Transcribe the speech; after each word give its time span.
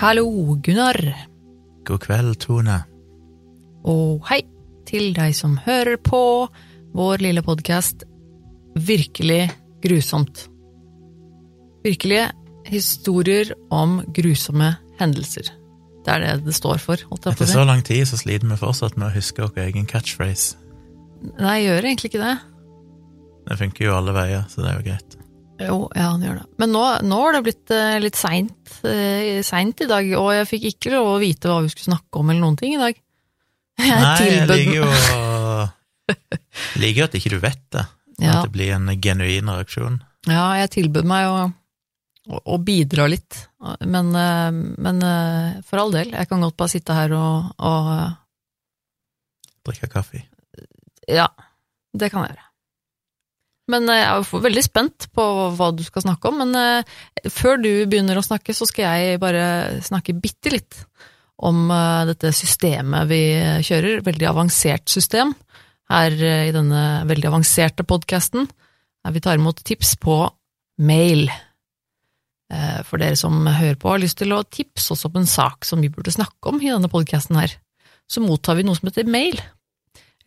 Hallo, 0.00 0.56
Gunnar. 0.64 0.96
God 1.84 2.00
kveld, 2.00 2.38
Tone. 2.40 2.78
Og 3.84 4.22
hei 4.30 4.38
til 4.88 5.10
deg 5.12 5.34
som 5.36 5.58
hører 5.60 5.98
på 6.00 6.20
vår 6.96 7.20
lille 7.20 7.42
podkast 7.44 8.06
Virkelig 8.80 9.50
grusomt. 9.84 10.46
Virkelige 11.84 12.30
historier 12.70 13.52
om 13.68 13.98
grusomme 14.16 14.72
hendelser. 15.02 15.52
Det 16.06 16.16
er 16.16 16.24
det 16.24 16.48
det 16.48 16.56
står 16.56 16.80
for. 16.80 17.04
Etter 17.20 17.52
så 17.52 17.68
lang 17.68 17.84
tid 17.84 18.08
så 18.08 18.16
sliter 18.24 18.48
vi 18.48 18.56
fortsatt 18.56 18.96
med 18.96 19.10
å 19.10 19.14
huske 19.18 19.44
vår 19.44 19.66
egen 19.68 19.84
catchphrase. 19.84 20.56
Nei, 21.36 21.58
jeg 21.60 21.74
gjør 21.74 21.92
egentlig 21.92 22.14
ikke 22.14 22.24
det. 22.24 22.36
Det 23.50 23.64
funker 23.66 23.90
jo 23.90 23.98
alle 24.00 24.16
veier, 24.16 24.48
så 24.48 24.64
det 24.64 24.72
er 24.72 24.80
jo 24.80 24.88
greit. 24.88 25.19
Jo, 25.60 25.76
ja, 25.92 26.06
han 26.14 26.22
gjør 26.24 26.38
det. 26.40 26.46
Men 26.62 26.70
nå, 26.72 26.82
nå 27.04 27.16
har 27.20 27.34
det 27.36 27.40
blitt 27.44 27.72
eh, 27.76 27.98
litt 28.00 28.16
seint 28.16 28.70
eh, 28.88 29.40
seint 29.44 29.82
i 29.84 29.88
dag, 29.90 30.06
og 30.16 30.30
jeg 30.32 30.48
fikk 30.48 30.66
ikke 30.70 30.92
lov 30.94 31.08
å 31.14 31.20
vite 31.20 31.50
hva 31.50 31.58
vi 31.64 31.72
skulle 31.72 31.90
snakke 31.92 32.20
om 32.22 32.30
eller 32.32 32.40
noen 32.46 32.56
ting 32.60 32.74
i 32.76 32.80
dag. 32.80 32.96
Jeg 33.80 34.00
Nei, 34.00 34.14
jeg 34.24 34.42
tilbød- 34.44 34.58
liker 34.60 34.76
jo 34.80 34.88
Liker 36.82 37.06
at 37.06 37.14
ikke 37.16 37.30
du 37.32 37.38
vet 37.40 37.60
det. 37.72 37.84
Ja. 38.20 38.34
At 38.40 38.48
det 38.48 38.52
blir 38.56 38.72
en 38.74 38.88
genuin 39.00 39.48
reaksjon. 39.48 40.00
Ja, 40.28 40.50
jeg 40.60 40.68
tilbød 40.74 41.06
meg 41.08 41.28
å, 41.30 41.36
å, 42.28 42.40
å 42.56 42.58
bidra 42.60 43.06
litt, 43.08 43.38
men, 43.88 44.10
eh, 44.18 44.50
men 44.52 44.98
for 45.64 45.80
all 45.84 45.94
del, 45.94 46.10
jeg 46.12 46.28
kan 46.28 46.44
godt 46.44 46.58
bare 46.60 46.72
sitte 46.74 46.96
her 46.98 47.14
og, 47.16 47.54
og 47.56 47.92
Drikke 49.64 49.88
kaffe. 49.92 50.22
Ja, 51.08 51.28
det 51.96 52.10
kan 52.12 52.24
jeg 52.26 52.34
gjøre. 52.34 52.46
Men 53.70 53.88
eh, 53.90 54.02
jeg 54.02 54.10
er 54.10 54.44
veldig 54.46 54.64
spent 54.64 55.08
på 55.16 55.26
hva 55.56 55.70
du 55.76 55.82
skal 55.86 56.04
snakke 56.06 56.30
om, 56.30 56.42
men 56.42 56.56
eh, 56.58 56.96
før 57.30 57.60
du 57.62 57.70
begynner 57.90 58.18
å 58.18 58.24
snakke, 58.24 58.54
så 58.56 58.68
skal 58.68 58.98
jeg 59.00 59.20
bare 59.22 59.80
snakke 59.86 60.16
bitte 60.18 60.52
litt 60.54 60.80
om 61.40 61.68
eh, 61.72 62.06
dette 62.10 62.32
systemet 62.36 63.08
vi 63.10 63.22
kjører, 63.66 64.04
veldig 64.06 64.30
avansert 64.30 64.90
system, 64.92 65.34
her 65.90 66.14
i 66.14 66.52
denne 66.54 67.02
veldig 67.08 67.26
avanserte 67.32 67.82
podkasten, 67.82 68.44
vi 69.10 69.22
tar 69.24 69.40
imot 69.40 69.58
tips 69.66 69.96
på 69.98 70.20
mail. 70.86 71.24
For 72.86 73.00
dere 73.02 73.18
som 73.18 73.40
hører 73.42 73.74
på 73.78 73.88
og 73.88 73.96
har 73.96 74.02
lyst 74.04 74.20
til 74.20 74.34
å 74.36 74.44
tipse 74.46 74.92
oss 74.94 75.02
om 75.08 75.18
en 75.18 75.26
sak 75.26 75.66
som 75.66 75.82
vi 75.82 75.90
burde 75.90 76.14
snakke 76.14 76.52
om 76.52 76.60
i 76.62 76.70
denne 76.70 76.90
podkasten 76.90 77.40
her, 77.40 77.56
så 78.06 78.22
mottar 78.22 78.58
vi 78.58 78.66
noe 78.68 78.78
som 78.78 78.86
heter 78.86 79.10
mail 79.10 79.40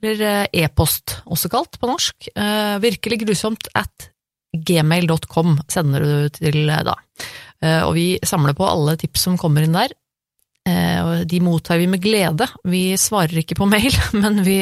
eller 0.03 0.21
eh, 0.27 0.63
e-post, 0.63 1.19
også 1.25 1.51
kalt 1.51 1.79
på 1.79 1.89
norsk. 1.89 2.29
Eh, 2.35 2.75
virkelig 2.83 3.23
grusomt 3.23 3.69
at 3.77 4.09
gmail.com 4.53 5.57
sender 5.71 6.03
du 6.03 6.29
til 6.35 6.67
eh, 6.67 6.85
da. 6.85 6.97
Og 7.87 7.93
vi 7.95 8.07
samler 8.27 8.51
på 8.57 8.65
alle 8.67 8.97
tips 8.99 9.21
som 9.23 9.37
kommer 9.39 9.63
inn 9.63 9.77
der, 9.77 9.93
de 11.23 11.37
mottar 11.39 11.79
vi 11.79 11.85
med 11.87 12.01
glede. 12.03 12.43
Vi 12.67 12.97
svarer 12.99 13.39
ikke 13.39 13.55
på 13.55 13.67
mail, 13.71 13.95
men 14.19 14.41
vi 14.43 14.57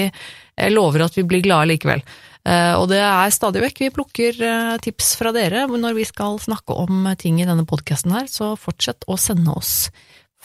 lover 0.69 1.07
at 1.07 1.17
vi 1.17 1.23
blir 1.25 1.41
glade 1.41 1.71
likevel. 1.71 2.03
Og 2.77 2.85
det 2.91 2.99
er 3.01 3.33
stadig 3.33 3.63
vekk. 3.65 3.81
Vi 3.81 3.89
plukker 3.95 4.37
tips 4.85 5.15
fra 5.17 5.33
dere 5.33 5.63
når 5.65 5.97
vi 5.97 6.05
skal 6.05 6.37
snakke 6.41 6.77
om 6.77 7.09
ting 7.17 7.41
i 7.41 7.47
denne 7.49 7.65
podkasten 7.65 8.13
her, 8.13 8.29
så 8.29 8.51
fortsett 8.53 9.09
å 9.09 9.17
sende 9.17 9.57
oss 9.57 9.87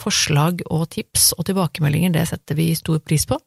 forslag 0.01 0.65
og 0.73 0.87
tips 0.97 1.35
og 1.37 1.45
tilbakemeldinger, 1.51 2.17
det 2.17 2.25
setter 2.31 2.57
vi 2.57 2.71
stor 2.77 3.01
pris 3.05 3.29
på. 3.29 3.37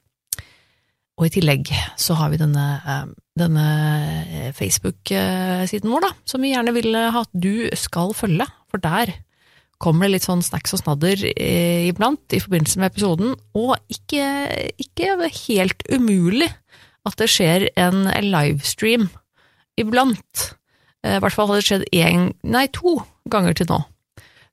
Og 1.21 1.27
i 1.29 1.33
tillegg 1.35 1.69
så 2.01 2.17
har 2.17 2.31
vi 2.33 2.41
denne, 2.41 2.67
eh, 2.81 3.09
denne 3.37 3.65
eh, 4.25 4.53
Facebook-siden 4.57 5.93
vår, 5.93 6.07
da, 6.07 6.15
som 6.25 6.41
vi 6.41 6.55
gjerne 6.55 6.73
vil 6.73 6.97
ha 6.97 7.27
at 7.27 7.35
du 7.37 7.69
skal 7.77 8.15
følge, 8.17 8.49
for 8.73 8.81
der 8.81 9.13
kommer 9.81 10.07
det 10.07 10.15
litt 10.17 10.27
sånn 10.27 10.45
snacks 10.45 10.75
og 10.77 10.83
snadder 10.83 11.23
eh, 11.35 11.89
iblant 11.89 12.37
i 12.37 12.41
forbindelse 12.41 12.81
med 12.81 12.93
episoden, 12.93 13.37
og 13.57 13.77
ikke, 13.93 14.25
ikke 14.81 15.31
helt 15.45 15.85
umulig 15.93 16.51
at 17.09 17.17
det 17.21 17.31
skjer 17.33 17.69
en 17.81 18.05
livestream 18.25 19.09
iblant. 19.81 20.51
Eh, 21.05 21.17
I 21.17 21.23
hvert 21.23 21.37
fall 21.37 21.53
har 21.53 21.61
det 21.61 21.69
skjedd 21.69 21.87
én, 21.97 22.31
nei, 22.45 22.67
to 22.77 22.99
ganger 23.33 23.57
til 23.57 23.71
nå. 23.73 23.81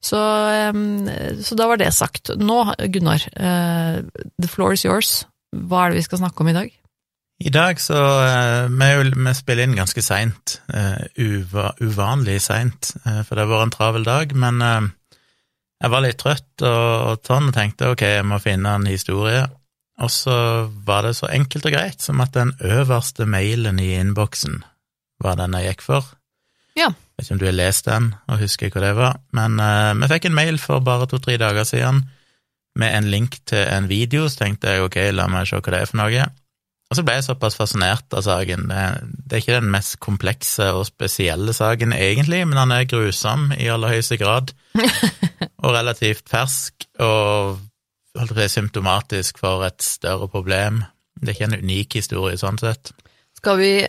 Så, 0.04 0.20
eh, 0.20 1.40
så 1.44 1.58
da 1.60 1.68
var 1.72 1.82
det 1.82 1.92
sagt. 1.96 2.32
Nå, 2.40 2.62
Gunnar, 2.92 3.24
eh, 3.36 4.04
the 4.38 4.52
floor 4.52 4.74
is 4.74 4.86
yours. 4.88 5.26
Hva 5.68 5.86
er 5.86 5.94
det 5.94 6.02
vi 6.02 6.06
skal 6.08 6.22
snakke 6.22 6.44
om 6.44 6.52
i 6.52 6.58
dag? 6.58 6.74
I 7.38 7.52
dag 7.54 7.78
så 7.82 7.98
eh, 8.26 8.70
Vi, 8.74 9.12
vi 9.14 9.34
spiller 9.38 9.68
inn 9.68 9.76
ganske 9.78 10.02
seint. 10.02 10.60
eh, 10.74 11.04
uva, 11.18 11.72
uvanlig 11.82 12.40
seint, 12.42 12.96
eh, 13.06 13.22
for 13.22 13.36
det 13.36 13.46
har 13.46 13.52
vært 13.52 13.68
en 13.68 13.76
travel 13.76 14.08
dag. 14.08 14.34
Men 14.34 14.62
jeg 15.78 15.94
var 15.94 16.02
litt 16.02 16.18
trøtt 16.18 16.66
og, 16.66 17.12
og 17.12 17.28
sånn, 17.28 17.52
og 17.52 17.58
tenkte 17.58 17.92
ok, 17.94 18.02
jeg 18.18 18.26
må 18.26 18.40
finne 18.42 18.74
en 18.74 18.90
historie. 18.90 19.46
Og 20.02 20.12
så 20.14 20.38
var 20.86 21.06
det 21.06 21.16
så 21.18 21.30
enkelt 21.34 21.66
og 21.66 21.74
greit 21.74 22.04
som 22.06 22.22
at 22.22 22.34
den 22.38 22.54
øverste 22.62 23.26
mailen 23.30 23.80
i 23.82 23.96
innboksen 23.98 24.64
var 25.24 25.38
den 25.40 25.56
jeg 25.58 25.72
gikk 25.72 25.86
for. 25.86 26.12
Ja. 26.78 26.92
Jeg 26.94 27.18
vet 27.18 27.26
ikke 27.26 27.34
om 27.34 27.42
du 27.42 27.48
har 27.48 27.58
lest 27.58 27.88
den 27.90 28.12
og 28.30 28.42
husker 28.44 28.70
hva 28.70 28.84
det 28.84 28.92
var, 28.98 29.18
men 29.34 29.58
eh, 29.62 29.94
vi 30.04 30.10
fikk 30.12 30.28
en 30.30 30.38
mail 30.38 30.60
for 30.62 30.84
bare 30.86 31.08
to-tre 31.10 31.38
dager 31.42 31.66
siden 31.66 32.04
med 32.78 32.94
en 32.94 33.08
link 33.12 33.40
til 33.50 33.64
en 33.66 33.90
video, 33.90 34.28
så 34.30 34.44
tenkte 34.44 34.76
jeg 34.76 34.86
ok, 34.86 35.00
la 35.16 35.28
meg 35.32 35.50
se 35.50 35.60
hva 35.60 35.74
det 35.74 35.82
er 35.82 35.90
for 35.90 36.02
noe. 36.02 36.28
Og 36.88 36.96
så 36.96 37.04
ble 37.04 37.18
jeg 37.18 37.26
såpass 37.26 37.58
fascinert 37.60 38.14
av 38.16 38.24
saken. 38.24 38.70
Det, 38.70 39.34
er 39.36 39.42
ikke 39.42 39.58
den 39.58 39.72
mest 39.74 39.98
komplekse 40.04 40.70
og 40.72 40.86
spesielle 40.88 41.56
saken 41.56 41.92
egentlig, 41.96 42.46
men 42.48 42.60
han 42.62 42.72
er 42.72 42.88
grusom 42.88 43.50
i 43.58 43.68
aller 43.74 43.98
høyeste 43.98 44.20
grad, 44.22 44.54
og 45.64 45.74
relativt 45.76 46.30
fersk, 46.32 46.88
og 47.04 47.58
holdt 48.18 48.32
på 48.34 48.40
å 48.40 48.46
si, 48.46 48.54
symptomatisk 48.56 49.42
for 49.42 49.68
et 49.68 49.84
større 49.84 50.30
problem. 50.32 50.86
Det 51.20 51.34
er 51.34 51.36
ikke 51.36 51.50
en 51.50 51.66
unik 51.66 52.00
historie 52.00 52.40
sånn 52.40 52.62
sett. 52.62 52.94
Skal 53.48 53.62
vi, 53.62 53.88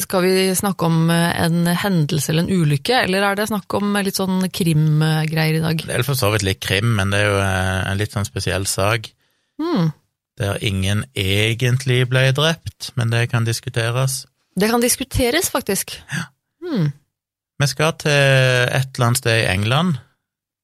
skal 0.00 0.22
vi 0.24 0.54
snakke 0.56 0.86
om 0.88 1.10
en 1.12 1.66
hendelse 1.76 2.30
eller 2.32 2.46
en 2.46 2.62
ulykke, 2.62 3.02
eller 3.04 3.26
er 3.26 3.36
det 3.36 3.44
snakk 3.50 3.74
om 3.76 3.98
litt 4.00 4.16
sånn 4.16 4.46
krimgreier 4.48 5.58
i 5.58 5.60
dag? 5.60 5.82
Det 5.90 5.98
er 5.98 6.06
for 6.06 6.16
så 6.16 6.30
vidt 6.32 6.46
litt 6.48 6.62
krim, 6.64 6.94
men 6.96 7.12
det 7.12 7.20
er 7.20 7.26
jo 7.26 7.34
eh, 7.42 7.82
en 7.90 8.00
litt 8.00 8.16
sånn 8.16 8.24
spesiell 8.24 8.64
sak. 8.64 9.10
Mm. 9.60 9.90
Der 10.40 10.64
ingen 10.64 11.04
egentlig 11.12 11.98
ble 12.08 12.30
drept, 12.32 12.94
men 12.96 13.12
det 13.12 13.26
kan 13.28 13.44
diskuteres. 13.44 14.22
Det 14.56 14.72
kan 14.72 14.80
diskuteres, 14.80 15.52
faktisk. 15.52 15.98
Hmm. 16.64 16.88
Vi 17.60 17.68
skal 17.68 17.92
til 18.00 18.16
et 18.72 18.88
eller 18.96 19.10
annet 19.10 19.20
sted 19.20 19.42
i 19.42 19.48
England 19.52 20.00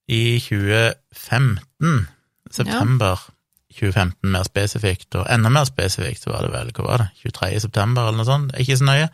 i 0.09 0.25
2015, 0.49 2.09
september 2.57 3.29
2015 3.75 4.31
mer 4.31 4.47
spesifikt, 4.47 5.11
og 5.19 5.27
enda 5.31 5.51
mer 5.53 5.67
spesifikt 5.69 6.29
var 6.31 6.47
det 6.47 6.55
vel, 6.55 6.73
hva 6.77 6.87
var 6.87 7.05
det, 7.05 7.11
23. 7.25 7.61
september 7.67 8.09
eller 8.09 8.23
noe 8.23 8.29
sånt, 8.29 8.55
ikke 8.61 8.79
så 8.81 8.89
nøye. 8.89 9.11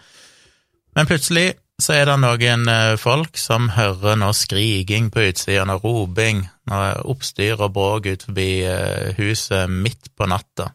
Men 0.99 1.09
plutselig 1.09 1.49
så 1.81 1.95
er 1.97 2.09
det 2.09 2.17
noen 2.21 2.69
eh, 2.69 2.97
folk 3.01 3.39
som 3.41 3.71
hører 3.75 4.19
noe 4.21 4.37
skriking 4.37 5.09
på 5.13 5.25
utsiden 5.31 5.73
og 5.73 5.87
roping, 5.87 6.43
noe 6.71 6.91
oppstyr 7.13 7.61
og 7.61 7.73
bråk 7.77 8.11
ut 8.11 8.27
forbi 8.29 8.51
eh, 8.69 9.17
huset 9.19 9.71
midt 9.71 10.13
på 10.17 10.29
natta. 10.31 10.71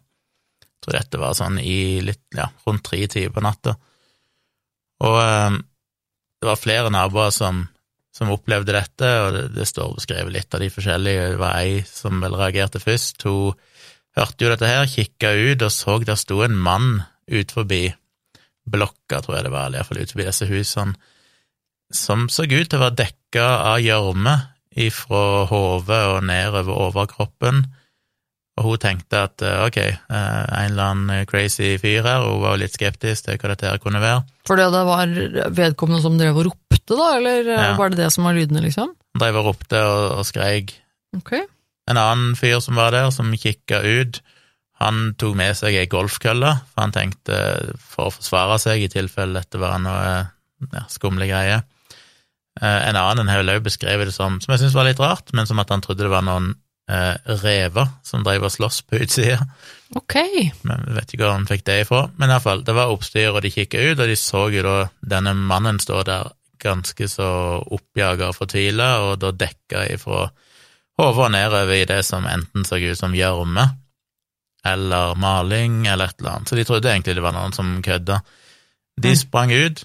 Jeg 0.64 0.86
tror 0.86 0.98
dette 0.98 1.22
var 1.22 1.38
sånn 1.38 1.60
i 1.62 2.02
litt, 2.06 2.26
ja, 2.38 2.50
rundt 2.66 2.86
tre 2.88 3.04
tider 3.06 3.34
på 3.34 3.44
natta. 3.46 3.76
Og 5.06 5.20
eh, 5.22 5.62
det 6.42 6.50
var 6.50 6.62
flere 6.62 6.94
naboer 6.94 7.32
som, 7.34 7.64
som 8.16 8.34
opplevde 8.34 8.76
dette, 8.76 9.12
og 9.26 9.32
det, 9.36 9.46
det 9.60 9.70
står 9.70 9.96
beskrevet 10.00 10.34
litt 10.34 10.58
av 10.58 10.66
de 10.66 10.72
forskjellige. 10.74 11.32
Det 11.36 11.42
var 11.42 11.62
ei 11.62 11.80
som 11.90 12.22
vel 12.24 12.38
reagerte 12.38 12.82
først. 12.82 13.28
Hun 13.28 13.56
hørte 14.18 14.46
jo 14.46 14.52
dette 14.54 14.70
her, 14.70 14.88
kikka 14.88 15.32
ut 15.52 15.66
og 15.68 15.72
så 15.74 15.98
der 16.08 16.20
sto 16.20 16.42
en 16.46 16.56
mann 16.58 17.04
ut 17.32 17.52
forbi 17.52 17.84
blokka, 18.66 19.22
tror 19.22 19.38
jeg 19.40 19.46
det 19.48 19.54
var, 19.54 19.68
eller 19.68 19.82
iallfall 19.82 20.02
ut 20.02 20.12
forbi 20.14 20.26
disse 20.28 20.48
husene, 20.50 20.96
som 21.94 22.28
så 22.34 22.48
ut 22.48 22.70
til 22.70 22.80
å 22.80 22.84
være 22.88 22.98
dekka 23.04 23.46
av 23.74 23.82
gjørme 23.84 24.36
ifra 24.76 25.20
hodet 25.52 26.00
og 26.12 26.24
nedover 26.28 26.80
overkroppen. 26.90 27.66
Og 28.56 28.64
hun 28.70 28.80
tenkte 28.80 29.20
at 29.28 29.44
eh, 29.44 29.62
ok, 29.68 29.78
eh, 29.84 29.98
en 30.10 30.72
eller 30.72 30.86
annen 30.94 31.26
crazy 31.28 31.74
fyr 31.80 32.06
her, 32.08 32.24
hun 32.24 32.40
var 32.42 32.56
jo 32.56 32.62
litt 32.64 32.76
skeptisk 32.78 33.28
til 33.28 33.38
hva 33.42 33.52
dette 33.52 33.68
her 33.68 33.82
kunne 33.84 34.00
være. 34.00 34.22
For 34.48 34.56
det 34.60 34.70
var 34.72 35.12
vedkommende 35.56 36.00
som 36.04 36.16
drev 36.20 36.40
og 36.40 36.48
ropte, 36.50 36.96
da, 36.96 37.10
eller 37.20 37.50
eh, 37.52 37.66
Ja. 37.68 37.74
var 37.80 37.92
det 37.92 38.00
det 38.00 38.10
som 38.16 38.24
var 38.28 38.38
lydene, 38.38 38.64
liksom? 38.64 38.94
Han 39.16 39.24
drev 39.26 39.42
og 39.42 39.50
ropte 39.52 39.82
og, 39.84 40.06
og 40.22 40.28
skreik. 40.28 40.72
Ok. 41.20 41.34
En 41.90 42.00
annen 42.02 42.34
fyr 42.40 42.60
som 42.64 42.78
var 42.80 42.96
der, 42.96 43.12
som 43.14 43.34
kikka 43.38 43.82
ut, 43.86 44.22
han 44.82 45.14
tok 45.20 45.38
med 45.40 45.56
seg 45.56 45.78
ei 45.80 45.86
golfkølle, 45.88 46.50
for 46.74 46.84
han 46.84 46.92
tenkte 46.96 47.38
for 47.80 48.10
å 48.10 48.16
forsvare 48.18 48.58
seg 48.60 48.84
i 48.84 48.92
tilfelle 48.92 49.40
dette 49.40 49.62
var 49.62 49.78
noe 49.80 50.10
ja, 50.74 50.84
skumle 50.92 51.30
greier. 51.30 51.64
Eh, 52.62 52.82
En 52.90 53.00
annen 53.00 53.30
har 53.32 53.44
vel 53.44 53.54
også 53.56 53.68
beskrevet 53.70 54.10
det 54.10 54.16
som, 54.18 54.42
som 54.44 54.52
jeg 54.56 54.66
syns 54.66 54.76
var 54.76 54.90
litt 54.90 55.00
rart, 55.00 55.32
men 55.34 55.48
som 55.48 55.62
at 55.64 55.72
han 55.72 55.84
trodde 55.86 56.04
det 56.04 56.12
var 56.12 56.26
noen 56.28 56.54
eh, 56.92 57.16
rever 57.44 57.88
som 58.04 58.26
drev 58.26 58.48
og 58.50 58.52
sloss 58.52 58.82
på 58.84 59.00
utsida. 59.06 59.40
Ok. 59.96 60.18
Men 60.68 60.84
vet 60.98 61.14
ikke 61.14 61.24
hvor 61.24 61.38
han 61.38 61.48
fikk 61.48 61.64
det 61.70 61.82
ifra. 61.86 62.06
Men 62.20 62.34
iallfall, 62.34 62.66
det 62.68 62.76
var 62.76 62.92
oppstyr, 62.92 63.32
og 63.32 63.44
de 63.46 63.54
kikka 63.54 63.80
ut, 63.92 64.00
og 64.00 64.10
de 64.12 64.18
så 64.20 64.48
jo 64.52 64.66
da 64.66 64.78
denne 65.16 65.36
mannen 65.38 65.80
stå 65.80 66.02
der 66.08 66.34
ganske 66.66 67.08
så 67.12 67.30
oppjaga 67.78 68.32
og 68.32 68.40
fortvila, 68.40 68.90
og 69.06 69.20
da 69.22 69.32
dekka 69.36 69.86
ifra 69.94 70.28
hodet 70.98 71.32
nedover 71.36 71.74
i 71.76 71.86
det 71.90 72.02
som 72.08 72.26
enten 72.30 72.66
så 72.68 72.80
ut 72.80 72.98
som 73.00 73.16
gjørme 73.16 73.66
eller 74.66 75.16
maling 75.22 75.86
eller 75.88 76.10
et 76.10 76.20
eller 76.20 76.32
annet, 76.38 76.50
så 76.50 76.56
de 76.58 76.64
trodde 76.66 76.90
egentlig 76.90 77.14
det 77.18 77.22
var 77.26 77.36
noen 77.36 77.54
som 77.54 77.82
kødda. 77.86 78.22
De 78.98 79.12
Mm. 79.12 79.18
sprang 79.20 79.52
ut 79.52 79.84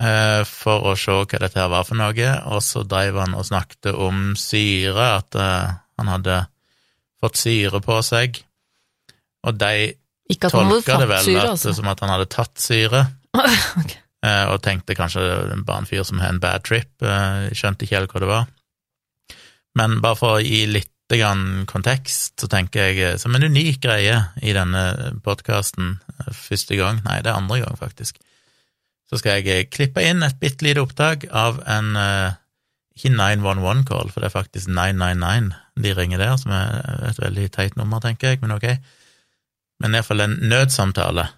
eh, 0.00 0.44
for 0.44 0.86
å 0.88 0.94
se 0.96 1.12
hva 1.12 1.40
dette 1.42 1.60
her 1.60 1.68
var 1.68 1.84
for 1.84 1.96
noe, 1.98 2.30
og 2.46 2.62
så 2.62 2.84
drev 2.88 3.18
han 3.20 3.34
og 3.34 3.44
snakket 3.44 3.92
om 3.92 4.34
syre, 4.36 5.10
at 5.18 5.34
eh, 5.34 5.74
han 5.98 6.08
hadde 6.08 6.46
fått 7.20 7.36
syre 7.36 7.80
på 7.84 8.00
seg, 8.02 8.40
og 9.46 9.58
de 9.60 9.94
Ikke 10.30 10.48
hadde 10.50 10.70
tolka 10.70 10.98
det 11.00 11.08
vel 11.08 11.24
syre, 11.24 11.48
altså. 11.50 11.74
som 11.76 11.88
at 11.88 12.00
han 12.00 12.12
hadde 12.14 12.26
tatt 12.32 12.56
syre, 12.60 13.04
okay. 13.36 14.00
eh, 14.24 14.44
og 14.52 14.62
tenkte 14.64 14.96
kanskje 14.96 15.20
det 15.52 15.60
var 15.68 15.82
en 15.82 15.86
fyr 15.90 16.04
som 16.08 16.20
har 16.24 16.32
en 16.32 16.40
bad 16.40 16.64
trip, 16.64 16.90
eh, 17.02 17.52
skjønte 17.52 17.84
ikke 17.84 18.00
helt 18.00 18.12
hva 18.16 18.24
det 18.24 18.32
var. 18.32 18.46
Men 19.76 20.00
bare 20.04 20.18
for 20.18 20.38
å 20.38 20.44
gi 20.44 20.64
litt 20.70 20.92
kontekst, 21.06 22.34
så 22.40 22.48
tenker 22.50 22.88
jeg 22.88 22.96
eh, 22.98 23.18
som 23.20 23.34
en 23.36 23.46
unik 23.46 23.76
greie 23.84 24.16
i 24.42 24.54
denne 24.56 25.12
podkasten, 25.22 26.00
første 26.34 26.74
gang, 26.74 26.98
nei, 27.04 27.20
det 27.22 27.30
er 27.30 27.38
andre 27.38 27.60
gang 27.62 27.78
faktisk, 27.78 28.18
så 29.06 29.20
skal 29.20 29.38
jeg 29.38 29.46
eh, 29.52 29.68
klippe 29.70 30.02
inn 30.02 30.26
et 30.26 30.40
bitte 30.40 30.66
lite 30.66 30.82
opptak 30.82 31.28
av 31.30 31.60
en 31.62 31.94
eh, 31.94 32.34
ikke 32.96 33.12
911-call, 33.12 34.10
for 34.10 34.24
det 34.24 34.30
er 34.30 34.34
faktisk 34.34 34.72
999 34.72 35.54
de 35.84 35.94
ringer 35.94 36.18
der, 36.18 36.36
som 36.40 36.54
er 36.56 37.08
et 37.10 37.22
veldig 37.22 37.48
teit 37.54 37.76
nummer, 37.76 38.00
tenker 38.02 38.32
jeg, 38.32 38.42
men 38.42 38.56
ok. 38.56 38.70
Men 39.84 39.94
iallfall 39.94 40.24
en 40.24 40.38
nødsamtale 40.50 41.28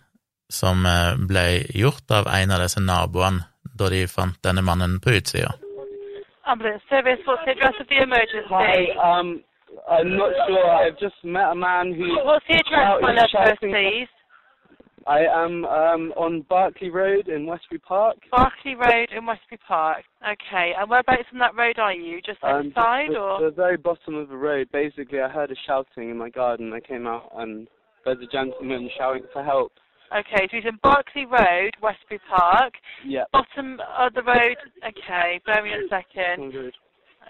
som 0.48 0.86
eh, 0.88 1.14
ble 1.28 1.46
gjort 1.76 2.08
av 2.14 2.30
en 2.32 2.56
av 2.56 2.64
disse 2.64 2.80
naboene 2.80 3.44
da 3.78 3.90
de 3.92 4.06
fant 4.10 4.38
denne 4.42 4.64
mannen 4.64 4.96
på 5.02 5.12
utsida. 5.18 5.52
Ambulance 6.48 6.82
service, 6.88 7.18
what's 7.26 7.42
the 7.44 7.52
address 7.52 7.74
of 7.78 7.86
the 7.88 8.02
emergency? 8.02 8.48
Hi, 8.48 9.18
um, 9.20 9.42
I'm 9.88 10.16
not 10.16 10.32
sure. 10.46 10.70
I've 10.70 10.98
just 10.98 11.14
met 11.22 11.52
a 11.52 11.54
man 11.54 11.92
who. 11.92 12.24
What's 12.24 12.44
the 12.48 12.54
address, 12.54 13.02
my 13.02 13.12
love, 13.12 13.58
please? 13.60 14.08
I 15.06 15.20
am 15.20 15.66
um, 15.66 16.12
on 16.16 16.46
Berkeley 16.48 16.88
Road 16.88 17.28
in 17.28 17.44
Westbury 17.44 17.80
Park. 17.80 18.16
Berkeley 18.30 18.76
Road 18.76 19.10
in 19.14 19.26
Westbury 19.26 19.60
Park. 19.66 20.04
Okay, 20.22 20.72
and 20.78 20.88
whereabouts 20.88 21.28
on 21.32 21.38
that 21.38 21.54
road 21.54 21.78
are 21.78 21.92
you? 21.92 22.20
Just 22.22 22.42
Um, 22.42 22.72
outside, 22.74 23.10
the, 23.10 23.18
or? 23.18 23.40
the 23.42 23.50
very 23.50 23.76
bottom 23.76 24.14
of 24.14 24.30
the 24.30 24.36
road. 24.36 24.68
Basically, 24.72 25.20
I 25.20 25.28
heard 25.28 25.50
a 25.50 25.56
shouting 25.66 26.10
in 26.10 26.16
my 26.16 26.30
garden. 26.30 26.72
I 26.72 26.80
came 26.80 27.06
out 27.06 27.30
and 27.36 27.68
there's 28.06 28.18
a 28.22 28.26
gentleman 28.26 28.88
shouting 28.96 29.24
for 29.32 29.42
help. 29.42 29.72
Okay, 30.16 30.48
so 30.50 30.56
he's 30.56 30.64
in 30.64 30.78
Berkeley 30.82 31.26
Road, 31.26 31.76
Westbury 31.82 32.20
Park. 32.28 32.72
Yeah. 33.06 33.24
Bottom 33.32 33.78
of 33.98 34.14
the 34.14 34.22
road. 34.22 34.56
Okay, 34.86 35.40
bear 35.44 35.62
me 35.62 35.70
a 35.70 35.88
second. 35.88 36.52
Good. 36.52 36.74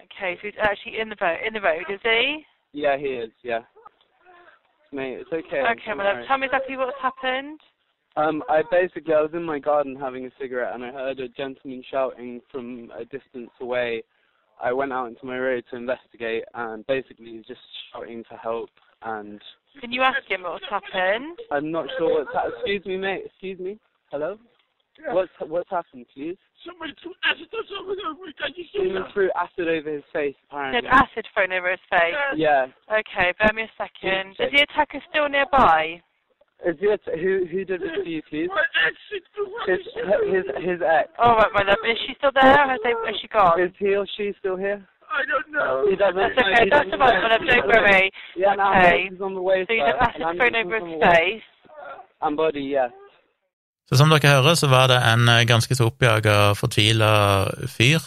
Okay, 0.05 0.35
so 0.35 0.47
he's 0.47 0.53
actually 0.61 0.99
in 0.99 1.09
the 1.09 1.15
road. 1.19 1.37
In 1.45 1.53
the 1.53 1.61
road, 1.61 1.83
is 1.89 1.99
he? 2.03 2.45
Yeah, 2.71 2.97
he 2.97 3.05
is. 3.05 3.31
Yeah. 3.43 3.61
Mate, 4.91 5.19
it's 5.19 5.31
okay. 5.31 5.61
Okay, 5.61 5.93
love. 5.95 6.25
Tell 6.27 6.37
me 6.37 6.45
exactly 6.45 6.77
what's 6.77 6.97
happened. 7.01 7.59
Um, 8.15 8.43
I 8.49 8.63
basically 8.71 9.13
I 9.13 9.21
was 9.21 9.31
in 9.33 9.43
my 9.43 9.59
garden 9.59 9.95
having 9.95 10.25
a 10.25 10.31
cigarette 10.39 10.73
and 10.73 10.83
I 10.83 10.91
heard 10.91 11.19
a 11.19 11.29
gentleman 11.29 11.83
shouting 11.89 12.41
from 12.51 12.91
a 12.97 13.05
distance 13.05 13.51
away. 13.61 14.03
I 14.61 14.73
went 14.73 14.91
out 14.91 15.07
into 15.07 15.25
my 15.25 15.37
road 15.37 15.63
to 15.69 15.77
investigate 15.77 16.43
and 16.53 16.85
basically 16.87 17.27
he's 17.27 17.45
just 17.45 17.61
shouting 17.93 18.23
for 18.27 18.35
help 18.35 18.69
and 19.03 19.39
Can 19.81 19.91
you 19.91 20.01
ask 20.01 20.19
him 20.27 20.43
what's 20.43 20.65
happened? 20.69 21.37
I'm 21.51 21.71
not 21.71 21.87
sure 21.97 22.19
what's 22.19 22.33
happened. 22.33 22.53
Excuse 22.57 22.85
me, 22.85 22.97
mate. 22.97 23.23
Excuse 23.25 23.59
me. 23.59 23.79
Hello. 24.11 24.37
What's 25.11 25.31
what's 25.47 25.69
happened, 25.69 26.05
please? 26.13 26.35
Somebody 26.65 26.91
threw 27.01 27.13
acid 27.23 27.47
or 27.53 27.63
something 27.71 27.95
over 28.05 28.19
me. 28.25 28.33
Can 28.35 28.51
you 28.57 28.63
see 28.65 28.79
Someone 28.83 29.03
that? 29.03 29.13
threw 29.13 29.29
acid 29.31 29.67
over 29.69 29.93
his 29.93 30.03
face, 30.11 30.35
He 30.35 30.47
apparently. 30.51 30.89
had 30.89 31.03
acid 31.07 31.25
thrown 31.33 31.53
over 31.53 31.71
his 31.71 31.79
face. 31.89 32.15
Yeah. 32.35 32.67
Okay, 32.91 33.31
bear 33.39 33.53
me 33.55 33.63
a 33.63 33.71
second. 33.79 34.31
Is 34.35 34.51
the 34.51 34.63
attacker 34.67 34.99
still 35.09 35.29
nearby? 35.29 36.01
Is 36.67 36.75
it 36.81 36.99
who 37.15 37.45
who 37.49 37.63
did 37.63 37.79
this 37.79 37.95
to 38.03 38.09
you, 38.09 38.21
please? 38.29 38.49
My 38.49 38.65
exit 38.83 39.23
to 39.39 39.71
His 39.71 39.79
his 40.35 40.65
his 40.67 40.79
ex. 40.83 41.07
All 41.17 41.37
right, 41.37 41.47
my 41.53 41.63
love. 41.63 41.77
Is 41.87 41.97
she 42.05 42.13
still 42.17 42.31
there? 42.35 42.67
Has, 42.67 42.79
they, 42.83 42.91
has 43.07 43.15
she 43.21 43.29
gone? 43.29 43.61
Is 43.61 43.71
he 43.79 43.95
or 43.95 44.05
she 44.17 44.33
still 44.39 44.57
here? 44.57 44.83
I 45.09 45.21
don't 45.31 45.49
know. 45.51 45.85
He 45.89 45.95
doesn't. 45.95 46.15
That's 46.15 46.37
okay. 46.37 46.63
he 46.63 46.69
That's 46.69 46.85
doesn't 46.89 47.01
all 47.01 47.07
right, 47.07 47.23
my 47.23 47.29
love. 47.33 47.45
Don't 47.49 47.67
worry. 47.67 48.11
Yeah, 48.37 48.53
no, 48.55 48.65
Okay. 48.71 49.07
he's 49.09 49.21
on 49.21 49.33
the 49.33 49.41
way. 49.41 49.65
So 49.67 49.73
you 49.73 49.83
just 49.85 50.13
his 50.15 50.25
the 50.37 50.69
way. 50.69 50.99
face. 51.01 51.47
And 52.21 52.37
body, 52.37 52.63
yeah. 52.75 52.89
Så 53.89 53.97
som 53.97 54.09
dere 54.13 54.29
hører, 54.29 54.55
så 54.55 54.67
var 54.69 54.87
det 54.91 54.99
en 55.01 55.29
eh, 55.29 55.43
ganske 55.49 55.75
så 55.75 55.87
oppjaga, 55.89 56.53
fortvila 56.55 57.09
fyr, 57.73 58.03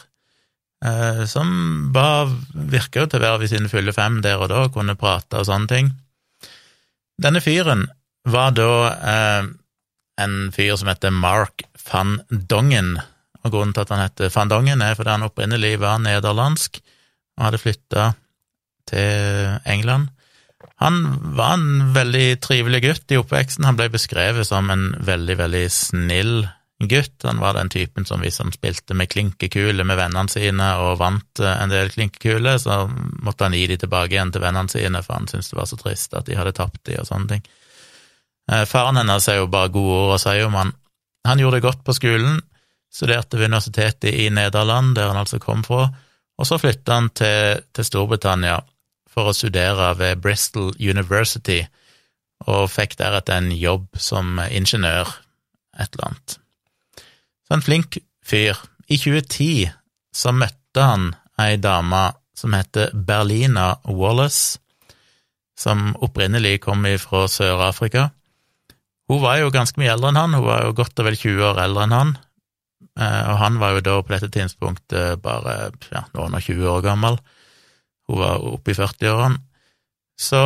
eh, 0.85 1.25
som 1.27 1.49
var, 1.95 2.31
virka 2.55 3.03
jo 3.03 3.09
til 3.11 3.19
å 3.19 3.23
være 3.25 3.41
ved 3.43 3.51
sine 3.51 3.71
fulle 3.73 3.91
fem 3.97 4.21
der 4.23 4.39
og 4.45 4.53
da, 4.53 4.69
kunne 4.71 4.95
prate 5.01 5.41
og 5.41 5.49
sånne 5.49 5.67
ting. 5.73 5.91
Denne 7.19 7.43
fyren 7.43 7.89
var 8.31 8.55
da 8.55 8.69
eh, 8.95 9.51
en 10.23 10.37
fyr 10.55 10.77
som 10.79 10.93
heter 10.93 11.11
Mark 11.11 11.67
van 11.89 12.21
Dongen, 12.31 12.95
og 13.43 13.51
grunnen 13.51 13.75
til 13.75 13.83
at 13.83 13.91
han 13.97 14.05
heter 14.05 14.31
van 14.37 14.53
Dongen 14.55 14.87
er 14.87 14.95
fordi 14.95 15.17
han 15.17 15.27
opprinnelig 15.27 15.81
var 15.83 15.99
nederlandsk 15.99 16.79
og 17.39 17.47
hadde 17.47 17.63
flytta 17.63 18.09
til 18.91 19.55
England. 19.69 20.11
Han 20.83 20.99
var 21.37 21.55
en 21.55 21.93
veldig 21.95 22.41
trivelig 22.43 22.83
gutt 22.83 23.15
i 23.15 23.19
oppveksten. 23.21 23.67
Han 23.67 23.79
ble 23.79 23.89
beskrevet 23.93 24.49
som 24.49 24.71
en 24.73 24.91
veldig, 25.07 25.37
veldig 25.39 25.65
snill 25.71 26.35
gutt. 26.89 27.23
Han 27.23 27.39
var 27.39 27.55
den 27.55 27.71
typen 27.71 28.05
som 28.05 28.23
hvis 28.23 28.41
han 28.43 28.53
spilte 28.55 28.95
med 28.99 29.11
klinkekuler 29.13 29.87
med 29.87 29.99
vennene 30.01 30.31
sine 30.33 30.69
og 30.83 30.99
vant 31.03 31.43
eh, 31.43 31.57
en 31.63 31.73
del 31.73 31.91
klinkekuler, 31.95 32.59
så 32.59 32.85
måtte 33.23 33.47
han 33.47 33.57
gi 33.57 33.67
de 33.71 33.79
tilbake 33.85 34.17
igjen 34.17 34.33
til 34.35 34.43
vennene 34.43 34.73
sine, 34.73 35.03
for 35.07 35.21
han 35.21 35.29
syntes 35.31 35.53
det 35.53 35.61
var 35.61 35.71
så 35.71 35.79
trist 35.81 36.17
at 36.19 36.27
de 36.29 36.39
hadde 36.39 36.55
tapt 36.59 36.83
de 36.89 36.99
og 37.01 37.09
sånne 37.09 37.35
ting. 37.35 37.45
Eh, 38.51 38.65
Faren 38.69 38.99
hennes 38.99 39.29
er 39.31 39.39
jo 39.41 39.51
bare 39.53 39.73
gode 39.75 39.99
ord 40.07 40.17
å 40.17 40.23
si 40.23 40.39
om 40.43 40.59
han. 40.59 40.73
Han 41.29 41.43
gjorde 41.43 41.61
det 41.61 41.67
godt 41.69 41.85
på 41.87 41.95
skolen, 41.95 42.41
studerte 42.93 43.39
ved 43.39 43.53
universitetet 43.53 44.11
i 44.11 44.31
Nederland, 44.35 44.97
der 44.99 45.13
han 45.13 45.23
altså 45.23 45.39
kom 45.43 45.63
fra, 45.67 45.87
og 46.41 46.49
så 46.49 46.59
flytta 46.61 46.99
han 46.99 47.11
til, 47.17 47.63
til 47.75 47.87
Storbritannia 47.87 48.59
for 49.13 49.29
å 49.29 49.37
studere 49.37 49.93
ved 49.99 50.23
Bristol 50.25 50.73
University, 50.81 51.61
og 52.49 52.71
fikk 52.73 52.97
deretter 52.99 53.39
en 53.39 53.53
jobb 53.55 53.87
som 54.01 54.41
ingeniør, 54.49 55.11
et 55.79 55.93
eller 55.93 56.09
annet. 56.09 56.39
Så 57.47 57.57
en 57.57 57.65
flink 57.65 58.01
fyr. 58.25 58.59
I 58.89 58.99
2010 58.99 59.71
så 60.17 60.33
møtte 60.35 60.85
han 60.85 61.13
ei 61.41 61.57
dame 61.61 62.11
som 62.37 62.57
heter 62.57 62.91
Berlina 62.93 63.77
Wallace, 63.87 64.59
som 65.59 65.93
opprinnelig 66.03 66.63
kom 66.65 66.85
fra 66.99 67.27
Sør-Afrika. 67.31 68.09
Hun 69.11 69.21
var 69.23 69.39
jo 69.39 69.53
ganske 69.55 69.79
mye 69.79 69.93
eldre 69.93 70.11
enn 70.11 70.19
han, 70.19 70.35
hun 70.39 70.47
var 70.49 70.67
jo 70.67 70.77
godt 70.81 70.99
og 70.99 71.11
vel 71.11 71.19
20 71.19 71.49
år 71.51 71.61
eldre 71.67 71.87
enn 71.87 71.97
han, 71.97 72.13
og 73.01 73.37
han 73.41 73.55
var 73.57 73.73
jo 73.73 73.85
da 73.87 73.95
på 74.05 74.13
dette 74.13 74.29
tidspunktet 74.35 75.23
bare 75.25 75.71
ja, 75.89 76.03
noen 76.13 76.37
og 76.37 76.45
20 76.45 76.67
år 76.69 76.83
gammel. 76.85 77.17
Hun 78.11 78.21
var 78.21 78.43
oppe 78.45 78.75
i 78.75 78.77
40-årene. 78.77 79.41
Så 80.21 80.41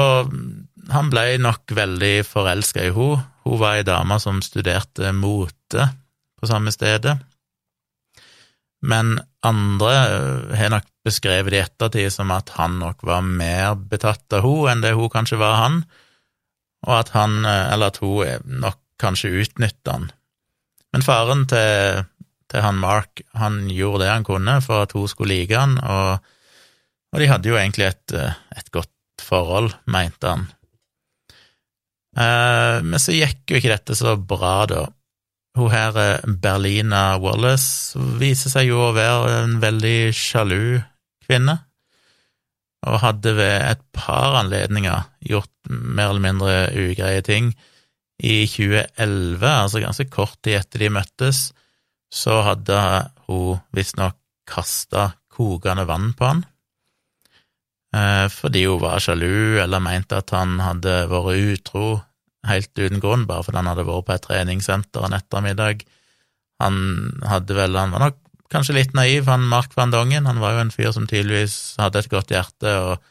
han 0.92 1.10
ble 1.10 1.24
nok 1.42 1.74
veldig 1.74 2.14
forelska 2.28 2.84
i 2.86 2.92
henne. 2.94 3.24
Hun 3.46 3.60
var 3.60 3.78
ei 3.78 3.86
dame 3.86 4.18
som 4.22 4.38
studerte 4.42 5.12
mote 5.14 5.88
på 6.38 6.48
samme 6.50 6.72
stedet. 6.74 7.16
Men 8.86 9.16
andre 9.46 9.92
øh, 10.10 10.56
har 10.58 10.72
nok 10.74 10.88
beskrevet 11.06 11.52
det 11.52 11.60
i 11.60 11.64
ettertid 11.64 12.10
som 12.12 12.32
at 12.34 12.52
han 12.58 12.78
nok 12.82 13.04
var 13.06 13.22
mer 13.24 13.74
betatt 13.78 14.36
av 14.36 14.44
henne 14.44 14.72
enn 14.72 14.84
det 14.84 14.96
hun 14.98 15.10
kanskje 15.12 15.38
var 15.40 15.56
han, 15.62 15.80
og 16.86 16.92
at 17.00 17.14
han, 17.16 17.38
øh, 17.44 17.72
eller 17.72 17.92
at 17.92 18.00
hun 18.02 18.26
eh, 18.26 18.42
nok 18.44 18.78
kanskje 19.00 19.32
utnytta 19.42 19.96
han. 19.96 20.10
Men 20.92 21.04
faren 21.06 21.46
til, 21.50 22.04
til 22.52 22.62
han 22.62 22.78
Mark, 22.78 23.22
han 23.34 23.64
gjorde 23.70 24.04
det 24.04 24.12
han 24.12 24.26
kunne 24.26 24.60
for 24.64 24.86
at 24.86 24.94
hun 24.96 25.08
skulle 25.10 25.34
like 25.34 25.56
han, 25.58 25.78
og 25.82 26.24
og 27.16 27.22
de 27.22 27.30
hadde 27.30 27.48
jo 27.48 27.56
egentlig 27.56 27.86
et, 27.88 28.12
eh, 28.12 28.34
et 28.60 28.70
godt 28.74 29.24
forhold, 29.24 29.72
mente 29.88 30.28
han. 30.28 30.42
Eh, 32.16 32.82
men 32.84 33.00
så 33.00 33.14
gikk 33.16 33.48
jo 33.48 33.60
ikke 33.60 33.72
dette 33.72 33.96
så 33.96 34.16
bra, 34.20 34.66
da. 34.68 34.82
Hun 35.56 35.72
her, 35.72 35.96
eh, 35.96 36.26
Berlina 36.26 37.16
Wallace, 37.22 37.96
viser 38.20 38.52
seg 38.52 38.68
jo 38.68 38.82
å 38.84 38.94
være 38.96 39.44
en 39.44 39.56
veldig 39.62 40.12
sjalu 40.12 40.82
kvinne, 41.24 41.60
og 42.86 43.00
hadde 43.00 43.32
ved 43.34 43.62
et 43.64 43.82
par 43.96 44.36
anledninger 44.42 45.08
gjort 45.24 45.50
mer 45.70 46.12
eller 46.12 46.22
mindre 46.22 46.56
ugreie 46.76 47.22
ting. 47.24 47.54
I 48.20 48.44
2011, 48.46 49.40
altså 49.48 49.80
ganske 49.80 50.06
kort 50.12 50.36
tid 50.44 50.60
etter 50.60 50.84
de 50.84 50.92
møttes, 50.92 51.50
så 52.12 52.40
hadde 52.46 52.78
hun 53.26 53.62
visstnok 53.76 54.18
kasta 54.46 55.10
kokende 55.32 55.86
vann 55.88 56.12
på 56.16 56.28
han 56.28 56.44
eh, 57.96 58.26
fordi 58.32 58.66
hun 58.68 58.82
var 58.84 59.02
sjalu 59.02 59.58
eller 59.62 59.82
mente 59.82 60.20
at 60.20 60.30
han 60.34 60.60
hadde 60.62 61.00
vært 61.10 61.42
utro 61.56 61.86
helt 62.46 62.70
uten 62.78 63.02
grunn, 63.02 63.26
bare 63.26 63.42
fordi 63.42 63.58
han 63.58 63.72
hadde 63.72 63.88
vært 63.88 64.06
på 64.06 64.14
et 64.14 64.22
treningssenter 64.22 65.02
en 65.02 65.16
ettermiddag. 65.16 65.80
Han 66.62 66.76
hadde 67.26 67.56
vel, 67.58 67.75
han 67.75 67.90
var 67.90 68.04
nok 68.04 68.20
kanskje 68.54 68.76
litt 68.76 68.94
naiv, 68.94 69.26
han 69.26 69.48
Mark 69.50 69.75
van 69.75 69.90
Dongen, 69.90 70.28
han 70.30 70.38
var 70.38 70.54
jo 70.54 70.62
en 70.62 70.70
fyr 70.70 70.92
som 70.94 71.08
tydeligvis 71.10 71.75
hadde 71.82 72.04
et 72.04 72.12
godt 72.12 72.30
hjerte 72.30 72.76
og 72.84 73.02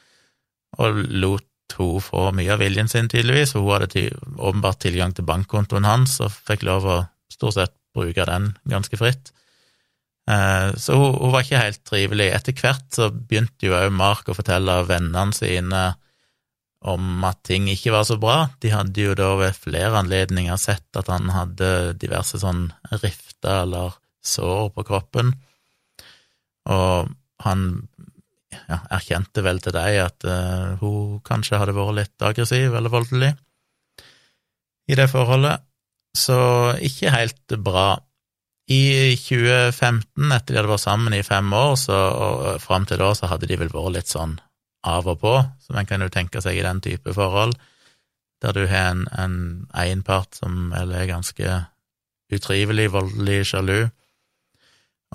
og 0.82 0.98
lot 1.12 1.76
hun 1.76 2.04
få 2.04 2.30
mye 2.36 2.54
av 2.54 2.62
viljen 2.62 2.90
sin, 2.92 3.10
tydeligvis, 3.12 3.56
for 3.56 3.66
hun 3.66 3.76
hadde 3.76 4.10
åpenbart 4.38 4.82
tilgang 4.86 5.16
til 5.16 5.28
bankkontoen 5.28 5.88
hans 5.88 6.20
og 6.24 6.34
fikk 6.34 6.66
lov 6.68 6.88
å 6.88 6.98
stort 7.32 7.58
sett 7.58 7.76
bruke 7.96 8.28
den 8.28 8.52
ganske 8.70 9.00
fritt. 9.00 9.32
Eh, 10.30 10.70
så 10.82 10.98
hun, 10.98 11.14
hun, 11.20 11.34
var 11.34 11.46
ikke 11.46 11.62
helt 11.62 11.84
trivelig. 11.88 12.32
Etter 12.36 12.58
hvert 12.60 12.88
så 12.94 13.12
begynte 13.14 13.70
jo 13.70 13.78
òg 13.78 13.94
Mark 13.96 14.30
å 14.30 14.38
fortelle 14.38 14.82
vennene 14.90 15.36
sine 15.36 15.86
om 16.86 17.24
at 17.26 17.42
ting 17.48 17.68
ikke 17.72 17.94
var 17.96 18.06
så 18.06 18.18
bra. 18.22 18.38
De 18.62 18.72
hadde 18.74 19.08
jo 19.08 19.16
da 19.18 19.32
ved 19.40 19.58
flere 19.58 19.98
anledninger 20.02 20.58
sett 20.62 21.00
at 21.00 21.10
han 21.10 21.32
hadde 21.34 21.96
diverse 22.02 22.40
sånn 22.42 22.68
rifter 23.02 23.64
eller 23.64 23.98
sår 24.26 24.72
på 24.74 24.86
kroppen, 24.86 25.32
og 26.66 27.12
han 27.46 27.66
ja, 28.56 28.80
erkjente 28.96 29.44
vel 29.46 29.60
til 29.62 29.76
deg 29.76 30.00
at 30.02 30.26
uh, 30.26 30.78
hun 30.82 31.20
kanskje 31.26 31.60
hadde 31.62 31.76
vært 31.78 31.98
litt 32.00 32.26
aggressiv 32.26 32.74
eller 32.74 32.94
voldelig 32.94 33.36
i 34.90 34.98
det 34.98 35.08
forholdet, 35.12 35.62
så 36.18 36.40
ikke 36.84 37.14
helt 37.14 37.58
bra. 37.64 37.96
I 38.72 39.14
2015, 39.22 40.32
etter 40.34 40.56
de 40.56 40.58
hadde 40.58 40.72
vært 40.72 40.84
sammen 40.88 41.14
i 41.14 41.22
fem 41.26 41.52
år, 41.54 41.76
så, 41.78 41.94
og 41.96 42.64
fram 42.64 42.88
til 42.90 42.98
da, 42.98 43.12
så 43.14 43.30
hadde 43.30 43.50
de 43.52 43.60
vel 43.62 43.70
vært 43.70 43.94
litt 44.00 44.10
sånn 44.10 44.40
av 44.86 45.06
og 45.10 45.20
på, 45.22 45.36
som 45.66 45.78
en 45.78 45.90
kan 45.90 46.02
jo 46.02 46.10
tenke 46.14 46.42
seg 46.42 46.58
i 46.58 46.66
den 46.66 46.82
type 46.82 47.14
forhold, 47.14 47.54
der 48.42 48.58
du 48.58 48.66
har 48.70 48.92
en, 48.94 49.06
en, 49.18 49.38
en 49.70 50.02
part 50.06 50.38
som 50.38 50.74
er 50.78 51.06
ganske 51.10 51.60
utrivelig, 52.34 52.90
voldelig, 52.94 53.44
sjalu, 53.52 53.86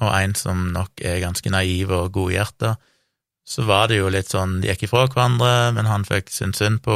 og 0.00 0.14
en 0.14 0.36
som 0.38 0.70
nok 0.74 1.02
er 1.04 1.20
ganske 1.24 1.50
naiv 1.52 1.90
og 1.94 2.14
godhjerta, 2.14 2.76
så 3.50 3.64
var 3.66 3.88
det 3.90 3.98
jo 3.98 4.10
litt 4.12 4.30
sånn 4.30 4.60
De 4.62 4.68
gikk 4.68 4.84
ifra 4.86 5.06
hverandre, 5.10 5.72
men 5.74 5.88
han 5.90 6.04
fikk 6.06 6.28
sin 6.30 6.52
synd 6.54 6.82
på 6.84 6.94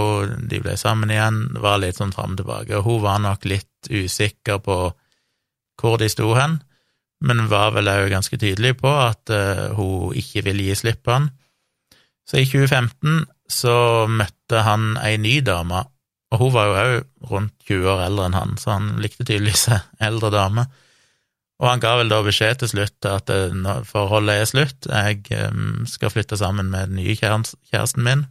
de 0.51 0.61
ble 0.63 0.77
sammen 0.79 1.11
igjen, 1.11 1.49
det 1.57 1.63
var 1.65 1.81
litt 1.83 1.99
sånn 1.99 2.15
fram 2.15 2.37
og 2.37 2.43
tilbake, 2.43 2.79
og 2.79 2.87
hun 2.87 3.03
var 3.03 3.23
nok 3.25 3.49
litt 3.51 3.71
usikker 3.91 4.61
på 4.65 4.79
hvor 5.81 5.99
de 5.99 6.09
sto 6.11 6.35
hen, 6.37 6.61
men 7.25 7.49
var 7.51 7.73
vel 7.75 7.89
òg 7.91 8.13
ganske 8.13 8.39
tydelig 8.41 8.77
på 8.83 8.91
at 8.91 9.33
uh, 9.33 9.73
hun 9.79 10.15
ikke 10.19 10.45
ville 10.47 10.69
gi 10.69 10.77
slipp 10.79 11.03
på 11.07 11.17
han. 11.17 11.31
Så 12.29 12.41
i 12.41 12.47
2015 12.49 13.25
så 13.51 13.75
møtte 14.09 14.63
han 14.65 14.95
ei 15.03 15.17
ny 15.21 15.39
dame, 15.45 15.85
og 16.33 16.41
hun 16.41 16.55
var 16.55 16.69
jo 16.69 16.79
òg 16.85 17.29
rundt 17.31 17.55
20 17.69 17.91
år 17.95 18.07
eldre 18.07 18.29
enn 18.29 18.39
han, 18.39 18.57
så 18.61 18.77
han 18.77 18.95
likte 19.03 19.27
tydeligvis 19.27 19.69
eldre 20.09 20.33
dame. 20.35 20.67
Og 21.63 21.69
han 21.71 21.83
ga 21.83 21.95
vel 22.01 22.11
da 22.11 22.19
beskjed 22.27 22.61
til 22.61 22.73
slutt 22.73 23.07
at 23.07 23.31
forholdet 23.87 24.41
er 24.41 24.49
slutt, 24.51 24.89
jeg 24.91 25.21
um, 25.51 25.85
skal 25.89 26.13
flytte 26.13 26.39
sammen 26.41 26.73
med 26.73 26.91
den 26.91 26.99
nye 27.03 27.15
kjæresten 27.17 28.05
min, 28.05 28.25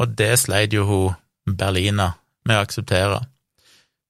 og 0.00 0.14
det 0.16 0.32
sleit 0.40 0.72
jo 0.72 0.86
hun 0.88 1.56
Berlina 1.58 2.12
med 2.46 2.56
å 2.56 2.64
akseptere. 2.64 3.20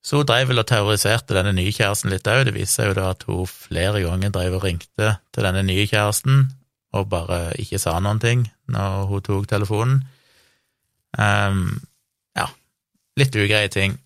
Så 0.04 0.20
hun 0.20 0.28
drev 0.28 0.48
vel 0.48 0.62
og 0.62 0.68
terroriserte 0.68 1.36
denne 1.36 1.52
nye 1.56 1.72
kjæresten 1.76 2.12
litt 2.12 2.28
òg, 2.30 2.46
det 2.48 2.54
viser 2.56 2.72
seg 2.72 2.90
jo 2.90 2.96
da 2.96 3.10
at 3.12 3.26
hun 3.28 3.48
flere 3.50 4.00
ganger 4.00 4.32
drev 4.32 4.56
og 4.56 4.64
ringte 4.64 5.16
til 5.34 5.46
denne 5.46 5.64
nye 5.66 5.84
kjæresten 5.90 6.46
og 6.96 7.10
bare 7.10 7.52
ikke 7.60 7.78
sa 7.78 7.98
noen 8.02 8.20
ting 8.22 8.46
når 8.72 9.04
hun 9.10 9.24
tok 9.26 9.48
telefonen. 9.50 10.00
Um, 11.18 11.80
ja, 12.38 12.48
litt 13.20 13.36
ugreie 13.36 13.70
ting. 13.70 13.98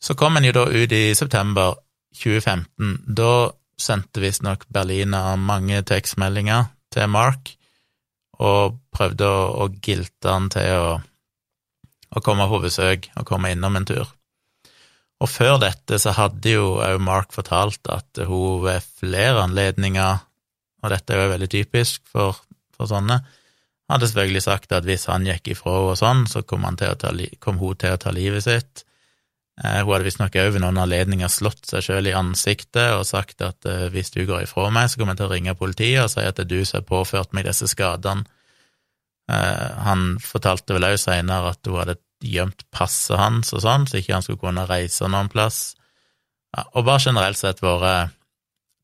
Så 0.00 0.14
kom 0.18 0.36
en 0.38 0.46
jo 0.46 0.54
da 0.54 0.66
ut 0.68 0.92
i 0.94 1.14
september 1.18 1.78
2015. 2.18 3.14
Da 3.18 3.50
sendte 3.78 4.22
visstnok 4.22 4.66
Berlina 4.74 5.36
mange 5.36 5.82
tekstmeldinger 5.86 6.68
til 6.94 7.10
Mark 7.12 7.54
og 8.38 8.78
prøvde 8.94 9.26
å, 9.26 9.40
å 9.64 9.68
gilte 9.82 10.30
han 10.30 10.48
til 10.52 10.74
å, 10.78 10.92
å, 12.10 12.22
komme 12.22 12.46
på 12.50 12.62
besøk 12.62 13.10
og 13.16 13.26
komme 13.26 13.52
innom 13.54 13.78
en 13.78 13.88
tur. 13.88 14.14
Og 15.18 15.30
før 15.30 15.56
dette 15.58 15.98
så 15.98 16.12
hadde 16.14 16.52
jo 16.52 16.78
òg 16.78 17.00
Mark 17.02 17.34
fortalt 17.34 17.88
at 17.90 18.20
hun 18.28 18.62
ved 18.62 18.84
flere 19.00 19.42
anledninger 19.48 20.24
og 20.82 20.92
dette 20.92 21.14
er 21.14 21.24
jo 21.24 21.32
veldig 21.32 21.50
typisk 21.50 22.04
for, 22.10 22.38
for 22.76 22.90
sånne, 22.90 23.18
hadde 23.88 24.08
selvfølgelig 24.10 24.44
sagt 24.44 24.74
at 24.76 24.86
hvis 24.86 25.08
han 25.10 25.26
gikk 25.26 25.54
ifra 25.54 25.78
og 25.88 25.96
sånn, 25.98 26.26
så 26.30 26.44
kom, 26.46 26.66
ta, 26.78 26.92
kom, 27.42 27.58
hun 27.60 27.78
til 27.80 27.96
å 27.96 28.00
ta 28.00 28.12
livet 28.14 28.44
sitt. 28.44 28.84
Eh, 29.58 29.80
hun 29.80 29.94
hadde 29.94 30.06
visstnok 30.06 30.36
òg 30.38 30.52
ved 30.54 30.62
noen 30.62 30.78
anledninger 30.84 31.32
slått 31.32 31.64
seg 31.70 31.86
sjøl 31.86 32.10
i 32.10 32.16
ansiktet 32.16 32.92
og 32.94 33.06
sagt 33.08 33.42
at 33.42 33.66
eh, 33.66 33.88
hvis 33.94 34.12
du 34.14 34.20
går 34.28 34.44
ifra 34.44 34.68
meg, 34.74 34.90
så 34.90 35.00
kommer 35.00 35.16
jeg 35.16 35.22
til 35.22 35.30
å 35.30 35.32
ringe 35.32 35.56
politiet 35.58 36.02
og 36.04 36.12
si 36.12 36.26
at 36.26 36.36
det 36.36 36.46
er 36.46 36.52
du 36.52 36.60
som 36.68 36.82
har 36.82 36.90
påført 36.90 37.32
meg 37.34 37.48
disse 37.48 37.70
skadene. 37.72 38.28
Eh, 39.32 39.66
han 39.88 40.12
fortalte 40.22 40.76
vel 40.76 40.90
òg 40.92 41.00
seinere 41.00 41.56
at 41.56 41.64
hun 41.66 41.80
hadde 41.80 41.98
gjemt 42.24 42.64
passet 42.74 43.18
hans 43.18 43.52
og 43.54 43.62
sånn, 43.64 43.86
så 43.86 43.98
ikke 43.98 44.16
han 44.16 44.24
skulle 44.24 44.42
kunne 44.42 44.66
reise 44.68 45.08
noen 45.10 45.30
plass. 45.32 45.74
Ja, 46.56 46.64
og 46.74 46.86
bare 46.88 47.04
generelt 47.04 47.38
sett 47.38 47.60
vært 47.62 48.14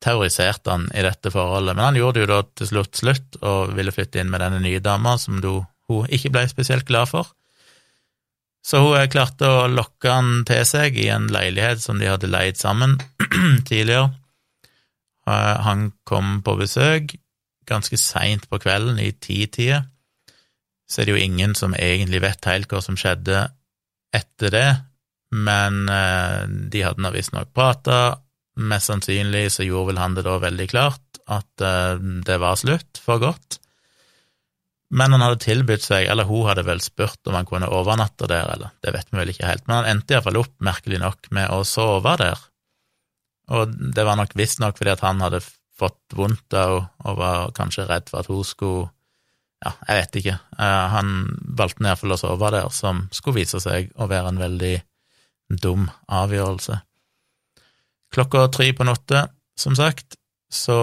terrorisert 0.05 0.69
han 0.69 0.91
i 0.93 1.05
dette 1.05 1.33
forholdet, 1.33 1.77
men 1.77 1.87
han 1.87 1.97
gjorde 1.97 2.19
det 2.19 2.25
jo 2.25 2.33
da 2.33 2.41
til 2.61 2.71
slutt 2.71 2.99
slutt 3.01 3.39
og 3.41 3.73
ville 3.79 3.95
flytte 3.95 4.21
inn 4.21 4.29
med 4.33 4.45
denne 4.45 4.61
nye 4.61 4.83
dama, 4.85 5.17
som 5.19 5.41
du, 5.41 5.65
hun 5.89 6.13
ikke 6.13 6.33
ble 6.35 6.45
spesielt 6.51 6.87
glad 6.89 7.09
for. 7.13 7.31
Så 8.65 8.81
hun 8.81 8.99
eh, 8.99 9.09
klarte 9.13 9.49
å 9.49 9.65
lokke 9.69 10.13
han 10.13 10.45
til 10.49 10.65
seg 10.69 10.97
i 11.01 11.09
en 11.13 11.29
leilighet 11.33 11.83
som 11.85 12.01
de 12.01 12.09
hadde 12.09 12.31
leid 12.31 12.61
sammen 12.61 12.97
tidligere. 13.69 14.11
Eh, 15.29 15.57
han 15.67 15.91
kom 16.09 16.41
på 16.45 16.57
besøk 16.61 17.17
ganske 17.69 17.97
seint 18.01 18.49
på 18.51 18.61
kvelden, 18.61 19.01
i 19.01 19.13
titida. 19.13 19.85
Så 20.91 21.01
er 21.01 21.09
det 21.09 21.15
jo 21.15 21.25
ingen 21.25 21.55
som 21.59 21.77
egentlig 21.77 22.21
vet 22.25 22.51
helt 22.51 22.71
hva 22.71 22.83
som 22.85 22.99
skjedde 23.01 23.47
etter 24.15 24.53
det, 24.53 24.69
men 25.35 25.89
eh, 25.91 26.45
de 26.71 26.85
hadde 26.85 27.03
nå 27.03 27.11
visstnok 27.15 27.55
prata, 27.57 28.21
Mest 28.55 28.87
sannsynlig 28.87 29.49
så 29.51 29.65
gjorde 29.67 29.91
vel 29.91 29.99
han 29.99 30.15
det 30.15 30.23
da 30.27 30.37
veldig 30.39 30.69
klart 30.71 31.19
at 31.27 31.63
uh, 31.65 31.99
det 31.99 32.37
var 32.39 32.59
slutt 32.61 33.01
for 33.03 33.19
godt. 33.19 33.59
Men 34.95 35.11
han 35.17 35.25
hadde 35.25 35.43
tilbudt 35.43 35.83
seg, 35.83 36.07
eller 36.07 36.29
hun 36.29 36.47
hadde 36.47 36.63
vel 36.67 36.83
spurt 36.85 37.19
om 37.27 37.35
han 37.35 37.49
kunne 37.49 37.71
overnatte 37.73 38.29
der, 38.31 38.53
eller 38.55 38.75
det 38.85 38.93
vet 38.95 39.11
vi 39.11 39.19
vel 39.19 39.33
ikke 39.33 39.49
helt, 39.49 39.65
men 39.67 39.81
han 39.81 39.89
endte 39.91 40.15
iallfall 40.15 40.39
opp, 40.45 40.55
merkelig 40.63 41.01
nok, 41.03 41.31
med 41.35 41.51
å 41.51 41.65
sove 41.67 42.15
der. 42.21 42.45
Og 43.59 43.75
det 43.97 44.05
var 44.07 44.21
nok 44.21 44.37
visstnok 44.39 44.79
fordi 44.79 44.95
at 44.95 45.03
han 45.05 45.25
hadde 45.25 45.43
fått 45.75 46.15
vondt 46.15 46.55
av 46.55 46.77
og 46.79 47.19
var 47.19 47.51
kanskje 47.57 47.89
redd 47.89 48.07
for 48.13 48.23
at 48.23 48.31
hun 48.31 48.47
skulle 48.47 48.93
Ja, 49.63 49.73
jeg 49.89 50.01
vet 50.01 50.19
ikke. 50.21 50.35
Uh, 50.59 50.87
han 50.93 51.13
valgte 51.59 51.87
iallfall 51.87 52.17
å 52.17 52.21
sove 52.21 52.51
der, 52.53 52.67
som 52.75 53.07
skulle 53.15 53.43
vise 53.43 53.61
seg 53.63 53.93
å 53.97 54.09
være 54.11 54.33
en 54.33 54.43
veldig 54.43 54.75
dum 55.63 55.87
avgjørelse. 56.09 56.81
Klokka 58.15 58.49
tre 58.55 58.69
på 58.77 58.87
natta, 58.87 59.29
som 59.59 59.77
sagt, 59.79 60.19
så 60.53 60.79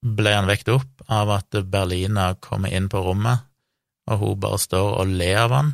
ble 0.00 0.32
han 0.34 0.48
vekt 0.48 0.70
opp 0.72 1.04
av 1.10 1.30
at 1.34 1.60
Berlina 1.70 2.32
kommer 2.42 2.72
inn 2.74 2.88
på 2.90 3.02
rommet, 3.04 3.44
og 4.10 4.22
hun 4.22 4.40
bare 4.42 4.58
står 4.58 4.96
og 5.02 5.12
ler 5.20 5.44
av 5.44 5.54
han, 5.54 5.70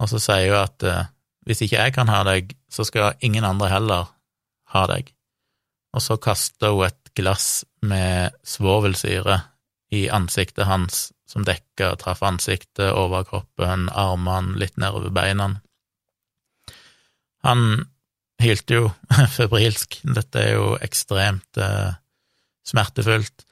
og 0.00 0.10
så 0.10 0.20
sier 0.20 0.50
hun 0.50 0.60
at 0.62 0.86
eh, 0.88 1.08
hvis 1.48 1.62
ikke 1.64 1.80
jeg 1.80 1.94
kan 1.96 2.10
ha 2.12 2.20
deg, 2.26 2.52
så 2.72 2.84
skal 2.88 3.16
ingen 3.24 3.46
andre 3.46 3.70
heller 3.72 4.10
ha 4.74 4.82
deg. 4.90 5.12
Og 5.96 6.04
så 6.04 6.16
kaster 6.22 6.74
hun 6.74 6.86
et 6.88 7.12
glass 7.16 7.64
med 7.82 8.36
svovelsyre 8.46 9.40
i 9.90 10.08
ansiktet 10.10 10.68
hans, 10.68 11.10
som 11.26 11.44
dekka 11.46 11.92
og 11.92 12.00
traff 12.02 12.22
ansiktet, 12.26 12.92
overkroppen, 12.94 13.88
armene, 13.90 14.56
litt 14.58 14.78
nedover 14.78 15.10
beina. 15.14 15.48
Han 17.46 17.64
hylte 18.42 18.78
jo 18.78 18.90
febrilsk. 19.36 20.00
Dette 20.16 20.44
er 20.44 20.54
jo 20.56 20.74
ekstremt 20.82 21.60
eh, 21.60 21.92
smertefullt. 22.66 23.46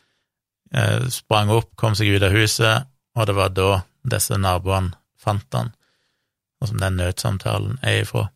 Eh, 0.74 1.08
sprang 1.12 1.52
opp, 1.54 1.74
kom 1.80 1.96
seg 1.98 2.14
ut 2.14 2.26
av 2.26 2.34
huset, 2.36 2.88
og 3.16 3.28
det 3.28 3.36
var 3.36 3.54
da 3.56 3.70
disse 4.08 4.38
naboene 4.38 4.94
fant 5.18 5.54
han, 5.56 5.72
og 6.62 6.70
som 6.70 6.80
den 6.80 6.98
nødsamtalen 7.00 7.80
er 7.82 8.02
ifra. 8.04 8.28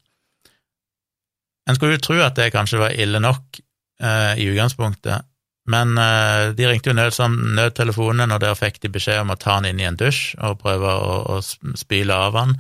En 1.69 1.79
skulle 1.79 1.97
jo 1.97 2.03
tro 2.03 2.17
at 2.25 2.35
det 2.39 2.51
kanskje 2.55 2.81
var 2.81 2.97
ille 2.99 3.21
nok 3.23 3.61
eh, 4.03 4.41
i 4.43 4.49
utgangspunktet, 4.51 5.29
men 5.71 5.95
uh, 5.99 6.51
de 6.57 6.67
ringte 6.67 6.91
jo 6.91 6.97
nødsam, 6.99 7.37
nødtelefonen, 7.57 8.35
og 8.35 8.41
der 8.43 8.59
fikk 8.59 8.81
de 8.83 8.91
beskjed 8.91 9.23
om 9.23 9.31
å 9.35 9.39
ta 9.39 9.59
han 9.61 9.69
inn 9.69 9.81
i 9.81 9.87
en 9.87 9.99
dusj 9.99 10.35
og 10.43 10.59
prøve 10.63 10.91
å, 10.91 11.19
å 11.37 11.77
spyle 11.79 12.17
av 12.17 12.39
han. 12.39 12.57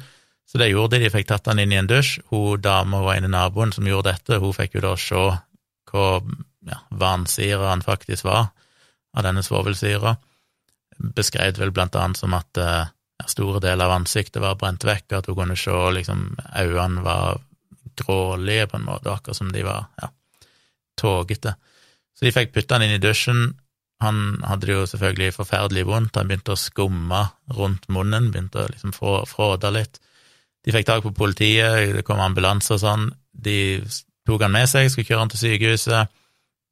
Så 0.46 0.60
det 0.60 0.68
gjorde 0.70 0.98
de, 0.98 1.06
de 1.06 1.12
fikk 1.14 1.30
tatt 1.30 1.48
han 1.50 1.58
inn 1.62 1.72
i 1.72 1.80
en 1.80 1.90
dusj. 1.90 2.20
Hun 2.30 2.62
dama 2.62 3.00
var 3.02 3.18
inne 3.18 3.30
i 3.30 3.34
naboen 3.34 3.72
som 3.74 3.88
gjorde 3.88 4.12
dette, 4.12 4.38
hun 4.42 4.54
fikk 4.54 4.76
jo 4.78 4.84
da 4.84 4.96
se 5.00 5.22
hvor 5.92 6.22
ja, 6.68 6.78
vansyra 6.94 7.72
han 7.72 7.82
faktisk 7.84 8.28
var 8.28 8.52
av 9.12 9.26
denne 9.26 9.42
svovelsyra. 9.44 10.14
Beskrev 11.16 11.58
vel 11.58 11.72
blant 11.74 11.96
annet 11.98 12.20
som 12.20 12.36
at 12.38 12.60
uh, 12.60 12.84
store 13.28 13.60
deler 13.64 13.88
av 13.88 13.98
ansiktet 13.98 14.42
var 14.42 14.60
brent 14.60 14.86
vekk, 14.86 15.18
at 15.18 15.28
hun 15.28 15.40
kunne 15.40 15.58
se 15.58 15.74
liksom 15.98 16.30
øynene 16.38 17.02
var 17.04 17.42
grålige 17.98 18.70
på 18.70 18.78
en 18.78 18.86
måte, 18.86 19.10
akkurat 19.12 19.36
som 19.36 19.50
de 19.52 19.66
var 19.66 19.90
ja, 20.00 20.08
tågete. 21.00 21.56
Så 22.22 22.28
de 22.28 22.34
fikk 22.36 22.52
putta 22.54 22.76
han 22.78 22.84
inn 22.86 22.94
i 22.94 23.02
dusjen. 23.02 23.56
Han 23.98 24.36
hadde 24.46 24.68
det 24.68 24.74
jo 24.76 24.84
selvfølgelig 24.86 25.32
forferdelig 25.34 25.82
vondt, 25.88 26.14
han 26.14 26.28
begynte 26.30 26.54
å 26.54 26.58
skumme 26.58 27.24
rundt 27.50 27.88
munnen, 27.90 28.28
begynte 28.30 28.62
å 28.62 28.70
liksom 28.70 28.94
frå- 28.94 29.24
fråde 29.26 29.72
litt. 29.74 29.98
De 30.62 30.70
fikk 30.70 30.86
tak 30.86 31.02
på 31.02 31.10
politiet, 31.18 31.96
det 31.96 32.04
kom 32.06 32.22
ambulanse 32.22 32.76
og 32.76 32.78
sånn, 32.78 33.08
de 33.34 33.82
tok 34.22 34.46
han 34.46 34.54
med 34.54 34.70
seg, 34.70 34.86
skulle 34.86 35.08
kjøre 35.10 35.24
han 35.24 35.32
til 35.34 35.42
sykehuset. 35.42 36.14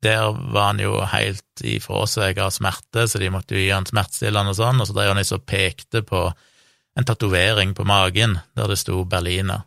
Der 0.07 0.30
var 0.54 0.71
han 0.71 0.78
jo 0.83 1.00
helt 1.02 1.66
ifra 1.66 2.04
seg 2.07 2.38
av 2.38 2.54
smerte, 2.54 3.09
så 3.11 3.19
de 3.19 3.30
måtte 3.35 3.59
jo 3.59 3.62
gi 3.64 3.75
han 3.75 3.90
smertestillende 3.90 4.54
og 4.54 4.59
sånn, 4.62 4.78
og 4.78 4.87
så 4.87 4.95
drev 4.95 5.11
han 5.11 5.19
liksom 5.19 5.42
og 5.42 5.49
pekte 5.50 6.07
på 6.07 6.28
en 6.30 7.11
tatovering 7.11 7.75
på 7.75 7.87
magen 7.90 8.38
der 8.54 8.71
det 8.71 8.78
sto 8.78 9.02
Berliner, 9.02 9.66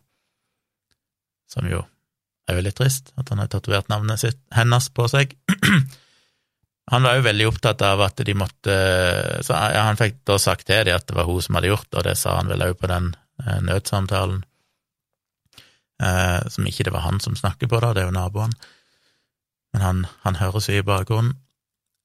som 1.52 1.68
jo 1.68 1.84
er 2.48 2.58
jo 2.58 2.64
litt 2.66 2.78
trist, 2.78 3.12
at 3.20 3.30
han 3.32 3.40
har 3.42 3.50
tatovert 3.52 3.90
navnet 3.92 4.20
sitt, 4.20 4.40
hennes 4.54 4.88
på 4.94 5.06
seg. 5.10 5.36
Han 6.92 7.06
var 7.06 7.16
jo 7.16 7.24
veldig 7.24 7.46
opptatt 7.48 7.80
av 7.80 8.02
at 8.04 8.20
de 8.28 8.34
måtte 8.36 8.74
så 9.40 9.56
Han 9.56 9.96
fikk 9.96 10.18
da 10.28 10.36
sagt 10.36 10.66
til 10.68 10.82
dem 10.84 10.98
at 10.98 11.06
det 11.08 11.16
var 11.16 11.24
hun 11.24 11.40
som 11.40 11.56
hadde 11.56 11.70
gjort 11.70 11.88
det, 11.88 11.96
og 11.96 12.04
det 12.04 12.16
sa 12.20 12.34
han 12.36 12.50
vel 12.52 12.66
òg 12.66 12.74
på 12.76 12.90
den 12.90 13.14
eh, 13.40 13.60
nødsamtalen. 13.64 14.42
Eh, 16.02 16.40
som 16.52 16.68
ikke 16.68 16.84
det 16.84 16.92
var 16.92 17.06
han 17.06 17.22
som 17.24 17.38
snakker 17.38 17.70
på, 17.72 17.80
da, 17.80 17.94
det 17.94 18.04
er 18.04 18.10
jo 18.10 18.18
naboen. 18.18 18.52
Men 19.72 19.86
han, 19.86 20.04
han 20.26 20.38
høres 20.42 20.68
jo 20.68 20.76
i 20.76 20.84
bakgrunnen. 20.84 21.38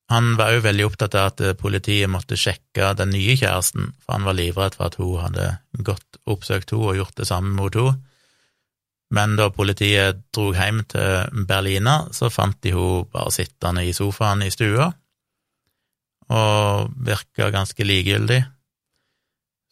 Han 0.09 0.31
var 0.39 0.55
òg 0.55 0.63
veldig 0.65 0.87
opptatt 0.87 1.15
av 1.19 1.33
at 1.33 1.43
eh, 1.43 1.57
politiet 1.57 2.09
måtte 2.09 2.39
sjekke 2.39 2.93
den 2.97 3.11
nye 3.13 3.35
kjæresten, 3.37 3.91
for 4.01 4.15
han 4.15 4.25
var 4.25 4.39
livredd 4.39 4.79
for 4.79 4.87
at 4.87 4.97
hun 5.01 5.19
hadde 5.21 5.51
gått 5.85 6.23
oppsøkt 6.23 6.71
henne 6.73 6.93
og 6.93 7.01
gjort 7.03 7.19
det 7.19 7.27
samme 7.29 7.51
mot 7.57 7.75
henne. 7.75 7.99
Men 9.15 9.35
da 9.39 9.49
politiet 9.49 10.21
drog 10.35 10.57
hjem 10.57 10.83
til 10.91 11.45
Berlina, 11.49 12.03
så 12.13 12.29
fant 12.29 12.59
de 12.61 12.73
henne 12.75 13.07
bare 13.13 13.33
sittende 13.33 13.85
i 13.87 13.93
sofaen 13.95 14.43
i 14.45 14.51
stua, 14.53 14.91
og 16.29 16.91
virka 17.07 17.49
ganske 17.49 17.85
likegyldig. 17.85 18.43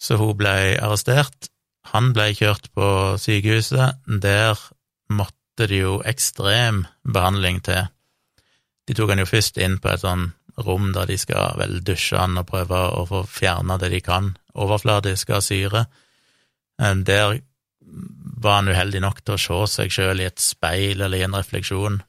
Så 0.01 0.17
hun 0.17 0.33
ble 0.37 0.77
arrestert. 0.81 1.51
Han 1.93 2.11
ble 2.17 2.31
kjørt 2.37 2.71
på 2.73 2.87
sykehuset. 3.21 4.01
Der 4.05 4.57
måtte 5.13 5.69
det 5.69 5.83
jo 5.83 5.99
ekstrem 6.05 6.83
behandling 7.05 7.61
til. 7.65 7.87
De 8.87 8.95
tok 8.97 9.13
han 9.13 9.21
jo 9.21 9.29
først 9.29 9.57
inn 9.61 9.77
på 9.81 9.93
et 9.93 10.01
sånn 10.01 10.31
rom 10.65 10.91
der 10.95 11.09
de 11.09 11.17
skal 11.21 11.57
vel 11.59 11.79
dusje 11.85 12.17
han 12.17 12.39
og 12.39 12.47
prøve 12.49 12.79
å 12.97 13.05
få 13.09 13.23
fjerna 13.29 13.77
det 13.81 13.91
de 13.93 14.01
kan, 14.01 14.31
overfladisk 14.57 15.29
av 15.37 15.43
syre. 15.45 15.85
Eh, 16.81 16.95
Der 16.95 17.41
var 18.37 18.59
han 18.59 18.69
uheldig 18.69 19.01
nok 19.01 19.23
til 19.23 19.35
å 19.35 19.41
se 19.41 19.59
seg 19.73 19.93
sjøl 19.93 20.21
i 20.21 20.27
et 20.29 20.41
speil 20.41 21.01
eller 21.01 21.17
i 21.17 21.25
en 21.25 21.37
refleksjon, 21.37 21.99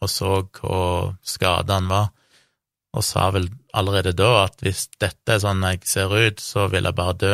og 0.00 0.10
så 0.10 0.32
hvor 0.56 1.14
skada 1.26 1.80
han 1.80 1.90
var, 1.90 2.10
og 2.96 3.06
sa 3.06 3.28
vel 3.34 3.48
allerede 3.76 4.14
da 4.18 4.44
at 4.44 4.62
hvis 4.64 4.88
dette 5.02 5.36
er 5.36 5.42
sånn 5.42 5.62
jeg 5.66 5.82
ser 5.86 6.10
ut, 6.14 6.42
så 6.42 6.66
vil 6.72 6.86
jeg 6.86 6.98
bare 6.98 7.18
dø, 7.18 7.32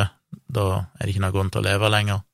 da 0.52 0.66
er 0.96 1.04
det 1.04 1.12
ikke 1.12 1.24
noen 1.24 1.36
grunn 1.36 1.52
til 1.52 1.62
å 1.62 1.68
leve 1.68 1.92
lenger. 1.92 2.24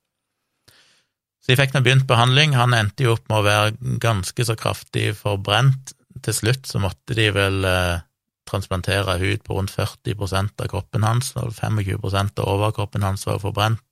Så 1.43 1.51
de 1.51 1.59
fikk 1.59 1.75
nå 1.75 1.83
begynt 1.83 2.07
behandling, 2.11 2.55
han 2.55 2.75
endte 2.75 3.07
jo 3.07 3.17
opp 3.17 3.27
med 3.31 3.41
å 3.41 3.47
være 3.47 3.97
ganske 4.03 4.47
så 4.47 4.55
kraftig 4.59 5.09
forbrent. 5.19 5.95
Til 6.23 6.37
slutt 6.37 6.69
så 6.71 6.79
måtte 6.83 7.17
de 7.19 7.29
vel 7.35 7.67
eh, 7.67 8.03
transplantere 8.47 9.17
hud 9.19 9.43
på 9.47 9.57
rundt 9.57 9.75
40% 9.75 10.63
av 10.63 10.71
kroppen 10.71 11.07
hans, 11.07 11.33
og 11.41 11.51
25% 11.57 12.39
av 12.43 12.53
overkroppen 12.55 13.07
hans 13.07 13.27
var 13.27 13.43
forbrent 13.43 13.92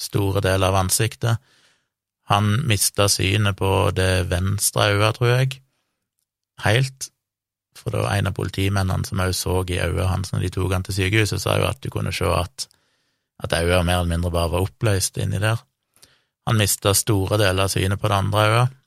store 0.00 0.42
deler 0.44 0.68
av 0.68 0.78
ansiktet. 0.84 1.40
Han 2.30 2.66
mista 2.68 3.08
synet 3.08 3.56
på 3.56 3.90
det 3.96 4.26
venstre 4.30 4.94
øyet, 4.94 5.18
tror 5.18 5.28
jeg, 5.28 5.58
helt, 6.64 7.10
for 7.76 7.90
det 7.90 8.00
var 8.04 8.14
en 8.14 8.30
av 8.30 8.36
politimennene 8.36 9.04
som 9.04 9.20
også 9.20 9.40
så 9.42 9.56
i 9.74 9.80
øyet 9.82 10.08
hans 10.08 10.32
når 10.32 10.46
de 10.46 10.50
tok 10.54 10.72
han 10.72 10.86
til 10.86 10.96
sykehuset, 10.96 11.42
sa 11.42 11.58
jo 11.58 11.66
at 11.68 11.82
du 11.82 11.90
kunne 11.92 12.12
se 12.14 12.24
at, 12.24 12.68
at 13.44 13.56
øyet 13.58 13.84
mer 13.84 14.00
eller 14.00 14.12
mindre 14.14 14.30
bare 14.30 14.52
var 14.54 14.64
oppløst 14.64 15.18
inni 15.18 15.42
der. 15.42 15.60
Han 16.46 16.60
mista 16.60 16.94
store 16.94 17.38
deler 17.40 17.66
av 17.66 17.72
synet 17.72 18.00
på 18.00 18.08
det 18.08 18.16
andre 18.16 18.46
øyet. 18.48 18.80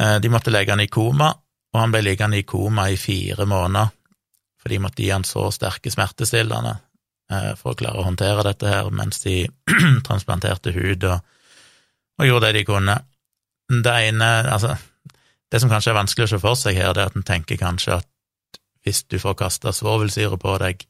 Eh, 0.00 0.16
De 0.20 0.28
måtte 0.28 0.50
legge 0.50 0.72
han 0.72 0.80
i 0.80 0.90
koma, 0.90 1.30
og 1.72 1.80
han 1.80 1.92
ble 1.92 2.02
liggende 2.02 2.38
i 2.38 2.46
koma 2.48 2.88
i 2.90 2.96
fire 3.00 3.46
måneder, 3.46 3.88
for 4.60 4.68
de 4.68 4.78
måtte 4.78 5.02
gi 5.02 5.10
han 5.10 5.24
så 5.24 5.48
sterke 5.52 5.90
smertestillende 5.90 6.76
for 7.58 7.72
å 7.72 7.78
klare 7.78 8.00
å 8.00 8.06
håndtere 8.06 8.44
dette 8.46 8.68
her, 8.68 8.90
mens 8.92 9.22
de 9.24 9.46
transplanterte 10.06 10.74
hud 10.74 11.06
og, 11.08 11.22
og 12.20 12.28
gjorde 12.28 12.50
det 12.50 12.60
de 12.60 12.64
kunne. 12.68 12.96
Det 13.70 13.94
ene, 14.08 14.30
altså, 14.52 14.74
det 15.50 15.62
som 15.62 15.72
kanskje 15.72 15.94
er 15.94 16.00
vanskelig 16.00 16.28
å 16.28 16.32
se 16.34 16.42
for 16.42 16.58
seg 16.58 16.76
her, 16.78 16.92
det 16.92 17.04
er 17.04 17.12
at 17.12 17.16
en 17.18 17.26
tenker 17.26 17.60
kanskje 17.60 18.00
at 18.00 18.10
hvis 18.84 19.06
du 19.08 19.16
får 19.20 19.38
kasta 19.40 19.72
svovelsyre 19.72 20.36
på 20.40 20.58
deg, 20.60 20.84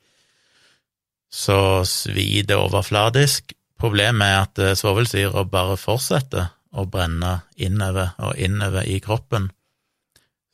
så 1.31 1.83
svir 1.87 2.47
det 2.47 2.59
overfladisk. 2.59 3.55
Problemet 3.79 4.27
er 4.27 4.39
at 4.43 4.63
eh, 4.63 4.77
svovelsyra 4.79 5.45
bare 5.51 5.77
fortsetter 5.79 6.51
å 6.75 6.87
brenne 6.91 7.41
innover 7.55 8.15
og 8.23 8.39
innover 8.39 8.87
i 8.91 9.01
kroppen. 9.03 9.51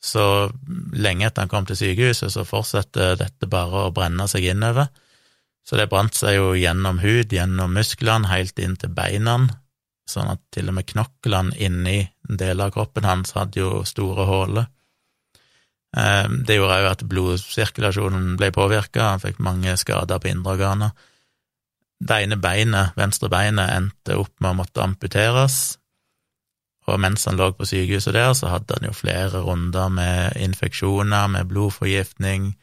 Så 0.01 0.23
lenge 0.97 1.27
etter 1.27 1.45
han 1.45 1.51
kom 1.51 1.67
til 1.69 1.77
sykehuset, 1.77 2.33
så 2.33 2.45
fortsetter 2.45 3.17
dette 3.19 3.49
bare 3.49 3.87
å 3.87 3.93
brenne 3.93 4.25
seg 4.29 4.47
innover. 4.53 4.89
Så 5.71 5.77
det 5.79 5.87
brant 5.87 6.11
seg 6.11 6.35
jo 6.35 6.49
gjennom 6.51 6.97
hud, 6.99 7.31
gjennom 7.31 7.71
musklene, 7.71 8.27
helt 8.27 8.57
inn 8.59 8.73
til 8.75 8.91
beina, 8.91 9.37
sånn 10.03 10.33
at 10.33 10.41
til 10.51 10.67
og 10.67 10.75
med 10.75 10.89
knoklene 10.89 11.55
inni 11.63 12.09
deler 12.27 12.65
av 12.65 12.73
kroppen 12.75 13.07
hans 13.07 13.31
hadde 13.37 13.61
jo 13.61 13.69
store 13.87 14.25
huller. 14.27 14.65
Eh, 15.95 16.27
Det 16.27 16.57
gjorde 16.57 16.75
òg 16.81 16.89
at 16.89 17.05
blodsirkulasjonen 17.07 18.35
ble 18.35 18.51
påvirka, 18.51 19.13
han 19.13 19.23
fikk 19.23 19.39
mange 19.39 19.77
skader 19.79 20.19
på 20.19 20.27
indre 20.33 20.57
organer. 20.57 20.91
Det 22.03 22.19
ene 22.19 22.35
beinet, 22.35 22.91
venstre 22.99 23.29
beinet, 23.31 23.71
endte 23.71 24.19
opp 24.19 24.33
med 24.41 24.51
å 24.51 24.59
måtte 24.59 24.83
amputeres, 24.83 25.77
og 26.91 26.99
mens 26.99 27.23
han 27.29 27.39
lå 27.39 27.53
på 27.55 27.63
sykehuset 27.63 28.17
der, 28.17 28.33
så 28.35 28.51
hadde 28.51 28.75
han 28.75 28.89
jo 28.89 28.91
flere 28.91 29.39
runder 29.39 29.87
med 29.87 30.35
infeksjoner, 30.35 31.31
med 31.31 31.47
blodforgiftning. 31.47 32.57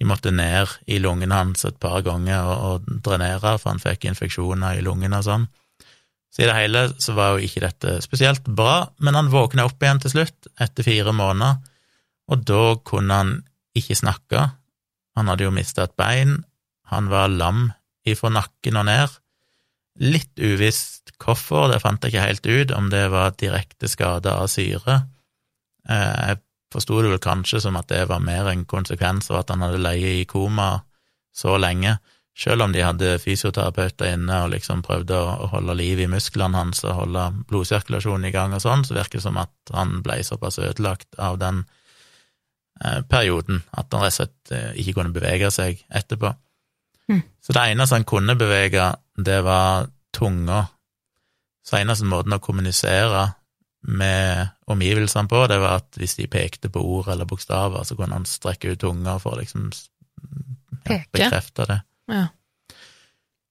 De 0.00 0.06
måtte 0.08 0.32
ned 0.34 0.70
i 0.90 0.98
lungene 1.02 1.36
hans 1.36 1.64
et 1.68 1.78
par 1.82 2.00
ganger 2.06 2.46
og, 2.48 2.62
og 2.68 3.02
drenere, 3.04 3.56
for 3.60 3.72
han 3.72 3.82
fikk 3.82 4.08
infeksjoner 4.10 4.78
i 4.78 4.84
lungene 4.84 5.20
og 5.20 5.26
sånn. 5.28 5.48
Så 6.32 6.42
i 6.42 6.48
det 6.48 6.56
hele 6.56 6.86
så 7.02 7.12
var 7.16 7.34
jo 7.34 7.44
ikke 7.44 7.60
dette 7.66 7.98
spesielt 8.04 8.46
bra, 8.48 8.88
men 9.04 9.18
han 9.18 9.28
våkna 9.32 9.66
opp 9.68 9.82
igjen 9.84 10.00
til 10.00 10.14
slutt, 10.14 10.48
etter 10.56 10.86
fire 10.86 11.12
måneder, 11.12 11.60
og 12.32 12.44
da 12.48 12.62
kunne 12.88 13.18
han 13.20 13.32
ikke 13.76 13.98
snakke. 13.98 14.46
Han 15.18 15.28
hadde 15.28 15.44
jo 15.44 15.52
mista 15.52 15.84
et 15.84 15.96
bein, 16.00 16.38
han 16.88 17.10
var 17.12 17.28
lam 17.32 17.66
ifra 18.08 18.32
nakken 18.32 18.78
og 18.80 18.88
ned. 18.88 19.18
Litt 20.00 20.40
uvisst 20.40 21.12
hvorfor, 21.20 21.68
det 21.68 21.82
fant 21.84 22.00
jeg 22.02 22.14
ikke 22.14 22.24
helt 22.24 22.48
ut, 22.48 22.72
om 22.76 22.88
det 22.92 23.04
var 23.12 23.36
direkte 23.38 23.90
skade 23.92 24.32
av 24.32 24.48
syre. 24.50 25.02
Eh, 25.88 26.32
Jeg 26.32 26.40
forsto 26.72 27.02
det 27.02 27.12
vel 27.12 27.22
kanskje 27.22 27.60
som 27.64 27.76
at 27.78 27.90
det 27.92 28.06
var 28.10 28.24
mer 28.24 28.50
en 28.50 28.64
konsekvens 28.68 29.30
av 29.30 29.42
at 29.42 29.52
han 29.54 29.64
hadde 29.64 29.82
ligget 29.82 30.22
i 30.22 30.26
koma 30.30 30.72
så 31.36 31.56
lenge, 31.60 31.96
selv 32.36 32.64
om 32.64 32.72
de 32.72 32.80
hadde 32.80 33.18
fysioterapeuter 33.20 34.14
inne 34.14 34.38
og 34.44 34.52
liksom 34.54 34.80
prøvde 34.84 35.16
å 35.16 35.48
holde 35.52 35.76
liv 35.76 36.00
i 36.00 36.08
musklene 36.08 36.56
hans 36.56 36.80
og 36.86 36.96
holde 37.02 37.26
blodsirkulasjonen 37.50 38.28
i 38.28 38.32
gang 38.32 38.56
og 38.56 38.62
sånn, 38.64 38.84
så 38.88 38.96
virker 38.96 39.20
det 39.20 39.26
som 39.26 39.40
at 39.40 39.74
han 39.74 40.00
ble 40.04 40.18
såpass 40.24 40.58
ødelagt 40.62 41.20
av 41.20 41.36
den 41.40 41.64
eh, 42.80 43.02
perioden 43.08 43.60
at 43.70 43.92
han 43.92 44.04
rett 44.04 44.14
og 44.14 44.18
slett 44.20 44.54
eh, 44.56 44.72
ikke 44.80 44.96
kunne 45.00 45.16
bevege 45.16 45.52
seg 45.52 45.84
etterpå. 45.92 46.32
Så 47.42 47.52
det 47.52 47.66
eneste 47.72 47.98
han 47.98 48.08
kunne 48.08 48.36
bevege, 48.38 48.92
det 49.18 49.40
var 49.44 49.90
tunga. 50.14 50.64
Så 51.66 51.76
eneste 51.78 52.08
måten 52.08 52.36
å 52.36 52.42
kommunisere 52.42 53.26
med 53.82 54.52
omgivelsene 54.70 55.28
på, 55.28 55.46
det 55.50 55.58
var 55.62 55.80
at 55.80 55.98
hvis 55.98 56.14
de 56.20 56.28
pekte 56.30 56.70
på 56.70 56.82
ord 56.82 57.08
eller 57.12 57.26
bokstaver, 57.28 57.82
så 57.84 57.96
kunne 57.98 58.20
han 58.20 58.28
strekke 58.28 58.74
ut 58.74 58.82
tunga 58.82 59.16
for 59.22 59.34
å 59.34 59.40
liksom 59.40 59.70
ja, 60.86 61.00
bekrefte 61.10 61.66
det. 61.68 61.80
Ja. 62.12 62.26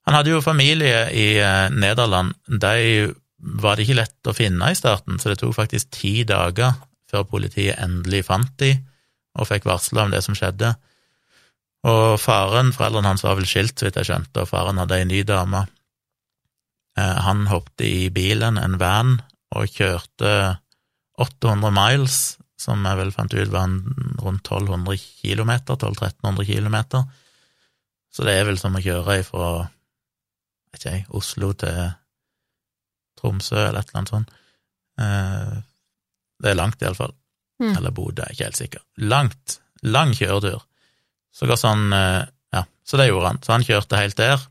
Han 0.06 0.16
hadde 0.18 0.32
jo 0.32 0.42
familie 0.42 1.04
i 1.14 1.26
eh, 1.38 1.68
Nederland. 1.70 2.34
De 2.46 3.12
var 3.42 3.76
det 3.76 3.84
ikke 3.86 3.98
lett 4.00 4.30
å 4.30 4.34
finne 4.36 4.70
i 4.72 4.78
starten, 4.78 5.18
så 5.20 5.30
det 5.30 5.40
tok 5.42 5.54
faktisk 5.56 5.92
ti 5.94 6.22
dager 6.26 6.74
før 7.10 7.26
politiet 7.28 7.80
endelig 7.82 8.24
fant 8.30 8.54
de, 8.62 8.72
og 9.38 9.48
fikk 9.48 9.66
varsla 9.68 10.06
om 10.06 10.14
det 10.14 10.22
som 10.24 10.36
skjedde. 10.38 10.72
Og 11.88 12.16
faren, 12.22 12.70
foreldrene 12.74 13.10
hans 13.10 13.24
var 13.26 13.36
vel 13.38 13.48
skilt, 13.48 13.76
så 13.76 13.88
vidt 13.88 13.98
jeg 14.00 14.08
skjønte, 14.10 14.44
og 14.44 14.50
faren 14.50 14.78
hadde 14.80 14.98
ei 15.00 15.06
ny 15.08 15.22
dame. 15.26 15.64
Eh, 16.98 17.18
Han 17.26 17.46
hoppet 17.50 17.84
i 17.86 18.08
bilen, 18.14 18.58
en 18.58 18.78
van, 18.80 19.16
og 19.58 19.68
kjørte 19.70 20.32
800 21.20 21.72
miles, 21.76 22.18
som 22.58 22.84
jeg 22.86 22.98
vel 22.98 23.12
fant 23.14 23.34
ut 23.34 23.50
var 23.52 23.66
en 23.68 23.78
rundt 24.22 24.46
1200 24.46 24.96
kilometer, 25.22 25.76
1200-1300 25.76 26.46
kilometer. 26.48 27.04
Så 28.12 28.26
det 28.28 28.36
er 28.38 28.46
vel 28.48 28.60
som 28.60 28.76
å 28.76 28.82
kjøre 28.82 29.22
fra 29.26 29.48
ikke 30.72 30.92
jeg, 30.94 31.04
Oslo 31.12 31.52
til 31.60 31.80
Tromsø, 33.20 33.58
eller 33.68 33.82
et 33.82 33.90
eller 33.90 34.00
annet 34.00 34.14
sånt. 34.14 34.32
Eh, 35.00 35.60
Det 36.42 36.50
er 36.50 36.58
langt, 36.58 36.80
iallfall. 36.82 37.12
Mm. 37.62 37.76
Eller 37.76 37.92
Bodø, 37.94 38.22
jeg 38.22 38.26
er 38.26 38.34
ikke 38.34 38.46
helt 38.48 38.58
sikker. 38.58 38.80
Langt, 38.98 39.58
lang 39.86 40.10
kjøretur. 40.16 40.64
Så 41.30 41.46
sånn, 41.56 41.92
eh, 41.94 42.24
ja, 42.52 42.64
så 42.84 42.98
det 42.98 43.06
gjorde 43.08 43.28
han. 43.28 43.38
Så 43.44 43.52
han 43.52 43.62
kjørte 43.62 44.00
helt 44.00 44.16
der, 44.18 44.42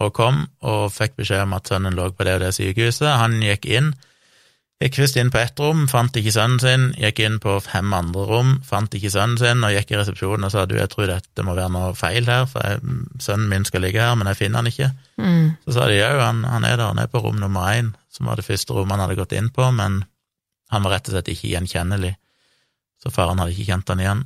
og 0.00 0.14
kom 0.16 0.46
og 0.62 0.92
fikk 0.92 1.16
beskjed 1.20 1.44
om 1.44 1.52
at 1.56 1.68
sønnen 1.68 1.96
lå 1.96 2.08
på 2.16 2.24
det 2.24 2.38
og 2.38 2.40
det 2.46 2.54
sykehuset. 2.56 3.18
Han 3.20 3.36
gikk 3.44 3.68
inn, 3.68 3.92
gikk 4.82 4.98
først 5.00 5.16
inn 5.16 5.30
på 5.32 5.40
ett 5.40 5.60
rom, 5.60 5.86
fant 5.88 6.16
ikke 6.20 6.32
sønnen 6.34 6.60
sin, 6.60 6.82
gikk 7.00 7.22
inn 7.24 7.38
på 7.40 7.54
fem 7.64 7.92
andre 7.96 8.24
rom, 8.28 8.50
fant 8.66 8.92
ikke 8.92 9.12
sønnen 9.12 9.38
sin, 9.40 9.64
og 9.64 9.72
gikk 9.72 9.94
i 9.94 10.00
resepsjonen 10.00 10.48
og 10.48 10.52
sa 10.52 10.66
du, 10.68 10.76
jeg 10.76 10.90
tror 10.92 11.08
dette 11.08 11.46
må 11.46 11.54
være 11.56 11.72
noe 11.72 11.94
feil 11.96 12.28
her, 12.28 12.44
for 12.50 12.60
jeg, 12.66 12.82
sønnen 13.24 13.48
min 13.52 13.64
skal 13.68 13.86
ligge 13.86 14.02
her, 14.04 14.12
men 14.20 14.28
jeg 14.32 14.40
finner 14.42 14.60
han 14.60 14.68
ikke. 14.70 14.90
Mm. 15.16 15.56
Så 15.64 15.78
sa 15.78 15.88
de 15.88 15.96
jau, 15.96 16.12
han, 16.20 16.44
han 16.44 16.68
er 16.68 16.76
der, 16.76 16.90
han 16.90 17.00
er 17.00 17.10
på 17.12 17.24
rom 17.24 17.40
nummer 17.40 17.72
én, 17.72 17.94
som 18.12 18.28
var 18.28 18.36
det 18.36 18.46
første 18.48 18.76
rommet 18.76 18.96
han 18.98 19.06
hadde 19.06 19.18
gått 19.22 19.34
inn 19.36 19.48
på, 19.54 19.70
men 19.78 20.02
han 20.72 20.84
var 20.84 20.96
rett 20.96 21.08
og 21.08 21.16
slett 21.16 21.32
ikke 21.32 21.54
gjenkjennelig, 21.54 22.14
så 23.00 23.12
faren 23.14 23.40
hadde 23.40 23.56
ikke 23.56 23.70
kjent 23.70 23.92
han 23.92 24.02
igjen. 24.02 24.24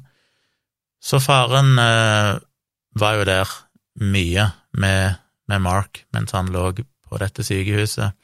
Så 1.00 1.20
faren 1.22 1.76
øh, 1.80 2.40
var 2.98 3.18
jo 3.18 3.26
der 3.28 3.52
mye 4.00 4.50
med, 4.72 5.20
med 5.48 5.62
Mark 5.62 6.04
mens 6.14 6.34
han 6.36 6.50
lå 6.52 6.72
på 6.74 7.20
dette 7.22 7.44
sykehuset, 7.46 8.16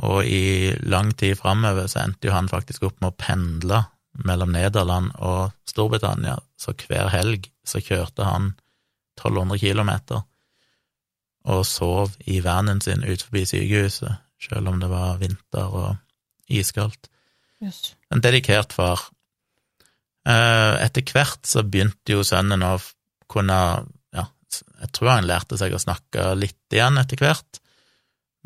og 0.00 0.24
i 0.24 0.72
lang 0.88 1.12
tid 1.18 1.36
framover 1.38 1.88
så 1.90 2.04
endte 2.04 2.30
jo 2.30 2.34
han 2.34 2.48
faktisk 2.48 2.86
opp 2.88 3.00
med 3.02 3.12
å 3.12 3.18
pendle 3.20 3.82
mellom 4.26 4.52
Nederland 4.54 5.12
og 5.22 5.52
Storbritannia, 5.68 6.38
så 6.58 6.74
hver 6.76 7.12
helg 7.12 7.50
så 7.66 7.82
kjørte 7.84 8.26
han 8.26 8.52
1200 9.20 9.60
kilometer 9.60 10.24
og 11.50 11.62
sov 11.68 12.16
i 12.28 12.40
vanen 12.44 12.82
sin 12.84 13.04
ut 13.04 13.22
forbi 13.24 13.46
sykehuset, 13.48 14.18
selv 14.40 14.72
om 14.72 14.80
det 14.80 14.90
var 14.90 15.20
vinter 15.20 15.72
og 15.72 16.50
iskaldt. 16.52 17.08
Yes. 17.60 17.94
En 18.12 18.22
dedikert 18.24 18.74
far. 18.76 19.06
Eh, 20.28 20.74
Etter 20.84 21.04
hvert 21.14 21.48
så 21.48 21.64
begynte 21.64 22.16
jo 22.16 22.24
sønnen 22.26 22.64
å 22.64 22.74
kunne 23.30 23.86
Ja, 24.12 24.26
jeg 24.82 24.90
tror 24.96 25.12
han 25.14 25.28
lærte 25.28 25.56
seg 25.60 25.72
å 25.72 25.80
snakke 25.80 26.32
litt 26.34 26.74
igjen 26.74 26.98
etter 27.00 27.20
hvert, 27.20 27.59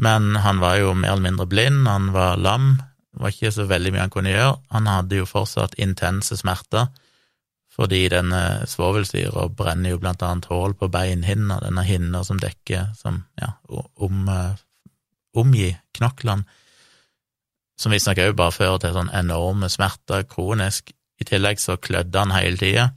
men 0.02 0.34
han 0.42 0.60
var 0.62 0.80
jo 0.80 0.94
mer 0.94 1.14
eller 1.14 1.28
mindre 1.28 1.46
blind, 1.46 1.86
han 1.88 2.10
var 2.14 2.40
lam, 2.40 2.76
det 3.14 3.22
var 3.22 3.34
ikke 3.34 3.52
så 3.54 3.66
veldig 3.70 3.92
mye 3.94 4.02
han 4.02 4.10
kunne 4.10 4.32
gjøre. 4.32 4.56
Han 4.74 4.90
hadde 4.90 5.20
jo 5.20 5.28
fortsatt 5.28 5.76
intense 5.78 6.34
smerter, 6.40 6.88
fordi 7.74 8.08
denne 8.10 8.66
svovelsyra 8.70 9.46
brenner 9.54 9.94
jo 9.94 10.00
blant 10.02 10.22
annet 10.22 10.48
hull 10.50 10.74
på 10.78 10.90
beinhinna, 10.90 11.60
denne 11.62 11.86
hinna 11.86 12.24
som 12.26 12.40
dekker, 12.42 12.90
som 12.98 13.22
ja, 13.38 13.54
om, 13.70 14.26
eh, 14.30 14.60
omgir 15.38 15.78
knoklene 15.94 16.46
som 17.80 17.94
visstnok 17.94 18.20
òg 18.22 18.36
bare 18.38 18.54
fører 18.54 18.82
til 18.82 18.94
sånn 18.94 19.10
enorme 19.16 19.70
smerter 19.72 20.26
kronisk. 20.30 20.92
I 21.20 21.26
tillegg 21.26 21.60
så 21.62 21.76
klødde 21.80 22.20
han 22.20 22.34
hele 22.34 22.58
tida. 22.60 22.90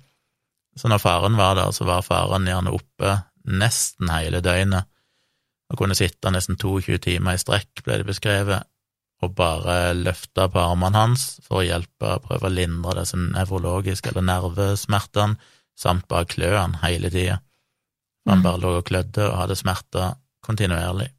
Så 0.77 0.89
når 0.91 1.01
faren 1.01 1.38
var 1.39 1.57
der, 1.57 1.73
så 1.73 1.88
var 1.88 2.05
faren 2.05 2.47
gjerne 2.49 2.73
oppe 2.75 3.17
nesten 3.47 4.12
hele 4.12 4.41
døgnet 4.43 4.89
og 5.67 5.80
kunne 5.80 5.97
sitte 5.97 6.32
nesten 6.32 6.58
22 6.60 6.97
timer 7.03 7.36
i 7.36 7.41
strekk, 7.41 7.84
ble 7.84 7.99
det 7.99 8.08
beskrevet, 8.08 8.67
og 9.25 9.34
bare 9.36 9.95
løfte 9.97 10.45
på 10.53 10.62
armene 10.62 10.99
hans 10.99 11.25
for 11.45 11.62
å 11.62 11.65
hjelpe, 11.65 12.19
prøve 12.23 12.49
å 12.49 12.53
lindre 12.53 12.99
disse 12.99 13.17
nevrologiske 13.17 14.12
eller 14.12 14.27
nervesmertene, 14.30 15.39
samt 15.77 16.08
bare 16.10 16.30
klø 16.30 16.53
han 16.56 16.77
hele 16.84 17.10
tida. 17.13 17.41
Han 18.27 18.39
Mm. 18.39 18.43
bare 18.43 18.62
lå 18.62 18.77
og 18.77 18.86
klødde 18.86 19.30
og 19.30 19.38
hadde 19.38 19.56
smerter 19.56 20.15
kontinuerlig. 20.43 21.10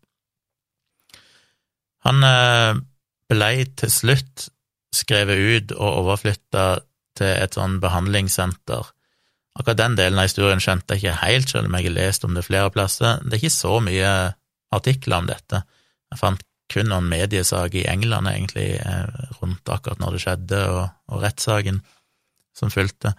Han 2.04 2.20
ble 2.20 2.84
blei 3.28 3.64
til 3.76 3.90
slutt 3.90 4.48
skrevet 4.94 5.38
ut 5.38 5.72
og 5.76 5.98
overflytta 6.02 6.80
til 7.18 7.26
et 7.26 7.54
sånn 7.54 7.80
behandlingssenter. 7.80 8.86
Akkurat 9.58 9.80
den 9.80 9.96
delen 9.98 10.20
av 10.20 10.28
historien 10.28 10.62
skjønte 10.62 10.94
jeg 10.94 11.02
ikke 11.02 11.22
helt, 11.24 11.50
selv 11.50 11.66
om 11.66 11.74
jeg 11.74 11.88
har 11.88 11.96
lest 11.96 12.26
om 12.26 12.36
det 12.36 12.46
flere 12.46 12.70
plasser. 12.70 13.18
Det 13.24 13.34
er 13.34 13.40
ikke 13.42 13.56
så 13.56 13.78
mye 13.82 14.12
artikler 14.74 15.18
om 15.18 15.30
dette. 15.30 15.64
Jeg 16.12 16.20
fant 16.20 16.44
kun 16.72 16.90
noen 16.92 17.08
mediesaker 17.08 17.80
i 17.80 17.88
England, 17.88 18.28
egentlig, 18.28 18.68
eh, 18.76 19.24
rundt 19.40 19.72
akkurat 19.72 19.98
når 20.02 20.14
det 20.14 20.22
skjedde, 20.22 20.60
og, 20.68 20.84
og 21.08 21.24
rettssaken 21.24 21.80
som 22.56 22.70
fulgte. 22.70 23.14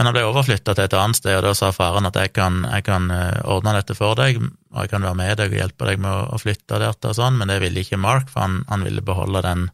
Men 0.00 0.08
han 0.08 0.16
ble 0.16 0.22
overflytta 0.28 0.72
til 0.76 0.86
et 0.86 0.94
annet 0.96 1.18
sted, 1.18 1.34
og 1.36 1.44
da 1.44 1.50
sa 1.56 1.72
faren 1.76 2.08
at 2.08 2.16
jeg 2.16 2.32
kan, 2.36 2.62
jeg 2.64 2.86
kan 2.86 3.10
eh, 3.12 3.42
ordne 3.52 3.74
dette 3.76 3.96
for 3.98 4.16
deg, 4.16 4.38
og 4.40 4.78
jeg 4.84 4.92
kan 4.92 5.04
være 5.04 5.18
med 5.18 5.34
deg 5.40 5.52
og 5.52 5.60
hjelpe 5.60 5.88
deg 5.90 6.00
med 6.04 6.32
å, 6.36 6.38
flytte 6.40 6.78
der 6.80 6.96
til 6.96 7.12
og 7.12 7.18
sånn, 7.18 7.36
men 7.40 7.52
det 7.52 7.58
ville 7.64 7.82
ikke 7.82 8.00
Mark, 8.00 8.30
for 8.32 8.46
han, 8.46 8.62
han 8.70 8.86
ville 8.86 9.04
beholde 9.04 9.42
den, 9.44 9.66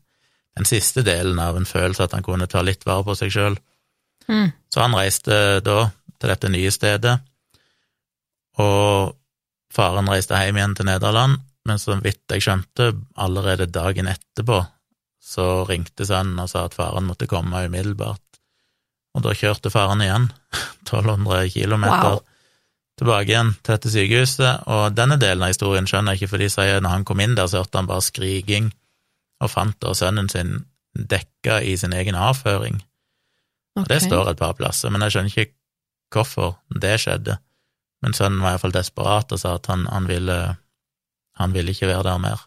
den 0.59 0.67
siste 0.67 1.05
delen 1.07 1.39
av 1.43 1.59
en 1.59 1.69
følelse 1.69 2.09
at 2.09 2.17
han 2.17 2.27
kunne 2.27 2.49
ta 2.51 2.65
litt 2.67 2.87
vare 2.89 3.07
på 3.07 3.15
seg 3.19 3.35
sjøl. 3.35 3.59
Mm. 4.29 4.51
Så 4.73 4.83
han 4.83 4.97
reiste 4.99 5.61
da 5.65 5.79
til 6.21 6.33
dette 6.33 6.51
nye 6.53 6.71
stedet, 6.75 7.19
og 8.63 9.17
faren 9.77 10.09
reiste 10.09 10.39
hjem 10.41 10.57
igjen 10.61 10.77
til 10.79 10.89
Nederland, 10.89 11.41
men 11.67 11.81
så 11.83 11.97
vidt 12.01 12.23
jeg 12.33 12.45
skjønte, 12.47 12.93
allerede 13.21 13.67
dagen 13.73 14.09
etterpå 14.11 14.63
så 15.27 15.65
ringte 15.67 16.07
sønnen 16.07 16.39
og 16.39 16.49
sa 16.53 16.65
at 16.69 16.77
faren 16.79 17.09
måtte 17.09 17.27
komme 17.27 17.65
umiddelbart. 17.67 18.23
Og 19.17 19.25
da 19.25 19.33
kjørte 19.35 19.73
faren 19.75 20.05
igjen, 20.05 20.29
1200 20.87 21.51
kilometer, 21.51 22.17
Wow. 22.21 22.23
tilbake 22.97 23.33
igjen 23.33 23.51
til 23.61 23.75
dette 23.75 23.91
sykehuset, 23.93 24.63
og 24.73 24.95
denne 24.97 25.19
delen 25.21 25.43
av 25.45 25.51
historien 25.53 25.89
skjønner 25.89 26.15
jeg 26.15 26.23
ikke, 26.23 26.31
for 26.33 26.41
de 26.45 26.49
sier 26.53 26.81
når 26.81 26.95
han 26.95 27.05
kom 27.09 27.21
inn 27.21 27.35
der, 27.37 27.49
så 27.51 27.61
hørte 27.65 27.81
han 27.83 27.91
bare 27.91 28.05
skriking, 28.07 28.71
og 29.43 29.51
fant 29.53 29.77
da 29.85 29.93
sønnen 29.99 30.31
sin 30.33 30.55
dekka 30.97 31.59
i 31.61 31.75
sin 31.77 31.93
egen 31.93 32.17
avføring. 32.17 32.79
Og 33.77 33.89
Det 33.89 34.01
står 34.03 34.31
et 34.31 34.41
par 34.41 34.57
plasser, 34.59 34.93
men 34.93 35.05
jeg 35.05 35.15
skjønner 35.15 35.33
ikke 35.33 35.53
hvorfor 36.15 36.57
det 36.81 36.97
skjedde. 37.03 37.39
Men 38.05 38.15
sønnen 38.17 38.43
var 38.45 38.55
iallfall 38.55 38.75
desperat 38.77 39.33
og 39.33 39.41
sa 39.41 39.57
at 39.59 39.69
han, 39.73 39.87
han, 39.91 40.07
ville, 40.09 40.37
han 41.41 41.57
ville 41.57 41.73
ikke 41.75 41.91
være 41.91 42.07
der 42.09 42.23
mer. 42.23 42.45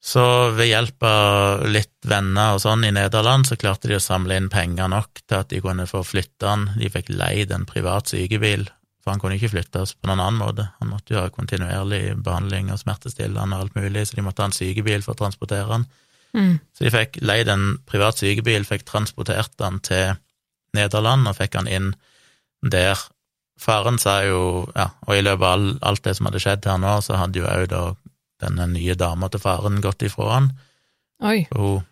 Så 0.00 0.22
ved 0.56 0.70
hjelp 0.70 1.04
av 1.04 1.66
litt 1.68 2.08
venner 2.08 2.56
og 2.56 2.62
sånn 2.62 2.86
i 2.88 2.92
Nederland, 2.96 3.44
så 3.46 3.58
klarte 3.60 3.90
de 3.90 3.98
å 3.98 4.02
samle 4.02 4.38
inn 4.40 4.48
penger 4.52 4.88
nok 4.88 5.20
til 5.26 5.36
at 5.42 5.50
de 5.52 5.60
kunne 5.60 5.84
få 5.88 6.00
flytte 6.08 6.48
han. 6.48 6.70
De 6.80 6.88
fikk 6.92 7.12
leid 7.12 7.52
en 7.52 7.68
privat 7.68 8.08
sykebil, 8.08 8.64
for 9.04 9.12
han 9.12 9.20
kunne 9.20 9.36
ikke 9.36 9.52
flyttes 9.52 9.92
på 9.98 10.08
noen 10.08 10.22
annen 10.24 10.40
måte. 10.40 10.70
Han 10.80 10.92
måtte 10.94 11.14
jo 11.14 11.20
ha 11.20 11.32
kontinuerlig 11.32 12.16
behandling 12.24 12.72
og 12.72 12.80
smertestillende 12.80 13.58
og 13.58 13.66
alt 13.66 13.76
mulig, 13.76 14.06
så 14.08 14.16
de 14.16 14.24
måtte 14.24 14.40
ha 14.44 14.48
en 14.48 14.56
sykebil 14.56 15.04
for 15.04 15.12
å 15.12 15.20
transportere 15.20 15.68
han. 15.68 15.84
Mm. 16.36 16.58
Så 16.76 16.86
de 16.86 16.92
fikk 16.94 17.18
leid 17.26 17.50
en 17.50 17.78
privat 17.88 18.20
sykebil, 18.20 18.66
fikk 18.68 18.84
transportert 18.88 19.56
den 19.58 19.80
til 19.86 20.14
Nederland 20.76 21.28
og 21.28 21.38
fikk 21.38 21.58
han 21.58 21.70
inn 21.70 21.92
der. 22.62 22.98
Faren 23.60 23.98
sa 24.00 24.20
jo, 24.24 24.70
ja, 24.72 24.88
og 25.06 25.16
i 25.16 25.24
løpet 25.24 25.44
av 25.44 25.90
alt 25.90 26.04
det 26.06 26.14
som 26.16 26.30
hadde 26.30 26.40
skjedd 26.40 26.68
her 26.70 26.78
nå, 26.80 26.94
så 27.04 27.18
hadde 27.20 27.42
jo 27.42 27.48
òg 27.50 27.66
da 27.72 27.82
denne 28.40 28.70
nye 28.72 28.96
dama 28.96 29.28
til 29.28 29.42
faren 29.42 29.82
gått 29.84 30.06
ifra 30.06 30.30
han, 30.32 30.52
Oi. 31.20 31.42
hun 31.52 31.82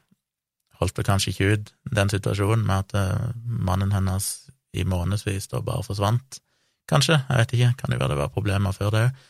holdt 0.78 0.96
det 0.96 1.04
kanskje 1.08 1.32
ikke 1.34 1.48
ut, 1.52 1.72
den 1.92 2.12
situasjonen 2.12 2.64
med 2.64 2.86
at 2.86 2.94
eh, 2.96 3.26
mannen 3.44 3.92
hennes 3.92 4.28
i 4.78 4.84
månedsvis 4.88 5.50
da 5.52 5.60
bare 5.64 5.84
forsvant. 5.84 6.38
Kanskje, 6.88 7.18
jeg 7.18 7.42
vet 7.42 7.54
ikke, 7.56 7.72
kan 7.82 7.92
jo 7.92 8.00
være 8.00 8.14
det 8.14 8.20
var 8.22 8.32
problemer 8.32 8.76
før 8.76 8.94
det 8.94 9.02
òg. 9.08 9.26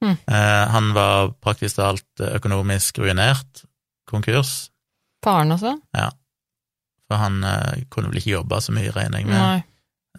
Mm. 0.00 0.14
Eh, 0.16 0.64
han 0.74 0.92
var 0.96 1.34
praktisk 1.44 1.76
talt 1.76 2.24
økonomisk 2.24 3.02
ruinert, 3.02 3.64
konkurs, 4.12 4.70
Faren 5.24 5.52
også? 5.52 5.74
for 7.10 7.18
han 7.18 7.42
eh, 7.44 7.82
kunne 7.90 8.12
vel 8.12 8.20
ikke 8.20 8.36
jobbe 8.36 8.60
så 8.62 8.72
mye, 8.72 8.92
regner 8.94 9.18
jeg 9.18 9.26
med. 9.26 9.40
Nei. 9.40 9.62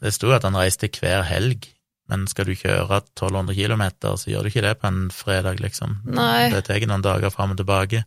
Det 0.02 0.12
sto 0.16 0.34
at 0.36 0.44
han 0.44 0.58
reiste 0.60 0.90
hver 0.92 1.24
helg, 1.24 1.70
men 2.12 2.26
skal 2.28 2.50
du 2.50 2.56
kjøre 2.58 2.98
1200 3.06 3.56
kilometer, 3.56 4.18
så 4.20 4.32
gjør 4.32 4.44
du 4.44 4.52
ikke 4.52 4.66
det 4.66 4.74
på 4.82 4.90
en 4.90 5.06
fredag, 5.16 5.62
liksom. 5.64 6.02
Nei. 6.12 6.50
Det 6.52 6.66
tar 6.68 6.84
noen 6.90 7.06
dager 7.06 7.32
fram 7.32 7.54
og 7.56 7.62
tilbake. 7.62 8.04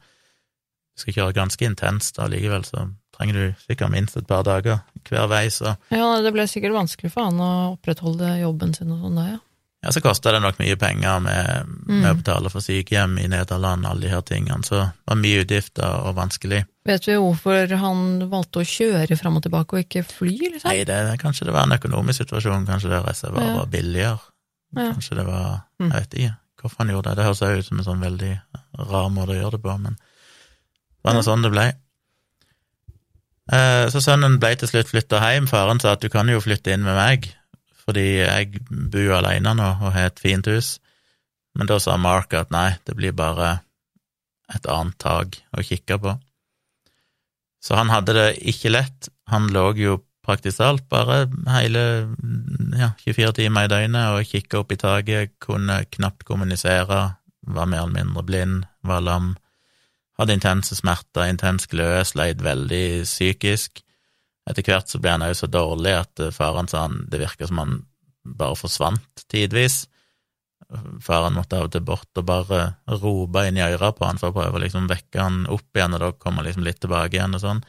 Du 0.95 1.03
skal 1.03 1.17
kjøre 1.17 1.37
ganske 1.39 1.67
intenst 1.67 2.21
allikevel, 2.21 2.67
så 2.69 2.85
trenger 3.17 3.39
du 3.39 3.65
sikkert 3.65 3.95
minst 3.95 4.19
et 4.19 4.29
par 4.29 4.45
dager 4.47 4.83
hver 5.09 5.31
vei, 5.31 5.47
så 5.55 5.77
Ja, 5.95 6.21
det 6.23 6.35
ble 6.35 6.45
sikkert 6.51 6.77
vanskelig 6.77 7.13
for 7.15 7.31
han 7.31 7.41
å 7.41 7.51
opprettholde 7.79 8.37
jobben 8.43 8.75
sin 8.77 8.93
og 8.93 9.07
sånn 9.07 9.19
da, 9.19 9.27
ja. 9.33 9.41
Ja, 9.85 9.91
så 9.93 10.01
kosta 10.01 10.33
det 10.33 10.39
nok 10.41 10.57
mye 10.63 10.77
penger 10.81 11.19
med, 11.21 11.67
med 11.87 12.07
å 12.09 12.15
Mm. 12.15 12.21
betale 12.23 12.49
for 12.51 12.65
sykehjem 12.65 13.19
i 13.21 13.27
Nederland, 13.29 13.85
alle 13.85 14.01
de 14.07 14.09
her 14.09 14.23
tingene, 14.25 14.65
så 14.65 14.79
det 14.81 15.11
var 15.11 15.19
mye 15.21 15.43
utgifter 15.45 16.07
og 16.09 16.15
vanskelig. 16.17 16.63
Vet 16.89 17.05
vi 17.07 17.17
hvorfor 17.21 17.75
han 17.83 18.01
valgte 18.33 18.63
å 18.63 18.65
kjøre 18.65 19.19
fram 19.21 19.37
og 19.37 19.43
tilbake 19.45 19.77
og 19.77 19.83
ikke 19.85 20.05
fly, 20.09 20.39
liksom? 20.55 20.71
Nei, 20.71 20.85
det, 20.89 21.19
kanskje 21.21 21.45
det 21.51 21.53
var 21.53 21.69
en 21.69 21.77
økonomisk 21.77 22.25
situasjon, 22.25 22.65
kanskje 22.67 22.89
det 22.95 23.03
reiste 23.05 23.31
var, 23.35 23.43
Ja. 23.45 23.55
var 23.59 23.67
billigere. 23.67 24.19
Ja. 24.77 24.93
Kanskje 24.93 25.17
det 25.21 25.27
var 25.27 25.63
Mm. 25.81 25.91
Jeg 25.93 26.01
vet 26.01 26.15
ikke 26.15 26.37
hvorfor 26.63 26.79
han 26.79 26.89
gjorde 26.89 27.11
det. 27.11 27.17
Det 27.17 27.25
høres 27.27 27.43
også 27.43 27.59
ut 27.59 27.65
som 27.67 27.79
en 27.79 27.85
sånn 27.85 28.01
veldig 28.01 28.41
rar 28.89 29.09
måte 29.11 29.33
å 29.37 29.41
gjøre 29.43 29.51
det 29.53 29.63
på, 29.63 29.79
men 29.81 29.93
det 29.93 31.05
var 31.05 31.13
nå 31.15 31.21
sånn 31.23 31.43
det 31.43 31.53
ble. 31.53 31.73
Eh, 33.53 33.87
Så 33.93 34.01
sønnen 34.01 34.39
ble 34.41 34.55
til 34.57 34.69
slutt 34.71 34.89
flytta 34.89 35.21
hjem. 35.21 35.47
Faren 35.51 35.81
sa 35.83 35.93
at 35.93 36.01
du 36.01 36.09
kan 36.09 36.27
jo 36.29 36.41
flytte 36.41 36.73
inn 36.73 36.83
med 36.87 36.97
meg, 36.97 37.35
fordi 37.85 38.07
jeg 38.21 38.65
bor 38.69 39.19
alene 39.19 39.55
nå 39.59 39.69
og 39.85 39.93
har 39.95 40.11
et 40.11 40.23
fint 40.23 40.47
hus. 40.49 40.79
Men 41.55 41.71
da 41.71 41.79
sa 41.83 41.97
Mark 42.01 42.35
at 42.35 42.51
nei, 42.55 42.73
det 42.87 42.97
blir 42.99 43.15
bare 43.17 43.59
et 44.55 44.67
annet 44.71 44.97
tak 45.01 45.39
å 45.55 45.65
kikke 45.65 46.01
på. 46.03 46.17
Så 47.65 47.79
han 47.79 47.93
hadde 47.93 48.17
det 48.17 48.29
ikke 48.51 48.73
lett. 48.75 49.09
Han 49.33 49.49
lå 49.53 49.71
jo 49.79 49.99
praktisk 50.25 50.61
talt 50.61 50.85
bare 50.93 51.25
hele 51.53 51.85
ja, 52.77 52.91
24 53.05 53.33
timer 53.39 53.67
i 53.67 53.73
døgnet 53.73 54.17
og 54.17 54.29
kikka 54.29 54.63
opp 54.63 54.73
i 54.73 54.81
taket, 54.81 55.35
kunne 55.43 55.83
knapt 55.97 56.25
kommunisere, 56.29 57.01
var 57.45 57.69
mer 57.69 57.85
eller 57.85 57.97
mindre 57.99 58.25
blind, 58.25 58.63
var 58.85 59.05
lam, 59.05 59.35
hadde 60.19 60.37
intense 60.39 60.77
smerter, 60.79 61.29
intens 61.29 61.69
glød, 61.71 62.05
sleit 62.09 62.45
veldig 62.45 63.05
psykisk. 63.05 63.83
Etter 64.51 64.67
hvert 64.67 64.91
så 64.93 65.01
ble 65.01 65.15
han 65.15 65.25
òg 65.25 65.35
så 65.39 65.49
dårlig 65.49 65.95
at 65.97 66.21
eh, 66.21 66.35
faren 66.35 66.69
sa 66.71 66.87
han 66.87 67.05
det 67.11 67.23
virka 67.23 67.49
som 67.49 67.63
han 67.63 67.79
bare 68.25 68.57
forsvant 68.57 69.25
tidvis. 69.31 69.85
Faren 71.05 71.37
måtte 71.37 71.59
av 71.59 71.69
og 71.69 71.73
til 71.75 71.85
bort 71.85 72.21
og 72.21 72.27
bare 72.29 72.61
rope 72.89 73.45
inn 73.49 73.59
i 73.61 73.65
øret 73.65 73.99
på 73.99 74.07
han 74.09 74.21
for 74.21 74.33
å 74.33 74.37
prøve 74.37 74.59
å 74.59 74.63
liksom 74.63 74.89
vekke 74.91 75.21
han 75.21 75.43
opp 75.53 75.77
igjen, 75.77 75.97
og 75.97 76.03
da 76.03 76.13
kom 76.17 76.41
han 76.41 76.49
liksom 76.49 76.65
litt 76.67 76.81
tilbake 76.83 77.19
igjen 77.19 77.37
og 77.37 77.43
sånn. 77.43 77.65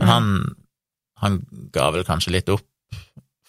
Men 0.00 0.10
han, 0.10 0.30
han 1.22 1.42
ga 1.74 1.90
vel 1.94 2.06
kanskje 2.08 2.32
litt 2.34 2.48
opp, 2.52 2.66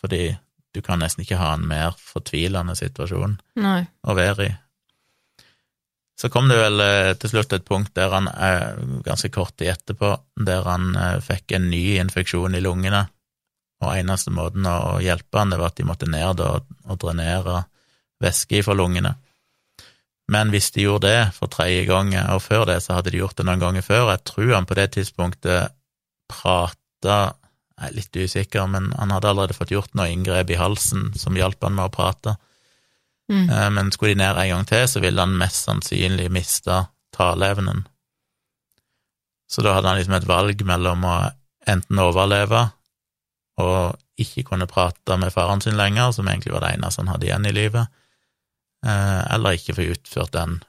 fordi 0.02 0.36
du 0.76 0.82
kan 0.84 1.00
nesten 1.00 1.24
ikke 1.24 1.40
ha 1.40 1.54
en 1.56 1.64
mer 1.68 1.96
fortvilende 1.98 2.76
situasjon 2.78 3.38
Nei. 3.64 3.80
å 4.04 4.16
være 4.18 4.50
i. 4.50 4.54
Så 6.16 6.30
kom 6.30 6.48
det 6.48 6.56
vel 6.56 6.80
eh, 6.80 7.12
til 7.20 7.34
slutt 7.34 7.54
et 7.54 7.66
punkt 7.68 7.92
der 7.98 8.14
han, 8.14 8.30
eh, 8.32 8.80
ganske 9.04 9.30
kort 9.36 9.58
tid 9.60 9.74
etterpå, 9.74 10.14
der 10.48 10.64
han 10.64 10.94
eh, 10.96 11.20
fikk 11.24 11.58
en 11.58 11.68
ny 11.72 11.98
infeksjon 12.00 12.56
i 12.56 12.64
lungene, 12.64 13.04
og 13.84 13.98
eneste 13.98 14.32
måten 14.32 14.68
å 14.70 15.02
hjelpe 15.04 15.42
han, 15.42 15.52
det 15.52 15.60
var 15.60 15.74
at 15.74 15.80
de 15.82 15.88
måtte 15.88 16.08
ned 16.08 16.40
og, 16.40 16.72
drenere 17.02 17.66
væske 18.24 18.64
fra 18.64 18.78
lungene. 18.78 19.12
Men 20.32 20.50
hvis 20.54 20.72
de 20.74 20.86
gjorde 20.88 21.12
det 21.12 21.36
for 21.36 21.52
tredje 21.52 21.84
gang, 21.90 22.14
og 22.32 22.42
før 22.42 22.64
det 22.70 22.80
så 22.82 22.96
hadde 22.96 23.12
de 23.14 23.20
gjort 23.20 23.36
det 23.38 23.46
noen 23.46 23.62
ganger 23.62 23.84
før, 23.86 24.14
jeg 24.14 24.24
tror 24.32 24.54
han 24.56 24.70
på 24.70 24.78
det 24.80 24.88
tidspunktet 24.96 25.76
prata 26.32 27.36
Jeg 27.76 27.90
er 27.92 27.96
litt 27.98 28.16
usikker, 28.16 28.70
men 28.72 28.88
han 28.96 29.12
hadde 29.12 29.28
allerede 29.28 29.54
fått 29.58 29.74
gjort 29.76 29.92
noe 30.00 30.08
inngrep 30.08 30.54
i 30.56 30.58
halsen 30.58 31.10
som 31.20 31.36
hjalp 31.36 31.60
han 31.68 31.76
med 31.76 31.90
å 31.90 31.92
prate. 31.92 32.38
Mm. 33.32 33.50
Eh, 33.50 33.70
Men 33.70 33.92
skulle 33.92 34.14
de 34.14 34.22
ned 34.22 34.38
en 34.38 34.50
gang 34.50 34.66
til, 34.70 34.88
så 34.88 35.02
ville 35.04 35.22
han 35.22 35.38
mest 35.38 35.66
sannsynlig 35.66 36.30
miste 36.32 36.86
taleevnen. 37.16 37.86
Så 39.50 39.62
da 39.62 39.76
hadde 39.76 39.88
han 39.88 40.00
liksom 40.00 40.18
et 40.18 40.28
valg 40.28 40.64
mellom 40.66 41.06
å 41.06 41.18
enten 41.70 42.02
overleve 42.02 42.68
og 43.62 43.96
ikke 44.20 44.44
kunne 44.50 44.68
prate 44.68 45.18
med 45.20 45.32
faren 45.34 45.62
sin 45.64 45.78
lenger, 45.80 46.12
som 46.12 46.28
egentlig 46.28 46.54
var 46.54 46.66
det 46.66 46.74
eneste 46.76 47.04
han 47.04 47.12
hadde 47.14 47.28
igjen 47.28 47.48
i 47.48 47.54
livet, 47.56 47.88
eh, 48.86 49.22
eller 49.36 49.56
ikke 49.56 49.78
få 49.78 49.88
utført 49.94 50.34
den 50.36 50.60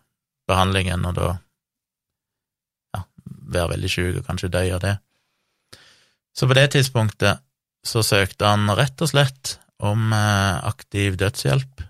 behandlingen, 0.46 1.04
og 1.08 1.16
da 1.18 1.28
ja, 2.94 3.02
være 3.26 3.72
veldig 3.74 3.90
sjuk 3.90 4.20
og 4.20 4.28
kanskje 4.28 4.52
dø 4.54 4.62
av 4.76 4.82
det. 4.84 4.94
Så 6.36 6.46
på 6.46 6.56
det 6.58 6.68
tidspunktet 6.74 7.42
så 7.86 8.02
søkte 8.04 8.50
han 8.50 8.70
rett 8.76 9.02
og 9.02 9.10
slett 9.10 9.56
om 9.82 10.12
eh, 10.14 10.64
aktiv 10.66 11.18
dødshjelp. 11.20 11.82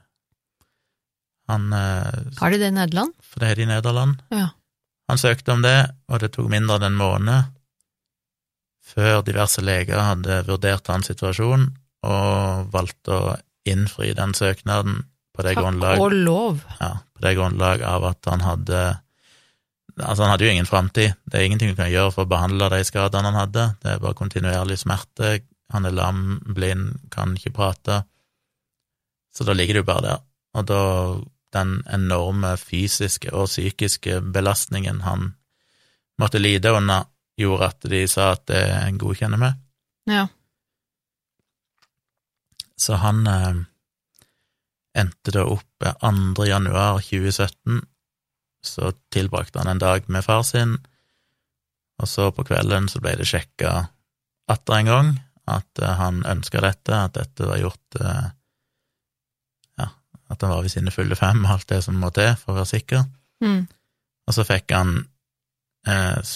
Han 1.51 1.73
eh, 1.73 2.39
Har 2.41 2.51
de 2.51 2.59
det 2.59 2.71
i 2.73 2.75
Nederland? 2.75 3.13
For 3.23 3.43
det 3.43 3.51
er 3.51 3.59
det 3.61 3.67
i 3.67 3.71
Nederland. 3.71 4.23
Ja. 4.35 4.49
Han 5.07 5.21
søkte 5.23 5.55
om 5.55 5.63
det, 5.63 5.77
og 6.11 6.23
det 6.23 6.33
tok 6.35 6.49
mindre 6.51 6.81
enn 6.81 6.89
en 6.91 6.99
måned 6.99 7.53
før 8.87 9.25
diverse 9.27 9.63
leger 9.65 9.99
hadde 9.99 10.45
vurdert 10.47 10.87
hans 10.93 11.11
situasjon 11.11 11.67
og 12.07 12.71
valgte 12.75 13.17
å 13.17 13.35
innfri 13.67 14.13
den 14.15 14.35
søknaden 14.37 15.03
på 15.35 15.45
det 15.45 15.57
Takk 15.57 15.65
grunnlag 15.65 16.01
og 16.01 16.15
lov. 16.15 16.63
ja, 16.79 16.93
på 17.17 17.25
det 17.25 17.35
grunnlag 17.37 17.83
av 17.83 18.07
at 18.13 18.31
han 18.31 18.47
hadde 18.47 18.85
Altså, 19.97 20.27
han 20.27 20.35
hadde 20.35 20.45
jo 20.45 20.51
ingen 20.53 20.67
framtid. 20.69 21.15
Det 21.25 21.39
er 21.39 21.47
ingenting 21.47 21.71
du 21.73 21.79
kan 21.79 21.89
gjøre 21.89 22.11
for 22.13 22.27
å 22.27 22.29
behandle 22.29 22.67
de 22.69 22.83
skadene 22.85 23.31
han 23.31 23.39
hadde. 23.39 23.63
Det 23.81 23.95
er 23.95 24.03
bare 24.03 24.19
kontinuerlig 24.19 24.77
smerte. 24.83 25.31
Han 25.73 25.89
er 25.89 25.95
lam, 25.97 26.19
blind, 26.45 26.99
kan 27.09 27.33
ikke 27.33 27.55
prate. 27.57 28.03
Så 29.33 29.47
da 29.49 29.55
ligger 29.57 29.81
du 29.81 29.87
bare 29.89 30.05
der. 30.05 30.21
Og 30.53 30.67
da 30.69 30.83
den 31.57 31.81
enorme 31.93 32.55
fysiske 32.61 33.33
og 33.33 33.49
psykiske 33.51 34.21
belastningen 34.35 35.03
han 35.07 35.33
måtte 36.21 36.41
lide 36.41 36.73
under, 36.73 37.09
gjorde 37.37 37.71
at 37.73 37.89
de 37.91 38.03
sa 38.09 38.31
at 38.35 38.47
det 38.49 38.65
godkjenner 39.01 39.41
vi. 39.43 39.51
Ja. 40.13 40.27
Så 42.77 43.01
han 43.01 43.27
eh, 43.27 43.65
endte 44.97 45.35
da 45.35 45.45
opp 45.49 45.85
eh, 45.85 45.97
2. 46.01 46.47
januar 46.49 47.01
2017, 47.05 47.83
så 48.65 48.93
tilbrakte 49.13 49.61
han 49.61 49.75
en 49.75 49.83
dag 49.83 50.09
med 50.09 50.25
far 50.25 50.43
sin, 50.47 50.79
og 52.01 52.09
så 52.09 52.31
på 52.33 52.45
kvelden 52.45 52.91
så 52.93 53.01
ble 53.01 53.17
det 53.21 53.29
sjekka 53.29 53.87
atter 54.53 54.81
en 54.81 54.91
gang 54.91 55.13
at 55.47 55.83
eh, 55.83 55.97
han 56.01 56.25
ønska 56.27 56.63
dette, 56.65 56.97
at 56.97 57.17
dette 57.17 57.49
var 57.49 57.61
gjort 57.63 58.01
eh, 58.01 58.27
at 60.29 60.43
han 60.43 60.51
var 60.51 60.63
ved 60.65 60.73
sine 60.73 60.91
fulle 60.95 61.17
fem, 61.19 61.45
alt 61.47 61.69
det 61.71 61.83
som 61.85 61.99
må 62.01 62.11
til 62.15 62.33
for 62.41 62.53
å 62.53 62.59
være 62.61 62.73
sikker. 62.73 63.05
Mm. 63.45 63.67
Og 64.27 64.35
så 64.35 64.45
fikk 64.49 64.73
han 64.75 64.97
eh, 65.87 66.35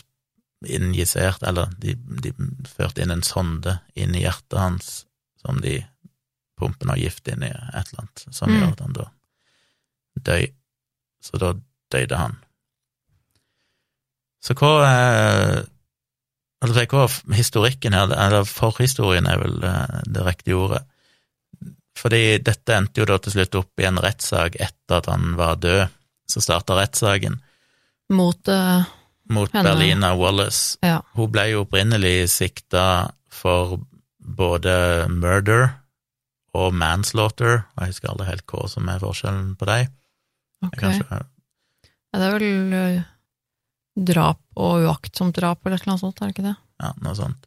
injisert, 0.70 1.42
eller 1.42 1.72
de, 1.83 1.96
de 1.96 2.33
førte 2.68 3.03
inn 3.03 3.11
en 3.14 3.24
sonde 3.26 3.79
inn 3.98 4.14
i 4.14 4.22
hjertet 4.26 4.59
hans 4.61 4.92
som 5.40 5.59
de 5.64 5.81
pumper 6.61 6.87
noe 6.90 7.00
gift 7.00 7.29
inn 7.33 7.42
i, 7.46 7.50
et 7.50 7.90
eller 7.90 8.05
annet, 8.05 8.24
som 8.29 8.50
Mm. 8.50 8.59
gjør 8.61 8.72
at 8.74 8.81
han 8.85 8.96
da 8.98 9.09
døy. 10.31 10.46
Så 11.24 11.40
da 11.40 11.53
døde 11.92 12.16
han. 12.16 12.38
Så 14.40 14.57
hva 14.57 14.72
eh, 14.87 15.61
Altså, 16.61 16.83
hva 16.92 17.07
historikken 17.38 17.94
her, 17.96 18.11
eller 18.12 18.44
forhistorien 18.44 19.24
er 19.24 19.38
vel 19.40 19.62
eh, 19.64 20.00
det 20.12 20.26
riktige 20.26 20.59
ordet. 20.61 20.83
Fordi 22.00 22.38
dette 22.40 22.76
endte 22.76 23.02
jo 23.02 23.08
da 23.08 23.18
til 23.20 23.34
slutt 23.34 23.58
opp 23.60 23.82
i 23.82 23.86
en 23.88 24.00
rettssak 24.00 24.56
etter 24.56 25.00
at 25.02 25.10
han 25.10 25.34
var 25.36 25.60
død. 25.60 25.92
Så 26.30 26.40
starta 26.44 26.76
rettssaken 26.78 27.40
Mot 28.14 28.48
uh, 28.48 28.86
mot 29.30 29.52
Henne. 29.52 29.68
Berlina 29.68 30.14
Wallace. 30.18 30.78
Ja. 30.82 31.00
Hun 31.14 31.30
ble 31.30 31.46
jo 31.52 31.64
opprinnelig 31.64 32.30
sikta 32.32 32.84
for 33.30 33.78
både 34.18 35.06
murder 35.10 35.68
og 36.58 36.74
manslaughter, 36.74 37.62
jeg 37.78 37.92
husker 37.92 38.10
aldri 38.10 38.26
helt 38.26 38.46
hva 38.50 38.66
som 38.70 38.88
er 38.90 38.98
forskjellen 39.02 39.52
på 39.58 39.68
dem. 39.70 39.92
Ok. 40.66 40.80
Kanskje, 40.80 41.20
Ja, 42.10 42.18
det 42.18 42.26
er 42.26 42.32
vel 42.34 42.74
eh, 42.74 43.04
drap 43.94 44.40
og 44.58 44.82
uaktsomt 44.88 45.36
drap 45.38 45.62
eller 45.66 45.86
noe 45.86 46.00
sånt, 46.02 46.18
er 46.18 46.26
det 46.30 46.34
ikke 46.34 46.48
det? 46.48 46.56
ja, 46.82 46.90
noe 47.04 47.14
sånt. 47.14 47.46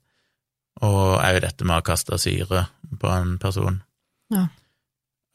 Og 0.84 1.20
òg 1.20 1.42
dette 1.44 1.68
med 1.68 1.82
å 1.82 1.86
kaste 1.86 2.18
syre 2.22 2.68
på 3.00 3.12
en 3.12 3.36
person. 3.44 3.82
Ja. 4.32 4.48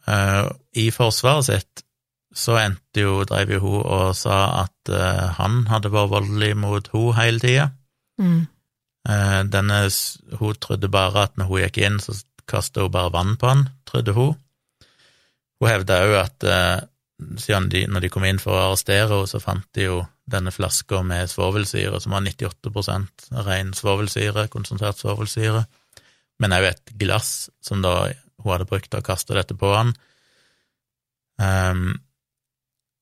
Uh, 0.08 0.48
I 0.72 0.88
forsvaret 0.94 1.48
sitt 1.50 1.84
så 2.38 2.56
endte 2.60 3.02
jo, 3.02 3.24
drev 3.28 3.50
jo 3.56 3.60
hun 3.64 3.80
og 3.82 4.14
sa 4.16 4.62
at 4.62 4.92
uh, 4.92 5.34
han 5.36 5.64
hadde 5.68 5.92
vært 5.92 6.12
voldelig 6.12 6.52
mot 6.60 6.90
hun 6.94 7.16
hele 7.18 7.42
tida. 7.42 7.70
Mm. 8.20 8.46
Uh, 9.08 9.40
Denne, 9.50 9.82
hun 10.40 10.60
trodde 10.60 10.90
bare 10.92 11.26
at 11.28 11.36
når 11.40 11.50
hun 11.50 11.64
gikk 11.66 11.80
inn, 11.84 11.98
så 12.00 12.16
kastet 12.48 12.84
hun 12.84 12.94
bare 12.94 13.12
vann 13.12 13.36
på 13.40 13.50
han, 13.50 13.66
trodde 13.88 14.14
hun. 14.16 14.36
Hun 15.58 15.72
hevda 15.72 16.02
òg 16.06 16.14
at 16.20 16.46
siden 17.42 17.66
de, 17.72 17.82
når 17.90 18.04
de 18.04 18.10
kom 18.12 18.24
inn 18.28 18.38
for 18.38 18.54
å 18.54 18.68
arrestere 18.68 19.08
henne, 19.10 19.26
så 19.26 19.40
fant 19.42 19.66
de 19.74 19.88
jo 19.88 19.98
denne 20.30 20.52
flaska 20.54 21.00
med 21.06 21.30
svovelsyre, 21.30 22.00
som 22.00 22.14
var 22.14 22.22
98% 22.26 23.28
ren 23.46 23.72
svovelsyre, 23.74 24.46
konsentrert 24.52 25.00
svovelsyre, 25.00 25.64
men 26.38 26.54
òg 26.54 26.68
et 26.70 26.92
glass 27.00 27.48
som 27.64 27.82
da 27.82 28.12
hun 28.42 28.52
hadde 28.52 28.68
brukt 28.70 28.90
til 28.90 29.00
å 29.00 29.06
kaste 29.06 29.36
dette 29.36 29.56
på 29.58 29.72
han. 29.74 29.94
Um, 31.38 31.98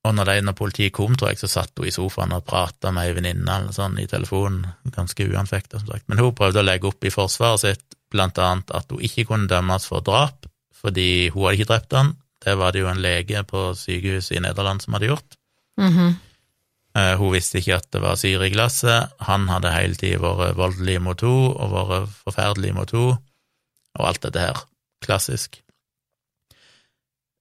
og 0.06 0.14
når, 0.14 0.28
de, 0.30 0.42
når 0.46 0.54
politiet 0.58 0.94
kom, 0.94 1.16
tror 1.18 1.32
jeg, 1.32 1.40
så 1.40 1.48
satt 1.50 1.72
hun 1.80 1.88
i 1.88 1.94
sofaen 1.94 2.34
og 2.36 2.44
prata 2.46 2.92
med 2.94 3.08
ei 3.08 3.14
venninne 3.16 3.56
eller 3.58 3.74
sånn 3.74 3.96
i 3.98 4.06
telefonen, 4.10 4.68
ganske 4.94 5.26
uanfekta, 5.26 5.80
som 5.80 5.90
sagt. 5.90 6.06
Men 6.10 6.22
hun 6.22 6.36
prøvde 6.36 6.62
å 6.62 6.66
legge 6.66 6.86
opp 6.92 7.04
i 7.04 7.12
forsvaret 7.12 7.64
sitt 7.64 7.96
blant 8.14 8.38
annet 8.38 8.70
at 8.76 8.92
hun 8.92 9.02
ikke 9.02 9.26
kunne 9.32 9.50
dømmes 9.50 9.88
for 9.90 10.04
drap, 10.06 10.46
fordi 10.78 11.32
hun 11.34 11.48
hadde 11.48 11.58
ikke 11.58 11.70
drept 11.72 11.96
han. 11.98 12.12
Det 12.46 12.54
var 12.60 12.72
det 12.76 12.84
jo 12.84 12.92
en 12.92 13.02
lege 13.02 13.42
på 13.48 13.64
sykehuset 13.74 14.36
i 14.38 14.44
Nederland 14.44 14.84
som 14.84 14.94
hadde 14.94 15.10
gjort. 15.10 15.36
Mhm. 15.80 16.14
Eh, 16.96 17.14
Hun 17.18 17.32
visste 17.34 17.58
ikke 17.58 17.76
at 17.76 17.90
det 17.92 18.00
var 18.00 18.16
syre 18.16 18.46
i 18.46 18.54
glasset. 18.54 19.10
Han 19.26 19.48
hadde 19.50 19.74
hele 19.74 19.98
tida 19.98 20.18
vært 20.22 20.56
voldelig 20.56 21.00
mot 21.02 21.20
henne 21.20 21.50
og 21.60 21.74
vært 21.74 22.14
forferdelig 22.24 22.72
mot 22.76 22.94
henne, 22.94 23.18
og 23.98 24.06
alt 24.06 24.22
dette 24.22 24.40
her. 24.46 24.62
Klassisk. 25.04 25.60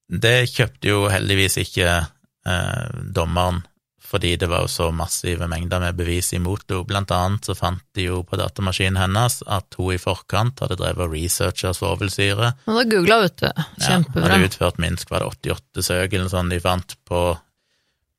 Det 0.05 0.45
kjøpte 0.51 0.91
jo 0.91 1.05
heldigvis 1.09 1.57
ikke 1.63 1.87
eh, 1.97 2.99
dommeren, 3.15 3.63
fordi 4.05 4.35
det 4.37 4.49
var 4.51 4.65
jo 4.65 4.69
så 4.69 4.91
massive 4.93 5.47
mengder 5.49 5.81
med 5.81 5.97
bevis 5.97 6.29
imot 6.37 6.67
henne. 6.69 6.85
Blant 6.85 7.13
annet 7.15 7.47
så 7.47 7.55
fant 7.57 7.81
de 7.97 8.05
jo 8.05 8.19
på 8.27 8.37
datamaskinen 8.37 8.99
hennes 9.01 9.39
at 9.49 9.79
hun 9.79 9.95
i 9.95 10.01
forkant 10.01 10.61
hadde 10.61 10.77
drevet 10.77 11.07
og 11.07 11.15
researcha 11.15 11.73
svovelsyre. 11.73 12.51
Og 12.69 12.77
da 12.77 12.85
googla, 12.91 13.23
vet 13.25 13.41
du. 13.41 13.49
Ja, 13.81 13.97
hadde 14.05 14.45
utført 14.45 14.77
minst 14.83 15.09
var 15.09 15.25
det 15.25 15.55
88 15.55 15.87
søk 15.89 16.13
eller 16.13 16.29
sånn 16.29 16.53
de 16.53 16.61
fant 16.61 16.95
på, 17.09 17.23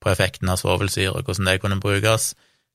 på 0.03 0.11
effekten 0.11 0.51
av 0.51 0.59
svovelsyre 0.61 1.23
hvordan 1.23 1.53
det 1.53 1.61
kunne 1.63 1.81
brukes. 1.83 2.33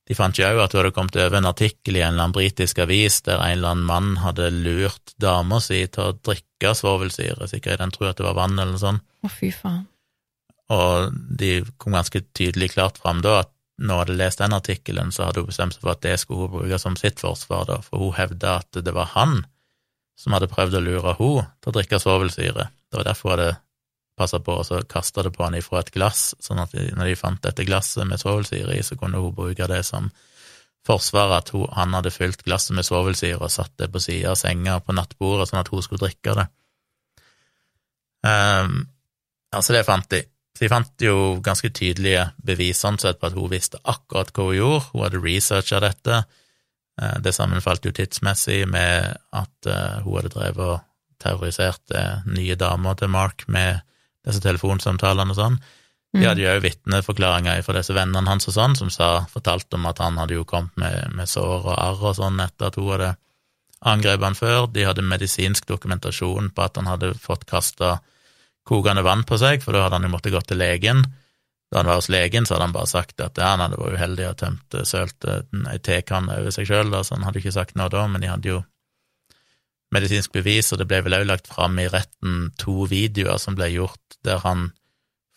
De 0.09 0.17
fant 0.17 0.35
jo 0.35 0.47
òg 0.47 0.59
at 0.63 0.73
hun 0.73 0.81
hadde 0.81 0.93
kommet 0.95 1.17
over 1.21 1.37
en 1.37 1.49
artikkel 1.51 1.97
i 1.97 2.01
en 2.01 2.15
eller 2.15 2.25
annen 2.25 2.35
britisk 2.35 2.81
avis 2.83 3.21
der 3.27 3.37
en 3.37 3.53
eller 3.59 3.75
annen 3.75 3.87
mann 3.87 4.09
hadde 4.23 4.49
lurt 4.55 5.13
dama 5.21 5.61
si 5.63 5.83
til 5.87 6.09
å 6.09 6.17
drikke 6.17 6.73
svovelsyre, 6.77 7.47
sikkert 7.47 7.83
den 7.83 7.93
tror 7.93 8.11
at 8.11 8.19
det 8.19 8.25
var 8.25 8.37
vann 8.39 8.57
eller 8.57 8.75
noe 8.75 8.81
sånt. 8.81 9.05
Å, 9.21 9.31
fy 9.31 9.51
faen. 9.53 9.85
Og 10.71 11.15
de 11.39 11.61
kom 11.81 11.95
ganske 11.95 12.23
tydelig 12.37 12.71
klart 12.75 12.99
fram 13.01 13.21
da 13.23 13.41
at 13.43 13.51
når 13.81 13.95
hun 13.95 14.01
hadde 14.03 14.17
lest 14.19 14.41
den 14.41 14.53
artikkelen, 14.53 15.09
så 15.13 15.25
hadde 15.27 15.41
hun 15.41 15.49
bestemt 15.49 15.75
seg 15.75 15.83
for 15.83 15.95
at 15.95 16.03
det 16.05 16.17
skulle 16.21 16.45
hun 16.45 16.53
bruke 16.53 16.77
som 16.81 16.97
sitt 16.99 17.21
forsvar, 17.21 17.65
da, 17.69 17.79
for 17.85 18.03
hun 18.03 18.13
hevda 18.17 18.59
at 18.61 18.81
det 18.85 18.93
var 18.93 19.09
han 19.15 19.41
som 20.19 20.35
hadde 20.35 20.51
prøvd 20.51 20.77
å 20.77 20.83
lure 20.85 21.15
henne 21.17 21.47
til 21.61 21.71
å 21.71 21.75
drikke 21.77 21.99
svovelsyre. 22.01 22.67
Det 22.69 22.99
var 22.99 23.07
derfor 23.07 23.31
hun 23.31 23.39
hadde 23.39 23.51
passa 24.17 24.39
på 24.43 24.57
å 24.59 24.81
kaste 24.89 25.23
det 25.25 25.31
på 25.35 25.45
han 25.45 25.55
ifra 25.57 25.81
et 25.81 25.91
glass, 25.95 26.31
sånn 26.43 26.61
at 26.61 26.73
når 26.75 27.11
de 27.11 27.17
fant 27.19 27.41
dette 27.43 27.65
glasset 27.65 28.05
med 28.07 28.21
svovelsyre 28.21 28.75
i, 28.77 28.83
så 28.85 28.97
kunne 28.99 29.21
hun 29.21 29.35
bruke 29.35 29.67
det 29.71 29.81
som 29.87 30.11
forsvar 30.87 31.35
at 31.37 31.51
hun, 31.53 31.67
han 31.77 31.93
hadde 31.93 32.13
fylt 32.13 32.43
glasset 32.45 32.75
med 32.77 32.87
svovelsyre 32.87 33.39
og 33.41 33.53
satt 33.53 33.73
det 33.79 33.91
på 33.93 34.01
sida 34.01 34.33
av 34.33 34.39
senga 34.39 34.79
på 34.81 34.95
nattbordet, 34.97 35.49
sånn 35.49 35.61
at 35.61 35.71
hun 35.73 35.85
skulle 35.85 36.07
drikke 36.07 36.35
det. 36.39 36.47
Um, 38.25 38.83
altså, 39.53 39.73
det 39.73 39.85
fant 39.87 40.09
de. 40.13 40.23
De 40.61 40.69
fant 40.69 41.01
jo 41.01 41.39
ganske 41.41 41.71
tydelige 41.73 42.27
bevis 42.45 42.81
sånn 42.83 42.99
sett 43.01 43.17
på 43.21 43.29
at 43.31 43.37
hun 43.37 43.49
visste 43.49 43.79
akkurat 43.81 44.29
hva 44.35 44.49
hun 44.49 44.57
gjorde, 44.59 44.83
hun 44.91 45.05
hadde 45.05 45.21
researcha 45.23 45.79
dette. 45.81 46.19
Eh, 47.01 47.17
det 47.23 47.33
sammenfalt 47.33 47.85
jo 47.87 47.93
tidsmessig 47.95 48.65
med 48.69 49.15
at 49.33 49.69
uh, 49.69 50.01
hun 50.03 50.19
hadde 50.19 50.33
drevet 50.35 50.75
og 50.75 50.83
terrorisert 51.21 51.95
uh, 51.95 52.21
nye 52.29 52.57
damer 52.59 52.99
til 52.99 53.09
Mark 53.13 53.47
med 53.47 53.81
disse 54.27 54.43
telefonsamtalene 54.43 55.33
og 55.33 55.39
sånn. 55.39 55.61
De 56.11 56.25
hadde 56.27 56.43
jo 56.43 56.51
òg 56.51 56.63
vitneforklaringer 56.65 57.61
fra 57.63 57.77
disse 57.77 57.95
vennene 57.95 58.27
hans 58.27 58.49
og 58.49 58.55
sånn, 58.57 58.75
som 58.75 58.89
sa, 58.91 59.23
fortalte 59.31 59.77
om 59.77 59.87
at 59.87 60.01
han 60.03 60.19
hadde 60.19 60.35
jo 60.35 60.47
kommet 60.47 60.75
med, 60.79 61.13
med 61.15 61.29
sår 61.29 61.69
og 61.69 61.75
arr 61.77 62.01
og 62.09 62.17
sånn 62.17 62.41
etter 62.43 62.67
at 62.67 62.79
hun 62.79 62.89
hadde 62.91 63.13
angrepet 63.79 64.27
han 64.27 64.35
før. 64.37 64.67
De 64.75 64.83
hadde 64.85 65.07
medisinsk 65.07 65.69
dokumentasjon 65.71 66.51
på 66.51 66.65
at 66.65 66.79
han 66.81 66.91
hadde 66.91 67.13
fått 67.21 67.47
kasta 67.49 67.99
kokende 68.67 69.05
vann 69.07 69.23
på 69.27 69.39
seg, 69.39 69.63
for 69.63 69.73
da 69.73 69.85
hadde 69.85 70.01
han 70.01 70.09
jo 70.09 70.13
måttet 70.17 70.35
gå 70.35 70.43
til 70.43 70.59
legen. 70.59 71.05
Da 71.71 71.79
han 71.79 71.87
var 71.87 72.01
hos 72.01 72.11
legen, 72.11 72.45
så 72.45 72.57
hadde 72.57 72.67
han 72.67 72.75
bare 72.75 72.91
sagt 72.91 73.23
at 73.23 73.39
ja, 73.39 73.53
han 73.53 73.63
hadde 73.63 73.79
vært 73.79 73.95
uheldig 73.95 74.27
og 74.27 74.37
tømt 74.43 74.77
sølt 74.87 75.29
ei 75.31 75.79
tekanne 75.79 76.41
over 76.41 76.51
seg 76.51 76.67
sjøl, 76.67 76.91
så 76.99 77.15
han 77.15 77.23
hadde 77.23 77.39
ikke 77.39 77.55
sagt 77.55 77.79
noe 77.79 77.87
da, 77.93 78.03
men 78.11 78.19
de 78.23 78.29
hadde 78.33 78.51
jo 78.51 78.59
medisinsk 79.91 80.31
bevis, 80.31 80.71
og 80.71 80.79
det 80.79 80.87
ble 80.87 81.01
vel 81.03 81.17
også 81.19 81.29
lagt 81.29 81.49
fram 81.51 81.79
i 81.79 81.89
retten 81.91 82.51
to 82.59 82.85
videoer 82.89 83.37
som 83.41 83.57
ble 83.57 83.67
gjort 83.73 84.17
der 84.23 84.39
han 84.45 84.69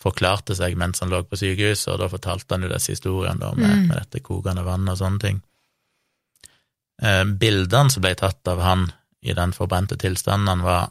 forklarte 0.04 0.54
seg 0.58 0.76
mens 0.76 1.00
han 1.00 1.10
lå 1.10 1.22
på 1.24 1.38
sykehuset, 1.40 1.88
og 1.94 2.02
da 2.02 2.10
fortalte 2.12 2.54
han 2.54 2.66
jo 2.66 2.72
disse 2.72 2.92
historiene 2.92 3.40
da, 3.40 3.52
med, 3.56 3.70
Mm. 3.70 3.86
med 3.88 3.96
dette 3.96 4.20
kokende 4.20 4.64
vannet 4.66 4.92
og 4.92 4.98
sånne 5.00 5.20
ting. 5.20 5.42
Eh, 7.02 7.24
bildene 7.24 7.90
som 7.90 8.04
ble 8.04 8.14
tatt 8.14 8.46
av 8.48 8.60
han 8.60 8.92
i 9.24 9.32
den 9.32 9.52
forbrente 9.56 9.96
tilstanden 9.96 10.48
han 10.48 10.62
var, 10.62 10.90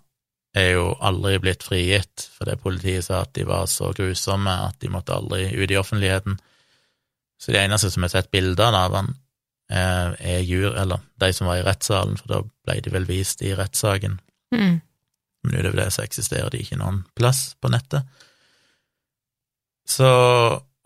er 0.55 0.73
jo 0.75 0.93
aldri 1.01 1.39
blitt 1.41 1.63
frigitt, 1.65 2.27
fordi 2.37 2.57
politiet 2.61 3.05
sa 3.07 3.21
at 3.21 3.33
de 3.33 3.45
var 3.49 3.65
så 3.71 3.93
grusomme 3.95 4.53
at 4.67 4.79
de 4.81 4.89
måtte 4.93 5.15
aldri 5.15 5.47
ut 5.55 5.71
i 5.71 5.77
offentligheten. 5.79 6.37
Så 7.41 7.51
de 7.51 7.61
eneste 7.61 7.89
som 7.91 8.05
har 8.05 8.09
sett 8.13 8.31
bilder 8.31 8.75
av 8.77 8.93
han, 8.93 9.15
er 9.73 10.43
jur, 10.45 10.73
eller 10.77 11.01
de 11.21 11.29
som 11.33 11.47
var 11.49 11.59
i 11.59 11.65
rettssalen, 11.65 12.17
for 12.19 12.31
da 12.31 12.41
ble 12.43 12.79
de 12.83 12.93
vel 12.93 13.07
vist 13.09 13.41
i 13.41 13.53
rettssaken. 13.57 14.19
Mm. 14.53 14.81
Men 15.43 15.55
utover 15.57 15.81
det 15.81 15.89
så 15.95 16.03
eksisterer 16.05 16.53
de 16.53 16.61
ikke 16.63 16.79
noen 16.79 17.01
plass 17.17 17.53
på 17.61 17.71
nettet. 17.73 18.07
Så 19.89 20.07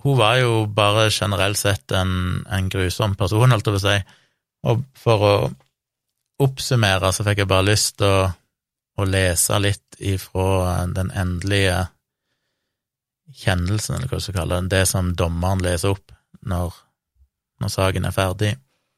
hun 0.04 0.18
var 0.18 0.40
jo 0.42 0.66
bare 0.66 1.10
generelt 1.14 1.60
sett 1.60 1.92
en, 1.92 2.44
en 2.50 2.70
grusom 2.70 3.16
person, 3.20 3.52
holdt 3.52 3.70
jeg 3.70 3.78
på 3.78 3.82
å 3.82 3.86
si. 3.86 3.98
Og 4.68 4.84
for 4.98 5.26
å 5.28 5.36
oppsummere 6.44 7.12
så 7.14 7.26
fikk 7.26 7.44
jeg 7.44 7.50
bare 7.50 7.70
lyst 7.70 7.98
til 8.02 8.10
å, 8.10 8.26
å 8.98 9.06
lese 9.06 9.58
litt 9.62 9.98
ifra 10.00 10.86
den 10.94 11.12
endelige 11.14 11.88
kjennelsen, 13.38 13.98
eller 13.98 14.10
hva 14.10 14.20
du 14.20 14.24
skal 14.24 14.40
kalle 14.40 14.62
det, 14.62 14.78
det 14.78 14.86
som 14.90 15.12
dommeren 15.18 15.64
leser 15.66 15.94
opp 15.94 16.14
når, 16.48 16.78
når 17.62 17.74
saken 17.74 18.08
er 18.08 18.16
ferdig. 18.16 18.54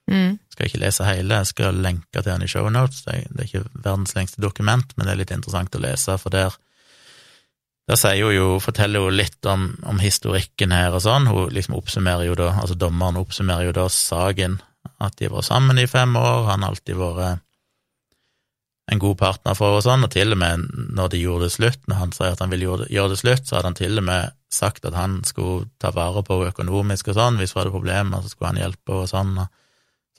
Mm. 0.09 0.39
Skal 0.49 0.69
ikke 0.69 0.81
lese 0.81 1.05
hele, 1.05 1.41
jeg 1.41 1.51
skal 1.51 1.83
lenke 1.83 2.21
til 2.21 2.31
den 2.31 2.45
i 2.45 2.49
shownotes. 2.49 3.03
Det, 3.05 3.19
det 3.29 3.43
er 3.43 3.49
ikke 3.49 3.83
verdens 3.83 4.15
lengste 4.17 4.41
dokument, 4.41 4.95
men 4.97 5.05
det 5.05 5.13
er 5.13 5.21
litt 5.21 5.35
interessant 5.35 5.75
å 5.77 5.83
lese, 5.83 6.17
for 6.21 6.33
der, 6.33 6.55
der 7.89 8.23
hun 8.23 8.33
jo, 8.33 8.47
forteller 8.63 9.05
hun 9.05 9.19
litt 9.19 9.45
om, 9.49 9.69
om 9.85 10.01
historikken 10.01 10.73
her 10.73 10.97
og 10.97 11.05
sånn. 11.05 11.29
Hun 11.29 11.53
liksom 11.53 11.77
oppsummerer 11.77 12.25
jo 12.29 12.39
da, 12.39 12.55
altså 12.57 12.77
dommeren 12.79 13.21
oppsummerer 13.21 13.69
jo 13.69 13.77
da 13.77 13.85
saken, 13.93 14.57
at 14.99 15.19
de 15.19 15.29
var 15.31 15.45
sammen 15.45 15.79
i 15.79 15.87
fem 15.87 16.15
år, 16.17 16.49
han 16.49 16.65
har 16.65 16.73
alltid 16.73 16.97
vært 16.97 17.45
en 18.89 18.99
god 18.99 19.19
partner 19.19 19.53
for 19.53 19.77
og 19.77 19.83
sånn, 19.85 20.01
og 20.07 20.09
til 20.13 20.33
og 20.33 20.39
med 20.41 20.65
når 20.97 21.11
de 21.13 21.21
gjorde 21.21 21.45
det 21.45 21.53
slutt, 21.53 21.81
når 21.85 21.99
han 21.99 22.13
sier 22.15 22.33
at 22.33 22.41
han 22.41 22.49
ville 22.49 22.79
gjøre 22.89 23.11
det 23.11 23.19
slutt, 23.21 23.45
så 23.45 23.59
hadde 23.59 23.69
han 23.69 23.77
til 23.77 24.01
og 24.01 24.05
med 24.07 24.33
sagt 24.49 24.87
at 24.89 24.97
han 24.97 25.19
skulle 25.29 25.67
ta 25.77 25.91
vare 25.93 26.23
på 26.25 26.39
henne 26.39 26.49
økonomisk 26.55 27.11
og 27.11 27.19
sånn, 27.19 27.37
hvis 27.37 27.53
hun 27.53 27.61
hadde 27.61 27.75
problemer, 27.75 28.23
så 28.23 28.33
skulle 28.33 28.55
han 28.55 28.61
hjelpe 28.63 28.95
henne 28.95 29.05
og 29.05 29.11
sånn, 29.11 29.35
og 29.43 29.58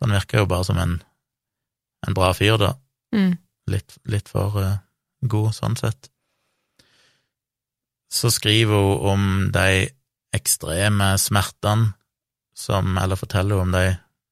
så 0.01 0.07
han 0.07 0.17
virker 0.17 0.41
jo 0.41 0.49
bare 0.49 0.65
som 0.65 0.79
en, 0.81 0.95
en 2.09 2.15
bra 2.17 2.31
fyr, 2.33 2.57
da. 2.57 2.71
Mm. 3.13 3.35
Litt, 3.69 3.99
litt 4.09 4.31
for 4.33 4.57
uh, 4.57 4.79
god, 5.21 5.53
sånn 5.53 5.77
sett. 5.77 6.09
Så 8.09 8.31
skriver 8.33 8.81
hun 8.81 9.11
om 9.13 9.27
de 9.53 9.91
ekstreme 10.33 11.13
smertene 11.21 11.93
som 12.57 12.97
Eller 12.99 13.17
forteller 13.17 13.61
hun 13.61 13.69
om 13.69 13.77
de 13.77 13.85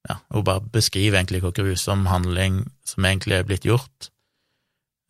Ja, 0.09 0.17
hun 0.33 0.47
bare 0.47 0.65
beskriver 0.73 1.19
egentlig 1.19 1.43
hvor 1.43 1.53
grusom 1.53 2.07
handling 2.09 2.63
som 2.87 3.05
egentlig 3.05 3.37
er 3.37 3.45
blitt 3.45 3.67
gjort, 3.69 4.09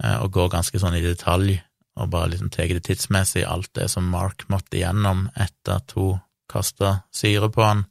uh, 0.02 0.24
og 0.24 0.32
går 0.34 0.50
ganske 0.56 0.80
sånn 0.82 0.96
i 0.98 1.04
detalj, 1.04 1.60
og 2.02 2.10
bare 2.10 2.32
liksom 2.32 2.50
tar 2.50 2.72
det 2.72 2.82
tidsmessig, 2.88 3.44
alt 3.46 3.70
det 3.78 3.86
som 3.92 4.10
Mark 4.10 4.48
måtte 4.50 4.80
igjennom 4.80 5.28
etter 5.38 5.78
at 5.78 5.94
hun 5.94 6.18
kasta 6.50 7.04
syre 7.14 7.46
på 7.54 7.62
han. 7.62 7.84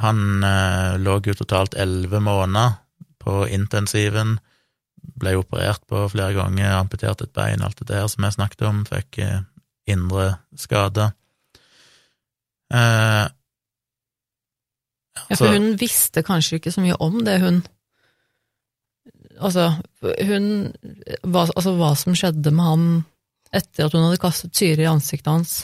Han 0.00 0.44
eh, 0.46 0.94
lå 1.00 1.18
jo 1.26 1.34
totalt 1.36 1.76
elleve 1.76 2.20
måneder 2.24 2.78
på 3.20 3.42
intensiven, 3.52 4.38
ble 5.20 5.34
operert 5.36 5.82
på 5.88 6.06
flere 6.12 6.32
ganger, 6.36 6.72
amputert 6.78 7.20
et 7.24 7.32
bein, 7.36 7.60
alt 7.64 7.80
det 7.82 7.90
der 7.92 8.06
som 8.08 8.24
jeg 8.24 8.36
snakket 8.38 8.64
om, 8.68 8.84
fikk 8.88 9.20
eh, 9.24 9.42
indre 9.90 10.32
skader. 10.56 11.12
Eh, 12.72 13.28
Ja, 15.28 15.36
for 15.36 15.52
hun 15.52 15.74
visste 15.78 16.22
kanskje 16.24 16.60
ikke 16.60 16.72
så 16.72 16.82
mye 16.82 16.96
om 17.02 17.20
det, 17.26 17.40
hun 17.42 17.60
Altså, 19.40 19.70
hun 20.00 20.46
hva, 21.24 21.46
Altså, 21.56 21.72
hva 21.76 21.94
som 21.98 22.16
skjedde 22.16 22.52
med 22.54 22.64
han 22.64 22.86
etter 23.56 23.86
at 23.86 23.94
hun 23.96 24.04
hadde 24.06 24.20
kastet 24.22 24.54
syre 24.54 24.84
i 24.84 24.88
ansiktet 24.90 25.30
hans, 25.30 25.54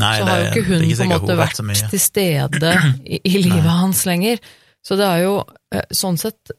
nei, 0.00 0.12
så 0.18 0.26
har 0.28 0.40
jo 0.42 0.50
ikke 0.50 0.64
hun 0.68 0.84
ikke 0.84 0.96
på 0.98 1.04
en 1.06 1.12
måte 1.14 1.36
vært 1.38 1.90
til 1.92 2.00
stede 2.02 2.72
i, 3.04 3.20
i 3.22 3.34
livet 3.46 3.64
Nei. 3.68 3.78
hans 3.82 4.04
lenger. 4.08 4.40
Så 4.84 4.98
det 5.00 5.06
er 5.08 5.22
jo 5.24 5.34
eh, 5.72 5.84
sånn 5.96 6.18
sett 6.20 6.50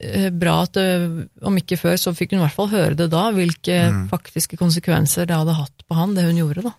eh, 0.00 0.30
bra 0.34 0.56
at 0.64 0.78
eh, 0.80 1.04
om 1.46 1.58
ikke 1.60 1.78
før, 1.78 1.98
så 2.02 2.14
fikk 2.16 2.32
hun 2.34 2.40
i 2.40 2.44
hvert 2.46 2.56
fall 2.56 2.70
høre 2.72 2.96
det 2.98 3.10
da, 3.12 3.28
hvilke 3.36 3.76
Mm. 3.90 4.06
faktiske 4.10 4.56
konsekvenser 4.58 5.28
det 5.30 5.36
hadde 5.36 5.54
hatt 5.58 5.84
på 5.86 5.94
han, 5.98 6.16
det 6.16 6.24
hun 6.26 6.40
gjorde, 6.40 6.64
da. 6.66 6.72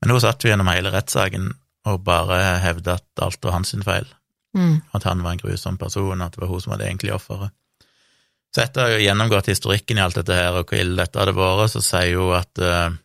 Men 0.00 0.14
nå 0.14 0.20
satt 0.24 0.40
vi 0.44 0.48
gjennom 0.54 0.70
hele 0.72 0.92
rettssaken 0.94 1.50
og 1.90 2.00
bare 2.06 2.38
hevda 2.64 2.94
at 3.00 3.22
alt 3.26 3.44
var 3.44 3.58
hans 3.58 3.74
feil. 3.84 4.08
Mm. 4.56 4.80
at 4.92 5.04
han 5.06 5.20
var 5.22 5.36
en 5.36 5.38
grusom 5.38 5.76
person, 5.78 6.22
at 6.24 6.32
det 6.34 6.40
var 6.42 6.48
hun 6.50 6.60
som 6.60 6.72
var 6.72 6.80
det 6.80 6.88
egentlige 6.88 7.14
offeret. 7.14 7.52
Så 8.50 8.64
etter 8.64 8.82
å 8.82 8.86
ha 8.90 8.96
gjennomgått 8.98 9.46
historikken 9.52 10.00
i 10.00 10.02
alt 10.02 10.16
dette 10.18 10.34
her, 10.34 10.56
og 10.58 10.66
hvor 10.66 10.80
ille 10.80 10.96
dette 10.98 11.20
hadde 11.20 11.36
vært, 11.36 11.70
så 11.70 11.82
sier 11.84 12.16
hun 12.18 12.32
at 12.34 12.58
eh, 12.58 12.96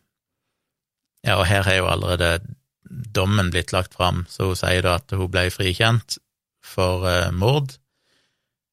Ja, 1.26 1.40
og 1.40 1.48
her 1.50 1.66
har 1.66 1.80
jo 1.80 1.88
allerede 1.90 2.38
dommen 2.86 3.50
blitt 3.50 3.72
lagt 3.74 3.96
fram, 3.98 4.24
så 4.30 4.46
hun 4.50 4.58
sier 4.58 4.84
da 4.86 4.96
at 5.00 5.10
hun 5.10 5.30
ble 5.32 5.48
frikjent 5.50 6.20
for 6.62 7.02
uh, 7.02 7.32
mord. 7.34 7.74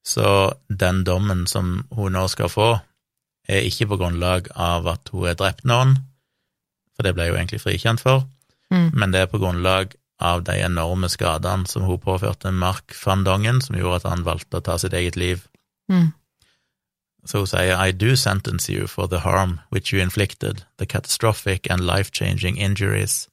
Så 0.05 0.53
den 0.69 1.01
dommen 1.07 1.47
som 1.49 1.87
hun 1.95 2.13
nå 2.13 2.27
skal 2.29 2.51
få, 2.51 2.69
er 3.49 3.65
ikke 3.67 3.89
på 3.91 3.99
grunnlag 3.99 4.51
av 4.53 4.87
at 4.91 5.09
hun 5.11 5.25
har 5.27 5.39
drept 5.39 5.65
noen, 5.67 5.97
for 6.93 7.07
det 7.07 7.15
ble 7.17 7.31
hun 7.31 7.41
egentlig 7.41 7.63
frikjent 7.63 8.03
for, 8.03 8.27
Mm. 8.73 8.89
men 8.97 9.11
det 9.13 9.19
er 9.21 9.27
på 9.29 9.37
grunnlag 9.37 9.91
av 10.23 10.43
de 10.47 10.55
enorme 10.63 11.09
skadene 11.11 11.67
som 11.69 11.83
hun 11.85 11.99
påførte 12.01 12.49
Mark 12.51 12.95
van 13.03 13.25
Dongen, 13.27 13.61
som 13.61 13.77
gjorde 13.77 13.99
at 14.01 14.09
han 14.09 14.23
valgte 14.25 14.57
å 14.57 14.65
ta 14.65 14.79
sitt 14.81 14.95
eget 14.97 15.17
liv. 15.19 15.43
Mm. 15.91 16.13
Så 17.25 17.37
hun 17.37 17.47
sier 17.47 17.79
I 17.79 17.91
do 17.91 18.15
sentence 18.15 18.69
you 18.69 18.87
for 18.87 19.07
the 19.07 19.19
harm 19.19 19.59
which 19.71 19.93
you 19.93 20.01
inflicted, 20.01 20.65
the 20.77 20.85
catastrophic 20.85 21.69
and 21.69 21.85
life-changing 21.85 22.57
injuries, 22.57 23.29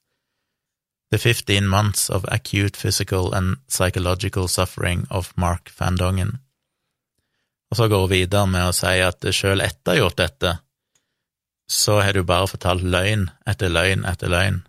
the 1.10 1.18
15 1.18 1.66
months 1.66 2.08
of 2.08 2.24
acute 2.28 2.76
physical 2.76 3.32
and 3.34 3.56
psychological 3.68 4.48
suffering 4.48 5.06
of 5.10 5.32
Mark 5.36 5.70
van 5.78 5.96
Dongen. 5.96 6.38
Og 7.70 7.76
så 7.76 7.88
går 7.88 8.00
hun 8.00 8.10
videre 8.10 8.46
med 8.46 8.66
å 8.66 8.74
si 8.74 8.98
at 9.02 9.26
selv 9.34 9.62
etter 9.62 9.92
å 9.92 9.94
ha 9.94 10.00
gjort 10.00 10.18
dette, 10.18 10.56
så 11.70 12.00
har 12.02 12.14
du 12.14 12.24
bare 12.26 12.50
fortalt 12.50 12.82
løgn 12.82 13.28
etter 13.46 13.70
løgn 13.70 14.02
etter 14.10 14.30
løgn. 14.30 14.62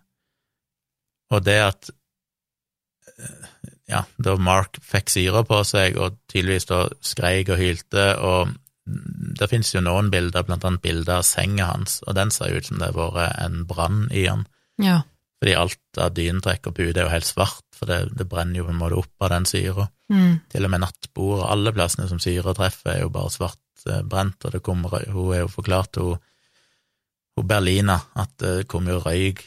Og 1.34 1.46
det 1.46 1.58
at 1.66 1.90
ja, 3.90 4.04
da 4.18 4.36
Mark 4.40 4.78
fikk 4.86 5.10
syre 5.12 5.44
på 5.48 5.62
seg 5.68 5.98
og 6.00 6.20
tydeligvis 6.32 6.70
da 6.70 6.84
skreik 7.04 7.50
og 7.52 7.60
hylte, 7.62 8.06
og 8.18 8.54
det 9.40 9.48
finnes 9.52 9.72
jo 9.74 9.82
noen 9.84 10.12
bilder, 10.14 10.46
blant 10.48 10.66
annet 10.68 10.84
bilder 10.84 11.20
av 11.20 11.28
senga 11.28 11.70
hans, 11.72 12.00
og 12.08 12.16
den 12.18 12.32
ser 12.34 12.54
ut 12.56 12.68
som 12.68 12.82
det 12.82 12.92
har 12.92 13.16
vært 13.16 13.40
en 13.46 13.66
brann 13.70 14.04
i 14.12 14.26
den, 14.28 14.46
Ja. 14.82 15.02
fordi 15.42 15.56
alt 15.58 15.98
av 15.98 16.14
dynetrekk 16.14 16.68
og 16.68 16.76
pute 16.76 17.00
er 17.00 17.06
jo 17.08 17.14
helt 17.14 17.26
svart, 17.26 17.66
for 17.76 17.90
det, 17.90 18.16
det 18.18 18.28
brenner 18.30 18.62
jo 18.62 18.66
på 18.68 18.74
en 18.76 18.82
måte 18.82 19.00
opp 19.02 19.26
av 19.26 19.30
den 19.34 19.46
syra. 19.50 19.88
Mm. 20.12 20.42
Til 20.52 20.66
og 20.66 20.72
med 20.72 20.84
nattbordet, 20.84 21.50
alle 21.50 21.74
plassene 21.74 22.08
som 22.10 22.20
syre 22.20 22.54
treffer, 22.54 22.92
er 22.96 23.02
jo 23.02 23.10
bare 23.10 23.32
svart 23.34 23.88
eh, 23.88 24.04
brent, 24.04 24.46
og 24.46 24.52
det 24.52 24.62
kommer 24.62 25.02
Hun 25.10 25.34
er 25.34 25.46
jo 25.46 25.48
forklart, 25.48 25.98
hun, 25.98 26.20
hun 27.38 27.48
Berlina, 27.48 28.00
at 28.16 28.36
det 28.38 28.68
kom 28.68 28.88
jo 28.88 29.00
røyk 29.02 29.42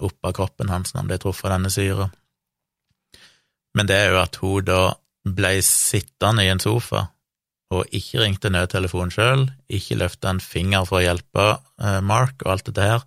opp 0.00 0.26
av 0.26 0.32
kroppen 0.34 0.70
hans 0.72 0.94
når 0.94 1.00
han 1.00 1.10
ble 1.10 1.18
truffet 1.22 1.46
av 1.48 1.56
denne 1.58 1.70
syra. 1.70 2.10
Men 3.74 3.86
det 3.86 3.96
er 3.96 4.12
jo 4.12 4.20
at 4.22 4.38
hun 4.42 4.64
da 4.66 4.80
ble 5.24 5.56
sittende 5.62 6.44
i 6.44 6.50
en 6.52 6.60
sofa 6.62 7.08
og 7.74 7.94
ikke 7.94 8.22
ringte 8.22 8.52
nødtelefonen 8.52 9.12
sjøl, 9.14 9.44
ikke 9.68 9.98
løfta 10.00 10.32
en 10.32 10.42
finger 10.42 10.86
for 10.88 11.00
å 11.00 11.04
hjelpe 11.04 11.46
eh, 11.54 12.00
Mark 12.04 12.44
og 12.44 12.54
alt 12.54 12.70
dette 12.70 12.88
her, 12.88 13.04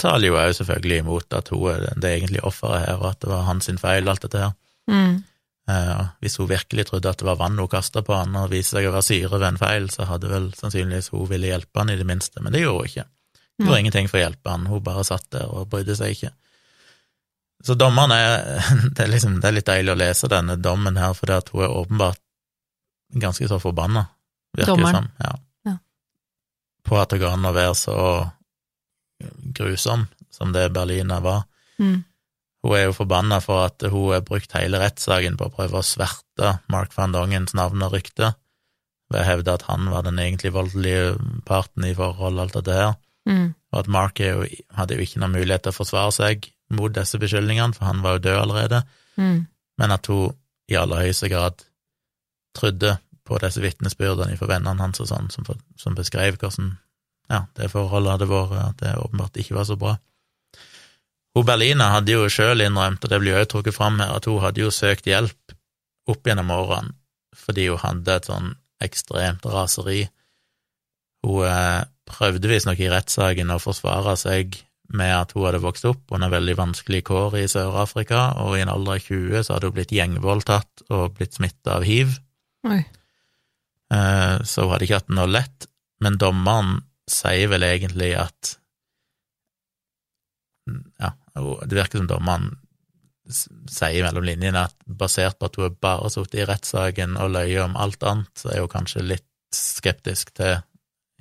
taler 0.00 0.30
jo 0.30 0.38
òg 0.40 0.54
selvfølgelig 0.56 1.02
imot 1.02 1.36
at 1.36 1.50
hun 1.52 1.66
er 1.74 1.88
det 2.00 2.14
egentlige 2.14 2.46
offeret 2.48 2.86
her, 2.86 3.00
og 3.02 3.10
at 3.12 3.20
det 3.22 3.30
var 3.32 3.46
hans 3.48 3.68
sin 3.68 3.80
feil, 3.80 4.08
alt 4.08 4.24
dette 4.24 4.40
her. 4.40 4.54
Mm. 4.90 5.20
Eh, 5.70 6.02
hvis 6.24 6.38
hun 6.40 6.48
virkelig 6.50 6.86
trodde 6.88 7.10
at 7.12 7.20
det 7.20 7.28
var 7.28 7.38
vann 7.40 7.58
hun 7.60 7.70
kasta 7.70 8.02
på 8.06 8.16
han, 8.16 8.36
og 8.40 8.50
viste 8.52 8.78
seg 8.78 8.88
å 8.88 8.94
være 8.94 9.06
syre 9.06 9.38
ved 9.38 9.48
en 9.52 9.60
feil, 9.60 9.88
så 9.92 10.08
hadde 10.08 10.30
vel 10.32 10.50
sannsynligvis 10.56 11.12
hun 11.14 11.28
ville 11.30 11.52
hjelpe 11.52 11.82
han 11.82 11.92
i 11.92 11.98
det 12.00 12.08
minste, 12.08 12.42
men 12.42 12.56
det 12.56 12.64
gjorde 12.64 12.84
hun 12.84 12.92
ikke. 12.92 13.06
Hun 13.60 13.66
gjorde 13.66 13.76
Nei. 13.76 13.82
ingenting 13.84 14.10
for 14.10 14.20
å 14.20 14.24
hjelpe 14.24 14.54
han, 14.54 14.68
hun 14.70 14.86
bare 14.86 15.06
satt 15.06 15.28
der 15.36 15.52
og 15.52 15.68
brydde 15.72 15.98
seg 15.98 16.16
ikke. 16.16 16.32
Så 17.60 17.76
dommeren 17.76 18.14
er 18.14 18.64
Det 18.96 19.04
er 19.04 19.12
liksom, 19.12 19.38
det 19.40 19.50
er 19.50 19.56
litt 19.58 19.68
deilig 19.68 19.92
å 19.92 20.00
lese 20.00 20.32
denne 20.32 20.56
dommen 20.56 20.96
her, 21.00 21.14
fordi 21.16 21.36
at 21.36 21.52
hun 21.52 21.66
er 21.66 21.78
åpenbart 21.82 22.22
ganske 23.12 23.48
så 23.48 23.58
forbanna, 23.60 24.06
virker 24.56 24.76
det 24.76 24.92
som. 24.94 25.08
Ja. 25.18 25.32
Ja. 25.66 25.76
På 26.84 27.00
at 27.00 27.10
det 27.10 27.20
går 27.20 27.32
an 27.36 27.44
å 27.48 27.54
være 27.54 27.74
så 27.74 27.96
grusom 29.56 30.06
som 30.30 30.52
det 30.52 30.70
Berlina 30.72 31.20
var. 31.20 31.42
Mm. 31.78 32.04
Hun 32.62 32.76
er 32.76 32.84
jo 32.84 32.92
forbanna 32.96 33.40
for 33.40 33.64
at 33.70 33.82
hun 33.88 34.12
har 34.12 34.20
brukt 34.26 34.52
hele 34.52 34.80
rettssaken 34.82 35.38
på 35.40 35.48
å 35.48 35.54
prøve 35.54 35.80
å 35.80 35.86
sverte 35.86 36.58
Mark 36.72 36.92
van 36.96 37.12
Dongens 37.14 37.54
navn 37.56 37.82
og 37.86 37.94
rykte, 37.96 38.34
ved 39.10 39.22
å 39.22 39.26
hevde 39.26 39.54
at 39.56 39.64
han 39.66 39.88
var 39.90 40.04
den 40.06 40.20
egentlig 40.22 40.52
voldelige 40.54 41.14
parten 41.48 41.84
i 41.88 41.94
forhold 41.96 42.38
alt 42.40 42.58
dette 42.60 42.76
her, 42.82 42.94
Mm. 43.28 43.54
og 43.72 43.78
at 43.78 43.86
Mark 43.86 44.18
jo, 44.18 44.46
hadde 44.74 44.96
jo 44.96 45.02
ikke 45.04 45.20
noen 45.20 45.34
mulighet 45.36 45.62
til 45.62 45.72
å 45.72 45.76
forsvare 45.76 46.10
seg 46.12 46.46
mot 46.72 46.90
disse 46.92 47.18
beskyldningene, 47.20 47.74
for 47.76 47.84
han 47.84 48.00
var 48.02 48.14
jo 48.16 48.22
død 48.24 48.38
allerede, 48.42 48.82
Mm. 49.18 49.46
men 49.78 49.90
at 49.92 50.06
hun 50.06 50.32
i 50.68 50.74
aller 50.74 50.96
høyeste 51.04 51.28
grad 51.28 51.62
trodde 52.56 52.96
på 53.26 53.38
disse 53.42 53.62
vitnesbyrdene 53.62 54.38
fra 54.38 54.48
vennene 54.50 54.82
hans 54.82 55.02
og 55.02 55.10
sånn, 55.10 55.30
som, 55.30 55.46
som 55.78 55.96
beskrev 55.98 56.38
hvordan 56.40 56.72
ja, 57.30 57.44
det 57.54 57.70
forholdet 57.70 58.16
hadde 58.16 58.30
vært, 58.30 58.56
at 58.58 58.80
det 58.82 58.94
åpenbart 58.98 59.38
ikke 59.38 59.54
var 59.54 59.68
så 59.68 59.76
bra. 59.78 59.96
Hun 61.36 61.46
Berlina 61.46 61.92
hadde 61.94 62.16
jo 62.16 62.30
sjøl 62.32 62.64
innrømt, 62.64 63.04
og 63.04 63.12
det 63.12 63.20
blir 63.22 63.36
jo 63.36 63.42
også 63.42 63.52
trukket 63.52 63.76
fram 63.76 64.00
her, 64.02 64.16
at 64.18 64.26
hun 64.26 64.40
hadde 64.42 64.64
jo 64.64 64.72
søkt 64.74 65.06
hjelp 65.06 65.54
opp 66.10 66.26
gjennom 66.26 66.50
årene 66.54 66.96
fordi 67.40 67.68
hun 67.70 67.80
hadde 67.80 68.14
et 68.18 68.26
sånn 68.28 68.48
ekstremt 68.84 69.46
raseri. 69.48 70.02
Hun 71.24 71.46
eh, 71.46 71.86
prøvde 72.10 72.50
visstnok 72.50 72.82
i 72.82 72.90
rettssaken 72.90 73.54
å 73.54 73.60
forsvare 73.62 74.16
seg 74.18 74.58
med 74.90 75.12
at 75.14 75.32
hun 75.36 75.46
hadde 75.46 75.62
vokst 75.62 75.86
opp 75.88 76.10
under 76.14 76.32
veldig 76.32 76.56
vanskelige 76.58 77.06
kår 77.08 77.38
i 77.40 77.46
Sør-Afrika, 77.50 78.24
og 78.42 78.56
i 78.58 78.64
en 78.64 78.72
alder 78.72 78.98
av 78.98 79.06
20 79.06 79.46
så 79.46 79.54
hadde 79.54 79.70
hun 79.70 79.76
blitt 79.78 79.94
gjengvoldtatt 79.94 80.84
og 80.90 81.14
blitt 81.16 81.38
smitta 81.38 81.78
av 81.78 81.86
hiv. 81.86 82.18
Oi. 82.68 82.80
Eh, 83.92 84.42
Så 84.44 84.62
hun 84.62 84.70
hadde 84.72 84.84
ikke 84.86 85.00
hatt 85.00 85.08
noe 85.16 85.26
lett, 85.30 85.66
men 86.00 86.18
dommeren 86.20 86.80
sier 87.10 87.48
vel 87.50 87.62
egentlig 87.66 88.12
at 88.20 88.56
Ja, 91.00 91.12
det 91.66 91.74
virker 91.74 91.98
som 91.98 92.06
dommeren 92.10 92.50
sier 93.70 94.04
mellom 94.04 94.24
linjene 94.26 94.64
at 94.68 94.74
basert 94.86 95.38
på 95.38 95.48
at 95.48 95.56
hun 95.58 95.76
bare 95.82 96.10
sittet 96.10 96.40
i 96.42 96.46
rettssaken 96.48 97.16
og 97.20 97.30
løyet 97.34 97.62
om 97.64 97.76
alt 97.78 98.02
annet, 98.06 98.30
så 98.38 98.50
er 98.52 98.60
hun 98.64 98.70
kanskje 98.72 99.04
litt 99.06 99.26
skeptisk 99.54 100.32
til 100.38 100.60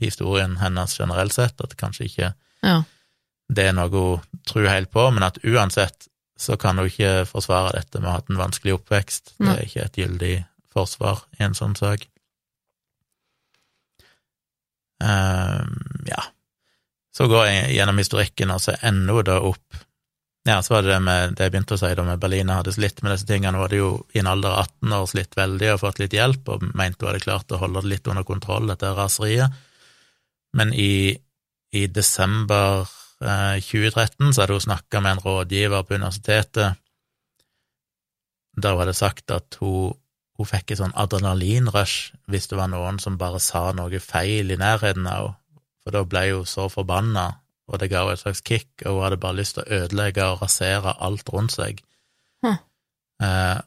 historien 0.02 0.58
hennes 0.62 0.96
generelt 0.98 1.34
sett, 1.36 1.62
at 1.62 1.76
kanskje 1.78 2.06
ikke 2.10 2.34
Ja. 2.64 2.84
det 3.52 3.66
er 3.70 3.74
noe 3.74 3.90
hun 3.90 4.22
tror 4.46 4.68
helt 4.70 4.92
på, 4.92 5.10
men 5.14 5.24
at 5.24 5.38
uansett 5.44 6.08
så 6.38 6.58
kan 6.58 6.78
hun 6.78 6.88
ikke 6.88 7.26
forsvare 7.28 7.74
dette 7.74 8.00
med 8.00 8.08
å 8.08 8.12
ha 8.12 8.18
hatt 8.20 8.30
en 8.30 8.38
vanskelig 8.38 8.74
oppvekst. 8.80 9.34
Det 9.38 9.48
er 9.48 9.66
ikke 9.66 9.86
et 9.86 9.98
gyldig 9.98 10.46
forsvar 10.80 11.28
i 11.38 11.46
en 11.46 11.58
sånn 11.58 11.76
sak. 11.80 12.08
Um, 15.00 16.04
ja. 16.08 16.24
Så 17.16 17.28
går 17.28 17.46
jeg 17.48 17.78
gjennom 17.78 18.00
historikken, 18.00 18.52
og 18.52 18.62
så 18.64 18.76
ender 18.86 19.24
da 19.28 19.40
opp 19.44 19.86
Ja, 20.48 20.62
så 20.64 20.74
var 20.74 20.84
det 20.84 20.94
det 20.94 21.00
med 21.04 21.34
det 21.36 21.46
jeg 21.46 21.52
begynte 21.54 21.76
å 21.76 21.80
si 21.80 21.90
da 21.94 22.04
med 22.08 22.20
Berlina 22.20 22.56
hadde 22.58 22.72
slitt 22.74 23.02
med 23.04 23.12
disse 23.12 23.28
tingene. 23.28 23.58
Hun 23.58 23.66
hadde 23.66 23.80
jo 23.82 23.90
i 24.16 24.22
en 24.22 24.30
alder 24.32 24.56
av 24.56 24.70
18 24.80 24.94
år 24.96 25.10
slitt 25.12 25.36
veldig 25.38 25.74
og 25.74 25.82
fått 25.82 26.00
litt 26.00 26.16
hjelp, 26.16 26.48
og 26.50 26.64
mente 26.80 27.04
hun 27.04 27.12
hadde 27.12 27.26
klart 27.26 27.52
å 27.52 27.60
holde 27.60 27.84
det 27.84 27.92
litt 27.92 28.08
under 28.08 28.26
kontroll, 28.26 28.72
dette 28.72 28.94
raseriet. 28.98 29.60
Men 30.58 30.72
i, 30.74 31.12
i 31.76 31.84
desember 31.92 32.88
eh, 33.22 33.60
2013 33.62 34.32
så 34.32 34.42
hadde 34.42 34.58
hun 34.58 34.66
snakka 34.70 35.04
med 35.04 35.18
en 35.18 35.24
rådgiver 35.28 35.86
på 35.86 36.00
universitetet, 36.00 36.80
der 38.56 38.74
hun 38.74 38.84
hadde 38.86 38.98
sagt 38.98 39.36
at 39.36 39.60
hun, 39.60 39.94
hun 40.40 40.48
fikk 40.48 40.72
et 40.72 40.80
sånn 40.80 40.96
adrenalinrush 40.96 42.14
hvis 42.32 42.48
det 42.48 42.58
var 42.60 42.72
noen 42.72 43.00
som 43.04 43.20
bare 43.20 43.42
sa 43.44 43.70
noe 43.76 44.00
feil 44.00 44.54
i 44.54 44.60
nærheten 44.60 45.08
av 45.08 45.28
henne, 45.28 45.36
for 45.84 45.96
da 45.96 46.04
ble 46.08 46.26
hun 46.32 46.48
så 46.48 46.68
forbanna, 46.72 47.26
og 47.70 47.80
det 47.82 47.90
ga 47.92 48.04
henne 48.04 48.16
et 48.18 48.24
slags 48.24 48.42
kick, 48.46 48.70
og 48.86 48.98
hun 48.98 49.06
hadde 49.06 49.20
bare 49.24 49.40
lyst 49.40 49.58
til 49.58 49.66
å 49.66 49.82
ødelegge 49.84 50.28
og 50.32 50.44
rasere 50.44 50.96
alt 51.08 51.32
rundt 51.34 51.56
seg. 51.56 51.84
Hm. 52.46 52.60
Eh, 53.24 53.60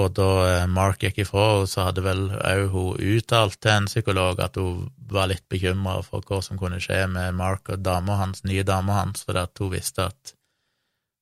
og 0.00 0.14
da 0.16 0.28
eh, 0.48 0.68
Mark 0.72 1.04
gikk 1.04 1.22
ifra 1.24 1.46
henne, 1.50 1.70
så 1.70 1.88
hadde 1.88 2.04
vel 2.04 2.22
òg 2.36 2.62
hun 2.72 3.00
uttalt 3.16 3.58
til 3.60 3.74
en 3.74 3.88
psykolog 3.90 4.40
at 4.40 4.56
hun 4.60 4.86
var 5.12 5.28
litt 5.32 5.44
bekymra 5.52 5.98
for 6.06 6.24
hva 6.28 6.40
som 6.44 6.60
kunne 6.60 6.80
skje 6.80 7.04
med 7.12 7.36
Mark 7.36 7.72
og 7.72 7.84
dama 7.84 8.20
hans, 8.20 8.44
nye 8.48 8.64
dama 8.68 9.02
hans, 9.02 9.24
fordi 9.28 9.44
at 9.44 9.64
hun 9.64 9.74
visste 9.74 10.08
at 10.08 10.36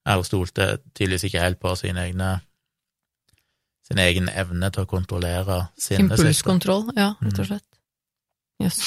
ja, 0.07 0.15
hun 0.17 0.27
stolte 0.27 0.71
tydeligvis 0.95 1.29
ikke 1.29 1.43
helt 1.43 1.61
på 1.63 1.75
sine 1.79 2.07
egne 2.09 2.39
sin 3.91 3.99
egen 3.99 4.29
evne 4.31 4.71
til 4.71 4.85
å 4.85 4.89
kontrollere 4.91 5.69
sinnet 5.77 6.15
sitt. 6.15 6.21
Impulskontroll, 6.21 6.93
ja, 6.97 7.09
rett 7.21 7.33
Mm. 7.35 7.41
og 7.43 7.47
slett. 7.51 7.67
Jøss. 8.63 8.81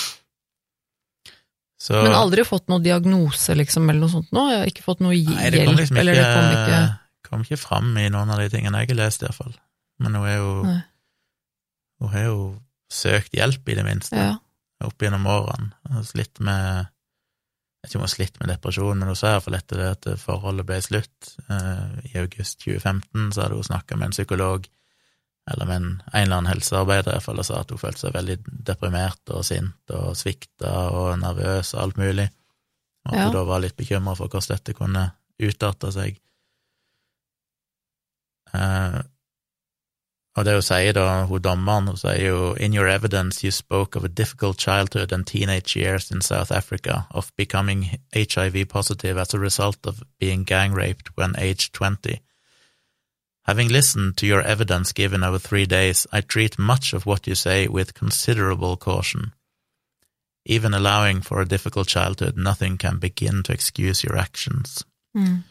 Så, 1.83 1.97
Men 2.05 2.13
aldri 2.15 2.45
fått 2.47 2.69
noe 2.71 2.79
diagnose, 2.79 3.55
liksom, 3.59 3.89
eller 3.91 4.05
noe 4.05 4.13
sånt 4.13 4.29
nå? 4.31 4.45
Jeg 4.53 4.59
har 4.61 4.69
ikke 4.71 4.85
fått 4.85 5.01
noe 5.03 5.11
Nei, 5.17 5.49
det 5.51 5.59
hjelp, 5.59 5.67
kom 5.67 5.79
liksom 5.81 5.97
ikke, 5.99 6.13
det 6.15 6.29
kom 6.31 6.53
ikke 6.55 6.81
kom 7.27 7.43
ikke 7.43 7.57
fram 7.59 7.97
i 7.99 8.05
noen 8.13 8.31
av 8.31 8.39
de 8.39 8.47
tingene 8.53 8.79
jeg 8.83 8.93
har 8.93 8.99
lest, 9.01 9.23
iallfall. 9.25 9.53
Men 9.99 10.15
hun 10.15 10.27
er 10.29 10.37
jo 10.37 10.53
Nei. 10.63 10.79
Hun 12.03 12.09
har 12.13 12.23
jo 12.27 12.37
søkt 12.91 13.31
hjelp, 13.35 13.67
i 13.69 13.75
det 13.75 13.83
minste, 13.87 14.15
Ja. 14.15 14.37
opp 14.83 14.97
gjennom 14.99 15.25
årene. 15.27 15.71
Hun 15.89 16.03
slitt 16.03 16.39
med 16.39 16.87
Jeg 17.83 17.89
vet 17.89 17.91
ikke 17.91 17.95
om 17.95 18.01
hun 18.01 18.07
har 18.07 18.15
slitt 18.15 18.39
med 18.39 18.49
depresjon, 18.49 18.97
men 18.99 19.07
hun 19.09 19.15
sa 19.19 19.27
iallfall 19.33 19.55
etter 19.57 19.75
det 19.75 19.87
at 19.91 20.19
forholdet 20.19 20.65
ble 20.65 20.77
slutt. 20.81 21.35
eh, 21.49 22.13
I 22.15 22.19
august 22.21 22.59
2015 22.63 23.33
så 23.33 23.41
hadde 23.43 23.55
hun 23.59 23.63
snakka 23.67 23.97
med 23.97 24.05
en 24.05 24.11
psykolog, 24.15 24.67
eller 25.51 25.65
med 25.67 25.75
en, 25.75 25.87
en 26.13 26.21
eller 26.23 26.37
annen 26.37 26.51
helsearbeider, 26.53 27.11
i 27.11 27.15
hvert 27.17 27.25
fall, 27.25 27.39
og 27.41 27.45
sa 27.45 27.59
at 27.59 27.71
hun 27.73 27.81
følte 27.81 28.05
seg 28.05 28.13
veldig 28.15 28.37
deprimert 28.69 29.33
og 29.35 29.43
sint 29.47 29.91
og 29.91 30.15
svikta 30.15 30.71
og 30.95 31.17
nervøs 31.19 31.73
og 31.75 31.81
alt 31.83 31.97
mulig. 31.99 32.29
Og 33.05 33.15
at 33.17 33.25
Ja. 33.25 33.31
da 33.33 33.43
var 33.43 33.59
litt 33.59 33.75
bekymra 33.75 34.15
for 34.15 34.27
hvordan 34.31 34.55
dette 34.55 34.73
kunne 34.77 35.09
utarte 35.43 35.91
seg. 35.91 36.19
Eh, 38.53 39.01
og 40.35 40.45
det 40.45 40.53
hun 40.55 40.65
sier 40.65 40.93
da, 40.97 41.25
hun 41.29 41.41
dommeren, 41.45 41.87
hun 41.91 41.97
sier 41.97 42.23
jo 42.31 42.53
In 42.55 42.73
your 42.73 42.87
evidence 42.87 43.43
you 43.43 43.51
spoke 43.51 43.95
of 43.97 44.03
a 44.03 44.07
difficult 44.07 44.57
childhood 44.57 45.11
and 45.11 45.27
teenage 45.27 45.75
years 45.75 46.09
in 46.11 46.21
South 46.21 46.51
Africa, 46.51 47.05
of 47.11 47.31
becoming 47.35 47.99
HIV 48.13 48.65
positive 48.69 49.17
as 49.21 49.33
a 49.33 49.39
result 49.39 49.85
of 49.85 50.01
being 50.19 50.43
gang 50.45 50.73
raped 50.73 51.09
when 51.17 51.35
age 51.37 51.71
20. 51.73 52.19
Having 53.45 53.69
listened 53.69 54.17
to 54.17 54.25
your 54.25 54.41
evidence 54.41 54.93
given 54.93 55.23
over 55.23 55.37
three 55.37 55.65
days, 55.65 56.07
I 56.13 56.21
treat 56.21 56.57
much 56.57 56.93
of 56.93 57.05
what 57.05 57.27
you 57.27 57.35
say 57.35 57.67
with 57.67 57.93
considerable 57.93 58.77
caution. 58.77 59.33
Even 60.45 60.73
allowing 60.73 61.21
for 61.21 61.41
a 61.41 61.47
difficult 61.47 61.87
childhood, 61.87 62.37
nothing 62.37 62.77
can 62.77 62.99
begin 62.99 63.43
to 63.43 63.53
excuse 63.53 64.03
your 64.03 64.17
actions. 64.17 64.85
Mm. 65.17 65.43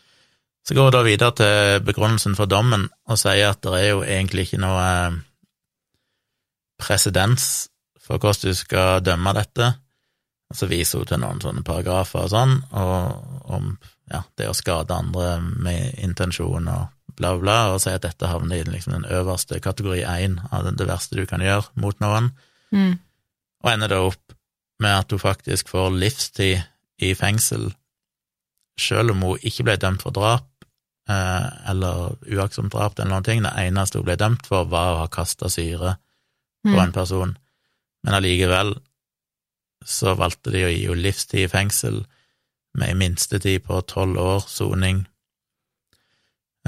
Så 0.68 0.74
går 0.74 0.84
vi 0.84 0.90
da 0.90 1.02
videre 1.02 1.34
til 1.36 1.84
begrunnelsen 1.84 2.36
for 2.36 2.46
dommen 2.46 2.88
og 3.08 3.18
sier 3.18 3.50
at 3.50 3.62
det 3.64 3.72
er 3.78 3.88
jo 3.88 4.02
egentlig 4.02 4.46
ikke 4.46 4.60
noe 4.62 4.82
eh, 4.82 5.16
presedens 6.78 7.68
for 8.00 8.18
hvordan 8.18 8.52
du 8.52 8.54
skal 8.54 9.02
dømme 9.02 9.34
dette. 9.34 9.72
Og 10.52 10.56
så 10.56 10.68
viser 10.70 11.00
hun 11.02 11.08
til 11.08 11.20
noen 11.22 11.40
sånne 11.42 11.64
paragrafer 11.64 12.26
og 12.26 12.30
sånn, 12.30 12.58
og 12.76 13.52
om 13.56 13.70
ja, 14.12 14.20
det 14.36 14.50
å 14.50 14.56
skade 14.56 14.94
andre 14.94 15.38
med 15.40 15.96
intensjon 16.04 16.68
og 16.68 16.90
bla, 17.16 17.34
bla, 17.38 17.56
og 17.74 17.80
si 17.82 17.90
at 17.90 18.02
dette 18.04 18.28
havner 18.28 18.60
i 18.62 18.64
liksom 18.68 18.92
den 18.96 19.04
øverste 19.10 19.60
kategori 19.62 20.02
én 20.04 20.38
av 20.52 20.64
det, 20.68 20.86
verste 20.88 21.16
du 21.16 21.26
kan 21.26 21.40
gjøre 21.40 21.68
mot 21.74 21.98
noen, 22.00 22.32
Mm. 22.72 22.98
og 23.64 23.70
ender 23.72 23.88
da 23.88 23.98
opp 24.06 24.32
med 24.80 24.90
at 24.98 25.10
hun 25.10 25.18
faktisk 25.20 25.68
får 25.68 25.90
livstid 25.92 26.62
i 26.98 27.14
fengsel, 27.14 27.74
selv 28.80 29.10
om 29.12 29.20
hun 29.22 29.38
ikke 29.42 29.64
ble 29.64 29.76
dømt 29.76 30.02
for 30.02 30.10
drap, 30.10 30.46
eh, 31.08 31.50
eller 31.70 32.16
uaktsomt 32.32 32.72
drap 32.72 32.98
eller 32.98 33.10
noen 33.10 33.24
ting. 33.24 33.42
Det 33.42 33.52
eneste 33.56 33.98
hun 33.98 34.04
ble 34.06 34.16
dømt 34.16 34.46
for, 34.46 34.64
var 34.64 34.94
å 34.94 34.98
ha 35.02 35.06
kasta 35.08 35.50
syre 35.50 35.96
på 36.64 36.72
Mm. 36.72 36.78
en 36.82 36.92
person, 36.92 37.36
men 38.04 38.14
allikevel 38.14 38.76
så 39.84 40.16
valgte 40.16 40.50
de 40.50 40.64
å 40.64 40.70
gi 40.70 40.86
henne 40.86 41.02
livstid 41.02 41.44
i 41.44 41.48
fengsel 41.48 42.04
med 42.74 42.88
ei 42.88 42.94
minstetid 42.94 43.64
på 43.66 43.80
tolv 43.86 44.16
år 44.16 44.40
soning. 44.48 45.06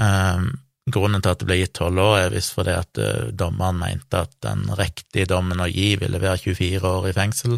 Um, 0.01 0.51
grunnen 0.91 1.23
til 1.23 1.33
at 1.33 1.41
det 1.41 1.47
ble 1.49 1.57
gitt 1.59 1.73
tolv 1.77 2.01
år, 2.01 2.17
er 2.19 2.33
visst 2.35 2.53
fordi 2.53 2.75
at 2.77 3.01
eh, 3.01 3.31
dommeren 3.33 3.79
mente 3.79 4.21
at 4.21 4.35
den 4.45 4.67
riktige 4.77 5.25
dommen 5.29 5.63
å 5.63 5.69
gi 5.69 5.95
ville 6.01 6.21
være 6.21 6.43
24 6.43 6.91
år 6.91 7.09
i 7.09 7.15
fengsel, 7.15 7.55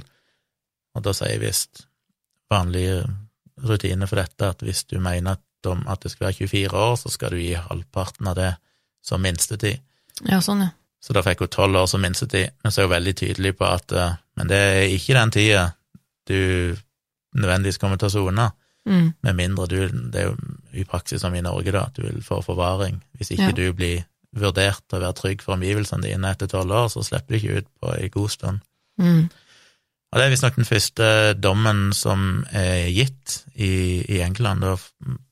og 0.96 1.04
da 1.04 1.14
sier 1.16 1.42
visst 1.42 1.84
vanlige 2.52 3.04
rutiner 3.68 4.08
for 4.08 4.22
dette 4.22 4.52
at 4.54 4.64
hvis 4.64 4.86
du 4.88 4.96
mener 5.04 5.36
at, 5.36 5.44
dom, 5.66 5.84
at 5.92 6.06
det 6.06 6.14
skal 6.14 6.30
være 6.30 6.48
24 6.48 6.84
år, 6.86 6.96
så 7.02 7.12
skal 7.12 7.36
du 7.36 7.42
gi 7.42 7.54
halvparten 7.60 8.32
av 8.32 8.38
det 8.40 8.52
som 9.04 9.24
minstetid. 9.24 9.84
Ja, 10.24 10.40
sånn, 10.42 10.64
ja. 10.64 10.72
Så 11.04 11.14
da 11.14 11.22
fikk 11.26 11.44
hun 11.44 11.52
tolv 11.54 11.82
år 11.84 11.90
som 11.92 12.02
minstetid, 12.04 12.56
men 12.64 12.74
så 12.74 12.82
er 12.82 12.88
hun 12.88 12.96
veldig 12.96 13.16
tydelig 13.20 13.54
på 13.60 13.68
at 13.68 13.92
eh, 13.92 14.16
men 14.38 14.50
det 14.52 14.58
er 14.72 14.94
ikke 14.94 15.18
den 15.18 15.34
tida 15.34 15.66
du 16.30 16.40
nødvendigvis 17.38 17.80
kommer 17.82 18.00
til 18.00 18.10
å 18.10 18.14
sone, 18.14 18.48
Mm. 18.88 19.08
med 19.24 19.36
mindre 19.36 19.66
du 19.68 19.88
Det 20.12 20.22
er 20.22 20.30
jo 20.30 20.36
i 20.74 20.84
praksis 20.88 21.20
som 21.22 21.34
i 21.36 21.42
Norge, 21.42 21.72
da, 21.76 21.82
at 21.90 21.98
du 21.98 22.06
vil 22.06 22.22
få 22.24 22.42
forvaring. 22.42 23.02
Hvis 23.18 23.32
ikke 23.32 23.50
Ja. 23.50 23.52
du 23.52 23.74
blir 23.74 24.06
vurdert 24.36 24.82
til 24.88 25.00
å 25.00 25.02
være 25.02 25.14
trygg 25.18 25.42
for 25.42 25.58
omgivelsene 25.58 26.04
dine 26.04 26.32
etter 26.32 26.48
tolv 26.48 26.72
år, 26.72 26.88
så 26.88 27.04
slipper 27.04 27.28
du 27.28 27.36
ikke 27.36 27.58
ut 27.58 27.68
på 27.82 27.94
ei 27.98 28.08
god 28.10 28.30
stund. 28.30 28.60
Mm. 29.00 29.30
Og 30.12 30.20
det 30.20 30.26
er 30.26 30.30
visstnok 30.32 30.56
den 30.56 30.66
første 30.66 31.34
dommen 31.34 31.94
som 31.94 32.46
er 32.56 32.88
gitt 32.96 33.44
i, 33.56 34.06
i 34.08 34.22
England 34.24 34.62
da, 34.64 34.76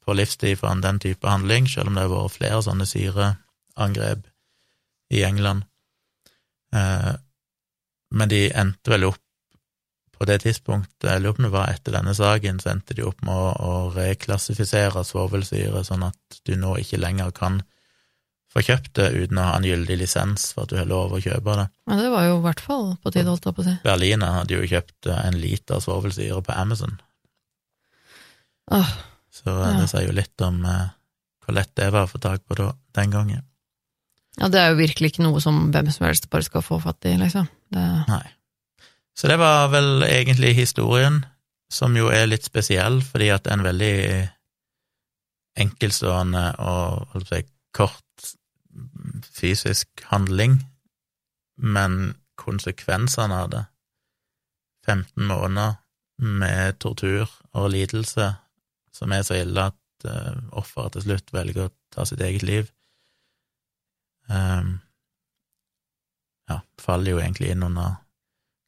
på 0.06 0.14
livstid 0.14 0.58
for 0.60 0.82
den 0.84 1.00
type 1.00 1.28
handling, 1.28 1.70
selv 1.70 1.88
om 1.88 1.96
det 1.96 2.04
har 2.04 2.12
vært 2.12 2.36
flere 2.36 2.62
sånne 2.66 2.86
syreangrep 2.86 4.26
i 5.16 5.24
England. 5.24 5.64
Eh, 6.76 7.14
men 8.12 8.30
de 8.30 8.50
endte 8.52 8.92
vel 8.92 9.08
opp 9.10 9.22
på 10.18 10.26
det 10.30 10.40
tidspunktet, 10.46 11.10
jeg 11.10 11.22
lurer 11.22 11.36
på 11.36 11.42
om 11.44 11.48
det 11.50 11.54
var 11.56 11.72
etter 11.74 11.96
denne 11.96 12.14
saken, 12.16 12.60
så 12.64 12.72
endte 12.74 12.96
de 12.98 13.04
opp 13.08 13.22
med 13.26 13.36
å, 13.36 13.48
å 13.56 13.72
reklassifisere 13.96 15.04
svovelsyre, 15.08 15.82
sånn 15.88 16.06
at 16.08 16.40
du 16.48 16.54
nå 16.60 16.76
ikke 16.82 17.00
lenger 17.02 17.32
kan 17.36 17.62
få 18.56 18.64
kjøpt 18.64 18.94
det 18.96 19.10
uten 19.20 19.40
å 19.42 19.46
ha 19.50 19.56
en 19.60 19.66
gyldig 19.68 19.98
lisens 20.00 20.46
for 20.56 20.64
at 20.64 20.72
du 20.72 20.78
har 20.80 20.88
lov 20.88 21.12
å 21.18 21.20
kjøpe 21.20 21.58
det. 21.60 21.66
Ja, 21.92 21.98
det 22.00 22.12
var 22.14 22.24
jo 22.30 22.38
i 22.38 22.44
hvert 22.46 22.62
fall 22.64 22.86
på 23.04 23.12
tide, 23.12 23.28
holdt 23.28 23.50
jeg 23.50 23.58
på 23.58 23.66
å 23.66 23.68
si. 23.68 23.74
Berliner 23.84 24.38
hadde 24.40 24.56
jo 24.56 24.70
kjøpt 24.72 25.10
eh, 25.12 25.24
en 25.28 25.40
liter 25.42 25.82
svovelsyre 25.84 26.40
på 26.48 26.56
Amazon, 26.56 26.96
Åh, 28.72 28.94
så 29.30 29.50
eh, 29.52 29.66
Ja. 29.68 29.74
det 29.82 29.90
sier 29.92 30.08
jo 30.08 30.16
litt 30.16 30.42
om 30.42 30.64
eh, 30.66 30.88
hvor 31.46 31.54
lett 31.58 31.76
det 31.78 31.92
var 31.94 32.08
å 32.08 32.10
få 32.10 32.18
tak 32.24 32.46
på 32.48 32.56
da, 32.58 32.72
den 32.98 33.12
gangen. 33.14 33.44
ja, 34.40 34.48
det 34.50 34.60
er 34.62 34.72
jo 34.72 34.80
virkelig 34.80 35.12
ikke 35.14 35.24
noe 35.28 35.42
som 35.44 35.60
hvem 35.72 35.92
som 35.94 36.08
helst 36.08 36.30
bare 36.32 36.44
skal 36.48 36.64
få 36.66 36.80
fatt 36.82 37.06
i, 37.06 37.14
liksom. 37.22 37.46
Det, 37.72 37.84
Nei. 38.10 38.24
Så 39.16 39.28
det 39.32 39.38
var 39.40 39.70
vel 39.72 40.04
egentlig 40.04 40.56
historien, 40.58 41.24
som 41.72 41.96
jo 41.98 42.10
er 42.12 42.28
litt 42.28 42.46
spesiell, 42.46 43.00
fordi 43.04 43.30
at 43.34 43.46
det 43.46 43.52
er 43.52 43.58
en 43.60 43.68
veldig 43.70 43.96
enkeltstående 45.66 46.44
og 46.60 47.14
holdt 47.14 47.32
på 47.32 47.42
kort 47.76 48.28
fysisk 49.36 50.04
handling, 50.12 50.60
men 51.56 52.16
konsekvensene 52.40 53.40
av 53.46 53.50
det. 53.54 53.64
15 54.86 55.26
måneder 55.26 55.80
med 56.22 56.78
tortur 56.84 57.32
og 57.56 57.72
lidelse 57.74 58.34
som 58.96 59.12
er 59.12 59.24
så 59.28 59.40
ille 59.40 59.70
at 59.72 60.08
uh, 60.08 60.36
offeret 60.56 60.96
til 60.96 61.08
slutt 61.08 61.34
velger 61.36 61.68
å 61.68 61.74
ta 61.96 62.06
sitt 62.08 62.22
eget 62.24 62.46
liv, 62.46 62.70
um, 64.30 64.78
ja, 66.52 66.62
faller 66.80 67.16
jo 67.16 67.22
egentlig 67.24 67.52
inn 67.52 67.66
under 67.66 67.98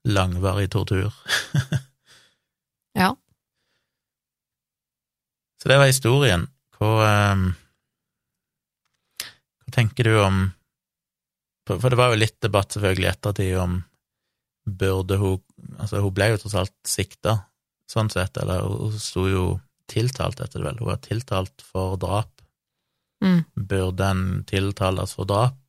langvarig 0.08 0.72
tortur. 0.72 1.14
ja. 3.02 3.16
Så 5.62 5.70
det 5.70 5.78
var 5.78 5.90
historien. 5.90 6.48
Hva, 6.78 6.92
um, 7.34 7.48
hva 9.66 9.74
tenker 9.74 10.06
du 10.06 10.20
om 10.22 10.44
For 11.68 11.90
det 11.90 11.98
var 11.98 12.14
jo 12.14 12.20
litt 12.22 12.38
debatt 12.40 12.76
selvfølgelig 12.76 13.08
i 13.08 13.12
ettertid 13.12 13.56
om 13.60 13.80
burde 14.68 15.18
hun 15.18 15.40
Altså, 15.82 16.04
hun 16.04 16.14
ble 16.14 16.30
jo 16.32 16.38
tross 16.42 16.56
alt 16.60 16.76
sikta, 16.88 17.34
sånn 17.90 18.12
sett, 18.14 18.38
eller 18.38 18.62
hun 18.64 18.94
sto 19.02 19.24
jo 19.28 19.44
tiltalt, 19.90 20.40
heter 20.40 20.62
det 20.62 20.68
vel. 20.68 20.80
Hun 20.82 20.90
var 20.90 21.00
tiltalt 21.04 21.64
for 21.66 21.96
drap. 22.00 22.30
Mm. 23.24 23.42
Burde 23.56 24.10
en 24.12 24.24
tiltales 24.48 25.16
for 25.18 25.28
drap 25.30 25.67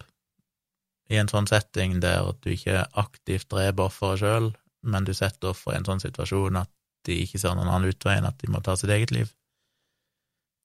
i 1.09 1.19
en 1.21 1.31
sånn 1.31 1.49
setting 1.49 1.99
der 2.03 2.27
du 2.43 2.53
ikke 2.53 2.85
aktivt 3.01 3.49
dreper 3.53 3.89
offeret 3.89 4.23
sjøl, 4.23 4.51
men 4.89 5.07
du 5.09 5.15
setter 5.17 5.53
offeret 5.53 5.79
i 5.79 5.81
en 5.81 5.89
sånn 5.89 6.05
situasjon 6.05 6.61
at 6.61 6.71
de 7.09 7.17
ikke 7.25 7.41
ser 7.41 7.57
noen 7.57 7.71
annen 7.71 7.95
utvei 7.95 8.19
enn 8.19 8.29
at 8.29 8.39
de 8.43 8.51
må 8.53 8.61
ta 8.65 8.77
sitt 8.77 8.93
eget 8.93 9.15
liv? 9.15 9.31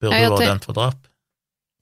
Burde 0.04 0.20
du 0.20 0.36
vært 0.36 0.52
dømt 0.52 0.68
for 0.68 0.78
drap? 0.78 1.10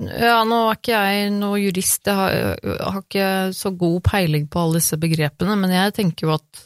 Ja, 0.01 0.41
nå 0.47 0.63
er 0.65 0.79
ikke 0.79 0.99
jeg 1.05 1.33
noe 1.35 1.59
jurist, 1.61 2.07
jeg 2.09 2.17
har, 2.17 2.33
jeg 2.33 2.77
har 2.81 3.01
ikke 3.03 3.27
så 3.53 3.71
god 3.77 3.99
peiling 4.07 4.47
på 4.49 4.61
alle 4.61 4.79
disse 4.81 4.97
begrepene, 5.01 5.57
men 5.61 5.73
jeg 5.75 5.93
tenker 5.97 6.27
jo 6.27 6.33
at 6.37 6.63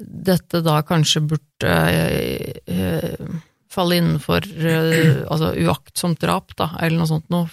dette 0.00 0.62
da 0.64 0.78
kanskje 0.84 1.22
burde 1.32 1.74
eh, 1.90 2.56
eh, 2.68 3.28
falle 3.72 4.00
innenfor 4.00 4.48
eh, 4.56 5.22
altså 5.24 5.52
uaktsomt 5.66 6.20
drap, 6.22 6.56
da, 6.56 6.70
eller 6.80 7.02
noe 7.02 7.10
sånt 7.10 7.28
noe, 7.32 7.48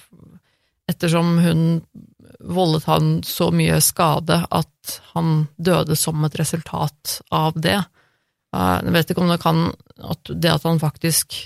ettersom 0.88 1.38
hun 1.43 1.61
voldet 2.43 2.83
han 2.89 3.23
så 3.23 3.49
mye 3.55 3.79
skade 3.83 4.41
at 4.51 4.99
han 5.13 5.47
døde 5.55 5.95
som 5.95 6.23
et 6.27 6.35
resultat 6.39 7.21
av 7.31 7.55
det. 7.55 7.79
Eh, 8.55 8.77
Jeg 8.83 8.95
vet 8.97 9.13
ikke 9.13 9.23
om 9.23 9.31
det 9.31 9.41
kan 9.43 9.65
at 10.03 10.33
det 10.33 10.51
at 10.51 10.65
han 10.67 10.81
faktisk 10.81 11.37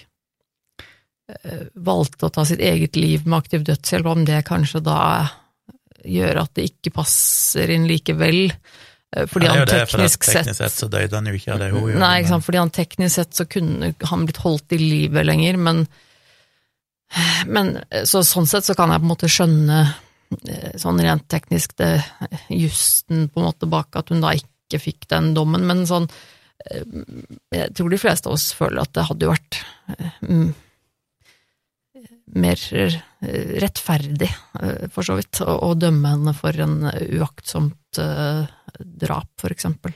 eh, 1.30 1.68
valgte 1.76 2.28
å 2.28 2.34
ta 2.34 2.46
sitt 2.48 2.64
eget 2.64 2.96
liv 2.98 3.28
med 3.28 3.38
aktiv 3.44 3.66
dødshjelp, 3.68 4.10
om 4.10 4.26
det 4.26 4.46
kanskje 4.48 4.82
da 4.86 5.00
gjør 6.08 6.44
at 6.44 6.54
det 6.56 6.70
ikke 6.72 6.94
passer 6.96 7.70
inn 7.74 7.88
likevel, 7.90 8.48
eh, 8.50 9.28
fordi 9.30 9.50
Ja, 9.50 9.58
han 9.60 9.68
teknisk, 9.70 10.26
det, 10.26 10.34
teknisk 10.40 10.62
sett 10.64 10.78
så 10.80 10.90
døde 10.90 11.14
han 11.16 11.30
jo 11.30 11.38
ikke 11.38 11.54
av 11.54 11.62
det 11.62 11.72
hun 11.74 11.82
gjorde. 11.84 12.02
Nei, 12.02 12.14
ikke 12.22 12.34
sant, 12.34 12.48
fordi 12.48 12.64
han 12.64 12.74
teknisk 12.80 13.16
sett 13.20 13.38
så 13.38 13.46
kunne 13.46 13.94
han 14.02 14.26
blitt 14.26 14.42
holdt 14.44 14.78
i 14.78 14.82
live 14.82 15.24
lenger, 15.28 15.62
men, 15.62 15.86
men 17.46 17.78
så 18.08 18.24
sånn 18.26 18.50
sett 18.50 18.66
så 18.66 18.76
kan 18.78 18.92
jeg 18.94 19.04
på 19.04 19.10
en 19.10 19.14
måte 19.14 19.32
skjønne 19.32 19.82
sånn 20.80 21.02
rent 21.04 21.28
teknisk 21.32 21.78
det 21.80 22.02
justen 22.52 23.28
på 23.32 23.42
en 23.42 23.48
måte 23.48 23.70
bak 23.70 23.96
at 24.00 24.12
hun 24.12 24.24
da 24.24 24.34
ikke 24.36 24.82
fikk 24.82 25.08
den 25.14 25.32
dommen, 25.38 25.64
men 25.68 25.86
sånn 25.88 26.10
eh, 26.68 26.84
Jeg 27.56 27.74
tror 27.78 27.94
de 27.94 28.00
fleste 28.02 28.28
av 28.28 28.36
oss 28.36 28.50
føler 28.58 28.84
at 28.84 28.96
det 28.98 29.06
hadde 29.08 29.28
jo 29.28 29.34
vært 29.34 29.60
eh, 29.94 30.50
mer 32.36 32.60
eh, 32.76 32.98
rettferdig, 33.62 34.30
eh, 34.62 34.88
for 34.94 35.08
så 35.08 35.18
vidt, 35.18 35.42
å, 35.42 35.72
dømme 35.80 36.14
henne 36.16 36.34
for 36.38 36.60
en 36.64 36.82
uaktsomt 36.90 38.02
eh, 38.02 38.44
drap, 38.78 39.30
for 39.40 39.54
eksempel. 39.54 39.96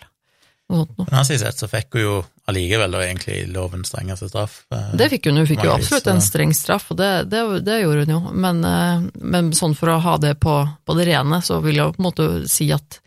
Noe 0.72 0.84
sånt 0.84 0.96
noe. 0.98 1.08
Men 1.10 1.20
han 1.20 1.28
side 1.28 1.44
sett 1.44 1.62
så 1.62 1.70
fikk 1.72 1.98
hun 1.98 2.06
jo 2.06 2.16
allikevel 2.52 2.94
og 2.98 3.04
egentlig 3.04 3.38
lovens 3.52 3.90
strengeste 3.92 4.28
straff. 4.30 4.60
eh, 4.76 4.92
Det 5.00 5.08
fikk 5.16 5.30
hun, 5.32 5.40
hun 5.42 5.48
fikk 5.50 5.64
jo 5.66 5.74
absolutt 5.74 6.08
en 6.12 6.22
streng 6.24 6.54
straff, 6.56 6.90
og 6.94 7.00
det, 7.02 7.10
det, 7.32 7.42
det 7.66 7.80
gjorde 7.82 8.06
hun 8.06 8.14
jo, 8.16 8.22
men, 8.46 8.64
eh, 8.68 9.06
men 9.34 9.52
sånn 9.58 9.76
for 9.80 9.94
å 9.96 10.00
ha 10.04 10.18
det 10.22 10.36
på, 10.44 10.56
på 10.86 10.98
det 11.00 11.08
rene, 11.10 11.42
så 11.44 11.60
vil 11.64 11.80
jeg 11.82 11.96
på 11.96 12.04
en 12.04 12.08
måte 12.10 12.28
si 12.52 12.70
at 12.76 13.00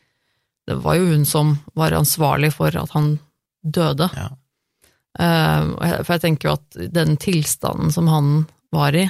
det 0.67 0.79
var 0.81 0.97
jo 0.97 1.11
hun 1.13 1.27
som 1.29 1.59
var 1.77 1.93
ansvarlig 1.93 2.49
for 2.57 2.73
at 2.81 2.91
han 2.97 3.19
døde. 3.63 4.09
Ja. 4.17 4.31
Eh, 5.21 5.67
For 6.03 6.15
jeg 6.17 6.23
tenker 6.25 6.49
jo 6.49 6.55
at 6.57 6.79
den 6.97 7.19
tilstanden 7.21 7.93
som 7.93 8.09
han 8.09 8.31
var 8.73 8.97
i, 8.97 9.05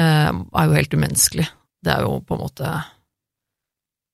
er 0.00 0.32
jo 0.32 0.72
helt 0.74 0.94
umenneskelig. 0.96 1.44
Det 1.84 1.92
er 1.92 2.06
jo 2.06 2.16
på 2.24 2.34
en 2.34 2.40
måte 2.42 2.70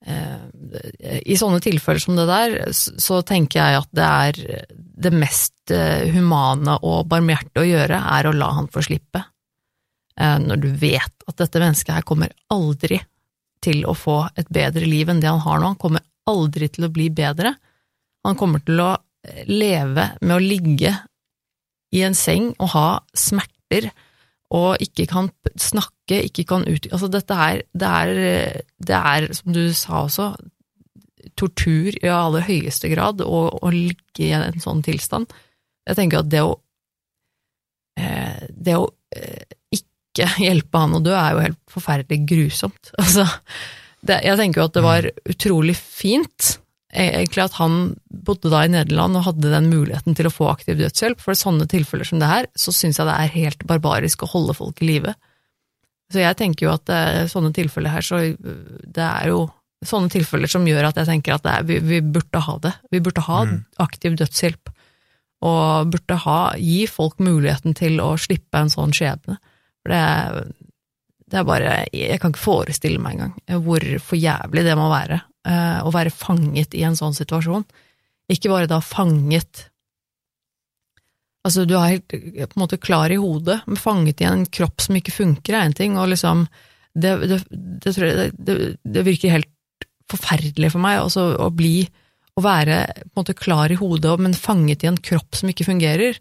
I 0.06 1.34
sånne 1.36 1.58
tilfeller 1.64 1.98
som 2.02 2.14
det 2.14 2.26
der, 2.28 2.52
så 2.72 3.18
tenker 3.26 3.58
jeg 3.58 3.80
at 3.80 3.88
det 3.98 4.04
er 4.06 4.66
det 4.98 5.12
mest 5.14 5.72
eh, 5.74 6.08
humane 6.14 6.78
og 6.86 7.06
barmhjertige 7.10 7.62
å 7.62 7.68
gjøre, 7.68 7.98
er 8.18 8.28
å 8.28 8.34
la 8.34 8.50
han 8.56 8.70
få 8.72 8.82
slippe. 8.86 9.22
Eh, 10.18 10.38
Når 10.42 10.62
du 10.62 10.68
vet 10.80 11.26
at 11.28 11.38
dette 11.38 11.62
mennesket 11.62 11.94
her 11.94 12.06
kommer 12.06 12.34
aldri 12.54 13.00
til 13.62 13.84
å 13.90 13.94
få 13.98 14.20
et 14.38 14.50
bedre 14.54 14.86
liv 14.86 15.10
enn 15.10 15.22
det 15.22 15.30
han 15.30 15.42
har 15.42 15.60
nå, 15.60 15.72
han 15.72 15.82
kommer 15.82 16.04
aldri 16.30 16.68
til 16.70 16.86
å 16.86 16.92
bli 16.94 17.08
bedre. 17.10 17.54
Han 18.26 18.38
kommer 18.38 18.62
til 18.64 18.80
å 18.82 18.92
leve 19.50 20.12
med 20.20 20.36
å 20.36 20.42
ligge 20.42 20.92
i 21.94 22.04
en 22.06 22.14
seng 22.16 22.52
og 22.58 22.70
ha 22.74 22.88
smerter 23.16 23.90
og 24.54 24.80
ikke 24.80 25.04
kan 25.10 25.28
snakke, 25.60 26.22
ikke 26.24 26.46
kan 26.48 26.64
ut... 26.68 26.86
Altså, 26.92 27.10
dette 27.12 27.36
er, 27.36 27.64
det 27.76 27.88
er, 27.88 28.62
det 28.80 29.00
er, 29.00 29.26
som 29.36 29.52
du 29.52 29.66
sa 29.76 30.04
også, 30.06 30.30
tortur 31.38 31.92
i 31.92 32.08
aller 32.08 32.46
høyeste 32.46 32.88
grad 32.92 33.20
å, 33.24 33.42
ligge 33.74 34.24
i 34.24 34.32
en 34.36 34.62
sånn 34.62 34.80
tilstand. 34.86 35.28
Jeg 35.88 35.98
tenker 35.98 36.22
at 36.22 36.30
det 36.32 36.40
å 36.44 36.54
eh, 37.98 38.48
Det 38.52 38.74
å 38.76 38.88
eh, 39.16 39.44
ikke 39.74 40.28
hjelpe 40.46 40.80
han 40.80 40.96
å 40.96 41.02
dø 41.04 41.12
er 41.16 41.34
jo 41.34 41.44
helt 41.44 41.60
forferdelig 41.72 42.24
grusomt. 42.28 42.92
Altså, 43.02 43.28
det, 44.00 44.20
jeg 44.24 44.38
tenker 44.38 44.62
jo 44.62 44.68
at 44.68 44.76
det 44.78 44.84
var 44.84 45.10
utrolig 45.26 45.74
fint 45.76 46.54
egentlig 46.92 47.42
at 47.44 47.56
han 47.58 47.96
bodde 48.08 48.50
da 48.52 48.62
i 48.64 48.70
Nederland 48.72 49.18
og 49.18 49.26
hadde 49.26 49.50
den 49.52 49.68
muligheten 49.72 50.14
til 50.16 50.28
å 50.28 50.32
få 50.32 50.48
aktiv 50.52 50.78
dødshjelp. 50.80 51.20
For 51.20 51.34
i 51.34 51.40
sånne 51.40 51.66
tilfeller 51.68 52.08
som 52.08 52.20
det 52.22 52.30
her, 52.30 52.48
så 52.56 52.72
syns 52.72 52.98
jeg 53.00 53.08
det 53.08 53.16
er 53.18 53.34
helt 53.34 53.66
barbarisk 53.68 54.22
å 54.24 54.30
holde 54.32 54.54
folk 54.56 54.80
i 54.82 54.88
live. 54.88 55.14
Så 56.12 56.22
jeg 56.22 56.38
tenker 56.40 56.66
jo 56.66 56.72
at 56.72 56.88
i 56.88 57.26
sånne 57.28 57.52
tilfeller 57.52 57.92
her, 57.92 58.00
så 58.06 58.22
øh, 58.24 58.80
det 58.88 59.04
er 59.04 59.28
jo 59.28 59.42
sånne 59.84 60.08
tilfeller 60.10 60.48
som 60.50 60.64
gjør 60.66 60.88
at 60.88 60.96
jeg 61.02 61.06
tenker 61.10 61.36
at 61.36 61.44
det 61.44 61.52
er, 61.52 61.66
vi, 61.68 61.76
vi 61.84 62.00
burde 62.02 62.40
ha 62.42 62.56
det. 62.64 62.72
Vi 62.90 63.00
burde 63.04 63.22
ha 63.28 63.42
Mm. 63.44 63.64
aktiv 63.78 64.16
dødshjelp, 64.18 64.72
og 65.46 65.92
burde 65.92 66.16
ha, 66.24 66.38
gi 66.58 66.86
folk 66.90 67.20
muligheten 67.22 67.76
til 67.78 68.00
å 68.02 68.16
slippe 68.18 68.58
en 68.58 68.72
sånn 68.72 68.90
skjebne. 68.96 69.36
For 69.84 69.92
det, 69.92 70.48
det 71.30 71.38
er 71.38 71.44
bare 71.46 71.86
Jeg 71.94 72.18
kan 72.18 72.32
ikke 72.32 72.42
forestille 72.42 72.98
meg 72.98 73.14
engang 73.20 73.62
hvor 73.62 73.84
for 74.02 74.16
jævlig 74.18 74.64
det 74.66 74.74
må 74.80 74.88
være 74.90 75.20
eh, 75.20 75.37
å 75.48 75.90
være 75.94 76.12
fanget 76.12 76.74
i 76.76 76.82
en 76.84 76.96
sånn 76.98 77.16
situasjon. 77.16 77.64
Ikke 78.28 78.52
bare 78.52 78.68
da 78.70 78.82
fanget 78.84 79.68
Altså, 81.46 81.62
du 81.64 81.76
er 81.78 81.94
helt 81.94 82.10
på 82.10 82.58
en 82.58 82.60
måte 82.64 82.80
klar 82.82 83.12
i 83.14 83.16
hodet, 83.16 83.62
men 83.64 83.78
fanget 83.80 84.20
i 84.20 84.26
en 84.28 84.42
kropp 84.52 84.82
som 84.84 84.98
ikke 84.98 85.14
funker, 85.14 85.54
er 85.54 85.68
en 85.68 85.76
ting, 85.76 85.96
og 85.96 86.10
liksom 86.12 86.48
Det, 86.98 87.12
det, 87.30 87.38
det, 88.34 88.54
det 88.82 89.04
virker 89.06 89.36
helt 89.36 89.86
forferdelig 90.10 90.72
for 90.74 90.82
meg 90.82 91.02
også, 91.04 91.36
å 91.38 91.48
bli 91.54 91.86
Å 92.38 92.42
være 92.42 92.80
på 93.02 93.12
en 93.12 93.20
måte 93.20 93.36
klar 93.38 93.70
i 93.70 93.78
hodet, 93.78 94.16
men 94.22 94.34
fanget 94.34 94.84
i 94.84 94.90
en 94.90 94.98
kropp 94.98 95.34
som 95.34 95.50
ikke 95.50 95.66
fungerer, 95.66 96.18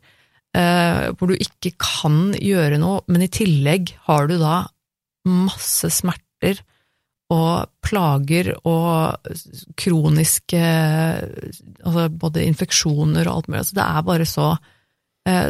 eh, 0.58 1.04
hvor 1.14 1.30
du 1.30 1.36
ikke 1.38 1.76
kan 1.78 2.32
gjøre 2.34 2.80
noe, 2.82 3.04
men 3.06 3.26
i 3.26 3.30
tillegg 3.30 3.94
har 4.08 4.26
du 4.26 4.38
da 4.42 4.64
masse 5.28 5.92
smerter 5.94 6.64
og 7.34 7.68
plager 7.84 8.54
og 8.64 9.28
kroniske 9.80 10.62
altså 10.62 12.08
både 12.10 12.46
infeksjoner 12.48 13.28
og 13.28 13.34
alt 13.34 13.50
mulig. 13.50 13.64
Altså 13.64 13.78
det 13.78 13.86
er 13.86 14.06
bare 14.08 14.28
så 14.28 14.48
eh, 15.28 15.50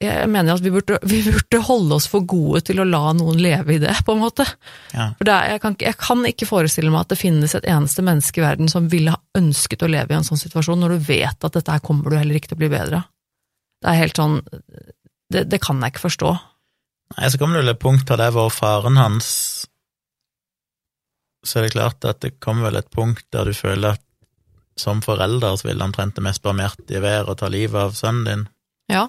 Jeg 0.00 0.30
mener 0.32 0.56
at 0.56 0.64
vi 0.64 0.72
burde, 0.74 0.98
vi 1.12 1.20
burde 1.22 1.62
holde 1.68 1.94
oss 2.00 2.08
for 2.10 2.26
gode 2.26 2.64
til 2.66 2.82
å 2.82 2.88
la 2.88 3.12
noen 3.14 3.38
leve 3.38 3.76
i 3.76 3.80
det, 3.82 3.94
på 4.06 4.16
en 4.16 4.24
måte. 4.24 4.46
Ja. 4.94 5.12
For 5.20 5.28
er, 5.28 5.54
jeg, 5.54 5.62
kan, 5.62 5.78
jeg 5.86 5.98
kan 6.02 6.26
ikke 6.32 6.50
forestille 6.50 6.90
meg 6.90 7.04
at 7.04 7.14
det 7.14 7.22
finnes 7.22 7.54
et 7.54 7.70
eneste 7.70 8.02
menneske 8.06 8.42
i 8.42 8.46
verden 8.48 8.72
som 8.72 8.90
ville 8.90 9.14
ha 9.14 9.22
ønsket 9.38 9.86
å 9.86 9.92
leve 9.92 10.14
i 10.14 10.18
en 10.18 10.26
sånn 10.26 10.40
situasjon, 10.40 10.82
når 10.82 10.96
du 10.96 11.10
vet 11.12 11.46
at 11.46 11.58
dette 11.58 11.78
her 11.78 11.84
kommer 11.84 12.10
du 12.10 12.18
heller 12.18 12.40
ikke 12.40 12.54
til 12.54 12.58
å 12.58 12.64
bli 12.64 12.74
bedre 12.74 13.04
av. 13.04 13.10
Det 13.80 13.88
er 13.88 14.02
helt 14.02 14.18
sånn 14.18 14.42
Det, 15.30 15.46
det 15.48 15.60
kan 15.62 15.78
jeg 15.80 15.94
ikke 15.94 16.08
forstå. 16.08 16.30
Nei, 17.16 17.28
så 17.30 17.38
kommer 17.38 17.56
det 17.56 17.62
vel 17.62 17.72
et 17.72 17.82
punkt 17.82 18.08
der 18.10 18.18
det 18.18 18.32
var 18.34 18.50
faren 18.50 18.98
hans 18.98 19.30
Så 21.44 21.58
er 21.58 21.62
det 21.68 21.72
klart 21.72 22.04
at 22.04 22.20
det 22.20 22.34
kommer 22.40 22.68
vel 22.68 22.76
et 22.82 22.90
punkt 22.92 23.24
der 23.32 23.44
du 23.48 23.54
føler 23.56 23.94
at 23.96 24.02
som 24.80 25.00
forelder 25.04 25.56
så 25.60 25.66
vil 25.68 25.82
omtrent 25.82 26.14
det 26.16 26.22
mest 26.24 26.42
barmhjertige 26.44 27.00
være 27.04 27.32
å 27.32 27.36
ta 27.36 27.48
livet 27.52 27.76
av 27.80 27.92
sønnen 27.96 28.24
din. 28.28 28.44
Ja. 28.92 29.06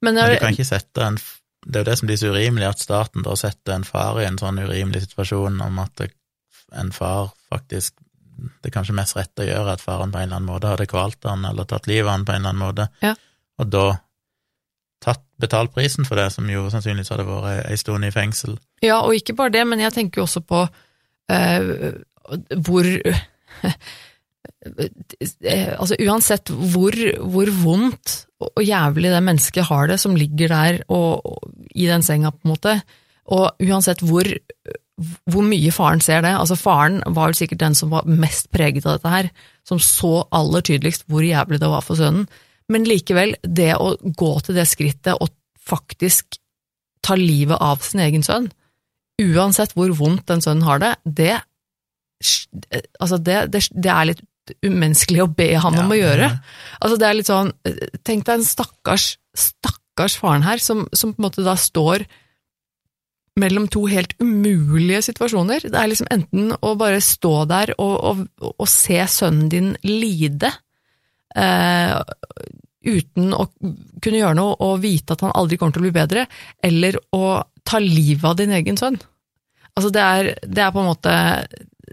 Men, 0.00 0.14
Men 0.14 0.30
du 0.30 0.36
kan 0.40 0.52
ikke 0.52 0.64
sette 0.68 1.02
en 1.06 1.18
Det 1.66 1.76
er 1.78 1.84
jo 1.84 1.88
det 1.88 1.98
som 1.98 2.06
blir 2.10 2.16
så 2.20 2.28
urimelig, 2.34 2.66
at 2.68 2.78
staten 2.82 3.22
da 3.24 3.32
setter 3.40 3.72
en 3.72 3.84
far 3.88 4.18
i 4.20 4.26
en 4.28 4.36
sånn 4.36 4.58
urimelig 4.60 5.00
situasjon 5.06 5.60
om 5.64 5.78
at 5.80 5.94
det, 5.96 6.10
en 6.76 6.90
far 6.92 7.30
faktisk 7.48 7.94
Det 8.60 8.68
er 8.68 8.74
kanskje 8.74 8.96
mest 8.98 9.16
rett 9.16 9.40
å 9.40 9.46
gjøre 9.48 9.72
at 9.72 9.80
faren 9.80 10.12
på 10.12 10.18
en 10.20 10.26
eller 10.28 10.36
annen 10.36 10.50
måte 10.50 10.68
hadde 10.68 10.86
kvalt 10.90 11.24
han 11.24 11.44
eller 11.48 11.64
tatt 11.64 11.86
livet 11.88 12.04
av 12.08 12.12
han 12.18 12.24
på 12.28 12.32
en 12.34 12.40
eller 12.42 12.52
annen 12.52 12.64
måte, 12.66 12.88
Ja. 13.00 13.14
og 13.58 13.70
da 13.70 13.84
tatt 15.00 15.22
betalt 15.40 15.72
prisen 15.74 16.04
for 16.08 16.16
det, 16.16 16.30
som 16.32 16.48
jo 16.50 16.66
sannsynligvis 16.72 17.10
hadde 17.12 17.26
vært 17.28 17.66
ei 17.70 17.76
stund 17.76 18.04
i 18.04 18.10
fengsel. 18.10 18.58
ja, 18.82 19.00
og 19.00 19.14
ikke 19.14 19.36
bare 19.36 19.50
det, 19.52 19.64
men 19.66 19.78
jeg 19.80 19.92
tenker 19.92 20.20
jo 20.20 20.24
også 20.26 20.40
på 20.44 20.64
eh, 21.32 21.94
hvor 22.66 22.88
eh, 25.44 25.72
Altså 25.74 25.98
uansett 26.00 26.50
hvor, 26.50 26.94
hvor 27.20 27.52
vondt 27.62 28.14
og 28.44 28.62
jævlig 28.64 29.12
det 29.12 29.22
mennesket 29.24 29.68
har 29.70 29.88
det 29.88 29.98
som 30.02 30.16
ligger 30.18 30.48
der 30.52 30.82
og, 30.88 31.24
og, 31.24 31.50
i 31.74 31.86
den 31.88 32.02
senga, 32.04 32.30
på 32.30 32.44
en 32.44 32.52
måte, 32.52 32.74
og 33.32 33.56
uansett 33.64 34.02
hvor, 34.04 34.28
hvor 35.32 35.46
mye 35.46 35.72
faren 35.72 36.02
ser 36.04 36.20
det 36.26 36.34
Altså 36.36 36.58
faren 36.60 37.00
var 37.06 37.30
vel 37.30 37.38
sikkert 37.38 37.62
den 37.62 37.76
som 37.78 37.92
var 37.94 38.04
mest 38.04 38.50
preget 38.52 38.84
av 38.84 38.98
dette 38.98 39.12
her, 39.14 39.30
som 39.64 39.80
så 39.80 40.28
aller 40.34 40.64
tydeligst 40.66 41.06
hvor 41.08 41.24
jævlig 41.24 41.60
det 41.62 41.70
var 41.72 41.84
for 41.86 41.96
sønnen, 41.98 42.28
men 42.72 42.86
likevel, 42.88 43.34
det 43.42 43.74
å 43.76 43.94
gå 44.00 44.32
til 44.44 44.56
det 44.56 44.66
skrittet 44.68 45.20
og 45.20 45.32
faktisk 45.64 46.38
ta 47.04 47.16
livet 47.18 47.60
av 47.60 47.82
sin 47.84 48.00
egen 48.04 48.24
sønn, 48.24 48.48
uansett 49.22 49.74
hvor 49.76 49.92
vondt 49.94 50.26
den 50.30 50.42
sønnen 50.42 50.66
har 50.66 50.80
det, 50.82 50.94
det, 51.04 51.34
altså 52.98 53.18
det, 53.22 53.38
det, 53.52 53.66
det 53.70 53.92
er 53.92 54.10
litt 54.10 54.24
umenneskelig 54.64 55.22
å 55.24 55.30
be 55.32 55.52
han 55.60 55.78
om 55.80 55.92
å 55.92 55.98
gjøre. 55.98 56.28
Altså 56.80 56.98
det 57.00 57.06
er 57.08 57.16
litt 57.16 57.30
sånn, 57.30 57.52
tenk 58.04 58.26
deg 58.26 58.40
en 58.40 58.46
stakkars, 58.46 59.14
stakkars 59.38 60.18
faren 60.20 60.44
her, 60.44 60.60
som, 60.62 60.84
som 60.92 61.14
på 61.14 61.22
en 61.22 61.28
måte 61.28 61.46
da 61.46 61.56
står 61.60 62.04
mellom 63.40 63.66
to 63.72 63.86
helt 63.90 64.14
umulige 64.22 65.02
situasjoner. 65.08 65.66
Det 65.66 65.78
er 65.78 65.90
liksom 65.90 66.10
enten 66.14 66.52
å 66.54 66.74
bare 66.78 67.00
stå 67.02 67.32
der 67.50 67.74
og, 67.78 67.94
og, 68.10 68.52
og 68.52 68.68
se 68.70 69.00
sønnen 69.10 69.48
din 69.50 69.72
lide, 69.86 70.52
eh, 71.34 71.96
uten 72.84 73.32
å 73.32 73.48
kunne 74.04 74.20
gjøre 74.20 74.36
noe 74.38 74.54
og 74.62 74.78
vite 74.84 75.16
at 75.16 75.24
han 75.24 75.34
aldri 75.34 75.58
kommer 75.58 75.74
til 75.74 75.82
å 75.82 75.86
bli 75.88 75.96
bedre, 75.96 76.26
eller 76.62 77.00
å 77.16 77.24
ta 77.64 77.80
livet 77.82 78.24
av 78.28 78.36
din 78.38 78.52
egen 78.54 78.78
sønn. 78.80 78.98
Altså 79.74 79.90
det 79.94 80.02
er, 80.02 80.32
det 80.46 80.62
er 80.62 80.74
på 80.74 80.82
en 80.82 80.90
måte 80.92 81.14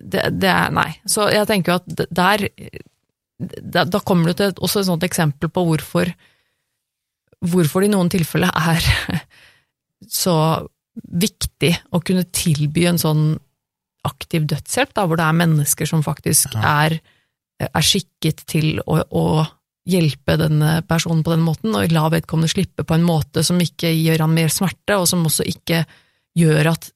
det, 0.01 0.26
det 0.41 0.49
er 0.49 0.74
Nei. 0.74 0.89
Så 1.09 1.30
jeg 1.34 1.47
tenker 1.49 1.74
jo 1.74 1.80
at 1.82 2.03
der 2.09 2.47
Da, 3.41 4.01
kommer 4.05 4.30
du 4.30 4.38
til 4.38 4.53
også 4.61 4.84
et 4.84 4.89
sånt 4.89 5.05
eksempel 5.07 5.49
på 5.49 5.63
hvorfor 5.65 6.11
hvorfor 7.41 7.82
det 7.82 7.89
i 7.89 7.93
noen 7.95 8.11
tilfeller 8.13 8.51
er 8.53 8.86
så 10.22 10.36
viktig 10.93 11.72
å 11.89 12.01
kunne 12.05 12.28
tilby 12.30 12.86
en 12.89 13.01
sånn 13.01 13.24
aktiv 14.05 14.45
dødshjelp, 14.49 14.93
da, 14.97 15.05
hvor 15.05 15.19
det 15.19 15.26
er 15.26 15.39
mennesker 15.39 15.89
som 15.89 16.03
faktisk 16.05 16.55
er, 16.57 16.97
er 17.61 17.86
skikket 17.86 18.43
til 18.49 18.80
å, 18.86 18.99
å 19.05 19.26
hjelpe 19.90 20.36
denne 20.38 20.82
personen 20.88 21.24
på 21.26 21.34
den 21.34 21.42
måten, 21.46 21.74
og 21.76 21.92
la 21.92 22.04
vedkommende 22.14 22.52
slippe 22.52 22.84
på 22.86 22.94
en 22.98 23.06
måte 23.08 23.44
som 23.44 23.58
ikke 23.64 23.90
gjør 23.96 24.26
han 24.28 24.34
mer 24.36 24.52
smerte, 24.54 24.98
og 25.02 25.08
som 25.10 25.26
også 25.26 25.46
ikke 25.50 25.84
gjør 26.38 26.70
at 26.76 26.92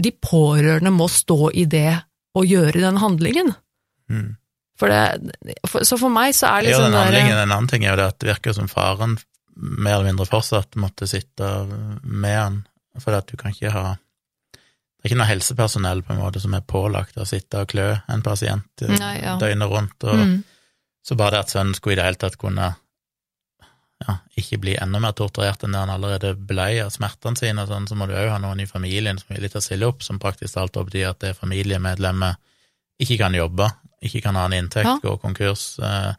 de 0.00 0.12
pårørende 0.16 0.90
må 0.94 1.08
stå 1.12 1.50
i 1.52 1.66
det 1.68 1.98
og 2.38 2.46
gjøre 2.48 2.80
den 2.80 2.96
handlingen. 3.02 3.52
Mm. 4.08 4.36
For 4.80 4.88
det, 4.88 5.34
for, 5.68 5.84
så 5.84 5.98
for 6.00 6.08
meg 6.14 6.32
så 6.32 6.48
er 6.54 6.64
Ja, 6.64 6.68
liksom 6.70 6.86
den 6.94 7.12
det 7.12 7.20
der- 7.20 7.42
en 7.42 7.52
annen 7.52 7.68
ting 7.68 7.84
er 7.84 7.90
jo 7.92 7.96
det 8.00 8.06
at 8.14 8.18
det 8.22 8.30
virker 8.32 8.54
som 8.56 8.68
faren 8.68 9.18
mer 9.60 9.98
eller 9.98 10.06
mindre 10.08 10.24
fortsatt 10.30 10.78
måtte 10.80 11.06
sitte 11.10 11.50
med 12.02 12.36
han, 12.38 12.60
for 12.98 13.12
at 13.12 13.26
du 13.28 13.36
kan 13.36 13.52
ikke 13.52 13.70
ha 13.74 13.96
Det 15.00 15.04
er 15.08 15.14
ikke 15.14 15.18
noe 15.20 15.30
helsepersonell 15.30 16.02
på 16.04 16.12
en 16.12 16.18
måte 16.20 16.40
som 16.40 16.52
er 16.54 16.60
pålagt 16.60 17.16
å 17.16 17.24
sitte 17.24 17.62
og 17.62 17.68
klø 17.72 17.86
en 18.08 18.20
pasient 18.22 18.82
eh, 18.84 18.90
Nei, 19.00 19.14
ja. 19.22 19.36
døgnet 19.40 19.70
rundt, 19.70 20.04
og 20.04 20.16
mm, 20.18 20.34
så 21.06 21.16
bare 21.16 21.36
det 21.38 21.44
at 21.46 21.52
sønnen 21.54 21.74
skulle 21.74 21.96
i 21.96 22.00
det 22.00 22.04
hele 22.06 22.20
tatt 22.20 22.36
kunne 22.40 22.70
ja, 24.06 24.14
ikke 24.40 24.58
bli 24.62 24.74
enda 24.80 25.00
mer 25.02 25.12
torturert 25.16 25.64
enn 25.64 25.74
det 25.76 25.80
han 25.82 25.92
allerede 25.92 26.34
blei 26.34 26.78
av 26.80 26.92
smertene 26.94 27.36
sine, 27.36 27.66
sånn, 27.68 27.88
så 27.88 27.96
må 27.98 28.06
du 28.08 28.14
òg 28.16 28.30
ha 28.32 28.38
noen 28.40 28.62
i 28.62 28.68
familien 28.68 29.18
som 29.20 29.30
er 29.32 29.38
villig 29.40 29.52
til 29.52 29.60
å 29.60 29.64
stille 29.64 29.88
opp, 29.90 30.02
som 30.04 30.20
praktisk 30.22 30.54
talt 30.56 30.76
betyr 30.78 31.10
at 31.10 31.20
det 31.24 31.34
familiemedlemmet 31.36 32.40
ikke 33.00 33.18
kan 33.20 33.36
jobbe, 33.36 33.68
ikke 34.04 34.22
kan 34.24 34.36
ha 34.36 34.46
en 34.48 34.56
inntekt, 34.56 34.88
Ja. 34.88 34.98
gå 35.02 35.16
konkurs. 35.20 35.78
eh, 35.80 36.12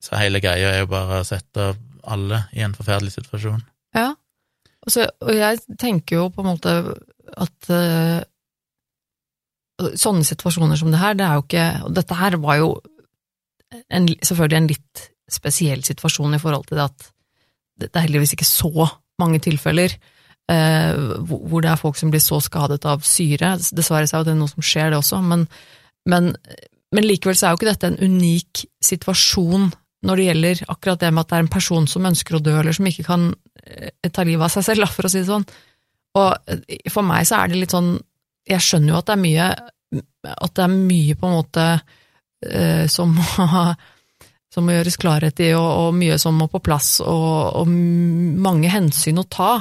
Så 0.00 0.16
hele 0.16 0.40
greia 0.40 0.74
er 0.74 0.78
jo 0.80 0.86
bare 0.86 1.20
å 1.20 1.26
sette 1.26 1.76
alle 2.04 2.44
i 2.52 2.60
en 2.62 2.74
forferdelig 2.74 3.12
situasjon. 3.16 3.62
Ja. 3.94 4.14
Og, 4.86 4.92
så, 4.92 5.08
og 5.20 5.32
jeg 5.34 5.58
tenker 5.78 6.16
jo 6.16 6.28
på 6.30 6.40
en 6.44 6.46
måte 6.52 6.74
at 7.36 7.70
uh, 7.74 8.22
sånne 9.98 10.24
situasjoner 10.24 10.78
som 10.78 10.92
det 10.94 11.00
her, 11.02 11.14
det 11.18 11.26
er 11.26 11.34
jo 11.34 11.42
ikke 11.42 11.64
Og 11.84 11.94
dette 11.98 12.14
her 12.14 12.36
var 12.40 12.56
jo 12.60 12.68
en, 13.74 14.08
selvfølgelig 14.08 14.58
en 14.58 14.70
litt 14.70 15.08
spesiell 15.28 15.82
situasjon 15.84 16.36
i 16.36 16.40
forhold 16.42 16.68
til 16.68 16.80
det 16.80 16.86
at 16.88 17.10
det 17.78 17.90
er 17.92 18.06
heldigvis 18.06 18.34
ikke 18.34 18.48
så 18.48 18.88
mange 19.20 19.40
tilfeller 19.44 19.92
eh, 20.50 21.02
hvor 21.28 21.62
det 21.62 21.70
er 21.72 21.80
folk 21.80 21.98
som 21.98 22.10
blir 22.12 22.22
så 22.22 22.40
skadet 22.42 22.84
av 22.88 23.04
syre. 23.06 23.54
Dessverre 23.76 24.08
så 24.10 24.20
er 24.20 24.28
det 24.28 24.38
noe 24.38 24.50
som 24.50 24.64
skjer, 24.64 24.90
det 24.92 25.00
også, 25.00 25.20
men, 25.24 25.44
men, 26.10 26.32
men 26.94 27.06
likevel 27.06 27.38
så 27.38 27.48
er 27.48 27.54
jo 27.54 27.60
ikke 27.60 27.70
dette 27.70 27.92
en 27.92 28.00
unik 28.02 28.64
situasjon 28.84 29.70
når 30.06 30.20
det 30.20 30.26
gjelder 30.28 30.60
akkurat 30.70 31.00
det 31.02 31.10
med 31.10 31.24
at 31.24 31.30
det 31.30 31.38
er 31.38 31.44
en 31.44 31.54
person 31.54 31.88
som 31.90 32.06
ønsker 32.06 32.38
å 32.38 32.42
dø, 32.42 32.54
eller 32.60 32.74
som 32.76 32.86
ikke 32.86 33.06
kan 33.06 33.30
eh, 33.64 34.10
ta 34.10 34.26
livet 34.26 34.46
av 34.46 34.54
seg 34.54 34.68
selv, 34.70 34.90
for 34.94 35.08
å 35.08 35.12
si 35.12 35.22
det 35.22 35.30
sånn. 35.30 35.46
Og 36.18 36.54
eh, 36.54 36.90
for 36.92 37.06
meg 37.06 37.26
så 37.28 37.40
er 37.40 37.50
det 37.50 37.64
litt 37.64 37.74
sånn 37.74 37.96
Jeg 38.48 38.64
skjønner 38.64 38.94
jo 38.94 39.00
at 39.02 39.10
det 39.10 39.12
er 39.12 39.20
mye 39.20 39.46
At 40.32 40.54
det 40.56 40.62
er 40.64 40.72
mye 40.72 41.16
på 41.20 41.28
en 41.28 41.34
måte 41.36 41.64
som 42.88 43.14
må 43.18 43.74
som 44.54 44.64
må 44.64 44.78
gjøres 44.78 44.96
klarhet 45.00 45.40
i, 45.44 45.52
og, 45.56 45.66
og 45.66 45.96
mye 45.98 46.16
som 46.20 46.38
må 46.40 46.48
på 46.50 46.62
plass, 46.64 46.98
og, 47.04 47.60
og 47.60 47.68
mange 47.68 48.70
hensyn 48.72 49.20
å 49.20 49.26
ta. 49.28 49.52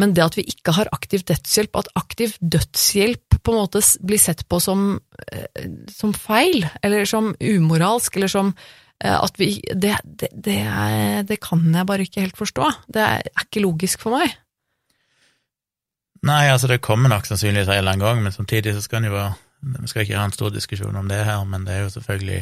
Men 0.00 0.14
det 0.16 0.24
at 0.24 0.36
vi 0.38 0.44
ikke 0.48 0.74
har 0.76 0.90
aktiv 0.94 1.24
dødshjelp, 1.28 1.76
at 1.78 1.90
aktiv 2.00 2.36
dødshjelp 2.40 3.36
på 3.42 3.52
en 3.52 3.60
måte 3.60 3.82
blir 4.06 4.20
sett 4.22 4.46
på 4.48 4.60
som, 4.62 4.94
eh, 5.26 5.66
som 5.92 6.14
feil, 6.16 6.64
eller 6.82 7.08
som 7.08 7.32
umoralsk, 7.36 8.16
eller 8.16 8.32
som 8.32 8.54
eh, 9.02 9.12
at 9.18 9.36
vi 9.42 9.56
det, 9.74 9.98
det, 10.04 10.30
det, 10.32 10.60
det 11.28 11.40
kan 11.44 11.66
jeg 11.66 11.88
bare 11.90 12.06
ikke 12.06 12.24
helt 12.24 12.40
forstå. 12.40 12.70
Det 12.94 13.04
er, 13.04 13.28
er 13.28 13.46
ikke 13.46 13.66
logisk 13.66 14.06
for 14.06 14.16
meg. 14.16 14.38
Nei, 16.22 16.44
altså 16.54 16.70
det 16.70 16.84
kommer 16.86 17.10
nok 17.10 17.26
sannsynligvis 17.26 17.68
en 17.68 17.80
eller 17.82 17.96
annen 17.96 18.06
gang, 18.06 18.22
men 18.22 18.34
samtidig 18.34 18.76
så 18.76 18.84
skal 18.84 19.02
en 19.02 19.10
jo 19.10 19.26
Vi 19.62 19.90
skal 19.90 20.04
ikke 20.04 20.18
ha 20.18 20.26
en 20.26 20.34
stor 20.34 20.50
diskusjon 20.54 20.96
om 20.98 21.08
det 21.10 21.22
her, 21.26 21.44
men 21.46 21.66
det 21.66 21.76
er 21.76 21.84
jo 21.86 21.94
selvfølgelig 21.94 22.40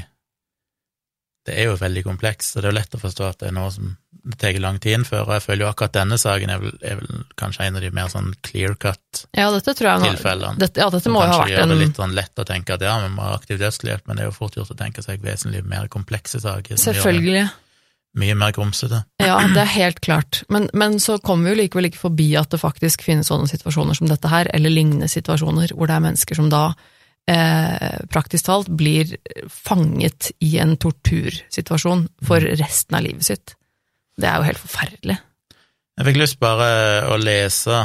Det 1.48 1.56
er 1.56 1.70
jo 1.70 1.76
veldig 1.80 2.02
komplekst, 2.04 2.52
så 2.52 2.60
det 2.60 2.68
er 2.68 2.74
jo 2.74 2.78
lett 2.78 2.94
å 2.94 3.00
forstå 3.00 3.26
at 3.26 3.38
det 3.40 3.48
er 3.48 3.54
noe 3.56 3.70
som 3.72 3.94
det 4.20 4.36
tar 4.36 4.58
lang 4.60 4.76
tid 4.76 4.98
innfører, 4.98 5.24
og 5.24 5.32
jeg 5.38 5.44
føler 5.46 5.64
jo 5.64 5.68
akkurat 5.70 5.94
denne 5.94 6.18
saken 6.20 6.50
er 6.52 6.58
vel, 6.60 6.74
er 6.84 6.98
vel 7.00 7.22
kanskje 7.40 7.64
en 7.64 7.78
av 7.78 7.84
de 7.84 7.90
mer 7.96 8.10
sånn 8.12 8.34
clear 8.44 8.74
cut-tilfellene. 8.76 9.38
Ja, 9.40 10.52
dette 10.60 10.82
Ja, 10.82 10.90
dette 10.92 11.12
må 11.12 11.22
jo 11.24 11.30
ha 11.30 11.38
vært 11.40 11.48
en 11.48 11.56
kanskje 11.56 11.56
gjør 11.56 11.72
det 11.72 11.78
litt 11.80 12.00
sånn 12.02 12.14
lett 12.18 12.42
å 12.42 12.46
tenke 12.50 12.76
at 12.76 12.84
ja, 12.84 12.98
vi 13.00 13.08
må 13.14 13.24
ha 13.24 13.32
aktiv 13.38 13.56
dødshjelp, 13.62 14.04
men 14.04 14.20
det 14.20 14.26
er 14.26 14.28
jo 14.28 14.36
fort 14.36 14.60
gjort 14.60 14.74
å 14.74 14.76
tenke 14.76 15.04
seg 15.06 15.24
vesentlig 15.24 15.64
mer 15.64 15.88
komplekse 15.88 16.42
saker. 16.44 16.76
Selvfølgelig. 16.76 17.48
Mye 18.20 18.34
mer 18.34 18.52
grumsete. 18.52 19.04
Ja, 19.22 19.38
det 19.54 19.62
er 19.62 19.70
helt 19.70 20.00
klart. 20.04 20.42
Men, 20.50 20.68
men 20.74 20.98
så 21.00 21.16
kommer 21.22 21.48
vi 21.48 21.54
jo 21.54 21.60
likevel 21.62 21.88
ikke 21.88 22.04
forbi 22.04 22.32
at 22.36 22.50
det 22.50 22.60
faktisk 22.60 23.04
finnes 23.06 23.30
sånne 23.30 23.48
situasjoner 23.48 23.96
som 23.96 24.10
dette 24.10 24.28
her, 24.28 24.50
eller 24.52 24.74
lignende 24.74 25.08
situasjoner, 25.08 25.72
hvor 25.72 25.88
det 25.88 25.96
er 25.96 26.08
mennesker 26.10 26.36
som 26.36 26.50
da 26.50 26.74
eh, 27.30 28.00
praktisk 28.10 28.48
talt 28.48 28.68
blir 28.68 29.14
fanget 29.48 30.32
i 30.42 30.56
en 30.62 30.76
tortursituasjon 30.80 32.06
for 32.26 32.44
resten 32.60 32.98
av 32.98 33.06
livet 33.06 33.28
sitt. 33.30 33.54
Det 34.20 34.28
er 34.28 34.40
jo 34.40 34.48
helt 34.50 34.62
forferdelig. 34.62 35.18
Jeg 36.00 36.08
fikk 36.08 36.20
lyst 36.20 36.38
bare 36.40 36.68
å 37.12 37.16
lese 37.20 37.82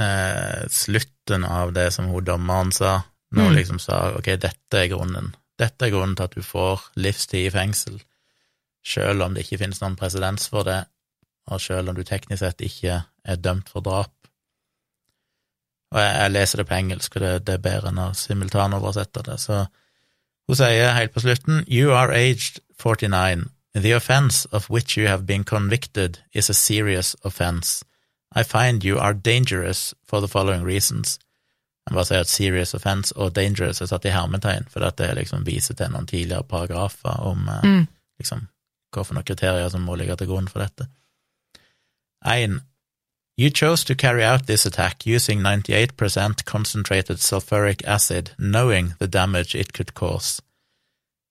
eh, 0.00 0.64
slutten 0.72 1.44
av 1.44 1.72
det 1.76 1.90
som 1.94 2.08
hun 2.12 2.24
dommeren 2.24 2.72
sa, 2.72 3.02
når 3.34 3.42
hun 3.42 3.52
Mm. 3.52 3.58
liksom 3.58 3.78
sa 3.82 4.00
ok, 4.16 4.36
dette 4.40 4.78
er 4.78 4.88
grunnen. 4.88 5.34
Dette 5.58 5.86
er 5.86 5.90
grunnen 5.90 6.16
til 6.16 6.24
at 6.24 6.34
du 6.34 6.42
får 6.42 6.80
livstid 6.96 7.46
i 7.46 7.50
fengsel, 7.50 8.00
selv 8.84 9.22
om 9.22 9.34
det 9.34 9.44
ikke 9.44 9.58
finnes 9.58 9.80
noen 9.80 9.96
presedens 9.96 10.48
for 10.48 10.64
det, 10.64 10.84
og 11.46 11.60
selv 11.60 11.88
om 11.88 11.94
du 11.94 12.02
teknisk 12.04 12.40
sett 12.40 12.60
ikke 12.60 13.04
er 13.24 13.36
dømt 13.36 13.68
for 13.68 13.80
drap. 13.80 14.13
Og 15.94 16.00
jeg, 16.02 16.12
jeg 16.18 16.32
leser 16.34 16.58
det 16.60 16.66
på 16.68 16.74
engelsk, 16.74 17.16
og 17.16 17.22
det, 17.22 17.32
det 17.46 17.54
er 17.54 17.64
bedre 17.64 17.88
enn 17.92 18.00
å 18.02 18.12
simultanoversette 18.18 19.22
det, 19.28 19.38
så 19.40 19.64
hun 20.48 20.58
sier 20.58 20.90
helt 20.96 21.14
på 21.14 21.22
slutten, 21.24 21.62
You 21.70 21.94
are 21.94 22.12
aged 22.12 22.58
49. 22.82 23.46
The 23.74 23.92
offense 23.96 24.44
of 24.52 24.68
which 24.70 24.98
you 24.98 25.06
have 25.08 25.24
been 25.26 25.44
convicted 25.44 26.18
is 26.34 26.50
a 26.50 26.54
serious 26.54 27.14
offense. 27.24 27.84
I 28.34 28.42
find 28.42 28.84
you 28.84 28.98
are 28.98 29.14
dangerous 29.14 29.94
for 30.04 30.20
the 30.20 30.28
following 30.28 30.64
reasons. 30.66 31.18
Jeg 31.86 31.94
bare 31.94 32.04
sier 32.08 32.20
at 32.24 32.28
serious 32.32 32.74
offense 32.74 33.14
og 33.16 33.34
dangerous 33.36 33.80
er 33.80 33.86
satt 33.90 34.04
i 34.08 34.12
hermetegn, 34.14 34.66
for 34.72 34.80
dette 34.84 35.08
liksom 35.14 35.46
viser 35.46 35.74
til 35.78 35.90
noen 35.92 36.06
tidligere 36.10 36.42
paragrafer 36.48 37.22
om 37.22 37.48
eh, 37.48 37.64
Mm. 37.64 37.86
liksom, 38.18 38.46
hva 38.94 39.04
for 39.04 39.14
noen 39.14 39.26
kriterier 39.26 39.68
som 39.70 39.82
må 39.86 39.94
ligge 39.96 40.16
til 40.16 40.26
grunn 40.30 40.48
for 40.48 40.62
dette. 40.64 40.86
1. 42.24 42.60
You 43.36 43.50
chose 43.50 43.82
to 43.84 43.96
carry 43.96 44.22
out 44.22 44.46
this 44.46 44.64
attack 44.64 45.06
using 45.06 45.40
98% 45.40 46.44
concentrated 46.44 47.16
sulfuric 47.16 47.84
acid, 47.84 48.30
knowing 48.38 48.94
the 49.00 49.08
damage 49.08 49.56
it 49.56 49.72
could 49.72 49.92
cause. 49.94 50.40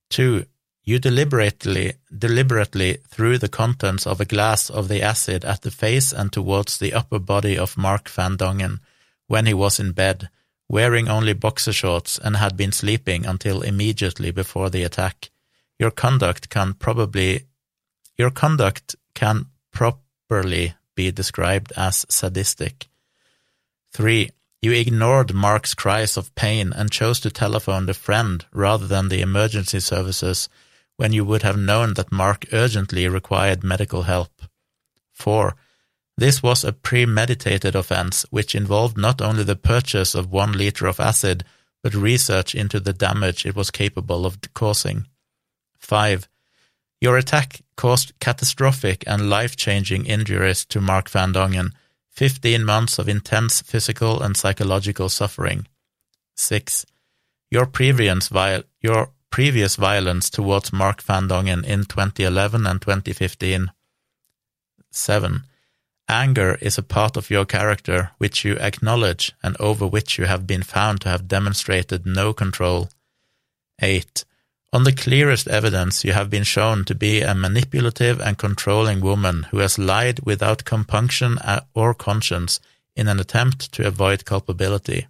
2. 0.10 0.46
You 0.84 1.00
deliberately, 1.00 1.94
deliberately 2.16 2.98
threw 3.08 3.38
the 3.38 3.48
contents 3.48 4.06
of 4.06 4.20
a 4.20 4.26
glass 4.26 4.70
of 4.70 4.90
the 4.90 5.02
acid 5.02 5.46
at 5.46 5.62
the 5.62 5.72
face 5.72 6.12
and 6.12 6.30
towards 6.30 6.78
the 6.78 6.94
upper 6.94 7.20
body 7.20 7.58
of 7.58 7.78
Mark 7.78 8.10
Van 8.10 8.36
Dongen 8.36 8.80
when 9.28 9.46
he 9.46 9.54
was 9.54 9.80
in 9.80 9.94
bed, 9.94 10.30
wearing 10.68 11.08
only 11.08 11.32
boxer 11.32 11.72
shorts 11.72 12.20
and 12.20 12.36
had 12.36 12.58
been 12.58 12.74
sleeping 12.74 13.26
until 13.26 13.62
immediately 13.62 14.30
before 14.30 14.70
the 14.70 14.84
attack. 14.84 15.30
Your 15.80 15.92
conduct 15.92 16.50
can 16.50 16.74
probably, 16.74 17.46
your 18.18 18.30
conduct 18.30 18.98
can 19.16 19.46
properly 19.72 20.74
be 20.96 21.12
described 21.12 21.72
as 21.76 22.06
sadistic. 22.10 22.88
3. 23.92 24.30
You 24.62 24.72
ignored 24.72 25.34
Mark's 25.34 25.74
cries 25.74 26.16
of 26.16 26.34
pain 26.36 26.72
and 26.74 26.92
chose 26.92 27.20
to 27.22 27.30
telephone 27.30 27.86
the 27.86 27.94
friend 27.94 28.46
rather 28.54 28.88
than 28.88 29.10
the 29.10 29.22
emergency 29.22 29.80
services 29.80 30.48
when 30.96 31.12
you 31.12 31.26
would 31.26 31.44
have 31.44 31.58
known 31.58 31.96
that 31.96 32.12
Mark 32.12 32.46
urgently 32.54 33.08
required 33.08 33.64
medical 33.64 34.04
help. 34.04 34.32
4. 35.12 35.56
This 36.18 36.44
was 36.44 36.64
a 36.64 36.72
premeditated 36.72 37.76
offense 37.76 38.26
which 38.30 38.56
involved 38.56 38.98
not 38.98 39.22
only 39.22 39.44
the 39.44 39.56
purchase 39.56 40.16
of 40.16 40.32
one 40.32 40.54
liter 40.54 40.88
of 40.88 41.00
acid, 41.00 41.44
but 41.82 41.94
research 41.94 42.56
into 42.56 42.80
the 42.80 42.94
damage 42.94 43.46
it 43.46 43.56
was 43.56 43.72
capable 43.72 44.26
of 44.26 44.38
causing. 44.54 45.08
5. 45.80 46.30
Your 47.04 47.18
attack 47.18 47.60
caused 47.76 48.18
catastrophic 48.22 49.04
and 49.06 49.30
life-changing 49.30 50.06
injuries 50.06 50.64
to 50.68 50.80
Mark 50.80 51.10
Van 51.10 51.34
Dongen, 51.34 51.74
15 52.12 52.64
months 52.64 52.98
of 52.98 53.10
intense 53.10 53.62
physical 53.62 54.24
and 54.24 54.38
psychological 54.38 55.10
suffering. 55.10 55.68
6. 56.36 56.86
Your 57.52 57.66
previous, 57.66 58.30
viol- 58.30 58.64
your 58.80 59.10
previous 59.30 59.76
violence 59.76 60.30
towards 60.30 60.72
Mark 60.72 61.02
Van 61.02 61.28
Dongen 61.28 61.66
in 61.66 61.84
2011 61.84 62.66
and 62.66 62.82
2015. 62.82 63.74
7. 64.90 65.44
Anger 66.08 66.58
is 66.62 66.78
a 66.78 66.84
part 66.84 67.18
of 67.18 67.30
your 67.30 67.44
character 67.44 68.12
which 68.18 68.46
you 68.46 68.56
acknowledge 68.60 69.34
and 69.44 69.58
over 69.60 69.86
which 69.86 70.18
you 70.18 70.24
have 70.24 70.48
been 70.48 70.64
found 70.64 71.02
to 71.02 71.10
have 71.10 71.28
demonstrated 71.28 72.06
no 72.06 72.32
control. 72.32 72.90
8. 73.82 74.24
On 74.74 74.84
the 74.84 74.92
clearest 74.92 75.48
evidence, 75.48 76.04
you 76.04 76.14
have 76.14 76.32
been 76.32 76.44
shown 76.44 76.84
to 76.86 76.96
be 76.96 77.22
a 77.22 77.36
manipulative 77.36 78.20
and 78.20 78.40
controlling 78.40 79.02
woman 79.02 79.44
who 79.52 79.60
has 79.60 79.78
lied 79.78 80.22
without 80.26 80.66
compunction 80.66 81.38
or 81.76 81.94
conscience 81.94 82.60
in 82.96 83.08
an 83.08 83.20
attempt 83.20 83.72
to 83.74 83.86
avoid 83.86 84.26
culpability. 84.26 85.06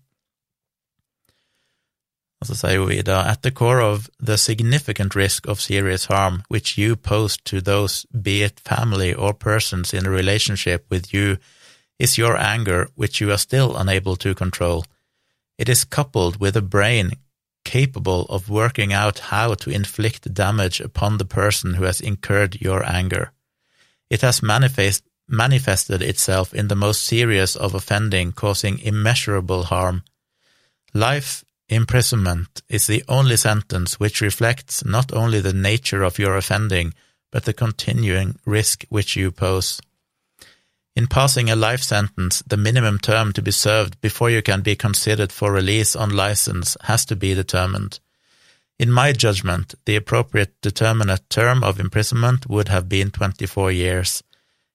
Så 2.43 2.55
sier 2.55 2.79
hun 2.79 2.89
videre, 2.89 3.25
at 3.25 3.41
the 3.41 3.51
core 3.51 3.79
of 3.79 4.09
the 4.19 4.37
significant 4.37 5.15
risk 5.15 5.47
of 5.47 5.61
serious 5.61 6.07
harm 6.07 6.43
which 6.49 6.77
you 6.77 6.97
pose 6.97 7.37
to 7.45 7.61
those, 7.61 8.05
be 8.11 8.43
it 8.43 8.59
family 8.59 9.13
or 9.13 9.33
persons 9.33 9.93
in 9.93 10.05
a 10.05 10.09
relationship 10.09 10.85
with 10.89 11.13
you, 11.13 11.37
is 11.97 12.17
your 12.17 12.35
anger 12.35 12.89
which 12.95 13.21
you 13.21 13.31
are 13.31 13.37
still 13.37 13.77
unable 13.77 14.17
to 14.17 14.35
control. 14.35 14.83
It 15.57 15.69
is 15.69 15.85
coupled 15.85 16.41
with 16.41 16.57
a 16.57 16.61
brain 16.61 17.11
capable 17.63 18.25
of 18.25 18.49
working 18.49 18.93
out 18.93 19.19
how 19.19 19.53
to 19.55 19.69
inflict 19.69 20.33
damage 20.33 20.79
upon 20.79 21.17
the 21.17 21.25
person 21.25 21.75
who 21.75 21.83
has 21.83 22.01
incurred 22.01 22.61
your 22.61 22.85
anger. 22.85 23.31
It 24.09 24.21
has 24.21 24.43
manifest, 24.43 25.03
manifested 25.27 26.01
itself 26.01 26.53
in 26.53 26.67
the 26.67 26.75
most 26.75 27.03
serious 27.03 27.55
of 27.55 27.73
offending, 27.73 28.31
causing 28.31 28.79
immeasurable 28.79 29.63
harm. 29.63 30.03
Life 30.93 31.43
imprisonment 31.69 32.61
is 32.69 32.87
the 32.87 33.03
only 33.07 33.37
sentence 33.37 33.99
which 33.99 34.21
reflects 34.21 34.85
not 34.85 35.11
only 35.11 35.39
the 35.39 35.53
nature 35.53 36.03
of 36.03 36.19
your 36.19 36.35
offending, 36.35 36.93
but 37.31 37.45
the 37.45 37.53
continuing 37.53 38.37
risk 38.45 38.85
which 38.89 39.15
you 39.15 39.31
pose. 39.31 39.81
In 40.95 41.07
passing 41.07 41.49
a 41.49 41.55
life 41.55 41.81
sentence, 41.81 42.43
the 42.45 42.57
minimum 42.57 42.99
term 42.99 43.33
to 43.33 43.41
be 43.41 43.49
served 43.49 43.99
before 43.99 44.29
you 44.29 44.43
can 44.43 44.61
be 44.61 44.75
considered 44.75 45.31
for 45.31 45.51
release 45.51 45.95
on 45.95 46.15
license 46.15 46.77
has 46.81 47.03
to 47.05 47.15
be 47.15 47.33
determined. 47.33 47.99
In 48.77 48.91
my 48.91 49.11
judgment, 49.11 49.73
the 49.85 49.95
appropriate 49.95 50.53
determinate 50.61 51.27
term 51.29 51.63
of 51.63 51.79
imprisonment 51.79 52.47
would 52.47 52.67
have 52.67 52.89
been 52.89 53.09
24 53.09 53.71
years. 53.71 54.23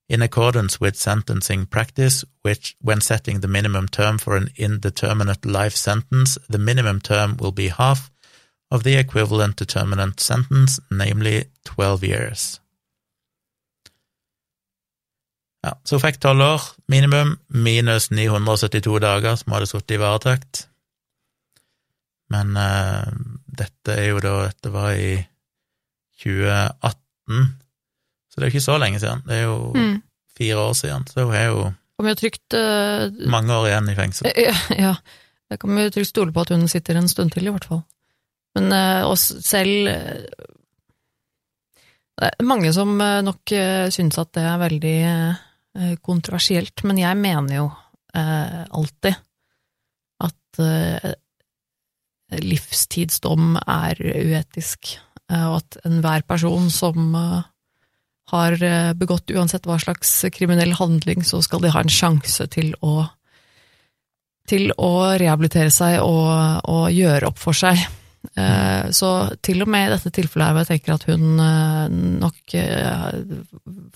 In 0.08 0.22
accordance 0.22 0.80
with 0.80 0.96
sentencing 0.96 1.66
practice, 1.66 2.24
which, 2.42 2.74
when 2.80 3.00
setting 3.00 3.40
the 3.40 3.48
minimum 3.48 3.86
term 3.86 4.18
for 4.18 4.36
an 4.36 4.48
indeterminate 4.56 5.44
life 5.44 5.76
sentence, 5.76 6.36
the 6.48 6.58
minimum 6.58 7.00
term 7.00 7.36
will 7.36 7.52
be 7.52 7.68
half 7.68 8.10
of 8.70 8.82
the 8.82 8.96
equivalent 8.96 9.56
determinate 9.56 10.18
sentence, 10.18 10.80
namely 10.90 11.44
12 11.64 12.04
years. 12.04 12.60
Ja, 15.66 15.72
så 15.84 15.96
hun 15.96 16.04
fikk 16.04 16.20
tolv 16.22 16.44
år 16.44 16.66
minimum, 16.86 17.36
minus 17.50 18.11
972 18.14 18.98
dager 19.02 19.34
som 19.36 19.50
hun 19.50 19.56
hadde 19.59 19.70
sittet 19.70 19.96
i 19.96 20.00
varetekt. 20.02 20.64
Men 22.30 22.52
uh, 22.56 23.09
dette 23.59 23.94
er 23.96 24.11
jo 24.12 24.20
da 24.22 24.34
Dette 24.50 24.70
var 24.72 24.92
i 24.94 25.16
2018, 26.22 27.40
Så 28.28 28.38
det 28.38 28.44
er 28.44 28.50
jo 28.50 28.54
ikke 28.54 28.66
så 28.68 28.76
lenge 28.78 29.00
siden. 29.00 29.22
Det 29.26 29.34
er 29.38 29.42
jo 29.48 29.72
Mm. 29.74 30.02
fire 30.38 30.56
år 30.56 30.72
siden, 30.78 31.06
så 31.09 31.24
hun 31.24 31.34
er 31.34 31.46
jo 31.48 31.72
vi 32.02 32.09
jo 32.12 32.14
trygt 32.14 32.54
uh, 32.54 33.11
mange 33.30 33.50
år 33.54 33.66
igjen 33.66 33.88
i 33.90 33.94
fengsel. 33.98 34.30
Ja, 34.36 34.54
ja. 34.78 34.94
det 35.50 35.59
kan 35.59 35.78
jo 35.78 35.90
trygt 35.90 36.12
stole 36.12 36.32
på 36.32 36.40
at 36.44 36.52
hun 36.54 36.68
sitter 36.68 36.96
en 36.96 37.09
stund 37.09 37.32
til, 37.34 37.46
i 37.46 37.50
hvert 37.50 37.64
fall. 37.66 37.82
Men 38.54 38.70
uh, 38.72 39.09
oss 39.11 39.32
selv 39.42 39.88
eh, 39.90 40.22
Det 42.18 42.30
er 42.38 42.44
mange 42.46 42.72
som 42.74 43.00
eh, 43.00 43.20
nok 43.22 43.52
syns 43.94 44.18
at 44.18 44.32
det 44.34 44.42
er 44.42 44.59
veldig 44.59 44.94
eh, 45.06 45.36
kontroversielt, 46.02 46.82
men 46.88 46.98
jeg 47.00 47.18
mener 47.20 47.56
jo 47.60 47.66
eh, 48.16 48.62
alltid 48.70 49.18
at 50.24 50.62
eh, 50.62 51.12
livstidsdom 52.44 53.56
er 53.62 54.00
uetisk, 54.00 54.96
eh, 55.30 55.44
og 55.44 55.60
at 55.62 55.78
enhver 55.88 56.24
person 56.28 56.68
som 56.72 57.14
eh, 57.16 57.46
har 58.32 58.58
eh, 58.62 58.94
begått 58.98 59.32
uansett 59.32 59.68
hva 59.68 59.78
slags 59.80 60.12
kriminell 60.34 60.74
handling, 60.78 61.24
så 61.24 61.40
skal 61.44 61.64
de 61.64 61.72
ha 61.72 61.84
en 61.84 61.92
sjanse 61.92 62.48
til 62.52 62.74
å 62.80 63.06
til 64.48 64.70
å 64.80 65.12
rehabilitere 65.20 65.68
seg 65.68 65.98
og, 66.00 66.64
og 66.72 66.86
gjøre 66.88 67.28
opp 67.28 67.36
for 67.36 67.52
seg. 67.52 67.82
Eh, 68.39 68.91
Så 68.95 69.09
til 69.43 69.62
og 69.64 69.68
med 69.72 69.89
i 69.89 69.93
dette 69.97 70.12
tilfellet 70.14 70.47
her 70.47 70.55
hvor 70.57 70.64
jeg 70.66 70.70
tenker 70.78 70.95
at 70.95 71.07
hun 71.09 71.41
eh, 71.43 71.89
nok 72.22 72.55
eh, 72.55 73.07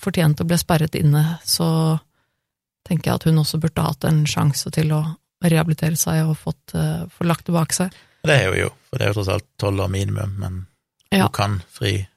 fortjente 0.03 0.43
å 0.43 0.49
bli 0.49 0.57
sperret 0.59 0.95
inne, 0.99 1.23
så 1.47 1.67
tenker 2.87 3.11
jeg 3.11 3.15
at 3.21 3.27
hun 3.29 3.39
også 3.39 3.59
burde 3.63 3.85
hatt 3.85 4.03
en 4.09 4.23
sjanse 4.27 4.71
til 4.75 4.91
å 4.91 5.03
rehabilitere 5.43 5.95
seg 5.99 6.25
og 6.27 6.37
fått, 6.39 6.71
få 7.11 7.25
lagt 7.27 7.47
det 7.47 7.53
bak 7.55 7.73
seg. 7.75 7.91
Det 8.23 8.35
er 8.35 8.49
hun 8.51 8.59
jo, 8.61 8.69
for 8.87 8.99
det 8.99 9.05
er 9.05 9.09
jo 9.11 9.15
tross 9.17 9.31
alt 9.33 9.47
tolv 9.59 9.81
år 9.85 9.91
minimum, 9.91 10.35
men 10.39 10.61
Ja. 11.11 11.25
hun 11.27 11.33
kan 11.35 11.57
fri, 11.71 12.07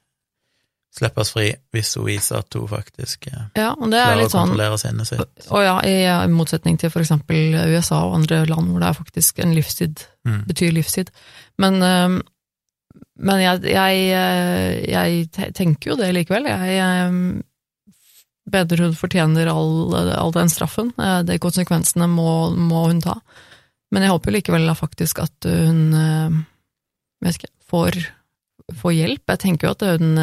slippes 0.97 1.31
fri 1.33 1.47
hvis 1.75 1.93
hun 1.97 2.05
viser 2.09 2.39
at 2.41 2.53
hun 2.57 2.67
faktisk 2.71 3.27
eh, 3.31 3.45
Ja, 3.59 3.71
og 3.77 3.91
det 3.93 3.99
er 4.03 4.15
litt 4.19 4.33
sånn 4.33 4.53
sinnet 4.81 5.07
sitt. 5.09 5.47
Og 5.51 5.61
ja, 5.63 5.75
i, 5.85 5.95
i 6.09 6.31
motsetning 6.33 6.77
til 6.81 6.89
for 6.93 7.05
eksempel 7.05 7.55
USA 7.75 8.03
og 8.07 8.15
andre 8.19 8.43
land 8.49 8.71
hvor 8.73 8.81
det 8.83 8.89
er 8.91 8.97
faktisk 9.03 9.39
en 9.45 9.53
livstid, 9.57 10.05
Mm. 10.27 10.41
betyr 10.43 10.73
livstid. 10.75 11.07
Men, 11.61 11.77
men 13.15 13.39
jeg, 13.39 13.61
jeg, 13.71 13.99
øh, 14.11 14.73
jeg 14.91 15.51
tenker 15.55 15.93
jo 15.93 15.95
det 15.95 16.09
likevel. 16.17 16.49
Jeg 16.51 16.81
mener 18.51 18.81
hun 18.83 18.95
fortjener 18.97 19.47
all, 19.51 19.95
all 20.17 20.33
den 20.35 20.51
straffen. 20.51 20.91
Eh, 20.99 21.21
De 21.27 21.37
konsekvensene 21.39 22.07
må, 22.11 22.51
må 22.55 22.85
hun 22.89 22.99
ta. 23.03 23.17
Men 23.91 24.03
jeg 24.03 24.11
håper 24.11 24.35
likevel 24.35 24.67
faktisk 24.75 25.21
at 25.23 25.47
hun 25.47 25.93
øhm, 25.95 26.41
vet 27.23 27.37
ikke, 27.39 27.53
får, 27.71 27.97
får 28.81 28.95
hjelp. 28.97 29.23
Jeg 29.31 29.39
tenker 29.45 29.69
jo 29.69 29.75
at 29.77 29.85
hun 29.95 30.17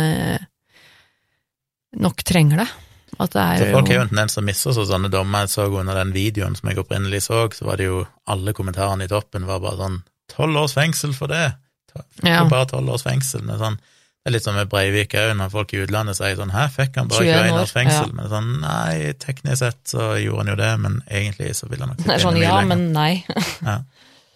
nok 2.00 2.24
trenger 2.26 2.64
det. 2.64 2.68
At 3.14 3.30
det 3.30 3.42
er 3.42 3.60
Så 3.62 3.70
folk 3.70 3.90
er 3.90 3.94
jo 4.00 4.04
en 4.04 4.10
tendens 4.10 4.34
til 4.34 4.42
å 4.42 4.46
misforstå 4.48 4.84
sånne 4.90 5.10
dommer. 5.12 5.44
Jeg 5.46 5.52
så 5.54 5.68
under 5.70 5.94
den 6.00 6.12
videoen 6.14 6.56
som 6.58 6.68
jeg 6.70 6.80
opprinnelig 6.82 7.22
så, 7.28 7.44
så 7.54 7.68
var 7.68 7.78
det 7.78 7.86
jo 7.86 8.00
alle 8.26 8.54
kommentarene 8.56 9.06
i 9.06 9.10
toppen 9.12 9.46
var 9.46 9.60
bare 9.62 9.78
sånn 9.78 10.00
'Tolv 10.34 10.56
års 10.56 10.74
fengsel 10.74 11.12
for 11.14 11.30
det!' 11.30 11.52
Ja. 11.94 12.02
Ja. 12.24 12.44
Bare 12.50 12.66
tolv 12.66 12.90
års 12.90 13.04
fengsel. 13.06 13.44
Det 13.46 13.54
er, 13.54 13.58
sånn, 13.60 13.76
det 13.78 14.26
er 14.30 14.32
litt 14.34 14.42
som 14.42 14.56
med 14.58 14.68
Breivik 14.72 15.14
òg, 15.14 15.36
når 15.38 15.52
folk 15.52 15.74
i 15.76 15.82
utlandet 15.84 16.16
sier 16.18 16.34
sånn 16.34 16.50
her 16.50 16.72
fikk 16.74 16.96
han 16.98 17.06
bare 17.12 17.22
21 17.22 17.52
21 17.52 17.60
års 17.60 17.74
fengsel?' 17.76 18.08
Ja. 18.08 18.14
Men 18.18 18.30
sånn 18.32 18.50
Nei, 18.64 19.12
teknisk 19.22 19.58
sett 19.62 19.82
så 19.94 20.14
gjorde 20.18 20.38
han 20.42 20.52
jo 20.54 20.56
det, 20.64 20.72
men 20.80 21.02
egentlig 21.06 21.54
så 21.54 21.68
ville 21.70 21.86
han 21.86 21.94
nok 21.94 22.02
Det 22.02 22.14
er 22.16 22.24
sånn 22.24 22.40
ja, 22.42 22.56
lenger. 22.58 22.66
men 22.72 22.92
nei. 22.92 23.24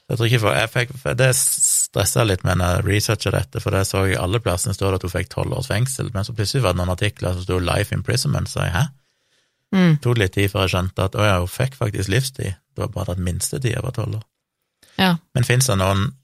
Jeg 0.09 0.16
tror 0.16 0.28
ikke 0.30 0.40
for, 0.40 0.56
jeg 0.56 0.70
fikk, 0.72 0.92
Det 1.18 1.28
stressa 1.36 2.24
litt 2.24 2.44
med 2.46 2.61
når 2.61 2.78
jeg 2.78 2.84
researcha 2.86 3.32
dette, 3.34 3.61
for 3.61 3.76
det 3.76 3.82
så 3.84 4.06
jeg 4.09 4.16
alle 4.20 4.40
plassene 4.40 4.76
står 4.76 4.94
det 4.94 5.00
at 5.00 5.04
hun 5.04 5.12
fikk 5.12 5.28
tolv 5.34 5.59
års 5.59 5.68
fengsel, 5.68 6.09
men 6.14 6.24
så 6.24 6.32
plutselig 6.36 6.64
var 6.64 6.76
det 6.76 6.80
noen 6.80 6.94
artikler 6.94 7.36
som 7.36 7.44
sto 7.44 7.59
'life 7.61 7.92
imprisonment', 7.96 8.48
så 8.48 8.64
jeg 8.64 8.72
hæ? 8.72 8.84
Mm. 9.76 9.92
Det 9.98 10.02
tok 10.02 10.18
litt 10.18 10.32
tid 10.32 10.48
før 10.48 10.64
jeg 10.64 10.72
skjønte 10.72 11.04
at 11.04 11.18
å 11.18 11.26
ja, 11.26 11.36
hun 11.42 11.52
fikk 11.52 11.76
faktisk 11.76 12.09
livstid, 12.09 12.56
det 12.56 12.84
var 12.84 12.94
bare 12.94 13.12
at 13.12 13.20
minstetida 13.20 13.82
var 13.84 13.92
tolv 13.92 14.16
år. 14.16 14.24
Ja. 14.96 15.16
Men 15.34 15.44
fins 15.44 15.68
det 15.68 15.76
noen 15.78 16.14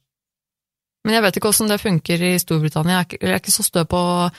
Men 1.04 1.14
jeg 1.14 1.22
vet 1.22 1.36
ikke 1.36 1.50
hvordan 1.52 1.68
det 1.68 1.80
funker 1.82 2.22
i 2.24 2.38
Storbritannia. 2.40 2.94
Jeg 2.94 3.00
er 3.00 3.04
ikke, 3.04 3.18
jeg 3.20 3.32
er 3.34 3.40
ikke 3.42 3.52
så 3.52 3.62
stø 3.62 3.82
på, 3.84 4.30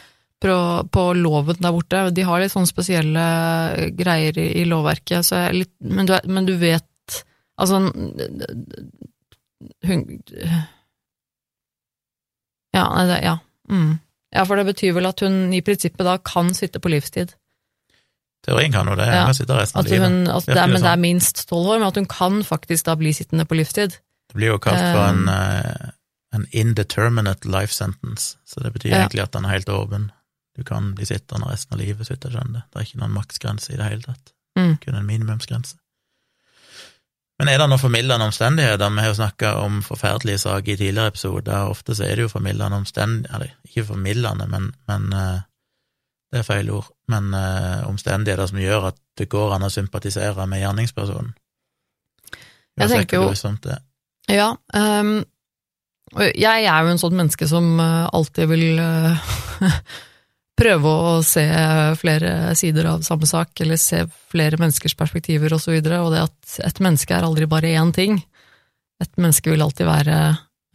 på, 0.41 0.55
på 0.89 1.03
loven 1.13 1.59
der 1.61 1.71
borte. 1.71 1.99
De 2.09 2.23
har 2.25 2.41
litt 2.41 2.51
sånne 2.51 2.65
spesielle 2.65 3.25
greier 3.93 4.39
i, 4.41 4.47
i 4.61 4.65
lovverket, 4.65 5.21
så 5.21 5.35
jeg 5.35 5.51
er 5.51 5.59
litt, 5.59 5.73
men, 5.85 6.09
du, 6.09 6.17
men 6.25 6.49
du 6.49 6.55
vet 6.57 6.89
Altså 7.55 7.79
hun, 9.85 10.21
Ja, 12.75 12.83
nei, 12.91 13.05
det, 13.07 13.19
ja. 13.23 13.37
Mm. 13.71 13.97
ja, 14.35 14.43
for 14.45 14.59
det 14.59 14.65
betyr 14.67 14.93
vel 14.97 15.07
at 15.07 15.21
hun 15.23 15.53
i 15.55 15.61
prinsippet 15.65 16.03
da 16.05 16.17
kan 16.19 16.49
sitte 16.57 16.81
på 16.83 16.91
livstid. 16.91 17.33
Teorien 18.45 18.73
kan 18.75 18.87
jo 18.91 18.95
det, 18.99 19.05
Ja. 19.07 19.21
hun 19.23 19.29
kan 19.31 19.37
sitte 19.39 19.55
resten 19.57 19.79
av 19.79 19.85
At 19.85 19.91
livet. 19.91 20.09
hun, 20.09 20.27
at 20.27 20.45
det, 20.45 20.51
er- 20.51 20.55
det 20.59 20.73
men 20.73 20.81
det 20.81 20.89
er 20.89 20.95
sånn? 20.95 21.01
minst 21.01 21.47
tolv 21.49 21.67
år, 21.71 21.79
men 21.79 21.87
at 21.87 21.95
hun 21.95 22.05
kan 22.05 22.43
faktisk 22.43 22.83
da 22.85 22.95
bli 22.95 23.13
sittende 23.13 23.45
på 23.47 23.55
livstid. 23.55 23.95
Det 24.29 24.35
blir 24.35 24.47
jo 24.51 24.57
kalt 24.59 24.77
for 24.77 25.07
en, 25.07 25.29
eh, 25.29 25.89
en 26.33 26.45
indeterminate 26.51 27.45
life 27.47 27.73
sentence, 27.73 28.37
så 28.45 28.61
det 28.61 28.73
betyr 28.73 28.89
Ja. 28.91 28.97
egentlig 29.07 29.23
at 29.23 29.31
den 29.31 29.45
er 29.45 29.49
helt 29.49 29.69
åpen. 29.69 30.11
Du 30.57 30.63
kan 30.63 30.93
bli 30.95 31.05
sittende 31.05 31.47
resten 31.49 31.73
av 31.73 31.79
livet, 31.79 32.05
så 32.05 32.09
vidt 32.13 32.23
jeg 32.23 32.31
skjønner. 32.33 32.63
Det 32.71 32.75
er 32.75 32.85
ikke 32.85 32.99
noen 32.99 33.13
maksgrense 33.13 33.73
i 33.73 33.77
det 33.77 33.89
hele 33.89 34.01
tatt. 34.01 34.31
Mm. 34.57 34.77
Kun 34.79 34.95
en 34.95 35.05
minimumsgrense. 35.05 35.75
Men 37.39 37.51
er 37.51 37.59
det 37.59 37.67
noen 37.67 37.81
formildende 37.81 38.29
omstendigheter? 38.29 38.91
Vi 38.95 39.03
har 39.03 39.11
jo 39.11 39.17
snakka 39.17 39.49
om 39.59 39.81
forferdelige 39.83 40.39
saker 40.45 40.71
i 40.71 40.77
tidligere 40.79 41.11
episoder, 41.11 41.65
og 41.65 41.75
ofte 41.75 41.95
så 41.97 42.05
er 42.07 42.15
det 42.15 42.27
jo 42.27 42.31
formildende 42.31 42.79
omstendigheter 42.79 43.35
Eller 43.35 43.51
ikke 43.67 43.87
formildende, 43.89 44.47
men, 44.47 44.69
men 44.87 45.09
eh, 45.13 45.41
det 46.31 46.39
er 46.39 46.47
feil 46.47 46.71
ord. 46.71 46.87
Men 47.11 47.33
eh, 47.35 47.83
omstendigheter 47.89 48.47
som 48.51 48.61
gjør 48.63 48.89
at 48.93 49.01
det 49.19 49.27
går 49.31 49.55
an 49.55 49.67
å 49.67 49.71
sympatisere 49.73 50.47
med 50.47 50.63
gjerningspersonen. 50.63 51.35
Jeg 52.79 52.91
tenker 52.91 53.23
jo-. 53.23 53.79
Ja, 54.31 54.55
Um, 54.73 55.23
jeg 56.15 56.67
er 56.69 56.83
jo 56.85 56.91
en 56.93 56.99
sånn 57.01 57.15
menneske 57.17 57.47
som 57.49 57.79
eh, 57.81 58.07
alltid 58.13 58.47
vil 58.47 58.79
prøve 60.55 60.87
å 60.89 61.15
se 61.25 61.43
flere 61.99 62.55
sider 62.55 62.87
av 62.93 63.05
samme 63.07 63.27
sak, 63.27 63.51
eller 63.63 63.79
se 63.81 64.03
flere 64.31 64.59
menneskers 64.61 64.95
perspektiver 64.97 65.55
og 65.55 65.61
så 65.63 65.73
videre, 65.75 66.01
og 66.03 66.13
det 66.15 66.23
at 66.25 66.59
et 66.69 66.81
menneske 66.83 67.15
er 67.15 67.27
aldri 67.27 67.47
bare 67.51 67.73
én 67.75 67.91
ting. 67.95 68.21
Et 69.03 69.17
menneske 69.19 69.51
vil 69.51 69.63
alltid 69.65 69.89
være 69.89 70.19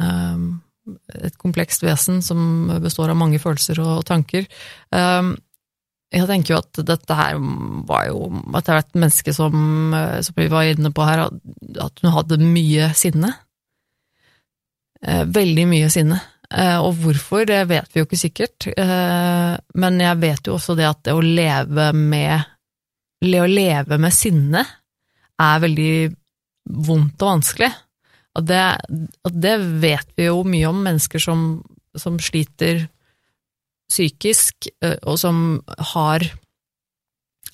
um, 0.05 0.61
et 1.16 1.37
komplekst 1.41 1.85
vesen 1.87 2.20
som 2.24 2.68
består 2.83 3.12
av 3.12 3.20
mange 3.20 3.41
følelser 3.41 3.81
og 3.81 4.05
tanker. 4.09 4.45
Um, 4.93 5.37
jeg 6.11 6.26
tenker 6.26 6.55
jo 6.55 6.59
at 6.59 6.81
dette 6.89 7.14
her 7.14 7.37
var 7.87 8.09
jo 8.09 8.24
At 8.59 8.66
det 8.66 8.72
var 8.72 8.81
et 8.83 8.97
menneske 8.99 9.31
som, 9.31 9.95
som 9.95 10.35
vi 10.35 10.49
var 10.51 10.66
inne 10.66 10.91
på 10.91 11.07
her, 11.07 11.28
at 11.87 12.03
hun 12.03 12.14
hadde 12.16 12.41
mye 12.43 12.91
sinne. 12.99 13.31
Eh, 15.07 15.22
Veldig 15.31 15.66
mye 15.70 15.91
sinne. 15.93 16.18
Eh, 16.51 16.78
Og 16.82 16.96
hvorfor, 16.98 17.44
det 17.46 17.68
vet 17.70 17.92
vi 17.92 18.01
jo 18.01 18.07
ikke 18.09 18.18
sikkert. 18.18 18.66
Eh, 18.76 19.57
Men 19.74 20.01
jeg 20.01 20.20
vet 20.20 20.46
jo 20.46 20.57
også 20.57 20.76
det 20.76 20.88
at 20.88 21.03
det 21.05 21.14
å 21.14 21.22
leve 21.22 21.92
med 21.94 22.46
å 23.20 23.46
leve 23.46 23.98
med 24.01 24.14
sinne 24.16 24.62
er 25.40 25.61
veldig 25.61 26.16
vondt 26.64 27.20
og 27.20 27.28
vanskelig. 27.34 27.68
Og 28.38 28.46
det, 28.46 28.62
og 29.26 29.34
det 29.34 29.57
vet 29.82 30.09
vi 30.16 30.28
jo 30.30 30.40
mye 30.46 30.68
om, 30.70 30.78
mennesker 30.86 31.20
som, 31.20 31.61
som 31.98 32.16
sliter 32.22 32.86
psykisk, 33.90 34.70
eh, 34.82 34.96
og 35.03 35.18
som 35.18 35.61
har 35.94 36.30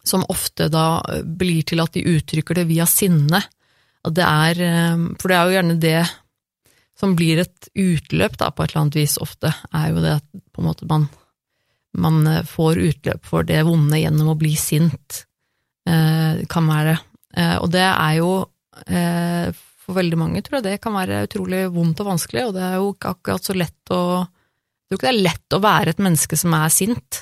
Som 0.07 0.23
ofte 0.29 0.69
da 0.71 1.03
blir 1.25 1.65
til 1.67 1.81
at 1.83 1.93
de 1.93 2.05
uttrykker 2.07 2.55
det 2.55 2.69
via 2.69 2.85
sinne. 2.87 3.41
Og 4.07 4.15
det 4.15 4.23
er 4.23 4.55
For 5.19 5.29
det 5.29 5.37
er 5.37 5.45
jo 5.45 5.57
gjerne 5.57 5.81
det 5.83 6.03
som 6.97 7.15
blir 7.19 7.43
et 7.43 7.69
utløp, 7.77 8.39
da, 8.41 8.51
på 8.51 8.65
et 8.65 8.73
eller 8.73 8.87
annet 8.87 8.99
vis 9.03 9.19
ofte, 9.23 9.53
er 9.75 9.93
jo 9.93 10.03
det 10.05 10.17
at 10.19 10.27
på 10.55 10.63
en 10.63 10.69
måte 10.71 10.89
man, 10.89 11.07
man 11.97 12.23
eh, 12.31 12.43
får 12.49 12.81
utløp 12.89 13.29
for 13.29 13.47
det 13.49 13.61
vonde 13.69 14.01
gjennom 14.01 14.33
å 14.33 14.39
bli 14.41 14.55
sint. 14.61 15.25
Eh, 15.87 16.43
kan 16.51 16.71
være. 16.71 16.97
Eh, 17.37 17.57
og 17.61 17.69
det 17.75 17.85
er 17.85 18.17
jo 18.19 18.31
eh, 18.89 19.53
for 19.87 19.99
veldig 20.01 20.19
mange, 20.19 20.43
tror 20.43 20.59
jeg 20.59 20.67
det 20.67 20.81
kan 20.83 20.97
være 20.97 21.25
utrolig 21.29 21.67
vondt 21.75 22.03
og 22.03 22.11
vanskelig, 22.15 22.49
og 22.49 22.57
det 22.57 22.65
er 22.67 22.81
jo 22.81 22.91
ikke 22.95 23.13
akkurat 23.15 23.47
så 23.47 23.55
lett 23.57 23.95
å 23.95 24.01
Jeg 24.87 24.91
tror 24.91 24.99
ikke 24.99 25.07
det 25.07 25.15
er 25.15 25.27
lett 25.27 25.55
å 25.57 25.63
være 25.63 25.93
et 25.93 26.01
menneske 26.03 26.39
som 26.39 26.55
er 26.55 26.73
sint 26.75 27.21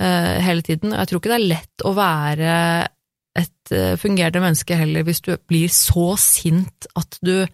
eh, 0.00 0.36
hele 0.44 0.64
tiden, 0.64 0.94
jeg 0.96 1.08
tror 1.08 1.20
ikke 1.20 1.32
det 1.32 1.38
er 1.38 1.50
lett 1.54 1.84
å 1.84 1.92
være 1.96 2.52
et 3.36 3.72
eh, 3.76 3.96
fungerende 4.00 4.42
menneske 4.44 4.78
heller 4.80 5.04
hvis 5.04 5.22
du 5.24 5.34
blir 5.48 5.72
så 5.72 6.14
sint 6.20 6.88
at 6.96 7.18
du 7.20 7.44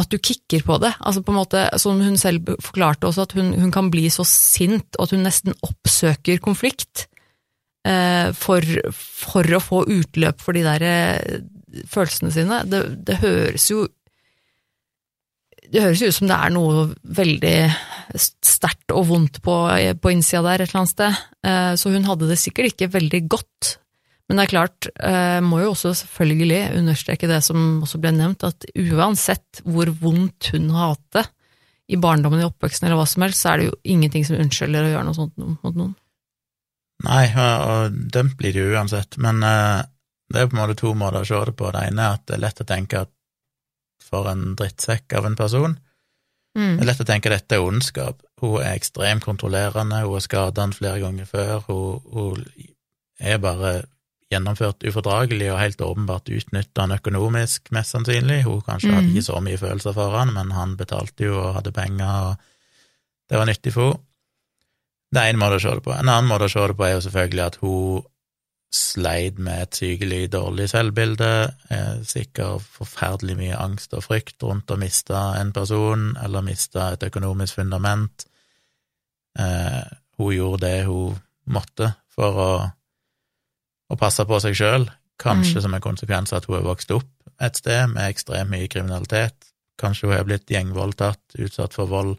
at 0.00 0.08
du 0.08 0.18
kicker 0.18 0.64
på 0.64 0.78
det. 0.82 0.92
Altså 1.00 1.22
på 1.22 1.32
en 1.32 1.40
måte, 1.42 1.64
Som 1.78 2.00
hun 2.00 2.16
selv 2.18 2.54
forklarte 2.64 3.06
også, 3.08 3.26
at 3.26 3.32
hun, 3.36 3.52
hun 3.60 3.72
kan 3.72 3.90
bli 3.92 4.08
så 4.10 4.24
sint 4.24 4.96
og 4.96 5.06
at 5.06 5.16
hun 5.16 5.26
nesten 5.26 5.56
oppsøker 5.62 6.40
konflikt 6.40 7.06
eh, 7.86 8.32
for, 8.32 8.64
for 8.92 9.44
å 9.44 9.62
få 9.62 9.84
utløp 9.84 10.40
for 10.40 10.56
de 10.56 10.64
der 10.64 10.86
eh, 10.86 11.42
følelsene 11.88 12.32
sine. 12.32 12.62
Det, 12.68 12.84
det 13.06 13.20
høres 13.22 13.68
jo 13.70 13.88
Det 15.72 15.80
høres 15.80 16.02
jo 16.02 16.08
ut 16.10 16.16
som 16.16 16.28
det 16.28 16.36
er 16.36 16.52
noe 16.52 16.88
veldig 17.16 17.56
sterkt 18.18 18.92
og 18.92 19.06
vondt 19.08 19.38
på, 19.44 19.54
på 19.72 20.10
innsida 20.12 20.42
der 20.44 20.64
et 20.64 20.68
eller 20.68 20.82
annet 20.82 20.92
sted, 20.92 21.20
eh, 21.48 21.72
så 21.80 21.92
hun 21.94 22.04
hadde 22.04 22.28
det 22.28 22.40
sikkert 22.40 22.74
ikke 22.74 22.92
veldig 22.92 23.22
godt. 23.32 23.76
Men 24.30 24.38
det 24.38 24.44
er 24.44 24.52
klart, 24.52 24.88
eh, 25.02 25.40
må 25.44 25.60
jo 25.60 25.72
også 25.72 25.92
selvfølgelig 25.98 26.60
understreke 26.78 27.28
det 27.28 27.42
som 27.44 27.82
også 27.84 28.00
ble 28.00 28.14
nevnt, 28.16 28.46
at 28.46 28.66
uansett 28.78 29.62
hvor 29.66 29.90
vondt 30.00 30.52
hun 30.54 30.70
har 30.72 30.94
hatt 30.94 31.18
det 31.18 31.24
i 31.92 31.98
barndommen, 32.00 32.40
i 32.40 32.46
oppveksten 32.46 32.86
eller 32.86 33.00
hva 33.00 33.08
som 33.10 33.26
helst, 33.26 33.42
så 33.42 33.52
er 33.52 33.60
det 33.60 33.66
jo 33.66 33.78
ingenting 33.94 34.24
som 34.24 34.38
unnskylder 34.40 34.86
å 34.86 34.92
gjøre 34.94 35.08
noe 35.08 35.18
sånt 35.18 35.34
mot 35.42 35.74
noen. 35.74 35.96
Nei, 37.02 37.24
og, 37.34 37.98
dømt 38.14 38.36
blir 38.38 38.54
det 38.54 38.62
jo 38.62 38.76
uansett, 38.76 39.18
men 39.20 39.42
eh, 39.44 39.82
det 40.32 40.40
er 40.40 40.48
på 40.48 40.56
en 40.56 40.62
måte 40.62 40.78
to 40.78 40.94
måter 40.96 41.24
å 41.24 41.28
se 41.28 41.40
det 41.48 41.56
på. 41.58 41.70
Det 41.74 41.86
ene 41.90 42.06
er 42.06 42.16
at 42.16 42.26
det 42.28 42.38
er 42.38 42.44
lett 42.46 42.62
å 42.62 42.68
tenke 42.68 43.04
at 43.04 43.12
for 44.02 44.28
en 44.30 44.52
drittsekk 44.58 45.16
av 45.18 45.26
en 45.28 45.38
person. 45.38 45.74
Mm. 46.56 46.76
Det 46.76 46.84
er 46.84 46.88
lett 46.90 47.02
å 47.04 47.08
tenke 47.08 47.30
at 47.30 47.40
dette 47.40 47.58
er 47.58 47.64
ondskap. 47.64 48.22
Hun 48.42 48.58
er 48.60 48.76
ekstremt 48.76 49.24
kontrollerende, 49.24 50.02
hun 50.04 50.16
har 50.16 50.24
skada 50.24 50.64
han 50.64 50.74
flere 50.76 51.00
ganger 51.02 51.28
før, 51.28 51.64
hun, 51.68 52.00
hun 52.12 52.44
er 53.20 53.40
bare 53.42 53.72
gjennomført 54.32 54.84
ufordragelig 54.88 55.50
og 55.52 55.60
helt 55.60 55.82
åpenbart 55.84 56.30
utnytta 56.32 56.86
han 56.86 56.94
økonomisk, 56.96 57.70
mest 57.74 57.94
sannsynlig. 57.94 58.42
Hun 58.46 58.62
kanskje 58.66 58.92
hadde 58.92 59.08
Mhm. 59.08 59.16
ikke 59.16 59.28
så 59.30 59.40
mye 59.42 59.58
følelser 59.60 59.94
for 59.94 60.16
han, 60.18 60.32
men 60.34 60.50
han 60.56 60.76
betalte 60.76 61.24
jo 61.28 61.38
og 61.40 61.54
hadde 61.60 61.72
penger, 61.72 62.30
og 62.30 62.36
det 63.30 63.38
var 63.38 63.46
nyttig 63.46 63.72
for 63.72 63.92
henne. 63.92 64.08
Det 65.12 65.20
er 65.20 65.32
én 65.34 65.36
måte 65.36 65.58
å 65.58 65.60
se 65.60 65.68
det 65.76 65.82
på. 65.84 65.92
En 65.92 66.08
annen 66.08 66.28
måte 66.30 66.46
å 66.48 66.50
se 66.50 66.66
det 66.66 66.76
på 66.76 66.84
er 66.86 66.94
jo 66.94 67.00
selvfølgelig 67.04 67.46
at 67.46 67.56
hun 67.60 68.02
sleit 68.72 69.38
med 69.38 69.60
et 69.62 69.70
sykelig 69.76 70.30
dårlig 70.32 70.70
selvbilde, 70.70 71.52
eh, 71.70 71.98
sikkert 72.08 72.62
forferdelig 72.62 73.36
mye 73.36 73.58
angst 73.60 73.92
og 73.92 74.02
frykt 74.06 74.42
rundt 74.42 74.70
å 74.72 74.78
miste 74.80 75.12
en 75.12 75.52
person, 75.52 76.16
eller 76.16 76.40
miste 76.40 76.80
et 76.80 77.00
økonomisk 77.10 77.54
fundament. 77.60 78.24
Eh, 79.38 79.82
hun 80.18 80.32
gjorde 80.32 80.60
det 80.60 80.84
hun 80.86 81.20
måtte 81.46 81.94
for 82.08 82.32
å, 82.32 82.72
å 83.92 83.98
passe 84.00 84.24
på 84.28 84.40
seg 84.40 84.56
sjøl, 84.56 84.88
kanskje 85.20 85.60
Mm. 85.60 85.62
som 85.62 85.74
en 85.74 85.84
konsekvens 85.84 86.32
av 86.32 86.40
at 86.40 86.48
hun 86.48 86.56
har 86.56 86.66
vokst 86.66 86.90
opp 86.90 87.10
et 87.40 87.56
sted 87.56 87.90
med 87.92 88.08
ekstremt 88.10 88.50
mye 88.50 88.68
kriminalitet. 88.68 89.52
Kanskje 89.78 90.08
hun 90.08 90.16
er 90.16 90.24
blitt 90.24 90.50
gjengvoldtatt, 90.50 91.36
utsatt 91.38 91.74
for 91.74 91.86
vold, 91.86 92.16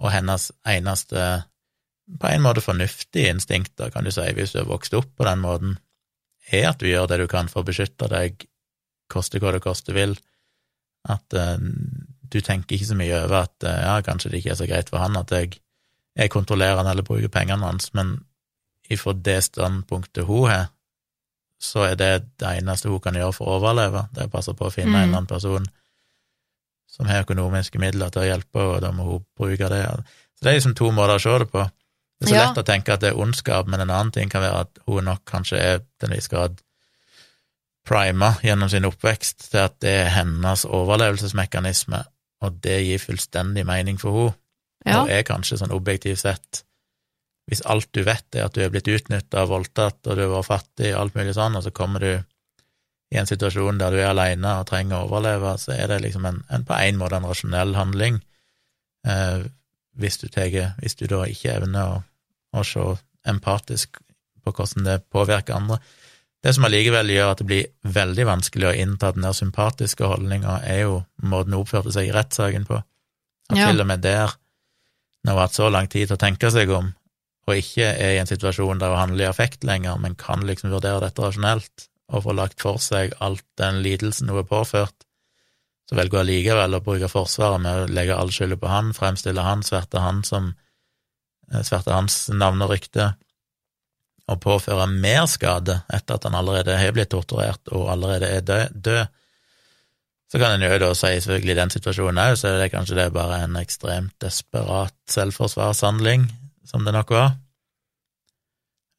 og 0.00 0.10
hennes 0.10 0.50
eneste 0.66 1.44
på 2.18 2.28
en 2.28 2.42
måte 2.42 2.60
fornuftige 2.60 3.30
instinkter, 3.30 3.90
kan 3.90 4.04
du 4.04 4.10
si, 4.10 4.24
hvis 4.34 4.52
du 4.52 4.58
har 4.58 4.70
vokst 4.70 4.94
opp 4.94 5.14
på 5.16 5.24
den 5.24 5.40
måten, 5.40 5.78
er 6.50 6.68
at 6.72 6.80
du 6.82 6.88
gjør 6.88 7.06
det 7.08 7.20
du 7.22 7.28
kan 7.30 7.48
for 7.48 7.62
å 7.62 7.68
beskytte 7.68 8.08
deg, 8.10 8.44
koste 9.12 9.38
hva 9.38 9.52
det 9.54 9.62
koste 9.62 9.94
vil. 9.94 10.16
At 11.08 11.34
uh, 11.36 11.56
du 12.32 12.40
tenker 12.40 12.76
ikke 12.76 12.90
så 12.90 12.98
mye 12.98 13.22
over 13.24 13.44
at 13.44 13.66
uh, 13.66 13.78
ja, 13.86 13.94
kanskje 14.02 14.32
det 14.32 14.42
ikke 14.42 14.52
er 14.54 14.60
så 14.60 14.68
greit 14.68 14.90
for 14.90 15.02
han 15.02 15.16
at 15.20 15.32
jeg 15.34 15.54
er 16.16 16.32
kontrollerende 16.32 16.90
eller 16.90 17.06
bruker 17.06 17.32
pengene 17.32 17.68
hans, 17.70 17.92
men 17.94 18.18
ifra 18.92 19.12
det 19.16 19.38
standpunktet 19.44 20.26
hun 20.28 20.48
har, 20.50 20.68
så 21.62 21.84
er 21.90 21.94
det 21.98 22.10
det 22.42 22.48
eneste 22.58 22.88
hun 22.90 23.00
kan 23.00 23.14
gjøre 23.14 23.32
for 23.36 23.46
å 23.46 23.58
overleve, 23.60 24.08
det 24.14 24.24
er 24.24 24.30
å 24.30 24.32
passe 24.32 24.54
på 24.58 24.66
å 24.66 24.72
finne 24.74 24.90
Mm. 24.92 24.96
en 24.96 25.02
eller 25.08 25.16
annen 25.18 25.26
person 25.30 25.66
som 26.92 27.06
har 27.08 27.22
økonomiske 27.24 27.78
midler 27.80 28.10
til 28.12 28.22
å 28.22 28.26
hjelpe, 28.26 28.58
og 28.60 28.80
da 28.82 28.90
må 28.92 29.04
hun 29.06 29.24
bruke 29.38 29.68
det. 29.70 29.84
Så 30.36 30.42
det 30.44 30.50
er 30.50 30.58
liksom 30.58 30.74
to 30.76 30.90
måter 30.92 31.14
å 31.16 31.22
se 31.22 31.38
det 31.38 31.48
på. 31.50 31.62
Det 32.20 32.26
er 32.28 32.34
så 32.34 32.34
Ja. 32.36 32.46
lett 32.48 32.58
å 32.58 32.66
tenke 32.66 32.92
at 32.92 33.00
det 33.00 33.10
er 33.12 33.18
ondskap, 33.18 33.66
men 33.66 33.80
en 33.80 33.90
annen 33.90 34.12
ting 34.12 34.28
kan 34.28 34.42
være 34.42 34.60
at 34.60 34.78
hun 34.86 35.04
nok 35.04 35.24
kanskje 35.24 35.56
er 35.58 35.78
til 35.78 36.10
en 36.10 36.14
viss 36.16 36.28
grad 36.28 36.60
prima 37.86 38.36
gjennom 38.42 38.68
sin 38.70 38.84
oppvekst 38.84 39.50
til 39.50 39.58
at 39.64 39.80
det 39.80 39.90
er 40.04 40.10
hennes 40.10 40.64
overlevelsesmekanisme, 40.64 42.04
og 42.42 42.60
det 42.62 42.84
gir 42.86 42.98
fullstendig 43.02 43.64
mening 43.66 43.98
for 44.00 44.12
henne, 44.12 44.34
Ja. 44.84 45.02
og 45.02 45.10
er 45.10 45.22
kanskje 45.22 45.58
sånn 45.58 45.70
objektivt 45.72 46.18
sett 46.18 46.64
Hvis 47.50 47.64
alt 47.66 47.88
du 47.92 48.04
vet 48.06 48.36
er 48.36 48.46
at 48.46 48.54
du 48.54 48.62
er 48.62 48.70
blitt 48.70 48.88
utnytta 48.88 49.44
voldtatt, 49.50 49.98
og 50.06 50.16
du 50.16 50.22
har 50.22 50.34
vært 50.36 50.50
fattig 50.50 50.92
og 50.94 51.00
alt 51.00 51.16
mulig 51.18 51.34
sånn, 51.36 51.56
og 51.58 51.64
så 51.64 51.72
kommer 51.74 52.04
du 52.04 52.12
i 53.12 53.18
en 53.20 53.28
situasjon 53.28 53.80
der 53.80 53.92
du 53.92 53.98
er 54.00 54.12
alene 54.12 54.54
og 54.60 54.68
trenger 54.70 55.00
å 55.00 55.08
overleve, 55.08 55.56
så 55.60 55.74
er 55.74 55.90
det 55.90 55.98
liksom 56.06 56.28
en, 56.28 56.38
en 56.48 56.64
på 56.64 56.78
en 56.78 57.00
måte 57.00 57.18
en 57.18 57.26
rasjonell 57.28 57.74
handling. 57.76 58.22
Eh, 59.08 59.42
hvis 60.00 60.16
du 60.22 60.28
teger, 60.32 60.72
hvis 60.80 60.96
du 60.96 61.04
da 61.10 61.26
ikke 61.28 61.58
evner 61.58 61.98
å, 61.98 61.98
å 62.56 62.64
se 62.64 62.86
empatisk 63.28 64.00
på 64.42 64.54
hvordan 64.54 64.86
det 64.86 65.02
påvirker 65.12 65.58
andre. 65.58 65.78
Det 66.42 66.54
som 66.56 66.64
allikevel 66.66 67.12
gjør 67.12 67.34
at 67.34 67.42
det 67.42 67.46
blir 67.46 67.92
veldig 67.94 68.24
vanskelig 68.26 68.70
å 68.70 68.74
innta 68.74 69.12
den 69.14 69.26
der 69.26 69.36
sympatiske 69.36 70.08
holdninga, 70.08 70.56
er 70.66 70.80
jo 70.86 70.96
måten 71.22 71.54
hun 71.54 71.60
oppførte 71.60 71.92
seg 71.94 72.08
i 72.08 72.14
rettssaken 72.16 72.64
på. 72.66 72.80
At 73.52 73.58
Ja. 73.58 73.68
til 73.68 73.80
og 73.80 73.86
med 73.86 74.02
der, 74.02 74.32
når 75.22 75.30
hun 75.30 75.38
har 75.38 75.46
hatt 75.46 75.54
så 75.54 75.68
lang 75.70 75.86
tid 75.86 76.08
til 76.08 76.16
å 76.16 76.24
tenke 76.24 76.50
seg 76.50 76.70
om, 76.70 76.94
og 77.52 77.60
ikke 77.60 77.86
er 77.92 78.16
i 78.16 78.20
en 78.22 78.28
situasjon 78.28 78.80
der 78.80 78.92
hun 78.92 79.02
handler 79.02 79.26
i 79.26 79.30
affekt 79.30 79.64
lenger, 79.68 79.98
men 80.00 80.18
kan 80.18 80.44
liksom 80.48 80.72
vurdere 80.72 81.02
dette 81.04 81.22
rasjonelt, 81.22 81.88
og 82.12 82.26
få 82.26 82.34
lagt 82.36 82.60
for 82.60 82.80
seg 82.82 83.14
alt 83.24 83.44
den 83.60 83.80
lidelsen 83.84 84.28
hun 84.32 84.42
er 84.42 84.48
påført, 84.48 85.06
så 85.88 85.96
velger 85.98 86.18
hun 86.18 86.24
allikevel 86.26 86.76
å 86.76 86.82
bruke 86.84 87.10
Forsvaret 87.10 87.62
med 87.64 87.84
å 87.84 87.88
legge 87.92 88.16
all 88.16 88.32
skylda 88.32 88.58
på 88.60 88.70
han, 88.70 88.92
fremstille 88.96 89.44
han, 89.44 89.64
sverte 89.66 90.00
han 90.02 90.22
som 90.26 90.52
eh, 91.52 91.62
sverte 91.64 91.94
hans 91.94 92.26
navn 92.32 92.64
og 92.64 92.72
rykte, 92.72 93.12
og 94.30 94.38
påføre 94.40 94.86
mer 94.88 95.26
skade 95.28 95.80
etter 95.92 96.16
at 96.16 96.28
han 96.28 96.36
allerede 96.38 96.76
har 96.78 96.94
blitt 96.94 97.10
torturert 97.12 97.72
og 97.74 97.88
allerede 97.92 98.30
er 98.38 98.44
død. 98.46 99.18
Så 100.32 100.40
kan 100.40 100.54
en 100.54 100.64
jo 100.64 100.78
da 100.80 100.92
si 100.96 101.10
selvfølgelig 101.18 101.52
i 101.52 101.58
den 101.58 101.72
situasjonen 101.74 102.20
òg, 102.22 102.36
så 102.40 102.48
er 102.48 102.62
det 102.62 102.70
kanskje 102.72 102.96
det 102.96 103.08
er 103.08 103.16
bare 103.16 103.42
en 103.44 103.58
ekstremt 103.60 104.14
desperat 104.22 104.94
selvforsvarshandling, 105.12 106.30
som 106.68 106.84
det 106.86 106.94
nok 106.94 107.10
var. 107.14 107.34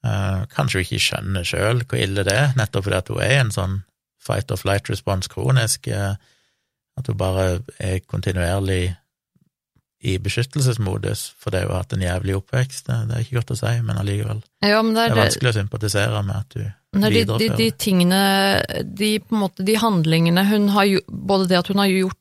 Uh, 0.03 0.43
kanskje 0.51 0.81
hun 0.81 0.85
ikke 0.87 1.03
skjønner 1.05 1.47
sjøl 1.47 1.85
hvor 1.87 1.99
ille 1.99 2.25
det 2.27 2.35
er, 2.35 2.55
nettopp 2.59 2.89
fordi 2.89 2.97
at 2.99 3.11
hun 3.13 3.21
er 3.23 3.37
en 3.39 3.53
sånn 3.55 3.77
fight 4.23 4.51
or 4.51 4.59
flight 4.59 4.89
response 4.91 5.31
kronisk, 5.31 5.87
uh, 5.87 6.19
at 6.99 7.07
hun 7.07 7.17
bare 7.19 7.45
er 7.79 8.03
kontinuerlig 8.03 8.97
i 10.03 10.17
beskyttelsesmodus, 10.19 11.29
for 11.39 11.55
det 11.55 11.61
har 11.63 11.77
hatt 11.79 11.93
en 11.95 12.03
jævlig 12.03 12.35
oppvekst, 12.35 12.89
det, 12.89 12.97
er 13.07 13.23
ikke 13.23 13.37
godt 13.37 13.53
å 13.55 13.59
si, 13.61 13.71
men 13.87 13.99
allikevel. 14.01 14.41
ja, 14.59 14.81
men 14.83 14.91
det 14.91 15.05
Det 15.05 15.05
er, 15.05 15.15
er 15.15 15.21
vanskelig 15.21 15.51
å 15.53 15.55
sympatisere 15.55 16.23
med 16.27 16.35
at 16.35 16.57
du 16.57 16.63
viderefører 16.63 17.39
de, 17.39 17.47
de, 17.47 17.55
de 17.61 17.77
tingene, 17.85 18.19
de, 18.83 19.13
på 19.23 19.37
en 19.37 19.43
måte, 19.45 19.63
de 19.63 19.77
handlingene 19.79 20.43
hun 20.49 20.67
har 20.75 20.89
gjort, 20.89 21.15
både 21.31 21.47
det 21.53 21.61
at 21.61 21.71
hun 21.71 21.79
har 21.79 21.93
gjort 21.93 22.19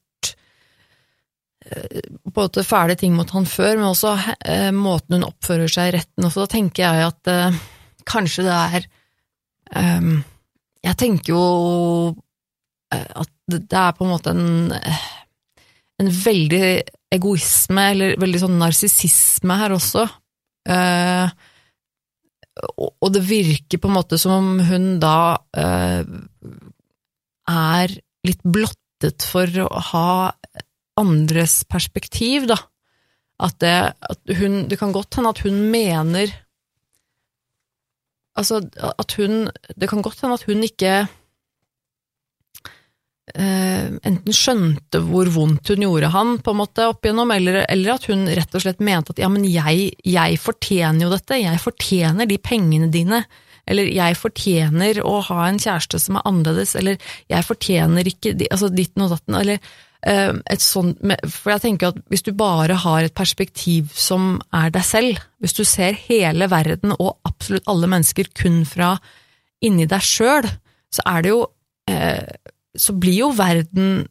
både 2.35 2.65
fæle 2.67 2.97
ting 2.99 3.15
mot 3.17 3.31
han 3.35 3.47
før, 3.49 3.77
men 3.79 3.89
også 3.91 4.17
eh, 4.49 4.71
måten 4.75 5.19
hun 5.19 5.29
oppfører 5.29 5.71
seg 5.71 5.91
i 5.91 5.97
retten. 5.99 6.27
også. 6.29 6.45
da 6.45 6.53
tenker 6.57 6.85
jeg 6.85 7.09
at 7.09 7.33
eh, 7.33 7.59
kanskje 8.09 8.47
det 8.49 8.59
er 8.59 8.87
um, 10.01 10.15
Jeg 10.83 10.99
tenker 10.99 11.33
jo 11.33 11.43
eh, 12.93 13.11
at 13.23 13.33
det 13.47 13.79
er 13.79 13.93
på 13.97 14.07
en 14.07 14.15
måte 14.15 14.33
en 14.33 14.73
en 16.03 16.11
veldig 16.11 16.67
egoisme, 17.13 17.87
eller 17.95 18.21
veldig 18.21 18.43
sånn 18.43 18.61
narsissisme 18.61 19.59
her 19.61 19.75
også. 19.77 20.07
Uh, 20.69 21.29
og 22.79 23.09
det 23.15 23.25
virker 23.27 23.81
på 23.81 23.91
en 23.91 23.97
måte 23.97 24.19
som 24.21 24.35
om 24.37 24.63
hun 24.69 24.87
da 25.03 25.35
uh, 25.57 26.03
er 27.51 27.95
litt 28.27 28.43
blottet 28.45 29.27
for 29.27 29.51
å 29.65 29.69
ha 29.93 30.11
andres 31.01 31.63
perspektiv, 31.71 32.47
da. 32.51 32.59
At 33.43 33.59
det, 33.63 33.77
at 33.97 34.37
hun, 34.39 34.67
det 34.71 34.79
kan 34.79 34.93
godt 34.95 35.17
hende 35.19 35.33
at 35.33 35.43
hun 35.47 35.57
mener 35.73 36.31
Altså, 38.39 38.63
at 38.81 39.13
hun 39.19 39.51
Det 39.77 39.89
kan 39.91 40.01
godt 40.01 40.23
hende 40.23 40.39
at 40.39 40.45
hun 40.49 40.63
ikke 40.65 40.93
eh, 43.37 43.89
enten 44.09 44.37
skjønte 44.37 45.03
hvor 45.05 45.29
vondt 45.35 45.73
hun 45.73 45.85
gjorde 45.85 46.13
han, 46.15 46.37
på 46.41 46.55
en 46.55 46.61
måte, 46.63 46.87
opp 46.89 47.05
igjennom, 47.05 47.33
eller, 47.35 47.63
eller 47.69 47.95
at 47.95 48.09
hun 48.11 48.27
rett 48.29 48.57
og 48.57 48.65
slett 48.65 48.83
mente 48.85 49.15
at 49.15 49.23
ja, 49.23 49.31
men 49.33 49.45
jeg, 49.49 49.93
jeg 50.05 50.41
fortjener 50.43 51.07
jo 51.07 51.13
dette, 51.13 51.41
jeg 51.41 51.63
fortjener 51.63 52.29
de 52.31 52.41
pengene 52.43 52.91
dine, 52.93 53.23
eller 53.69 53.89
jeg 53.95 54.19
fortjener 54.19 55.01
å 55.07 55.21
ha 55.29 55.47
en 55.47 55.61
kjæreste 55.63 56.01
som 56.03 56.19
er 56.19 56.27
annerledes, 56.29 56.75
eller 56.79 56.99
jeg 57.31 57.47
fortjener 57.47 58.11
ikke 58.11 58.35
de, 58.39 58.49
altså 58.51 58.73
ditt 58.73 58.97
og 58.99 59.13
datten, 59.15 59.39
eller 59.39 59.75
et 60.03 60.63
sånt, 60.63 60.99
for 61.31 61.53
jeg 61.55 61.63
tenker 61.63 61.93
at 61.93 61.99
hvis 62.11 62.25
du 62.27 62.33
bare 62.35 62.75
har 62.83 63.05
et 63.05 63.15
perspektiv 63.15 63.93
som 63.95 64.41
er 64.55 64.73
deg 64.75 64.83
selv, 64.87 65.21
hvis 65.39 65.55
du 65.55 65.63
ser 65.69 65.95
hele 66.09 66.49
verden 66.51 66.95
og 66.97 67.21
absolutt 67.29 67.69
alle 67.71 67.91
mennesker 67.93 68.33
kun 68.35 68.65
fra 68.67 68.97
inni 69.63 69.87
deg 69.87 70.03
sjøl, 70.03 70.49
så 70.93 71.05
er 71.07 71.23
det 71.23 71.31
jo 71.31 71.45
eh, 71.91 72.35
så 72.75 72.95
blir 72.99 73.21
jo 73.21 73.31
verden 73.37 74.03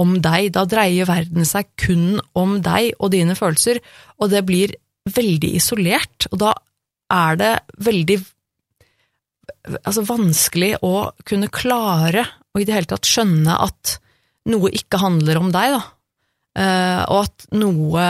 om 0.00 0.16
deg, 0.22 0.52
da 0.54 0.64
dreier 0.68 1.08
verden 1.08 1.46
seg 1.48 1.68
kun 1.80 2.20
om 2.38 2.60
deg 2.64 2.94
og 2.98 3.10
dine 3.12 3.34
følelser, 3.36 3.80
og 4.20 4.30
det 4.32 4.44
blir 4.48 4.76
veldig 5.10 5.54
isolert, 5.58 6.28
og 6.30 6.44
da 6.44 6.54
er 7.10 7.40
det 7.40 7.54
veldig 7.82 8.20
altså 9.82 10.04
vanskelig 10.06 10.76
å 10.86 11.10
kunne 11.26 11.50
klare 11.52 12.24
å 12.54 12.60
i 12.60 12.66
det 12.66 12.76
hele 12.76 12.90
tatt 12.92 13.08
skjønne 13.08 13.56
at 13.66 13.96
noe 14.48 14.70
ikke 14.72 15.00
handler 15.02 15.40
om 15.40 15.50
deg, 15.54 15.76
da. 15.76 15.82
Uh, 16.50 17.02
og 17.12 17.18
at 17.28 17.44
noe 17.54 18.04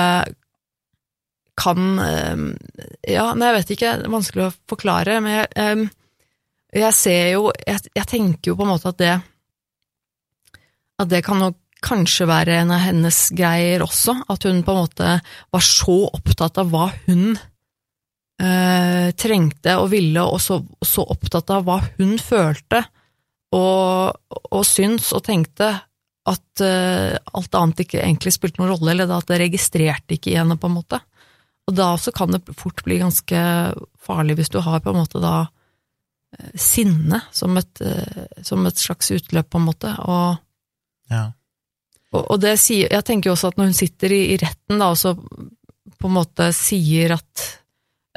kan 1.60 1.80
uh, 2.00 2.44
Ja, 3.04 3.26
men 3.34 3.46
jeg 3.48 3.56
vet 3.58 3.72
ikke, 3.74 3.96
det 4.00 4.08
er 4.08 4.14
vanskelig 4.14 4.46
å 4.46 4.54
forklare, 4.70 5.18
men 5.20 5.34
jeg, 5.34 5.50
eh, 5.60 5.82
jeg 6.80 6.96
ser 6.96 7.26
jo 7.34 7.50
jeg, 7.52 7.82
jeg 7.98 8.08
tenker 8.08 8.52
jo 8.52 8.56
på 8.56 8.64
en 8.64 8.72
måte 8.72 8.92
at 8.92 9.00
det 9.00 9.12
At 11.02 11.10
det 11.12 11.20
kan 11.26 11.42
nok 11.42 11.58
kanskje 11.84 12.28
være 12.28 12.58
en 12.60 12.72
av 12.76 12.82
hennes 12.84 13.18
greier 13.32 13.80
også, 13.84 14.14
at 14.28 14.44
hun 14.44 14.60
på 14.64 14.72
en 14.74 14.82
måte 14.82 15.12
var 15.24 15.64
så 15.64 15.96
opptatt 16.10 16.60
av 16.60 16.68
hva 16.72 16.90
hun 17.06 17.38
eh, 18.40 19.08
trengte 19.16 19.78
og 19.80 19.88
ville, 19.94 20.20
og 20.20 20.36
så, 20.44 20.60
så 20.84 21.06
opptatt 21.08 21.52
av 21.56 21.64
hva 21.64 21.78
hun 21.96 22.18
følte 22.20 22.82
og, 23.56 24.12
og 24.52 24.66
syns 24.68 25.08
og 25.16 25.24
tenkte, 25.26 25.72
at 26.30 26.62
uh, 26.64 27.16
alt 27.36 27.56
annet 27.58 27.84
ikke 27.84 28.02
egentlig 28.02 28.32
spilte 28.36 28.62
noen 28.62 28.72
rolle, 28.74 28.92
eller 28.94 29.10
at 29.16 29.28
det 29.30 29.40
registrerte 29.42 30.16
ikke 30.16 30.32
i 30.32 30.38
henne, 30.38 30.58
på 30.60 30.70
en 30.70 30.76
måte. 30.78 31.00
Og 31.68 31.76
da 31.76 31.92
så 32.00 32.12
kan 32.14 32.32
det 32.34 32.42
fort 32.58 32.82
bli 32.86 33.00
ganske 33.02 33.40
farlig 34.02 34.38
hvis 34.38 34.50
du 34.50 34.60
har 34.64 34.80
på 34.82 34.90
en 34.90 35.00
måte 35.02 35.20
da 35.22 35.34
eh, 35.44 36.54
sinne 36.58 37.20
som 37.36 37.58
et, 37.60 37.82
eh, 37.84 38.24
som 38.46 38.64
et 38.66 38.80
slags 38.80 39.12
utløp, 39.14 39.50
på 39.50 39.60
en 39.60 39.68
måte, 39.68 39.92
og 40.02 40.40
Ja. 41.10 41.32
og, 42.14 42.22
og 42.22 42.40
det 42.42 42.56
sier, 42.62 42.90
jeg 42.90 43.06
tenker 43.06 43.30
jo 43.30 43.36
også 43.36 43.50
at 43.50 43.58
når 43.58 43.70
hun 43.70 43.78
sitter 43.78 44.12
i, 44.14 44.20
i 44.34 44.38
retten 44.38 44.78
da, 44.78 44.90
og 44.90 44.98
så 44.98 45.16
på 46.00 46.08
en 46.08 46.16
måte 46.16 46.50
sier 46.56 47.14
at, 47.16 47.46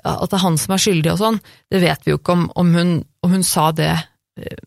at 0.05 0.29
det 0.29 0.37
er 0.37 0.43
han 0.45 0.57
som 0.61 0.73
er 0.75 0.81
skyldig 0.81 1.11
og 1.13 1.21
sånn, 1.21 1.39
det 1.73 1.81
vet 1.83 2.05
vi 2.05 2.13
jo 2.13 2.19
ikke 2.21 2.35
om, 2.37 2.47
om, 2.61 2.73
hun, 2.77 2.93
om 3.25 3.33
hun 3.33 3.45
sa 3.45 3.71
det 3.75 3.91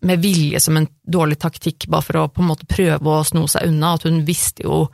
med 0.06 0.22
vilje 0.22 0.60
som 0.62 0.76
en 0.78 0.86
dårlig 1.02 1.40
taktikk, 1.42 1.88
bare 1.90 2.06
for 2.06 2.20
å 2.20 2.28
på 2.30 2.42
en 2.42 2.50
måte 2.52 2.68
prøve 2.70 3.16
å 3.16 3.24
sno 3.26 3.46
seg 3.50 3.66
unna, 3.70 3.96
at 3.96 4.06
hun 4.06 4.22
visste 4.26 4.66
jo 4.66 4.84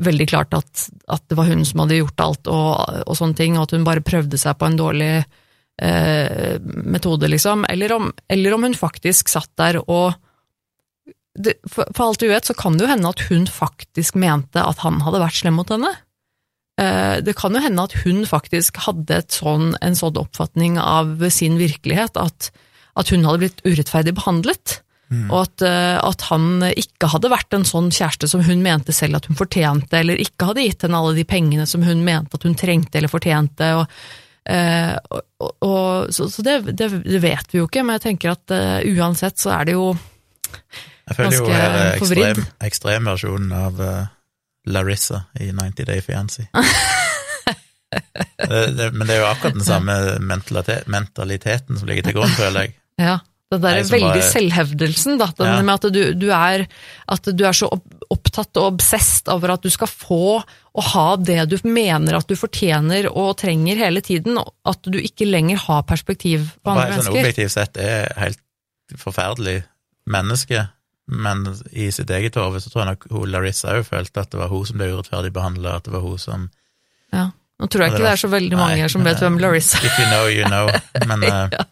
veldig 0.00 0.26
klart 0.28 0.56
at, 0.56 0.88
at 1.12 1.24
det 1.30 1.38
var 1.38 1.48
hun 1.48 1.64
som 1.64 1.84
hadde 1.84 2.00
gjort 2.00 2.20
alt 2.24 2.50
og, 2.50 3.00
og 3.04 3.16
sånne 3.16 3.38
ting, 3.38 3.56
og 3.56 3.66
at 3.66 3.74
hun 3.76 3.86
bare 3.86 4.04
prøvde 4.04 4.40
seg 4.40 4.58
på 4.58 4.68
en 4.68 4.78
dårlig 4.80 5.12
eh, 5.22 6.56
metode, 6.60 7.30
liksom, 7.30 7.64
eller 7.70 7.96
om, 7.96 8.10
eller 8.28 8.56
om 8.56 8.68
hun 8.68 8.76
faktisk 8.76 9.32
satt 9.32 9.52
der 9.60 9.80
og 9.84 10.14
det, 11.34 11.56
for, 11.66 11.88
for 11.90 12.08
alt 12.08 12.22
du 12.22 12.28
vet, 12.30 12.46
så 12.46 12.54
kan 12.54 12.76
det 12.76 12.84
jo 12.84 12.90
hende 12.92 13.10
at 13.10 13.24
hun 13.28 13.48
faktisk 13.50 14.18
mente 14.20 14.62
at 14.62 14.84
han 14.84 15.00
hadde 15.02 15.22
vært 15.22 15.40
slem 15.40 15.56
mot 15.58 15.70
henne. 15.72 15.90
Eh, 16.78 17.16
det 17.26 17.34
kan 17.38 17.54
jo 17.54 17.62
hende 17.64 17.86
at 17.88 17.96
hun 18.04 18.22
faktisk 18.28 18.78
hadde 18.84 19.24
sånn, 19.34 19.72
en 19.82 19.98
sånn 19.98 20.20
oppfatning 20.20 20.78
av 20.78 21.24
sin 21.34 21.58
virkelighet, 21.58 22.20
at, 22.20 22.52
at 22.98 23.10
hun 23.12 23.26
hadde 23.26 23.44
blitt 23.44 23.62
urettferdig 23.66 24.16
behandlet. 24.16 24.80
Og 25.14 25.36
at, 25.44 25.62
eh, 25.62 25.96
at 26.00 26.24
han 26.30 26.64
ikke 26.74 27.06
hadde 27.12 27.30
vært 27.30 27.54
en 27.54 27.66
sånn 27.68 27.90
kjæreste 27.94 28.26
som 28.26 28.40
hun 28.42 28.64
mente 28.64 28.90
selv 28.96 29.20
at 29.20 29.28
hun 29.30 29.38
fortjente, 29.38 30.00
eller 30.00 30.18
ikke 30.18 30.48
hadde 30.48 30.64
gitt 30.64 30.82
henne 30.82 30.98
alle 30.98 31.14
de 31.14 31.26
pengene 31.28 31.68
som 31.70 31.84
hun 31.86 32.02
mente 32.06 32.34
at 32.34 32.46
hun 32.48 32.56
trengte 32.58 32.98
eller 32.98 33.12
fortjente. 33.12 33.68
og 33.78 33.86
Eh, 34.44 34.96
og, 35.08 35.52
og, 35.64 36.10
så 36.12 36.26
så 36.28 36.42
det, 36.44 36.58
det, 36.76 36.90
det 37.00 37.20
vet 37.22 37.48
vi 37.48 37.62
jo 37.62 37.68
ikke, 37.68 37.80
men 37.80 37.96
jeg 37.96 38.02
tenker 38.10 38.34
at 38.34 38.52
uh, 38.52 38.82
uansett 38.92 39.40
så 39.40 39.54
er 39.56 39.70
det 39.70 39.76
jo 39.78 39.86
Jeg 39.94 41.16
føler 41.16 41.36
jo 41.38 41.46
her 41.48 41.76
er 41.78 41.96
forvridd. 42.02 42.26
ekstrem, 42.28 42.50
ekstremversjonen 42.68 43.54
av 43.56 43.80
uh, 43.80 44.12
Larissa 44.68 45.22
i 45.40 45.48
90 45.48 45.88
Day 45.88 46.04
Fiancé. 46.04 46.44
det, 48.76 48.90
men 48.92 49.08
det 49.08 49.16
er 49.16 49.22
jo 49.22 49.30
akkurat 49.30 49.56
den 49.56 49.64
samme 49.64 49.96
mentaliteten 50.20 51.80
som 51.80 51.88
ligger 51.88 52.10
til 52.10 52.18
grunn, 52.18 52.36
føler 52.36 52.68
jeg. 52.68 52.76
Ja, 53.00 53.18
den 53.52 53.60
der 53.62 53.76
Nei, 53.80 53.82
veldig 53.86 54.10
bare- 54.20 54.30
selvhevdelsen, 54.32 55.18
da, 55.18 55.26
den 55.38 55.46
Ja. 55.46 55.62
med 55.62 55.74
at 55.84 55.92
du, 55.92 56.00
du, 56.14 56.28
er, 56.32 56.66
at 57.08 57.22
du 57.36 57.44
er 57.46 57.52
så 57.52 57.68
opptatt 58.10 58.56
og 58.56 58.72
obsesst 58.74 59.28
over 59.28 59.52
at 59.54 59.62
du 59.62 59.70
skal 59.70 59.86
få 59.90 60.42
og 60.74 60.82
ha 60.92 61.16
det 61.16 61.48
du 61.50 61.56
mener 61.68 62.16
at 62.18 62.26
du 62.26 62.34
fortjener 62.36 63.06
og 63.10 63.36
trenger 63.38 63.76
hele 63.78 64.00
tiden, 64.02 64.38
at 64.66 64.82
du 64.82 64.98
ikke 64.98 65.26
lenger 65.28 65.56
har 65.68 65.82
perspektiv 65.86 66.48
på 66.64 66.72
Bare 66.74 66.88
mennesker. 66.90 67.02
sånn 67.04 67.14
mennesker. 67.14 67.20
objektivt 67.20 67.54
sett 67.54 67.76
er 67.78 68.12
helt 68.18 68.40
forferdelig 68.98 69.64
menneske, 70.10 70.68
men 71.08 71.46
i 71.72 71.90
sitt 71.94 72.10
eget 72.10 72.34
hode 72.34 72.60
så 72.60 72.70
tror 72.72 72.84
jeg 72.84 72.90
nok 72.94 73.06
hun 73.10 73.30
Larissa 73.30 73.68
òg 73.76 73.84
følte 73.86 74.20
at 74.24 74.30
det 74.30 74.40
var 74.40 74.48
hun 74.48 74.66
som 74.66 74.78
ble 74.78 74.90
urettferdig 74.94 75.32
behandla, 75.32 75.76
at 75.76 75.84
det 75.84 75.92
var 75.92 76.00
hun 76.00 76.18
som 76.18 76.50
Ja. 77.12 77.30
Nå 77.60 77.68
tror 77.70 77.84
jeg 77.84 77.92
ikke 77.92 78.02
det 78.02 78.12
er 78.12 78.18
så 78.18 78.28
veldig 78.32 78.56
mange 78.58 78.76
her 78.82 78.88
som 78.90 79.04
vet 79.06 79.20
hvem 79.22 79.38
Larissa 79.38 79.78
If 79.78 79.98
you 80.00 80.06
know, 80.10 80.26
you 80.26 80.44
know. 80.50 80.66
Men 81.06 81.22
eh, 81.22 81.48
ja. 81.52 81.64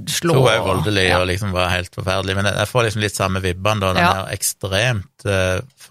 slå 0.10 0.34
Hun 0.40 0.44
var 0.48 0.56
jo 0.58 0.64
voldelig 0.72 1.06
ja. 1.10 1.20
og 1.22 1.28
liksom 1.30 1.52
var 1.54 1.70
helt 1.76 1.94
forferdelig, 1.96 2.36
men 2.42 2.46
jeg- 2.50 2.68
får 2.74 2.84
liksom 2.90 3.02
litt 3.06 3.14
samme 3.16 3.40
vibbene 3.46 3.80
da, 3.80 3.94
den 3.94 4.02
Ja. 4.04 4.14
der 4.14 4.26
ekstremt 4.34 5.22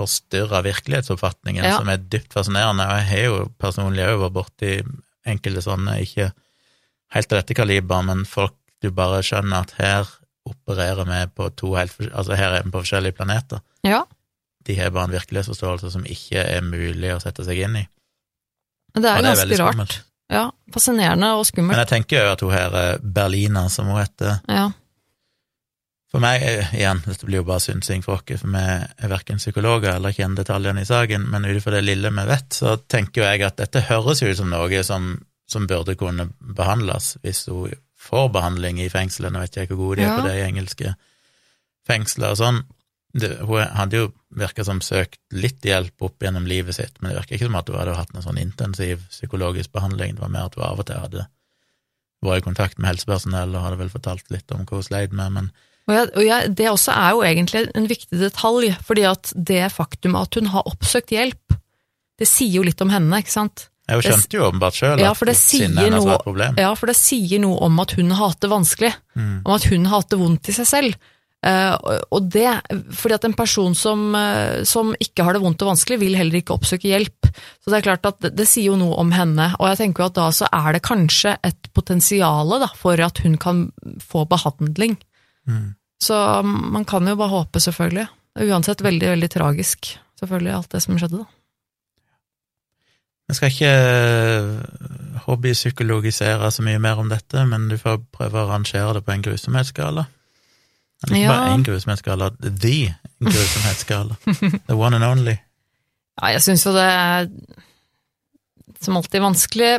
forstyrra 0.01 0.62
virkelighetsoppfatningen 0.66 1.64
Ja. 1.64 1.76
som 1.78 1.88
er 1.92 2.01
dypt 2.01 2.32
fascinerende, 2.36 2.86
og 2.88 2.98
jeg 3.01 3.09
har 3.12 3.24
jo 3.28 3.53
personlig 3.61 4.07
òg 4.09 4.20
vært 4.24 4.36
borti 4.38 4.72
enkelte 5.28 5.62
sånne, 5.62 5.98
ikke 6.03 6.30
helt 7.14 7.32
av 7.32 7.40
dette 7.42 7.55
kaliber, 7.59 8.03
men 8.07 8.24
folk 8.26 8.57
du 8.82 8.88
bare 8.90 9.20
skjønner 9.22 9.61
at 9.66 9.74
her 9.78 10.09
opererer 10.48 11.05
vi 11.05 11.18
på 11.36 11.51
to 11.55 11.74
helt 11.76 11.92
Altså 12.14 12.34
her 12.38 12.55
er 12.57 12.62
vi 12.64 12.70
på 12.72 12.80
forskjellige 12.80 13.16
planeter. 13.18 13.61
Ja, 13.84 14.05
De 14.64 14.74
har 14.76 14.90
bare 14.92 15.05
en 15.09 15.14
virkelighetsforståelse 15.14 15.90
som 15.92 16.03
ikke 16.05 16.40
er 16.42 16.61
mulig 16.64 17.12
å 17.14 17.20
sette 17.22 17.44
seg 17.44 17.59
inn 17.64 17.76
i. 17.80 17.86
det 18.94 19.05
er 19.05 19.22
det 19.22 19.30
er 19.30 19.34
ganske 19.34 19.59
rart. 19.61 19.74
skummelt. 19.74 20.01
Ja, 20.30 20.51
Fascinerende 20.72 21.30
og 21.38 21.44
skummelt. 21.46 21.74
Men 21.76 21.80
jeg 21.84 21.88
tenker 21.88 22.24
jo 22.24 22.32
at 22.32 22.40
hun 22.44 22.53
her 22.53 22.74
eh, 22.80 22.98
Berlina, 23.03 23.68
som 23.68 23.86
hun 23.90 23.98
heter, 24.01 24.40
Ja. 24.48 24.70
For 26.11 26.23
meg, 26.23 26.43
eh, 26.43 26.73
igjen, 26.75 27.03
dette 27.07 27.27
blir 27.27 27.39
jo 27.39 27.47
bare 27.47 27.63
synsing 27.63 28.03
for 28.03 28.19
oss, 28.19 28.41
for 28.43 28.51
vi 28.51 28.63
er 28.63 29.13
verken 29.13 29.39
psykologer 29.39 29.93
eller 29.93 30.15
kjenner 30.15 30.43
detaljene 30.43 30.83
i 30.83 30.89
saken, 30.89 31.29
men 31.31 31.47
ut 31.47 31.55
ifra 31.55 31.77
det 31.77 31.85
lille 31.87 32.11
vi 32.11 32.25
vet, 32.27 32.49
så 32.57 32.75
tenker 32.91 33.23
jo 33.23 33.29
jeg 33.29 33.45
at 33.47 33.61
dette 33.63 33.85
høres 33.87 34.23
jo 34.23 34.33
ut 34.33 34.41
som 34.41 34.51
noe 34.51 34.83
som, 34.87 35.13
som 35.47 35.69
burde 35.71 35.95
kunne 36.01 36.27
behandles 36.41 37.15
hvis 37.23 37.45
hun 37.53 37.79
får 38.01 38.29
behandling 38.35 38.81
i 38.83 38.91
fengselet. 38.91 39.31
Nå 39.31 39.45
vet 39.45 39.61
jeg 39.61 39.71
hvor 39.71 39.85
gode 39.85 40.01
de 40.01 40.09
er 40.09 40.19
på 40.19 40.27
det 40.27 40.35
i 40.41 40.45
engelske 40.49 40.95
fengsler 41.87 42.35
og 42.35 42.41
sånn. 42.43 42.61
Det, 43.15 43.31
hun 43.47 43.62
hadde 43.74 44.03
jo 44.03 44.11
virka 44.39 44.65
som 44.66 44.82
søkt 44.82 45.19
litt 45.35 45.65
hjelp 45.66 46.07
opp 46.07 46.23
gjennom 46.23 46.47
livet 46.47 46.74
sitt, 46.77 46.99
men 46.99 47.11
det 47.11 47.20
virker 47.20 47.37
ikke 47.37 47.49
som 47.49 47.59
at 47.59 47.70
hun 47.70 47.78
hadde 47.81 47.99
hatt 47.99 48.12
noen 48.15 48.27
sånn 48.27 48.43
intensiv 48.43 49.03
psykologisk 49.11 49.74
behandling. 49.74 50.16
Det 50.16 50.24
var 50.24 50.35
mer 50.35 50.51
at 50.51 50.59
hun 50.59 50.66
av 50.66 50.82
og 50.82 50.91
til 50.91 51.03
hadde 51.03 51.27
vært 52.24 52.43
i 52.43 52.47
kontakt 52.51 52.78
med 52.78 52.91
helsepersonell 52.91 53.55
og 53.55 53.66
hadde 53.66 53.81
vel 53.81 53.93
fortalt 53.93 54.31
litt 54.35 54.51
om 54.55 54.66
hva 54.66 54.81
hun 54.81 54.87
sleit 54.87 55.15
med, 55.15 55.39
men 55.39 55.51
Og, 55.91 55.97
jeg, 55.97 56.11
og 56.15 56.23
jeg, 56.23 56.53
det 56.55 56.69
også 56.71 56.95
er 56.95 57.17
jo 57.17 57.25
egentlig 57.27 57.65
en 57.75 57.89
viktig 57.91 58.21
detalj, 58.21 58.71
fordi 58.87 59.05
at 59.11 59.33
det 59.35 59.65
faktum 59.75 60.15
at 60.21 60.39
hun 60.39 60.53
har 60.55 60.69
oppsøkt 60.71 61.11
hjelp, 61.17 61.57
det 62.21 62.29
sier 62.29 62.61
jo 62.61 62.65
litt 62.67 62.81
om 62.85 62.93
henne, 62.93 63.19
ikke 63.19 63.33
sant? 63.35 63.67
Ja, 63.91 63.97
Hun 63.99 64.05
skjønte 64.07 64.37
jo 64.37 64.43
åpenbart 64.47 64.77
sjøl 64.77 65.01
Ja, 65.03 65.11
at 65.11 65.39
sinnet 65.41 65.81
hennes 65.83 66.05
var 66.07 66.21
et 66.21 66.27
problem. 66.29 66.59
Ja, 66.62 66.69
for 66.79 66.91
det 66.93 66.95
sier 66.95 67.41
noe 67.43 67.59
om 67.67 67.81
at 67.83 67.97
hun 67.99 68.12
har 68.15 68.31
hatt 68.31 68.45
det 68.45 68.53
vanskelig, 68.53 68.93
Mm. 69.19 69.41
om 69.43 69.55
at 69.57 69.65
hun 69.67 69.89
har 69.89 70.05
hatt 70.05 70.12
det 70.12 70.19
vondt 70.21 70.49
i 70.49 70.55
seg 70.55 70.69
selv. 70.69 71.09
Uh, 71.41 71.73
og 72.12 72.29
det, 72.29 72.47
fordi 72.93 73.17
at 73.17 73.25
en 73.25 73.35
person 73.35 73.75
som, 73.75 74.12
uh, 74.15 74.61
som 74.69 74.93
ikke 75.01 75.25
har 75.25 75.35
det 75.35 75.41
vondt 75.43 75.62
og 75.65 75.73
vanskelig, 75.73 75.99
vil 76.03 76.15
heller 76.15 76.39
ikke 76.39 76.55
oppsøke 76.55 76.87
hjelp. 76.93 77.31
Så 77.65 77.73
det 77.73 77.81
er 77.81 77.87
klart 77.89 78.07
at 78.07 78.21
det, 78.21 78.35
det 78.37 78.47
sier 78.47 78.71
jo 78.71 78.79
noe 78.79 78.95
om 79.01 79.11
henne, 79.17 79.49
og 79.59 79.71
jeg 79.73 79.81
tenker 79.81 80.05
jo 80.05 80.11
at 80.12 80.19
da 80.21 80.29
så 80.37 80.47
er 80.53 80.77
det 80.77 80.85
kanskje 80.85 81.39
et 81.43 81.73
potensial 81.75 82.53
for 82.79 83.01
at 83.01 83.25
hun 83.25 83.39
kan 83.41 83.73
få 84.05 84.27
behandling. 84.29 84.99
Mm. 85.49 85.75
Så 86.01 86.16
man 86.44 86.85
kan 86.89 87.06
jo 87.09 87.16
bare 87.20 87.28
håpe, 87.35 87.60
selvfølgelig. 87.60 88.06
Uansett 88.40 88.81
veldig, 88.85 89.09
veldig 89.14 89.28
tragisk, 89.31 89.90
selvfølgelig, 90.20 90.52
alt 90.56 90.72
det 90.72 90.81
som 90.85 90.97
skjedde, 91.01 91.20
da. 91.24 91.28
Jeg 93.31 93.36
skal 93.39 93.52
ikke 93.52 93.68
eh, 93.70 95.18
hobbypsykologisere 95.27 96.48
så 96.51 96.64
mye 96.66 96.81
mer 96.82 96.98
om 96.98 97.10
dette, 97.12 97.44
men 97.47 97.68
du 97.70 97.77
får 97.78 98.01
prøve 98.14 98.40
å 98.43 98.48
rangere 98.48 98.97
det 98.97 99.05
på 99.06 99.12
en 99.14 99.22
grusomhetsskala. 99.22 100.06
Eller 101.05 101.16
ikke 101.16 101.22
Ja. 101.28 101.36
bare 101.36 101.52
én 101.55 101.62
grusomhetsskala, 101.64 102.31
the 102.40 102.94
grusomhetsskala. 103.20 104.16
The 104.68 104.74
one 104.77 104.97
and 104.97 105.05
only. 105.05 105.36
Ja, 106.20 106.32
jeg 106.35 106.43
syns 106.43 106.66
jo 106.66 106.72
det 106.74 106.82
er 106.85 107.28
som 108.81 108.97
alltid 108.98 109.22
vanskelig. 109.22 109.70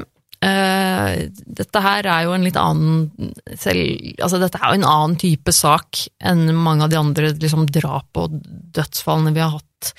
Eh, 0.41 1.27
dette 1.29 1.81
her 1.85 2.07
er 2.09 2.23
jo 2.25 2.31
en 2.33 2.45
litt 2.47 2.57
annen 2.57 3.33
selv, 3.61 4.07
altså 4.25 4.39
Dette 4.41 4.57
er 4.57 4.71
jo 4.71 4.79
en 4.79 4.87
annen 4.89 5.17
type 5.21 5.53
sak 5.53 5.99
enn 6.17 6.47
mange 6.57 6.87
av 6.87 6.89
de 6.89 6.97
andre 6.97 7.29
liksom, 7.35 7.67
drap 7.69 8.17
og 8.17 8.39
dødsfallene 8.73 9.35
vi 9.35 9.43
har 9.43 9.53
hatt. 9.53 9.91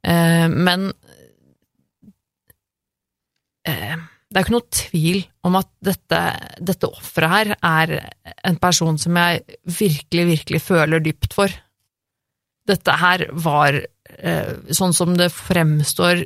Eh, 0.00 0.46
men 0.48 0.86
eh, 3.68 3.98
det 4.00 4.38
er 4.38 4.46
ikke 4.46 4.54
noe 4.56 4.78
tvil 4.78 5.20
om 5.44 5.58
at 5.60 5.68
dette, 5.84 6.22
dette 6.72 6.88
offeret 6.88 7.34
her 7.34 7.52
er 7.60 7.92
en 8.48 8.56
person 8.62 8.96
som 9.00 9.18
jeg 9.20 9.58
virkelig, 9.68 10.24
virkelig 10.30 10.62
føler 10.64 11.04
dypt 11.04 11.36
for. 11.36 11.52
dette 12.66 12.96
her 12.98 13.28
var, 13.30 13.76
sånn 14.74 14.94
som 14.96 15.12
det 15.14 15.28
fremstår, 15.30 16.24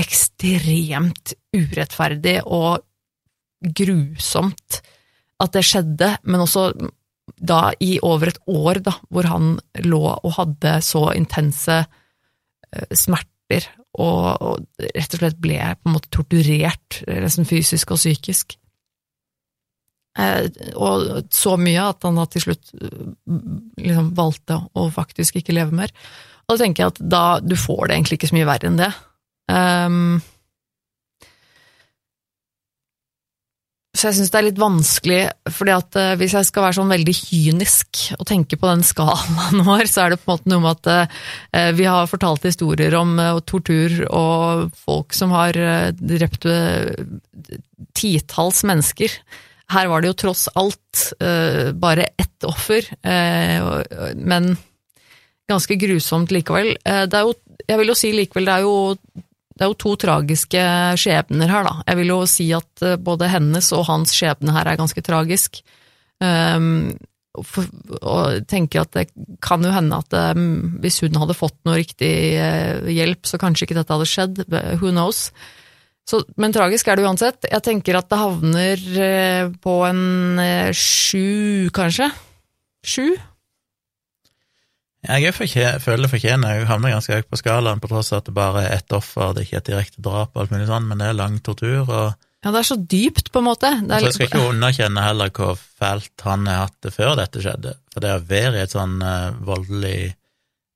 ekstremt 0.00 1.34
urettferdig 1.54 2.40
og 2.44 2.82
grusomt 3.64 4.80
at 5.42 5.54
det 5.54 5.64
skjedde, 5.66 6.10
men 6.30 6.44
også 6.44 6.68
da 7.40 7.72
i 7.82 7.96
over 8.04 8.30
et 8.30 8.40
år, 8.50 8.80
da, 8.84 8.96
hvor 9.10 9.28
han 9.28 9.54
lå 9.84 10.02
og 10.12 10.34
hadde 10.36 10.76
så 10.84 11.06
intense 11.16 11.78
eh, 11.84 12.92
smerter 12.94 13.70
og, 13.94 14.26
og 14.42 14.84
rett 14.94 15.16
og 15.16 15.22
slett 15.22 15.40
ble 15.42 15.58
på 15.78 15.88
en 15.88 15.96
måte 15.96 16.12
torturert, 16.14 17.00
eh, 17.06 17.22
nesten 17.24 17.48
fysisk 17.48 17.94
og 17.94 18.00
psykisk. 18.00 18.58
Eh, 20.18 20.46
og 20.76 21.32
så 21.34 21.56
mye 21.58 21.88
at 21.90 22.06
han 22.06 22.20
da 22.20 22.28
til 22.30 22.46
slutt 22.46 22.70
liksom 23.80 24.12
valgte 24.18 24.60
å 24.78 24.86
faktisk 24.94 25.40
ikke 25.40 25.56
leve 25.56 25.74
mer. 25.74 25.94
Og 26.44 26.54
da 26.54 26.64
tenker 26.64 26.84
jeg 26.84 26.94
at 26.94 27.02
da, 27.16 27.24
du 27.40 27.56
får 27.58 27.88
det 27.88 27.96
egentlig 27.96 28.20
ikke 28.20 28.30
så 28.30 28.38
mye 28.38 28.50
verre 28.52 28.70
enn 28.70 28.80
det. 28.80 28.92
Um, 29.50 30.22
så 33.94 34.08
jeg 34.08 34.16
syns 34.18 34.32
det 34.34 34.38
er 34.40 34.46
litt 34.48 34.58
vanskelig, 34.58 35.18
fordi 35.54 35.72
at 35.72 35.96
eh, 36.00 36.14
hvis 36.18 36.32
jeg 36.34 36.48
skal 36.48 36.64
være 36.66 36.76
sånn 36.80 36.90
veldig 36.90 37.12
kynisk 37.14 38.00
og 38.18 38.26
tenke 38.26 38.58
på 38.58 38.66
den 38.66 38.82
skalaen 38.84 39.62
vår, 39.68 39.86
så 39.86 40.02
er 40.02 40.12
det 40.12 40.18
på 40.20 40.34
en 40.34 40.34
måte 40.34 40.50
noe 40.50 40.64
med 40.64 40.74
at 40.74 40.90
eh, 41.54 41.70
vi 41.78 41.86
har 41.86 42.10
fortalt 42.10 42.44
historier 42.48 42.96
om 42.98 43.14
eh, 43.22 43.38
tortur 43.46 43.94
og 44.10 44.74
folk 44.82 45.14
som 45.14 45.32
har 45.36 45.56
eh, 45.56 45.92
drept 45.94 46.48
eh, 46.50 46.90
titalls 47.94 48.64
mennesker. 48.66 49.14
Her 49.72 49.88
var 49.88 50.02
det 50.02 50.10
jo 50.10 50.20
tross 50.26 50.48
alt 50.58 51.06
eh, 51.22 51.70
bare 51.70 52.10
ett 52.18 52.48
offer, 52.50 52.90
eh, 52.98 54.14
men 54.18 54.56
ganske 55.48 55.78
grusomt 55.80 56.34
likevel. 56.34 56.74
Eh, 56.82 57.04
det 57.06 57.20
er 57.20 57.30
jo, 57.30 57.38
jeg 57.62 57.80
vil 57.80 57.94
jo 57.94 57.96
si 58.02 58.12
likevel, 58.18 58.50
det 58.50 58.58
er 58.58 58.66
jo 58.66 58.76
det 59.54 59.64
er 59.64 59.70
jo 59.70 59.78
to 59.78 59.94
tragiske 60.02 60.62
skjebner 60.98 61.50
her, 61.50 61.66
da. 61.66 61.74
Jeg 61.86 62.00
vil 62.00 62.12
jo 62.12 62.20
si 62.30 62.48
at 62.56 62.84
eh, 62.84 62.98
både 62.98 63.30
hennes 63.30 63.70
og 63.76 63.86
hans 63.90 64.14
skjebne 64.16 64.54
her 64.56 64.70
er 64.70 64.80
ganske 64.80 65.04
tragisk. 65.06 65.60
Um, 66.22 66.94
for, 67.42 67.66
og 68.06 68.44
tenker 68.50 68.84
at 68.84 68.92
det 68.94 69.08
kan 69.42 69.64
jo 69.66 69.72
hende 69.74 69.98
at 69.98 70.14
um, 70.36 70.78
hvis 70.82 71.00
hun 71.02 71.18
hadde 71.18 71.34
fått 71.34 71.56
noe 71.66 71.80
riktig 71.80 72.14
eh, 72.38 72.86
hjelp, 72.94 73.26
så 73.26 73.40
kanskje 73.42 73.68
ikke 73.68 73.78
dette 73.80 73.94
hadde 73.94 74.10
skjedd. 74.10 74.42
Who 74.82 74.94
knows? 74.94 75.28
Så, 76.04 76.20
men 76.36 76.52
tragisk 76.54 76.88
er 76.88 77.00
det 77.00 77.06
uansett. 77.08 77.46
Jeg 77.48 77.64
tenker 77.64 77.98
at 77.98 78.10
det 78.12 78.20
havner 78.20 78.82
eh, 79.06 79.52
på 79.64 79.76
en 79.88 80.42
eh, 80.42 80.74
sju, 80.76 81.70
kanskje? 81.74 82.10
Sju? 82.84 83.14
Jeg 85.04 85.28
er 85.28 85.34
fortje, 85.36 85.70
føler 85.84 86.06
det 86.06 86.12
fortjener, 86.14 86.54
jeg 86.58 86.68
havner 86.70 86.94
ganske 86.94 87.16
høyt 87.18 87.28
på 87.28 87.38
skalaen, 87.40 87.80
på 87.82 87.90
tross 87.90 88.12
av 88.14 88.22
at 88.22 88.28
det 88.30 88.34
bare 88.36 88.62
er 88.64 88.76
ett 88.78 88.92
offer, 88.96 89.34
det 89.36 89.42
er 89.42 89.48
ikke 89.48 89.58
et 89.60 89.68
direkte 89.72 90.04
drap, 90.04 90.30
og 90.34 90.42
alt 90.44 90.54
mulig 90.54 90.68
sånn, 90.70 90.86
men 90.88 91.02
det 91.02 91.10
er 91.10 91.18
lang 91.18 91.40
tortur, 91.44 91.82
og 91.88 92.14
Ja, 92.44 92.50
det 92.52 92.58
er 92.60 92.66
så 92.68 92.76
dypt, 92.76 93.30
på 93.32 93.40
en 93.40 93.46
måte. 93.46 93.70
Det 93.88 93.94
er 93.96 94.02
jeg 94.04 94.12
skal 94.16 94.26
ikke 94.28 94.48
underkjenne 94.50 95.00
heller 95.00 95.30
hvor 95.32 95.54
fælt 95.56 96.24
han 96.26 96.44
har 96.50 96.66
hatt 96.66 96.74
det 96.84 96.92
før 96.92 97.14
dette 97.16 97.40
skjedde, 97.40 97.72
for 97.92 98.04
det 98.04 98.10
å 98.18 98.24
være 98.28 98.58
i 98.58 98.64
et 98.66 98.74
sånn 98.74 98.98
eh, 99.00 99.30
voldelig, 99.48 100.00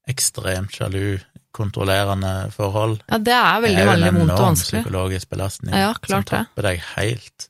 ekstremt 0.08 0.72
sjalu, 0.72 1.18
kontrollerende 1.52 2.32
forhold, 2.54 3.00
ja, 3.10 3.18
det 3.18 3.34
er 3.34 3.60
veldig 3.64 3.76
det 3.76 3.84
er 3.84 4.08
en 4.08 4.18
vondt 4.20 4.32
og 4.32 4.38
enorm 4.38 4.58
psykologisk 4.60 5.30
belastning 5.32 5.74
Ja, 5.74 5.90
klart 5.96 6.08
som 6.08 6.24
det. 6.24 6.30
tapper 6.48 6.68
deg 6.68 6.82
helt. 6.94 7.48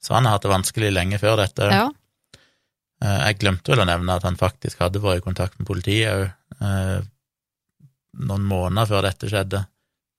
Så 0.00 0.14
han 0.16 0.26
har 0.26 0.36
hatt 0.36 0.44
det 0.46 0.52
vanskelig 0.52 0.90
lenge 0.92 1.18
før 1.22 1.38
dette. 1.40 1.68
Ja. 1.72 1.86
Eh, 3.02 3.20
Jeg 3.30 3.38
glemte 3.40 3.72
vel 3.72 3.80
å 3.80 3.88
nevne 3.88 4.14
at 4.18 4.22
han 4.28 4.36
faktisk 4.36 4.78
hadde 4.84 5.00
vært 5.00 5.22
i 5.22 5.24
kontakt 5.24 5.58
med 5.58 5.66
politiet 5.66 6.12
òg, 6.12 7.06
noen 8.20 8.42
måneder 8.44 8.88
før 8.90 9.04
dette 9.06 9.28
skjedde. 9.30 9.62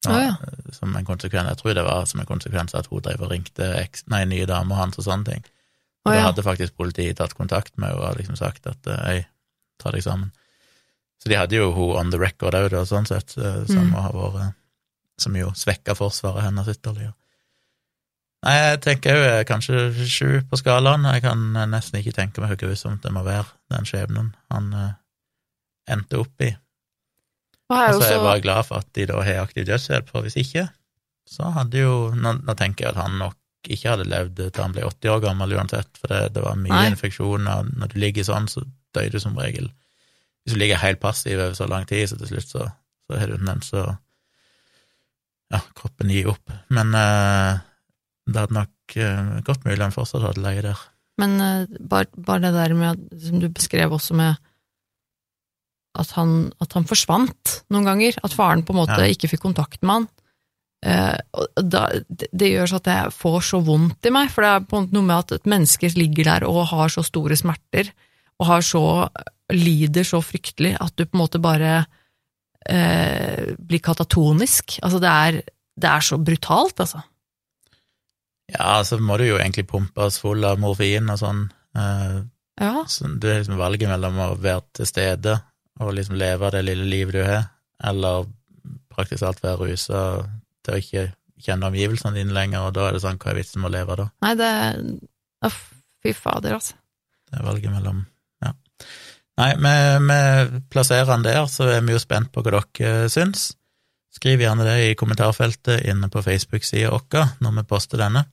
Å, 0.07 0.13
ja. 0.17 0.33
eh, 0.47 0.71
Som 0.73 0.95
en 0.97 1.05
konsekvens, 1.05 1.49
jeg 1.51 1.59
tror 1.61 1.75
det 1.77 1.83
var 1.85 2.05
som 2.09 2.21
en 2.23 2.29
konsekvens 2.29 2.73
at 2.77 2.87
hun 2.89 3.03
drev 3.05 3.21
og 3.21 3.31
ringte 3.33 3.67
eks, 3.83 4.05
nei, 4.09 4.23
nye 4.25 4.47
damer 4.49 4.79
hans 4.79 4.97
og 4.97 5.05
sånne 5.05 5.27
ting. 5.27 5.43
Og 6.05 6.09
da 6.13 6.17
ja. 6.17 6.23
hadde 6.31 6.41
faktisk 6.45 6.73
politiet 6.79 7.19
tatt 7.19 7.35
kontakt 7.37 7.75
med 7.77 7.91
henne 7.91 8.01
og 8.09 8.17
liksom 8.17 8.37
sagt 8.39 8.65
at 8.71 8.87
ei, 8.89 9.01
hei, 9.05 9.19
ta 9.77 9.91
deg 9.93 10.01
sammen. 10.05 10.31
Så 11.21 11.29
de 11.29 11.37
hadde 11.37 11.53
jo 11.59 11.67
hun 11.75 11.93
on 11.99 12.09
the 12.09 12.17
record 12.17 12.57
òg, 12.57 12.73
sånn 12.89 13.05
sett, 13.05 13.35
eh, 13.37 13.61
som 13.69 13.91
Mm. 13.91 13.93
har 13.93 14.11
vært 14.17 14.55
Som 15.21 15.35
jo 15.37 15.51
svekka 15.53 15.93
forsvaret 15.93 16.41
hennes 16.47 16.65
ytterligere. 16.71 17.13
Nei, 18.41 18.55
jeg 18.57 18.79
tenker 18.81 19.17
jo 19.17 19.25
kanskje 19.45 19.81
sju 20.09 20.29
på 20.49 20.57
skalaen. 20.57 21.05
Jeg 21.13 21.21
kan 21.27 21.43
nesten 21.69 21.99
ikke 21.99 22.15
tenke 22.15 22.41
meg 22.41 22.55
hvor 22.55 22.63
grusomt 22.63 23.03
det 23.05 23.13
må 23.13 23.21
være, 23.25 23.45
den 23.69 23.85
skjebnen 23.85 24.31
han 24.49 24.71
uh, 24.73 24.87
endte 25.91 26.17
opp 26.23 26.41
i. 26.41 26.49
Og 27.71 27.75
så 27.77 27.83
altså, 27.85 27.99
så 28.01 28.07
er 28.07 28.15
jeg 28.15 28.23
bare 28.25 28.43
glad 28.43 28.67
for 28.67 28.81
at 28.81 28.89
de 28.97 29.05
da 29.07 29.21
har 29.23 29.43
aktiv 29.43 29.67
dødshjelp, 29.69 30.09
for 30.09 30.25
hvis 30.25 30.39
ikke, 30.41 30.65
så 31.29 31.53
hadde 31.55 31.85
jo 31.85 31.93
Nå, 32.17 32.33
nå 32.41 32.55
tenker 32.59 32.87
jeg 32.87 32.95
at 32.95 32.99
han 32.99 33.21
nok 33.21 33.37
ikke 33.69 33.93
hadde 33.93 34.09
levd 34.09 34.39
til 34.41 34.63
han 34.63 34.73
ble 34.73 34.87
80 34.89 35.13
år 35.13 35.21
gammel 35.23 35.55
uansett, 35.55 35.91
for 36.01 36.11
det, 36.11 36.33
det 36.35 36.43
var 36.43 36.57
mye 36.57 36.73
Nei. 36.73 36.89
infeksjoner. 36.91 37.69
Når 37.77 37.93
du 37.93 37.99
ligger 38.01 38.25
sånn, 38.25 38.49
så 38.49 38.65
dør 38.95 39.11
du 39.13 39.19
som 39.21 39.37
regel. 39.37 39.69
Hvis 40.41 40.55
du 40.55 40.59
ligger 40.59 40.81
helt 40.81 40.99
passiv 40.99 41.37
over 41.37 41.53
så 41.55 41.67
lang 41.69 41.85
tid, 41.89 42.07
så 42.09 42.17
til 42.17 42.31
slutt 42.33 42.49
så, 42.49 42.71
så 43.05 43.19
har 43.21 43.29
du 43.29 43.37
tendens 43.37 43.69
til 43.69 43.85
å 43.85 43.91
Ja, 45.51 45.59
kroppen 45.75 46.09
gir 46.09 46.29
opp. 46.31 46.51
Men 46.71 46.95
eh, 46.95 47.59
det 48.33 48.41
hadde 48.43 48.57
nok 48.57 48.95
uh, 48.97 49.41
godt 49.47 49.65
mulig 49.67 49.83
han 49.83 49.93
fortsatt 49.95 50.25
hadde 50.25 50.43
ligget 50.43 50.69
der. 50.69 50.85
Men 51.21 51.35
uh, 51.41 51.77
bare, 51.79 52.09
bare 52.15 52.45
det 52.47 52.53
der 52.55 52.73
med, 52.77 53.03
som 53.21 53.41
du 53.41 53.49
beskrev 53.49 53.93
også 53.93 54.17
med 54.17 54.39
at 55.99 56.11
han, 56.15 56.51
at 56.63 56.71
han 56.77 56.87
forsvant 56.87 57.57
noen 57.73 57.87
ganger, 57.89 58.15
at 58.23 58.35
faren 58.35 58.63
på 58.63 58.71
en 58.71 58.79
måte 58.79 58.95
Ja. 58.95 59.11
ikke 59.11 59.27
fikk 59.33 59.43
kontakt 59.43 59.81
med 59.83 59.91
han. 60.01 60.09
uh, 60.87 61.45
da, 61.61 61.81
det, 62.07 62.29
det 62.31 62.53
gjør 62.53 62.71
så 62.71 62.79
at 62.79 62.87
jeg 62.89 63.11
får 63.13 63.41
så 63.49 63.59
vondt 63.67 64.07
i 64.07 64.13
meg, 64.15 64.31
for 64.31 64.41
det 64.45 64.53
er 64.53 64.63
på 64.65 64.77
en 64.77 64.87
måte 64.87 64.95
noe 64.97 65.09
med 65.09 65.17
at 65.19 65.35
et 65.35 65.51
menneske 65.51 65.91
ligger 65.99 66.31
der 66.31 66.47
og 66.47 66.63
har 66.71 66.89
så 66.89 67.03
store 67.05 67.35
smerter, 67.37 67.91
og 68.41 68.47
har 68.49 68.63
så, 68.65 68.83
lider 69.53 70.07
så 70.07 70.23
fryktelig, 70.25 70.77
at 70.81 70.95
du 70.95 71.03
på 71.05 71.13
en 71.13 71.21
måte 71.21 71.41
bare 71.43 71.83
eh, 72.65 73.51
blir 73.59 73.83
katatonisk. 73.83 74.79
Altså 74.81 74.97
det 75.03 75.11
er, 75.11 75.37
det 75.77 75.89
er 75.91 76.05
så 76.07 76.17
brutalt, 76.17 76.79
altså. 76.81 77.03
Ja, 78.51 78.81
så 78.83 78.99
må 78.99 79.17
du 79.17 79.25
jo 79.29 79.39
egentlig 79.39 79.67
pumpes 79.69 80.19
full 80.21 80.43
av 80.47 80.59
morfin 80.61 81.09
og 81.11 81.19
sånn. 81.21 81.47
eh, 81.75 82.21
Ja. 82.61 82.83
Så 82.87 83.07
det 83.19 83.29
er 83.29 83.39
liksom 83.39 83.57
valget 83.57 83.89
mellom 83.89 84.19
å 84.19 84.35
være 84.37 84.61
til 84.73 84.85
stede 84.85 85.39
og 85.79 85.93
liksom 85.95 86.17
leve 86.19 86.51
det 86.51 86.65
lille 86.65 86.85
livet 86.85 87.15
du 87.15 87.23
har, 87.23 87.47
eller 87.83 88.27
praktisk 88.91 89.23
alt 89.23 89.41
være 89.41 89.71
rusa 89.71 90.01
til 90.61 90.75
å 90.75 90.77
ikke 90.77 91.05
kjenne 91.41 91.71
omgivelsene 91.71 92.19
dine 92.19 92.35
lenger, 92.35 92.67
og 92.67 92.75
da 92.75 92.87
er 92.87 92.93
det 92.93 93.01
sånn, 93.01 93.17
hva 93.17 93.31
er 93.31 93.39
vitsen 93.39 93.63
med 93.63 93.71
å 93.71 93.73
leve 93.73 93.97
da? 93.97 94.09
Nei, 94.21 94.33
det 94.37 94.51
Uff, 95.47 95.61
Fy 96.03 96.13
fader, 96.13 96.53
altså. 96.59 96.75
Det 97.29 97.39
er 97.39 97.47
valget 97.47 97.73
mellom 97.73 98.05
Ja. 98.43 98.51
Nei, 99.41 99.49
vi, 99.57 100.59
plasserer 100.69 101.09
han 101.09 101.25
der, 101.25 101.45
så 101.49 101.69
er 101.71 101.81
vi 101.81 101.95
jo 101.95 102.01
spent 102.03 102.31
på 102.33 102.43
hva 102.43 102.61
dere 102.61 103.09
syns. 103.09 103.55
Skriv 104.13 104.43
gjerne 104.43 104.67
det 104.67 104.77
i 104.89 104.95
kommentarfeltet 104.99 105.85
inne 105.87 106.09
på 106.11 106.21
Facebook-sida 106.21 106.91
vår 106.91 107.37
når 107.41 107.55
vi 107.57 107.63
poster 107.69 108.01
denne. 108.01 108.25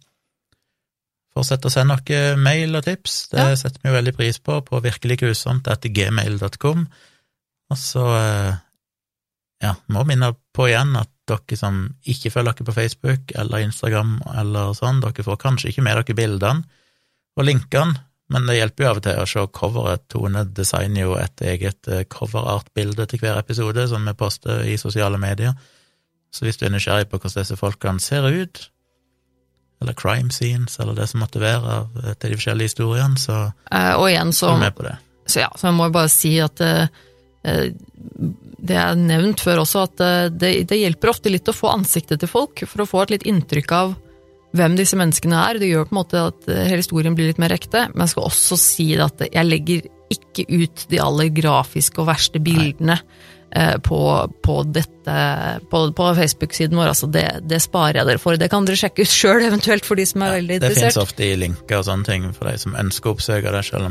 Fortsett 1.39 1.67
å 1.69 1.71
sende 1.71 1.95
noen 1.95 2.41
mail 2.43 2.75
og 2.75 2.83
tips, 2.89 3.29
det 3.31 3.39
Ja. 3.45 3.55
setter 3.57 3.79
vi 3.85 3.93
jo 3.93 3.95
veldig 3.95 4.15
pris 4.17 4.41
på, 4.43 4.57
på 4.67 4.81
virkeliggrusomt.gmail.com. 4.83 6.81
Og 7.71 7.79
så 7.79 8.05
eh, 8.17 8.55
ja, 9.63 9.75
må 9.93 10.05
minne 10.09 10.33
på 10.57 10.67
igjen 10.71 10.97
at 10.99 11.11
dere 11.29 11.57
som 11.61 11.83
ikke 12.09 12.31
følger 12.33 12.55
dere 12.57 12.67
på 12.71 12.75
Facebook 12.75 13.33
eller 13.37 13.59
Instagram 13.67 14.15
eller 14.41 14.73
sånn, 14.79 15.03
dere 15.05 15.25
får 15.27 15.37
kanskje 15.43 15.69
ikke 15.73 15.85
med 15.85 15.99
dere 16.01 16.17
bildene 16.17 16.65
og 17.39 17.45
linkene, 17.47 18.01
men 18.33 18.47
det 18.49 18.57
hjelper 18.59 18.85
jo 18.85 18.89
av 18.91 18.99
og 18.99 19.05
til 19.07 19.21
å 19.23 19.27
se 19.29 19.45
coveret. 19.57 20.03
Tone 20.13 20.43
designer 20.57 21.03
jo 21.05 21.13
et 21.21 21.45
eget 21.45 21.89
eh, 21.89 22.03
coverart-bilde 22.11 23.07
til 23.09 23.21
hver 23.23 23.39
episode 23.41 23.85
som 23.89 24.05
vi 24.09 24.15
poster 24.19 24.65
i 24.69 24.75
sosiale 24.81 25.21
medier. 25.23 25.55
Så 26.35 26.45
hvis 26.45 26.59
du 26.61 26.67
er 26.67 26.75
nysgjerrig 26.75 27.09
på 27.09 27.21
hvordan 27.23 27.45
disse 27.45 27.57
folkene 27.57 28.03
ser 28.05 28.27
ut, 28.29 28.67
eller 29.81 29.95
crime 29.99 30.33
scenes, 30.35 30.79
eller 30.81 30.97
det 30.99 31.07
som 31.11 31.23
måtte 31.23 31.43
være 31.43 31.77
eh, 32.03 32.17
til 32.19 32.33
de 32.33 32.41
forskjellige 32.41 32.73
historiene, 32.73 33.21
så 33.21 33.49
Eh, 33.71 33.95
og 33.95 34.09
igjen 34.11 34.35
så, 34.35 34.55
er 34.55 34.65
med 34.67 34.77
på 34.77 34.89
det. 34.89 34.97
så 35.27 35.45
ja, 35.45 35.53
så 35.55 35.69
jeg 35.69 35.79
må 35.79 35.89
bare 35.95 36.13
si 36.13 36.35
at 36.43 36.61
eh, 36.65 36.91
eh, 37.45 37.65
det 38.59 38.75
er 38.75 38.99
nevnt 38.99 39.45
før 39.45 39.63
også, 39.63 39.87
at 39.87 40.05
eh, 40.05 40.27
det, 40.35 40.53
det 40.71 40.81
hjelper 40.81 41.15
ofte 41.15 41.33
litt 41.33 41.49
å 41.49 41.57
få 41.57 41.73
ansiktet 41.77 42.23
til 42.23 42.31
folk, 42.31 42.65
for 42.67 42.85
å 42.85 42.89
få 42.91 43.05
et 43.05 43.17
litt 43.17 43.29
inntrykk 43.31 43.77
av 43.77 43.97
hvem 44.57 44.79
disse 44.79 44.97
menneskene 44.97 45.39
er. 45.45 45.61
Det 45.61 45.69
gjør 45.69 45.87
på 45.87 45.95
en 45.95 46.01
måte 46.01 46.27
at 46.31 46.47
hele 46.49 46.81
historien 46.81 47.15
blir 47.15 47.29
litt 47.31 47.41
mer 47.43 47.53
ekte, 47.55 47.87
men 47.93 48.07
jeg 48.07 48.15
skal 48.15 48.31
også 48.31 48.59
si 48.59 48.89
at 48.97 49.27
jeg 49.29 49.45
legger 49.47 49.89
ikke 50.13 50.47
ut 50.49 50.87
de 50.89 51.01
aller 51.03 51.33
grafiske 51.37 52.01
og 52.01 52.09
verste 52.09 52.41
bildene 52.43 52.97
eh, 52.97 53.27
på, 53.85 54.01
på 54.45 54.57
dette 54.69 55.15
på, 55.71 55.81
på 55.97 56.09
Facebook-siden 56.19 56.77
vår. 56.77 56.91
Altså 56.93 57.09
det, 57.13 57.25
det 57.49 57.63
sparer 57.65 58.03
jeg 58.03 58.11
dere 58.11 58.23
for. 58.23 58.37
Det 58.41 58.51
kan 58.53 58.67
dere 58.69 58.81
sjekke 58.81 59.07
ut 59.07 59.13
sjøl, 59.13 59.47
eventuelt, 59.47 59.87
for 59.89 59.99
de 59.99 60.05
som 60.09 60.27
er 60.27 60.37
veldig 60.37 60.59
interessert. 60.61 60.77
det 60.77 60.91
finnes 60.93 61.01
ofte 61.01 61.25
i 61.25 61.39
linker 61.41 61.81
og 61.81 61.89
sånne 61.89 62.09
ting 62.11 62.29
for 62.37 62.51
de 62.51 62.61
som 62.61 62.77
ønsker 62.79 63.11
å 63.11 63.17
oppsøke 63.17 63.55
det, 63.55 63.65
selv 63.71 63.91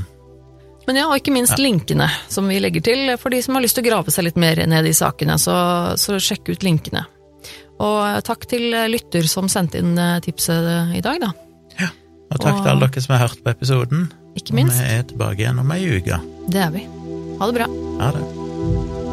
Men 0.88 1.02
ja, 1.02 1.08
og 1.10 1.18
ikke 1.20 1.34
minst 1.36 1.58
linkene 1.60 2.08
som 2.30 2.48
vi 2.48 2.62
legger 2.64 2.86
til 2.86 3.18
for 3.20 3.34
de 3.34 3.42
som 3.44 3.58
har 3.58 3.66
lyst 3.66 3.80
til 3.80 3.88
å 3.88 3.90
grave 3.90 4.14
seg 4.14 4.30
litt 4.30 4.40
mer 4.40 4.62
ned 4.70 4.88
i 4.88 4.96
sakene, 4.96 5.40
så, 5.42 5.58
så 6.00 6.22
sjekk 6.22 6.54
ut 6.54 6.68
linkene. 6.68 7.04
Og 7.84 8.24
takk 8.26 8.48
til 8.50 8.72
lytter 8.90 9.28
som 9.30 9.50
sendte 9.52 9.82
inn 9.84 9.98
eh, 10.02 10.18
tipset 10.26 10.96
i 10.98 11.04
dag, 11.06 11.20
da. 11.22 11.34
Og 12.28 12.42
takk 12.44 12.62
til 12.62 12.72
alle 12.74 12.90
dere 12.90 13.04
som 13.04 13.16
har 13.16 13.28
hørt 13.28 13.44
på 13.44 13.54
episoden. 13.54 14.08
Ikke 14.38 14.58
minst. 14.58 14.78
Vi 14.82 15.00
er 15.00 15.08
tilbake 15.10 15.46
igjen 15.46 15.64
om 15.64 15.74
ei 15.74 15.82
uke. 15.98 16.22
Det 16.52 16.64
er 16.68 16.72
vi. 16.76 16.86
Ha 17.40 17.52
det 17.52 17.60
bra. 17.62 17.72
Ha 18.04 18.14
det. 18.18 19.06